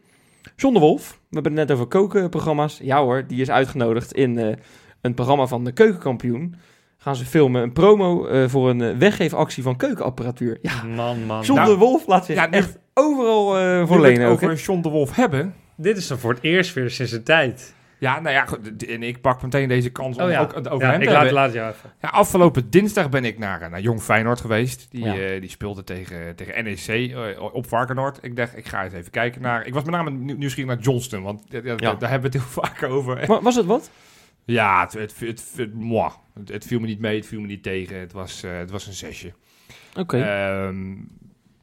John 0.55 0.73
de 0.73 0.79
Wolf, 0.79 1.09
we 1.09 1.15
hebben 1.35 1.51
het 1.57 1.67
net 1.67 1.71
over 1.77 1.85
kokenprogramma's. 1.89 2.79
Ja 2.83 3.01
hoor, 3.01 3.23
die 3.27 3.41
is 3.41 3.49
uitgenodigd 3.49 4.13
in 4.13 4.37
eh, 4.37 4.55
een 5.01 5.13
programma 5.13 5.45
van 5.47 5.63
de 5.63 5.71
keukenkampioen. 5.71 6.55
Gaan 6.97 7.15
ze 7.15 7.25
filmen 7.25 7.61
een 7.61 7.73
promo 7.73 8.25
eh, 8.27 8.47
voor 8.47 8.69
een 8.69 8.81
eh, 8.81 8.97
weggeefactie 8.97 9.63
van 9.63 9.75
keukenapparatuur. 9.75 10.57
Ja, 10.61 10.83
Man, 10.83 11.25
man. 11.25 11.41
John 11.43 11.59
Nou, 11.59 11.71
de 11.73 11.77
Wolf 11.79 12.07
laat 12.07 12.25
zich 12.25 12.35
ja, 12.35 12.45
nu- 12.45 12.57
echt 12.57 12.77
overal 12.93 13.57
eh, 13.57 13.77
voor 13.87 13.87
we 14.01 14.07
het 14.07 14.17
lenen 14.17 14.27
ook. 14.27 14.41
hè? 14.41 14.47
over 14.47 14.63
John 14.63 14.81
de 14.81 14.89
Wolf 14.89 15.15
hebben. 15.15 15.53
Dit 15.81 15.97
is 15.97 16.07
dan 16.07 16.17
voor 16.19 16.33
het 16.33 16.43
eerst 16.43 16.73
weer 16.73 16.89
sinds 16.89 17.11
een 17.11 17.23
tijd. 17.23 17.73
Ja, 17.97 18.19
nou 18.19 18.35
ja, 18.35 18.45
goed, 18.45 18.85
en 18.85 19.03
ik 19.03 19.21
pak 19.21 19.41
meteen 19.41 19.67
deze 19.67 19.89
kans 19.89 20.17
om 20.17 20.23
Oh 20.23 20.29
ja. 20.31 20.41
ook 20.41 20.55
het 20.55 20.67
over 20.69 20.85
ja, 20.85 20.91
hem 20.91 21.01
ik 21.01 21.07
te 21.07 21.13
laat, 21.13 21.23
hebben. 21.23 21.41
laat 21.41 21.53
jou 21.53 21.71
even. 21.71 21.91
Ja, 22.01 22.09
afgelopen 22.09 22.69
dinsdag 22.69 23.09
ben 23.09 23.25
ik 23.25 23.37
naar, 23.37 23.61
eh, 23.61 23.69
naar 23.69 23.81
Jong 23.81 24.01
Feyenoord 24.01 24.41
geweest. 24.41 24.87
Die, 24.91 25.03
Ja. 25.03 25.15
eh, 25.17 25.41
die 25.41 25.49
speelde 25.49 25.83
tegen, 25.83 26.35
tegen 26.35 26.63
NEC 26.63 26.87
eh, 27.11 27.43
op 27.53 27.67
Varkenoord. 27.67 28.17
Ik 28.21 28.35
dacht, 28.35 28.57
ik 28.57 28.65
ga 28.67 28.83
eens 28.83 28.93
even 28.93 29.11
kijken 29.11 29.41
naar... 29.41 29.65
Ik 29.65 29.73
was 29.73 29.83
met 29.83 29.93
name 29.93 30.09
nieuw- 30.09 30.37
nieuwsgierig 30.37 30.73
naar 30.73 30.83
Johnston, 30.83 31.23
want 31.23 31.43
ja, 31.49 31.61
Ja. 31.63 31.75
daar 31.95 32.09
hebben 32.09 32.31
we 32.31 32.37
het 32.37 32.45
heel 32.47 32.61
vaak 32.63 32.83
over. 32.83 33.23
Maar 33.27 33.41
was 33.41 33.55
het 33.55 33.65
wat? 33.65 33.91
Ja, 34.45 34.81
het, 34.83 34.93
het, 34.93 35.13
het, 35.19 35.43
het, 35.55 35.73
moi. 35.73 36.11
het, 36.33 36.49
het 36.49 36.65
viel 36.65 36.79
me 36.79 36.85
niet 36.85 36.99
mee, 36.99 37.15
het 37.15 37.25
viel 37.27 37.41
me 37.41 37.47
niet 37.47 37.63
tegen. 37.63 37.99
Het 37.99 38.11
was, 38.11 38.43
eh, 38.43 38.57
het 38.57 38.71
was 38.71 38.87
een 38.87 38.93
zesje. 38.93 39.33
Oké. 39.95 40.17
Ehm, 40.21 40.93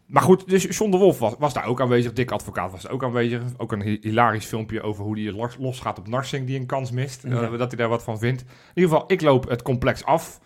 maar 0.06 0.22
goed, 0.22 0.48
dus 0.48 0.78
John 0.78 0.90
de 0.90 0.96
Wolf 0.96 1.18
was, 1.18 1.34
was 1.38 1.54
daar 1.54 1.66
ook 1.66 1.80
aanwezig. 1.80 2.12
Dick 2.12 2.30
Advocaat 2.30 2.70
was 2.70 2.84
er 2.84 2.90
ook 2.90 3.04
aanwezig. 3.04 3.42
Ook 3.56 3.72
een 3.72 3.82
hi- 3.82 3.98
hilarisch 4.00 4.44
filmpje 4.46 4.82
over 4.82 5.04
hoe 5.04 5.20
hij 5.20 5.32
los, 5.32 5.56
losgaat 5.58 5.98
op 5.98 6.08
Narsing, 6.08 6.46
die 6.46 6.58
een 6.60 6.66
kans 6.66 6.90
mist. 6.90 7.22
Ja. 7.22 7.42
Eh, 7.42 7.50
dat 7.50 7.68
hij 7.70 7.76
daar 7.76 7.88
wat 7.88 8.02
van 8.02 8.18
vindt. 8.18 8.40
In 8.42 8.48
ieder 8.74 8.90
geval, 8.90 9.04
ik 9.12 9.20
loop 9.20 9.48
het 9.48 9.62
complex 9.62 10.04
af. 10.04 10.40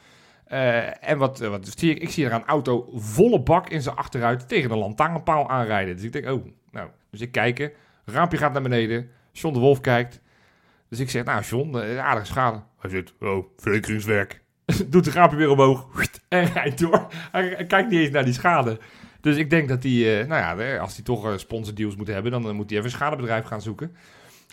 Eh, 0.44 1.08
en 1.10 1.18
wat, 1.18 1.38
wat 1.38 1.72
zie 1.76 1.90
ik? 1.90 2.02
Ik 2.02 2.10
zie 2.10 2.24
er 2.26 2.32
een 2.32 2.44
auto 2.44 2.88
volle 2.94 3.42
bak 3.42 3.68
in 3.68 3.82
zijn 3.82 3.96
achteruit 3.96 4.48
tegen 4.48 4.68
de 4.68 4.76
lantaarnpaal 4.76 5.48
aanrijden. 5.48 5.96
Dus 5.96 6.04
ik 6.04 6.12
denk, 6.12 6.26
oh, 6.30 6.46
nou. 6.70 6.88
Dus 7.10 7.20
ik 7.20 7.32
kijk, 7.32 7.74
raampje 8.04 8.38
gaat 8.38 8.52
naar 8.52 8.62
beneden. 8.62 9.10
John 9.32 9.54
de 9.54 9.60
Wolf 9.60 9.80
kijkt. 9.80 10.20
Dus 10.88 11.00
ik 11.00 11.10
zeg, 11.10 11.24
nou 11.24 11.42
John, 11.42 11.78
eh, 11.78 11.98
aardige 11.98 12.26
schade. 12.26 12.62
Hij 12.78 12.90
zegt, 12.90 13.14
oh, 13.20 13.46
verzekeringswerk. 13.56 14.42
Doet 14.88 15.04
het 15.04 15.14
raampje 15.14 15.36
weer 15.36 15.50
omhoog 15.50 15.86
en 16.28 16.44
rijdt 16.44 16.78
door. 16.78 17.06
Hij 17.32 17.66
kijkt 17.66 17.90
niet 17.90 18.00
eens 18.00 18.10
naar 18.10 18.24
die 18.24 18.32
schade. 18.34 18.78
Dus 19.20 19.36
ik 19.36 19.50
denk 19.50 19.68
dat 19.68 19.82
hij, 19.82 20.20
eh, 20.20 20.26
nou 20.28 20.40
ja, 20.40 20.56
eh, 20.74 20.80
als 20.80 20.94
hij 20.94 21.04
toch 21.04 21.26
eh, 21.26 21.32
sponsordeals 21.36 21.96
moet 21.96 22.08
hebben, 22.08 22.32
dan 22.32 22.42
moet 22.54 22.70
hij 22.70 22.78
even 22.78 22.90
een 22.90 22.96
schadebedrijf 22.96 23.44
gaan 23.44 23.62
zoeken. 23.62 23.92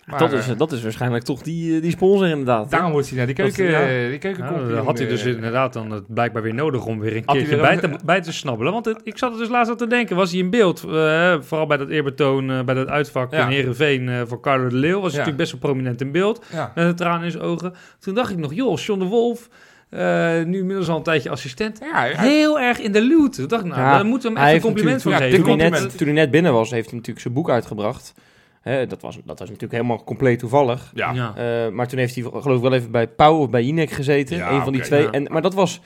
Maar, 0.06 0.18
dat, 0.18 0.32
is, 0.32 0.46
dat 0.56 0.72
is 0.72 0.82
waarschijnlijk 0.82 1.24
toch 1.24 1.42
die, 1.42 1.80
die 1.80 1.90
sponsor 1.90 2.28
inderdaad. 2.28 2.70
daarom 2.70 2.90
moet 2.92 3.08
hij 3.08 3.16
naar 3.16 3.26
die 3.26 3.34
Dat- 3.34 3.52
keuken, 3.52 3.72
ja. 3.74 3.88
eh, 4.04 4.08
die 4.10 4.18
keukenkampioen. 4.18 4.72
Nou, 4.72 4.84
had 4.84 4.98
hij 4.98 5.06
dus 5.08 5.24
inderdaad 5.24 5.72
dan 5.72 5.90
het 5.90 6.14
blijkbaar 6.14 6.42
weer 6.42 6.54
nodig 6.54 6.84
om 6.86 6.98
weer 7.00 7.16
een 7.16 7.24
keertje 7.24 7.48
weer 7.48 7.60
bij 7.60 7.76
te, 7.76 7.90
bij 8.04 8.20
te 8.20 8.32
snabbelen. 8.32 8.72
Want 8.72 8.84
het- 8.84 9.00
ik 9.04 9.18
zat 9.18 9.32
er 9.32 9.38
dus 9.38 9.48
laatst 9.48 9.70
aan 9.70 9.76
te 9.76 9.86
denken, 9.86 10.16
was 10.16 10.30
hij 10.30 10.40
in 10.40 10.50
beeld? 10.50 10.84
eh, 10.88 11.36
vooral 11.40 11.66
bij 11.66 11.76
dat 11.76 11.88
eerbetoon, 11.88 12.50
eh, 12.50 12.64
bij 12.64 12.74
dat 12.74 12.88
uitvak 12.88 13.32
Ja. 13.32 13.42
in 13.44 13.48
Heerenveen 13.52 14.08
eh, 14.08 14.20
voor 14.26 14.40
Carlo 14.40 14.68
de 14.68 14.74
Leeuw. 14.76 14.92
Was 15.00 15.12
hij 15.12 15.18
natuurlijk 15.18 15.36
best 15.36 15.50
wel 15.52 15.60
prominent 15.60 16.00
in 16.00 16.12
beeld. 16.12 16.44
Ja. 16.52 16.72
Met 16.74 16.84
een 16.86 16.96
traan 16.96 17.24
in 17.24 17.30
zijn 17.30 17.42
ogen. 17.42 17.74
Toen 17.98 18.14
dacht 18.14 18.30
ik 18.30 18.38
nog, 18.38 18.54
joh, 18.54 18.78
John 18.78 18.98
de 19.00 19.06
Wolf, 19.06 19.48
eh, 19.90 20.42
nu 20.44 20.58
inmiddels 20.58 20.88
al 20.88 20.96
een 20.96 21.02
tijdje 21.02 21.30
assistent. 21.30 21.78
Ja, 21.80 22.00
hij- 22.00 22.14
Heel 22.28 22.60
erg 22.60 22.78
in 22.80 22.92
de 22.92 23.06
loot. 23.08 23.32
Toen 23.34 23.48
dacht 23.48 23.64
ik, 23.64 23.68
nou, 23.70 23.80
Ja, 23.82 23.94
daar 23.94 24.04
moeten 24.06 24.28
we 24.28 24.34
hem 24.34 24.44
hij 24.44 24.54
echt 24.54 24.64
een 24.64 24.70
compliment 24.70 25.02
voor 25.02 25.12
geven. 25.12 25.42
toen, 25.44 25.58
hij 25.58 25.68
net, 25.70 25.98
toen 25.98 26.06
hij 26.06 26.16
net 26.16 26.30
binnen 26.30 26.52
was, 26.52 26.70
heeft 26.70 26.84
hij 26.86 26.94
natuurlijk 26.94 27.20
zijn 27.20 27.34
boek 27.34 27.50
uitgebracht. 27.50 28.14
Hè, 28.60 28.86
dat, 28.86 29.02
was, 29.02 29.14
dat 29.24 29.38
was 29.38 29.48
natuurlijk 29.48 29.72
helemaal 29.72 30.04
compleet 30.04 30.38
toevallig. 30.38 30.90
ja. 30.94 31.12
Ja. 31.12 31.32
Eh, 31.36 31.72
maar 31.72 31.88
toen 31.88 31.98
heeft 31.98 32.14
hij 32.14 32.24
geloof 32.24 32.56
ik 32.56 32.62
wel 32.62 32.72
even 32.72 32.90
bij 32.90 33.06
Pauw 33.08 33.38
of 33.38 33.50
bij 33.50 33.62
Jinek 33.64 33.90
gezeten. 33.90 34.36
Ja, 34.36 34.50
een 34.50 34.62
van 34.62 34.72
die 34.72 34.82
twee. 34.82 35.02
ja. 35.02 35.10
En, 35.10 35.22
maar 35.30 35.42
dat 35.42 35.54
was... 35.54 35.80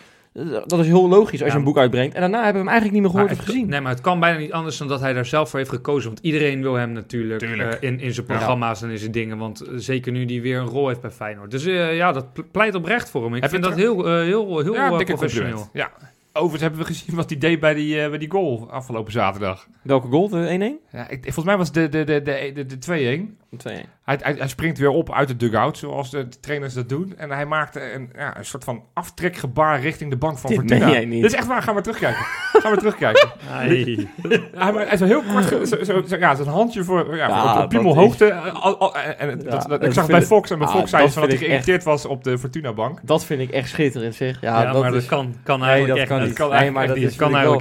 Dat 0.66 0.78
is 0.78 0.87
heel 0.87 1.09
logisch 1.09 1.30
als 1.30 1.41
Ja. 1.41 1.47
je 1.47 1.59
een 1.59 1.64
boek 1.64 1.78
uitbrengt. 1.78 2.14
En 2.14 2.20
daarna 2.20 2.37
hebben 2.45 2.53
we 2.62 2.68
hem 2.68 2.68
eigenlijk 2.68 2.93
niet 3.03 3.03
meer 3.12 3.20
gehoord 3.20 3.39
of 3.41 3.45
gezien. 3.47 3.68
Nee, 3.68 3.80
maar 3.80 3.93
het 3.93 4.01
kan 4.01 4.20
bijna 4.20 4.39
niet 4.39 4.53
anders 4.53 4.76
dan 4.76 4.89
dat 4.89 5.01
hij 5.01 5.12
daar 5.12 5.26
zelf 5.26 5.49
voor 5.51 5.59
heeft 5.59 5.70
gekozen. 5.70 6.09
Want 6.09 6.20
iedereen 6.24 6.62
wil 6.62 6.74
hem 6.74 6.93
natuurlijk 6.93 7.39
Tuurlijk. 7.41 7.72
eh, 7.74 7.89
in, 7.89 8.01
in 8.01 8.14
zijn 8.14 8.26
programma's 8.26 8.83
en 8.83 8.91
in 8.91 8.99
zijn 8.99 9.12
dingen. 9.12 9.39
Want 9.39 9.61
eh, 9.61 9.72
zeker 9.76 10.12
nu 10.12 10.24
die 10.24 10.43
weer 10.43 10.59
een 10.59 10.66
rol 10.66 10.89
heeft 10.89 11.01
bij 11.01 11.11
Feyenoord. 11.11 11.51
Dus 11.51 11.64
eh, 11.64 11.97
ja, 11.97 12.12
dat 12.12 12.33
ple- 12.33 12.45
pleit 12.45 12.74
oprecht 12.74 13.11
voor 13.11 13.24
hem. 13.24 13.35
Ik 13.35 13.43
Heb 13.43 13.51
vind 13.51 13.64
je 13.64 13.70
dat 13.70 13.78
heel, 13.78 14.05
heel, 14.16 14.59
heel 14.61 14.74
ja, 14.74 14.97
professioneel. 15.05 15.68
Ja. 15.72 15.91
Overigens 16.33 16.62
hebben 16.62 16.80
we 16.80 16.87
gezien 16.87 17.16
wat 17.16 17.30
hij 17.30 17.39
deed 17.39 17.61
bij 17.61 17.74
die, 17.74 18.09
bij 18.09 18.18
die 18.18 18.30
goal 18.30 18.70
afgelopen 18.70 19.12
zaterdag. 19.12 19.66
Welke 19.83 20.09
goal? 20.09 20.28
De 20.28 20.78
1-1? 20.91 20.93
Ja, 20.93 21.09
ik, 21.09 21.22
volgens 21.22 21.45
mij 21.45 21.57
was 21.57 21.66
het 21.66 21.74
de, 21.74 21.89
de, 21.89 22.05
de, 22.05 22.22
de, 22.22 22.53
de, 22.66 22.78
de 22.78 23.26
2-1. 23.39 23.41
Een 23.59 23.84
2-1. 23.86 23.88
Hij, 24.05 24.18
hij, 24.22 24.34
hij 24.38 24.48
springt 24.48 24.78
weer 24.78 24.88
op 24.90 25.12
uit 25.12 25.28
de 25.28 25.36
dugout, 25.36 25.78
zoals 25.78 26.11
de 26.11 26.28
trainers 26.40 26.74
dat 26.74 26.88
doen. 26.88 27.14
En 27.16 27.30
hij 27.30 27.46
maakte 27.46 27.92
een, 27.92 28.11
ja, 28.16 28.36
een 28.38 28.44
soort 28.44 28.64
van 28.64 28.84
aftrekgebaar 28.94 29.80
richting 29.80 30.11
de 30.11 30.16
bank 30.16 30.38
van 30.38 30.50
Dit 30.50 30.59
Fortuna. 30.59 30.84
meen 30.84 30.94
jij 30.94 31.05
niet. 31.05 31.22
Dit 31.22 31.30
is 31.32 31.36
echt 31.38 31.46
waar, 31.46 31.62
gaan 31.62 31.74
we 31.74 31.80
terugkijken. 31.80 32.24
gaan 32.53 32.72
we 32.72 32.78
terugkijken. 32.78 33.28
Hij, 33.48 34.72
hij 34.72 34.86
is 34.92 34.98
zo 34.98 35.05
heel 35.05 35.22
kort, 35.22 35.44
zo, 35.44 35.64
zo, 35.64 35.84
zo- 36.07 36.16
ja, 36.18 36.34
zo'n 36.34 36.46
handje 36.46 36.84
voor, 36.84 37.16
ja, 37.16 37.28
op, 37.48 37.55
dat 37.55 37.64
op 37.64 37.68
piemelhoogte. 37.70 38.40
dat, 38.62 39.44
dat- 39.50 39.68
dat 39.68 39.82
ik 39.84 39.92
zag 39.92 40.07
bij 40.07 40.22
Fox 40.22 40.50
en 40.50 40.59
bij 40.59 40.66
ah, 40.66 40.74
Fox 40.74 40.90
zei 40.90 41.03
dat 41.03 41.12
van 41.12 41.22
dat 41.22 41.30
hij 41.30 41.38
echt- 41.40 41.46
geïrriteerd 41.48 41.82
was 41.84 42.05
op 42.05 42.24
de 42.24 42.38
Fortuna-bank. 42.38 42.98
Dat 43.03 43.24
vind 43.24 43.40
ik 43.40 43.50
echt 43.50 43.68
schitterend 43.68 44.14
zeg. 44.14 44.40
Ja, 44.40 44.62
Ja, 44.62 44.72
dat 44.72 44.82
maar 44.82 44.94
is... 44.94 45.00
dat 45.00 45.07
kan, 45.18 45.34
kan 45.42 45.59
Nee, 45.61 45.68
eigenlijk 45.68 45.88
dat 45.88 45.98
echt 45.98 46.09
kan 46.09 46.18
niet. 46.18 46.28
niet. 46.28 46.36
kan 46.38 46.48
nee, 46.50 46.57
eigenlijk 46.59 46.88
maar 46.88 46.96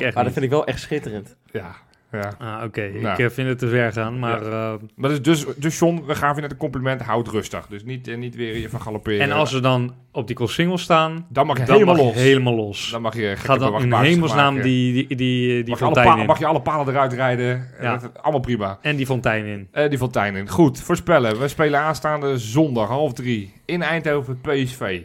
echt 0.06 0.16
dat, 0.16 0.24
dat 0.24 0.34
vind 0.34 0.46
ik 0.46 0.52
wel 0.52 0.66
echt 0.66 0.80
schitterend. 0.80 1.36
Ja. 1.52 1.76
Ja. 2.12 2.34
Ah, 2.40 2.64
Oké, 2.64 2.82
Nou. 2.90 3.14
ik 3.14 3.20
eh, 3.20 3.30
vind 3.30 3.48
het 3.48 3.60
te 3.60 3.68
ver 3.68 3.92
gaan, 3.94 4.20
maar... 4.20 4.42
eh, 4.42 4.74
Maar 4.96 5.10
dus, 5.10 5.22
dus, 5.22 5.46
dus 5.58 5.80
John, 5.80 6.04
we 6.06 6.16
gaan 6.16 6.34
weer 6.34 6.42
net 6.42 6.52
een 6.52 6.58
compliment. 6.58 7.02
Houd 7.02 7.28
rustig. 7.28 7.68
Dus 7.68 7.84
niet, 7.84 8.08
eh, 8.08 8.18
niet 8.18 8.36
weer 8.36 8.58
je 8.58 8.70
van 8.70 8.82
galopperen. 8.82 9.20
en 9.20 9.32
als 9.32 9.52
we 9.52 9.60
dan 9.60 9.94
op 10.12 10.28
die 10.28 10.48
single 10.50 10.78
staan, 10.78 11.26
Dan 11.30 11.46
mag 11.46 11.58
je 11.58 11.64
dan 11.66 11.74
helemaal 11.74 11.96
mag 11.96 12.04
los. 12.06 12.14
je 12.14 12.20
helemaal 12.20 12.56
los. 12.56 12.92
Dan 12.92 13.02
mag 13.02 13.16
je 13.16 13.34
Ga 13.38 13.58
dan 13.58 13.82
in 13.82 13.94
hemelsnaam 13.94 14.54
maken. 14.54 14.70
die, 14.70 14.94
die, 14.94 15.08
die, 15.18 15.18
die 15.18 15.70
mag, 15.70 15.80
je 15.80 15.86
alle 15.86 15.94
fontein 15.96 16.20
in. 16.20 16.26
mag 16.26 16.40
je 16.40 16.46
alle 16.46 16.62
palen 16.62 16.88
eruit 16.94 17.14
rijden. 17.14 17.68
Ja. 17.82 17.98
Dat- 17.98 18.22
allemaal 18.24 18.40
prima. 18.42 18.78
En 18.82 18.96
die 18.96 19.06
fontein 19.06 19.46
in. 19.46 19.68
Eh, 19.72 19.90
die 19.90 19.98
fontein 19.98 20.36
in. 20.36 20.50
Goed, 20.50 20.82
voorspellen. 20.82 21.40
We 21.40 21.48
spelen 21.48 21.80
aanstaande 21.80 22.38
zondag 22.38 22.88
half 22.88 23.14
drie 23.14 23.54
in 23.66 23.82
Eindhoven 23.82 24.42
PSV. 24.42 25.02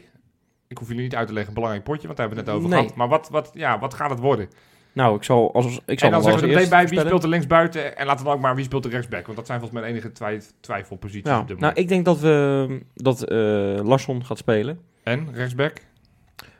Ik 0.68 0.78
hoef 0.78 0.88
jullie 0.88 1.02
niet 1.02 1.14
uit 1.14 1.26
te 1.26 1.32
leggen, 1.32 1.48
een 1.50 1.54
belangrijk 1.61 1.84
potje, 1.84 2.07
want 2.07 2.18
daar 2.18 2.26
hebben 2.28 2.44
we 2.44 2.50
het 2.50 2.61
net 2.61 2.70
over 2.70 2.76
Nee. 2.78 2.88
gehad. 2.94 3.09
Maar 3.09 3.18
wat, 3.18 3.28
wat, 3.30 3.50
ja, 3.54 3.78
wat 3.78 3.94
gaat 3.94 4.11
het 4.11 4.18
worden? 4.18 4.48
Nou, 4.97 5.16
ik 5.16 5.22
zal, 5.22 5.55
als, 5.55 5.80
ik 5.86 5.99
zal 5.99 6.09
en 6.09 6.14
dan 6.14 6.22
zeggen 6.22 6.40
we 6.42 6.49
er 6.49 6.55
meteen 6.55 6.70
bij 6.70 6.88
wie 6.88 7.01
speelt 7.01 7.22
er 7.22 7.28
linksbuiten. 7.28 7.97
En 7.97 8.07
laten 8.07 8.18
we 8.18 8.24
dan 8.24 8.34
ook 8.34 8.42
maar 8.42 8.55
wie 8.55 8.64
speelt 8.64 8.84
er 8.84 8.90
rechtsback. 8.90 9.24
Want 9.24 9.36
dat 9.36 9.47
zijn 9.47 9.61
volgens 9.61 9.80
mij 9.80 9.88
de 9.90 9.94
enige 9.97 10.12
twi- 10.12 10.51
twijfelposities 10.61 11.30
nou, 11.30 11.44
moment. 11.55 11.78
ik 11.78 11.88
denk 11.88 12.05
dat, 12.05 12.20
we, 12.20 12.80
dat 12.94 13.22
eh 13.22 13.36
Larsson 13.84 14.24
gaat 14.24 14.38
spelen. 14.38 14.80
En, 15.03 15.28
rechtsback? 15.32 15.72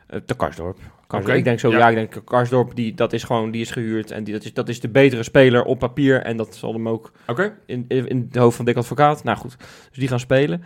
Eh, 0.07 0.19
te 0.25 0.35
Karsdorp. 0.35 0.77
Karsdorp. 1.07 1.23
Oké, 1.23 1.33
Ik 1.33 1.43
denk 1.43 1.59
zo, 1.59 1.69
ja. 1.71 1.77
ja, 1.77 1.89
ik 1.89 1.95
denk 1.95 2.25
Karsdorp, 2.25 2.75
die, 2.75 2.93
dat 2.93 3.13
is 3.13 3.23
gewoon, 3.23 3.51
die 3.51 3.61
is 3.61 3.71
gehuurd. 3.71 4.11
En 4.11 4.23
die, 4.23 4.33
dat, 4.33 4.43
is, 4.43 4.53
dat 4.53 4.69
is 4.69 4.79
de 4.79 4.89
betere 4.89 5.23
speler 5.23 5.63
op 5.63 5.79
papier. 5.79 6.21
En 6.21 6.37
dat 6.37 6.55
zal 6.55 6.73
hem 6.73 6.87
ook 6.89 7.11
Oké. 7.27 7.53
in, 7.65 7.85
in, 7.87 8.07
in 8.07 8.25
het 8.27 8.35
hoofd 8.37 8.55
van 8.55 8.65
Dick 8.65 8.75
Advocaat. 8.77 9.23
Nou 9.23 9.37
goed, 9.37 9.55
dus 9.89 9.97
die 9.97 10.07
gaan 10.07 10.19
spelen. 10.19 10.63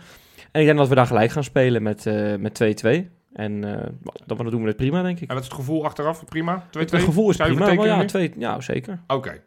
En 0.50 0.60
ik 0.60 0.66
denk 0.66 0.78
dat 0.78 0.88
we 0.88 0.94
daar 0.94 1.06
gelijk 1.06 1.30
gaan 1.30 1.44
spelen 1.44 1.82
met, 1.82 2.06
eh, 2.06 2.34
met 2.36 2.54
2-2. 2.54 3.10
En 3.32 3.64
eh, 3.64 3.88
dan, 4.26 4.36
dan 4.36 4.50
doen 4.50 4.60
we 4.62 4.68
het 4.68 4.76
prima, 4.76 5.02
denk 5.02 5.20
ik. 5.20 5.28
En 5.28 5.34
wat 5.34 5.42
is 5.42 5.48
het 5.48 5.58
gevoel 5.58 5.84
achteraf? 5.84 6.24
Prima? 6.24 6.64
2-2? 6.66 6.70
Het 6.70 6.94
gevoel 6.94 7.30
is 7.30 7.36
Zou 7.36 7.54
prima, 7.54 7.74
maar 7.74 7.86
ja, 7.86 7.96
nu? 8.00 8.06
twee, 8.06 8.32
ja, 8.36 8.60
zeker. 8.60 9.00
Oké. 9.06 9.42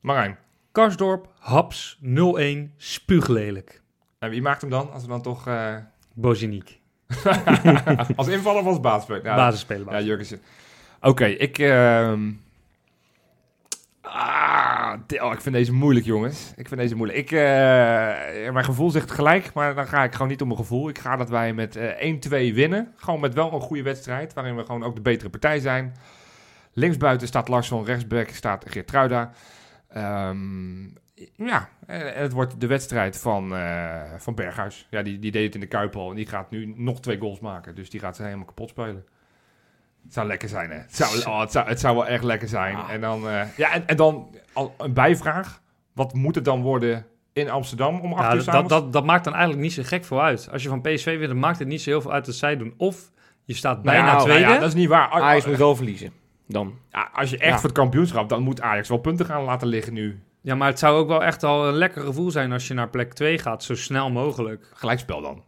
Marijn. 0.00 0.38
Karsdorp, 0.72 1.28
Haps, 1.38 1.98
0-1, 2.02 2.06
spuuglelijk. 2.76 3.82
En 4.18 4.30
wie 4.30 4.42
maakt 4.42 4.60
hem 4.60 4.70
dan? 4.70 4.92
Als 4.92 5.02
we 5.02 5.08
dan 5.08 5.22
toch... 5.22 5.46
eh, 5.46 5.76
Boziniek. 6.14 6.80
als 8.16 8.28
invaller 8.28 8.60
of 8.60 8.66
als 8.66 8.80
baasspeler? 8.80 9.24
Ja, 9.24 9.36
Basisspeler. 9.36 9.92
Ja, 9.92 10.00
Jurgensen. 10.00 10.40
Oké, 11.00 11.24
ik... 11.24 11.58
ehm, 11.58 12.30
Ah, 14.16 14.94
oh, 15.20 15.32
ik 15.32 15.40
vind 15.40 15.54
deze 15.54 15.72
moeilijk, 15.72 16.06
jongens. 16.06 16.52
Ik 16.56 16.68
vind 16.68 16.80
deze 16.80 16.94
moeilijk. 16.94 17.18
Ik, 17.18 17.30
eh, 17.30 17.40
mijn 18.52 18.64
gevoel 18.64 18.90
zegt 18.90 19.10
gelijk, 19.10 19.52
maar 19.52 19.74
dan 19.74 19.86
ga 19.86 20.04
ik 20.04 20.12
gewoon 20.12 20.28
niet 20.28 20.40
om 20.40 20.46
mijn 20.46 20.58
gevoel. 20.58 20.88
Ik 20.88 20.98
ga 20.98 21.16
dat 21.16 21.28
wij 21.28 21.52
met 21.52 21.76
eh 21.76 22.00
1-2 22.00 22.54
winnen. 22.54 22.92
Gewoon 22.96 23.20
met 23.20 23.34
wel 23.34 23.52
een 23.52 23.60
goede 23.60 23.82
wedstrijd, 23.82 24.32
waarin 24.32 24.56
we 24.56 24.64
gewoon 24.64 24.82
ook 24.82 24.94
de 24.94 25.00
betere 25.00 25.30
partij 25.30 25.58
zijn. 25.58 25.94
Linksbuiten 26.72 27.26
staat 27.26 27.48
Larsson, 27.48 27.84
rechtsback 27.84 28.28
staat 28.28 28.64
Geertruida. 28.68 29.30
Ehm 29.88 30.86
ja, 31.36 31.68
en 31.86 32.22
het 32.22 32.32
wordt 32.32 32.60
de 32.60 32.66
wedstrijd 32.66 33.18
van, 33.18 33.54
eh, 33.54 34.02
van 34.16 34.34
Berghuis. 34.34 34.86
Ja, 34.90 35.02
die, 35.02 35.18
die 35.18 35.30
deed 35.30 35.44
het 35.44 35.54
in 35.54 35.60
de 35.60 35.66
Kuip 35.66 35.96
al 35.96 36.10
en 36.10 36.16
die 36.16 36.26
gaat 36.26 36.50
nu 36.50 36.74
nog 36.76 37.00
twee 37.00 37.18
goals 37.18 37.40
maken. 37.40 37.74
Dus 37.74 37.90
die 37.90 38.00
gaat 38.00 38.16
ze 38.16 38.22
helemaal 38.22 38.44
kapot 38.44 38.68
spelen. 38.68 39.04
Het 40.04 40.12
zou 40.12 40.26
lekker 40.26 40.48
zijn, 40.48 40.70
hè? 40.70 40.76
Het 40.76 40.96
zou, 40.96 41.18
oh, 41.26 41.40
het 41.40 41.52
zou, 41.52 41.68
het 41.68 41.80
zou 41.80 41.94
wel 41.96 42.06
echt 42.06 42.24
lekker 42.24 42.48
zijn. 42.48 42.76
Ah. 42.76 42.90
En 42.90 43.00
dan, 43.00 43.28
eh, 43.28 43.42
ja, 43.56 43.72
en, 43.72 43.86
en 43.86 43.96
dan 43.96 44.28
al 44.52 44.74
een 44.78 44.92
bijvraag. 44.92 45.60
Wat 45.92 46.14
moet 46.14 46.34
het 46.34 46.44
dan 46.44 46.62
worden 46.62 47.06
in 47.32 47.50
Amsterdam 47.50 48.00
om 48.00 48.12
acht 48.12 48.22
Ja, 48.22 48.30
uur 48.30 48.36
dat, 48.36 48.44
s'avonds? 48.44 48.68
dat, 48.68 48.82
dat, 48.82 48.92
dat 48.92 49.04
maakt 49.04 49.24
dan 49.24 49.32
eigenlijk 49.32 49.62
niet 49.62 49.72
zo 49.72 49.82
gek 49.84 50.04
veel 50.04 50.22
uit. 50.22 50.48
Als 50.52 50.62
je 50.62 50.68
van 50.68 50.80
PSV 50.80 51.04
wint, 51.16 51.28
dan 51.28 51.38
maakt 51.38 51.58
het 51.58 51.68
niet 51.68 51.82
zo 51.82 51.90
heel 51.90 52.00
veel 52.00 52.12
uit 52.12 52.24
dat 52.26 52.34
zij 52.34 52.56
doen. 52.56 52.74
Of 52.76 53.10
je 53.44 53.54
staat 53.54 53.82
Nou 53.82 53.96
bijna 53.96 54.16
tweede. 54.16 54.40
nou 54.42 54.54
ja, 54.54 54.60
dat 54.60 54.68
is 54.68 54.74
niet 54.74 54.88
waar. 54.88 55.08
Ajax 55.08 55.46
moet 55.46 55.56
wel 55.56 55.76
verliezen. 55.76 56.12
Dan. 56.48 56.74
Ja, 56.90 57.10
als 57.12 57.30
je 57.30 57.38
echt 57.38 57.50
Ja. 57.50 57.54
voor 57.58 57.68
het 57.68 57.78
kampioenschap, 57.78 58.28
dan 58.28 58.42
moet 58.42 58.60
Ajax 58.60 58.88
wel 58.88 58.98
punten 58.98 59.26
gaan 59.26 59.42
laten 59.42 59.68
liggen 59.68 59.92
nu. 59.92 60.22
Ja, 60.40 60.54
maar 60.54 60.68
het 60.68 60.78
zou 60.78 60.96
ook 60.98 61.08
wel 61.08 61.24
echt 61.24 61.42
al 61.42 61.68
een 61.68 61.74
lekker 61.74 62.02
gevoel 62.02 62.30
zijn 62.30 62.52
als 62.52 62.68
je 62.68 62.74
naar 62.74 62.88
plek 62.88 63.12
2 63.12 63.38
gaat, 63.38 63.62
zo 63.62 63.74
snel 63.74 64.10
mogelijk. 64.10 64.70
Gelijkspel 64.74 65.20
dan. 65.20 65.42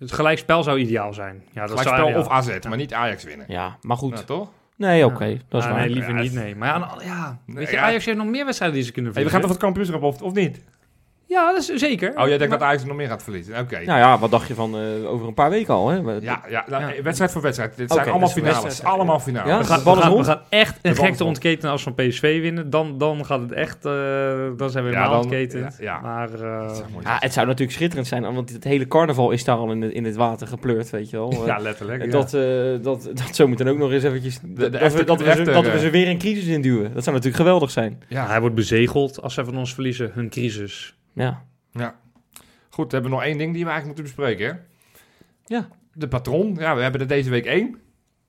Het 0.00 0.12
gelijkspel 0.12 0.62
zou 0.62 0.78
ideaal 0.78 1.12
zijn. 1.12 1.42
Ja, 1.52 1.60
dat 1.66 1.78
Gelijkspel 1.78 2.08
zou, 2.08 2.18
of 2.18 2.28
AZ, 2.28 2.58
maar 2.68 2.76
niet 2.76 2.94
Ajax 2.94 3.24
winnen. 3.24 3.46
Ja, 3.48 3.76
maar 3.82 3.96
goed. 3.96 4.12
Nou, 4.12 4.24
toch? 4.24 4.48
Nee, 4.76 5.04
oké. 5.06 5.38
dat 5.48 5.60
is 5.60 5.66
Ah, 5.66 5.72
waar. 5.72 5.80
Nee, 5.80 5.90
liever 5.90 6.14
niet, 6.14 6.32
nee. 6.32 6.56
Maar 6.56 6.68
ja, 6.68 6.74
aan- 6.74 6.98
ja 7.04 7.38
Nee, 7.46 7.56
weet 7.56 7.70
je, 7.70 7.76
ja. 7.76 7.82
Ajax 7.82 8.04
heeft 8.04 8.18
nog 8.18 8.26
meer 8.26 8.44
wedstrijden 8.44 8.76
die 8.78 8.86
ze 8.86 8.92
kunnen 8.92 9.12
Hey, 9.12 9.24
we 9.24 9.30
gaan 9.30 9.40
toch 9.40 9.50
het 9.50 9.58
kampioenschap 9.58 10.02
of, 10.02 10.22
of 10.22 10.32
niet? 10.32 10.60
Ja, 11.30 11.52
dat 11.52 11.58
is 11.60 11.66
zeker. 11.66 12.08
Oh, 12.10 12.16
jij 12.16 12.26
denkt 12.28 12.48
Maar- 12.48 12.58
dat 12.58 12.62
Ajax 12.68 12.84
nog 12.84 12.96
meer 12.96 13.08
gaat 13.08 13.22
verliezen? 13.22 13.58
Oké. 13.58 13.74
Nou 13.84 13.98
ja, 13.98 14.18
wat 14.18 14.30
dacht 14.30 14.48
je 14.48 14.54
van 14.54 14.74
eh, 14.76 15.10
over 15.10 15.26
een 15.26 15.34
paar 15.34 15.50
weken 15.50 15.74
al? 15.74 15.88
Hè? 15.88 15.96
Ja, 15.96 16.42
ja, 16.48 16.64
nou, 16.68 16.94
Ja. 16.94 17.02
wedstrijd 17.02 17.30
voor 17.32 17.42
wedstrijd. 17.42 17.76
Dit 17.76 17.92
zijn 17.92 18.04
allemaal 18.08 18.20
dus 18.28 18.32
finales. 18.32 18.62
wedstrijd. 18.62 18.94
Allemaal 18.94 19.20
finales. 19.20 19.48
Ja? 19.50 19.58
We 19.58 19.64
gaan, 19.64 19.78
we, 19.78 19.84
gaan, 19.84 19.98
we 20.08 20.14
rond? 20.14 20.26
gaan 20.26 20.40
echt 20.48 20.78
een 20.82 20.94
gekte 20.94 21.06
rond. 21.06 21.20
ontketenen 21.20 21.70
als 21.70 21.84
we 21.84 21.92
van 21.96 22.06
PSV 22.08 22.40
winnen. 22.40 22.70
Dan, 22.70 22.98
dan 22.98 23.24
gaat 23.26 23.40
het 23.40 23.52
echt... 23.52 23.84
eh, 23.84 23.92
dan 24.56 24.70
zijn 24.70 24.84
we 24.84 24.90
Ja, 24.90 24.96
helemaal 24.96 25.10
dan- 25.10 25.20
ontketend. 25.20 25.76
ja, 25.78 25.84
ja. 25.84 26.00
Maar 26.00 26.32
eh, 26.34 26.68
Dat. 26.68 26.82
Ja, 27.02 27.16
het 27.20 27.32
zou 27.32 27.46
natuurlijk 27.46 27.76
schitterend 27.76 28.06
zijn, 28.08 28.34
want 28.34 28.50
het 28.52 28.64
hele 28.64 28.88
carnaval 28.88 29.30
is 29.30 29.44
daar 29.44 29.56
al 29.56 29.70
in 29.70 29.80
het, 29.82 29.92
in 29.92 30.04
het 30.04 30.16
water 30.16 30.46
gepleurd, 30.46 30.90
weet 30.90 31.10
je 31.10 31.16
wel. 31.16 31.34
Ja, 31.46 31.58
letterlijk. 31.58 32.00
en 32.00 32.06
ja. 32.06 32.12
dat, 32.12 32.34
eh, 32.34 32.42
dat, 32.82 33.04
dat 33.14 33.36
zo 33.36 33.48
moet 33.48 33.58
dan 33.58 33.68
ook 33.68 33.78
nog 33.78 33.90
eens 33.92 34.04
eventjes... 34.04 34.38
de 34.42 34.52
dat, 34.54 34.70
we, 34.70 34.78
echte- 34.78 35.04
dat, 35.04 35.18
we, 35.22 35.42
dat 35.44 35.64
ze 35.80 35.90
weer 35.90 36.08
een 36.08 36.18
crisis 36.18 36.46
induwen. 36.46 36.94
Dat 36.94 37.02
zou 37.04 37.16
natuurlijk 37.16 37.42
geweldig 37.42 37.70
zijn. 37.70 38.02
ja. 38.08 38.26
hij 38.26 38.40
wordt 38.40 38.54
bezegeld 38.54 39.22
als 39.22 39.34
zij 39.34 39.44
van 39.44 39.56
ons 39.58 39.74
verliezen. 39.74 40.10
Hun 40.14 40.30
crisis. 40.30 40.94
Ja. 41.12 41.42
Goed, 42.70 42.86
we 42.86 42.92
hebben 42.92 43.10
nog 43.10 43.22
één 43.22 43.38
ding 43.38 43.52
die 43.54 43.64
we 43.64 43.70
eigenlijk 43.70 43.86
moeten 43.98 44.04
bespreken. 44.16 44.46
Hè? 44.46 44.60
Ja. 45.56 45.68
De 45.92 46.08
patroon. 46.08 46.56
Ja, 46.58 46.74
we 46.76 46.82
hebben 46.82 47.00
er 47.00 47.06
deze 47.06 47.30
week 47.30 47.44
één. 47.46 47.76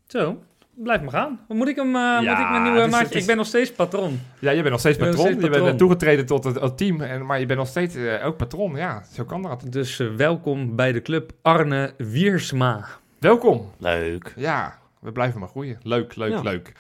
Zo, 0.08 0.44
blijf 0.76 1.02
maar 1.02 1.12
gaan. 1.12 1.40
Wat 1.48 1.58
moet 1.58 1.68
ik 1.68 1.76
hem... 1.76 1.88
eh, 1.88 2.02
Ja, 2.02 2.20
moet 2.32 2.40
ik 2.46 2.50
mijn 2.50 2.64
nieuwe 2.64 2.80
is- 2.80 2.90
maatje... 2.92 3.06
het 3.06 3.16
is- 3.16 3.22
Ik 3.22 3.28
ben 3.28 3.38
nog 3.38 3.46
steeds 3.46 3.72
patron. 3.72 4.20
Ja, 4.40 4.52
je 4.52 4.58
bent 4.60 4.70
nog 4.70 4.80
steeds 4.80 4.98
Ik 4.98 5.02
ben 5.04 5.12
nog 5.12 5.18
patroon. 5.22 5.40
steeds 5.40 5.56
Je 5.56 5.62
bent 5.62 5.72
eh, 5.74 5.78
toegetreden 5.80 6.26
tot 6.26 6.44
het, 6.44 6.60
het 6.60 6.78
team. 6.78 7.02
En, 7.02 7.26
maar 7.26 7.40
je 7.40 7.46
bent 7.46 7.60
nog 7.60 7.68
steeds 7.68 7.96
eh, 7.96 8.26
ook 8.26 8.38
patroon. 8.38 8.76
Ja, 8.76 9.04
zo 9.14 9.24
kan 9.26 9.42
dat. 9.42 9.66
Dus 9.70 9.98
welkom 9.98 10.76
bij 10.76 10.92
de 10.92 11.02
club 11.02 11.32
Arne 11.42 11.94
Wiersma. 11.98 12.86
Welkom. 13.20 13.72
Leuk. 13.78 14.34
Ja, 14.36 14.78
we 15.00 15.12
blijven 15.12 15.40
maar 15.40 15.50
groeien. 15.50 15.80
Leuk, 15.84 16.16
leuk, 16.16 16.32
Ja. 16.32 16.42
leuk. 16.42 16.72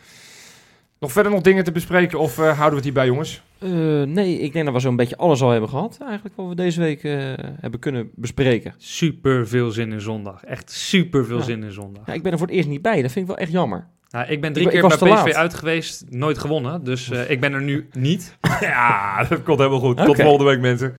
Nog 0.99 1.11
verder 1.11 1.31
nog 1.31 1.41
dingen 1.41 1.63
te 1.63 1.71
bespreken 1.71 2.19
of 2.19 2.37
eh, 2.37 2.43
houden 2.43 2.69
we 2.69 2.75
het 2.75 2.83
hierbij, 2.83 3.05
jongens? 3.05 3.41
Eh, 3.61 3.69
nee, 4.03 4.39
ik 4.39 4.53
denk 4.53 4.65
dat 4.65 4.73
we 4.73 4.79
zo'n 4.79 4.95
beetje 4.95 5.17
alles 5.17 5.41
al 5.41 5.49
hebben 5.49 5.69
gehad. 5.69 5.97
Eigenlijk 6.01 6.35
wat 6.35 6.47
we 6.47 6.55
deze 6.55 6.79
week 6.79 7.03
eh, 7.03 7.13
hebben 7.59 7.79
kunnen 7.79 8.09
bespreken. 8.15 8.73
Super 8.77 9.47
veel 9.47 9.71
zin 9.71 9.91
in 9.91 10.01
zondag. 10.01 10.43
Echt 10.43 10.71
super 10.71 11.25
veel 11.25 11.37
Ja. 11.37 11.43
zin 11.43 11.63
in 11.63 11.71
zondag. 11.71 12.05
Ja, 12.05 12.13
ik 12.13 12.23
ben 12.23 12.31
er 12.31 12.37
voor 12.37 12.47
het 12.47 12.55
eerst 12.55 12.69
niet 12.69 12.81
bij. 12.81 13.01
Dat 13.01 13.11
vind 13.11 13.25
ik 13.29 13.35
wel 13.35 13.37
echt 13.41 13.51
jammer. 13.51 13.87
Nou, 14.09 14.27
ik 14.27 14.41
ben 14.41 14.53
drie 14.53 14.65
Ik- 14.65 14.71
keer 14.71 14.81
bij 14.81 14.89
PSV 14.97 15.01
laat. 15.07 15.33
uit 15.35 15.53
geweest, 15.53 16.05
nooit 16.09 16.37
gewonnen. 16.37 16.83
Dus 16.83 17.09
eh, 17.11 17.29
ik 17.29 17.39
ben 17.39 17.53
er 17.53 17.61
nu 17.61 17.87
niet. 17.91 18.37
Ja, 18.59 19.23
dat 19.23 19.43
komt 19.43 19.57
helemaal 19.57 19.79
goed. 19.79 19.97
Tot 20.05 20.21
volgende 20.21 20.43
week, 20.51 20.59
mensen. 20.59 20.93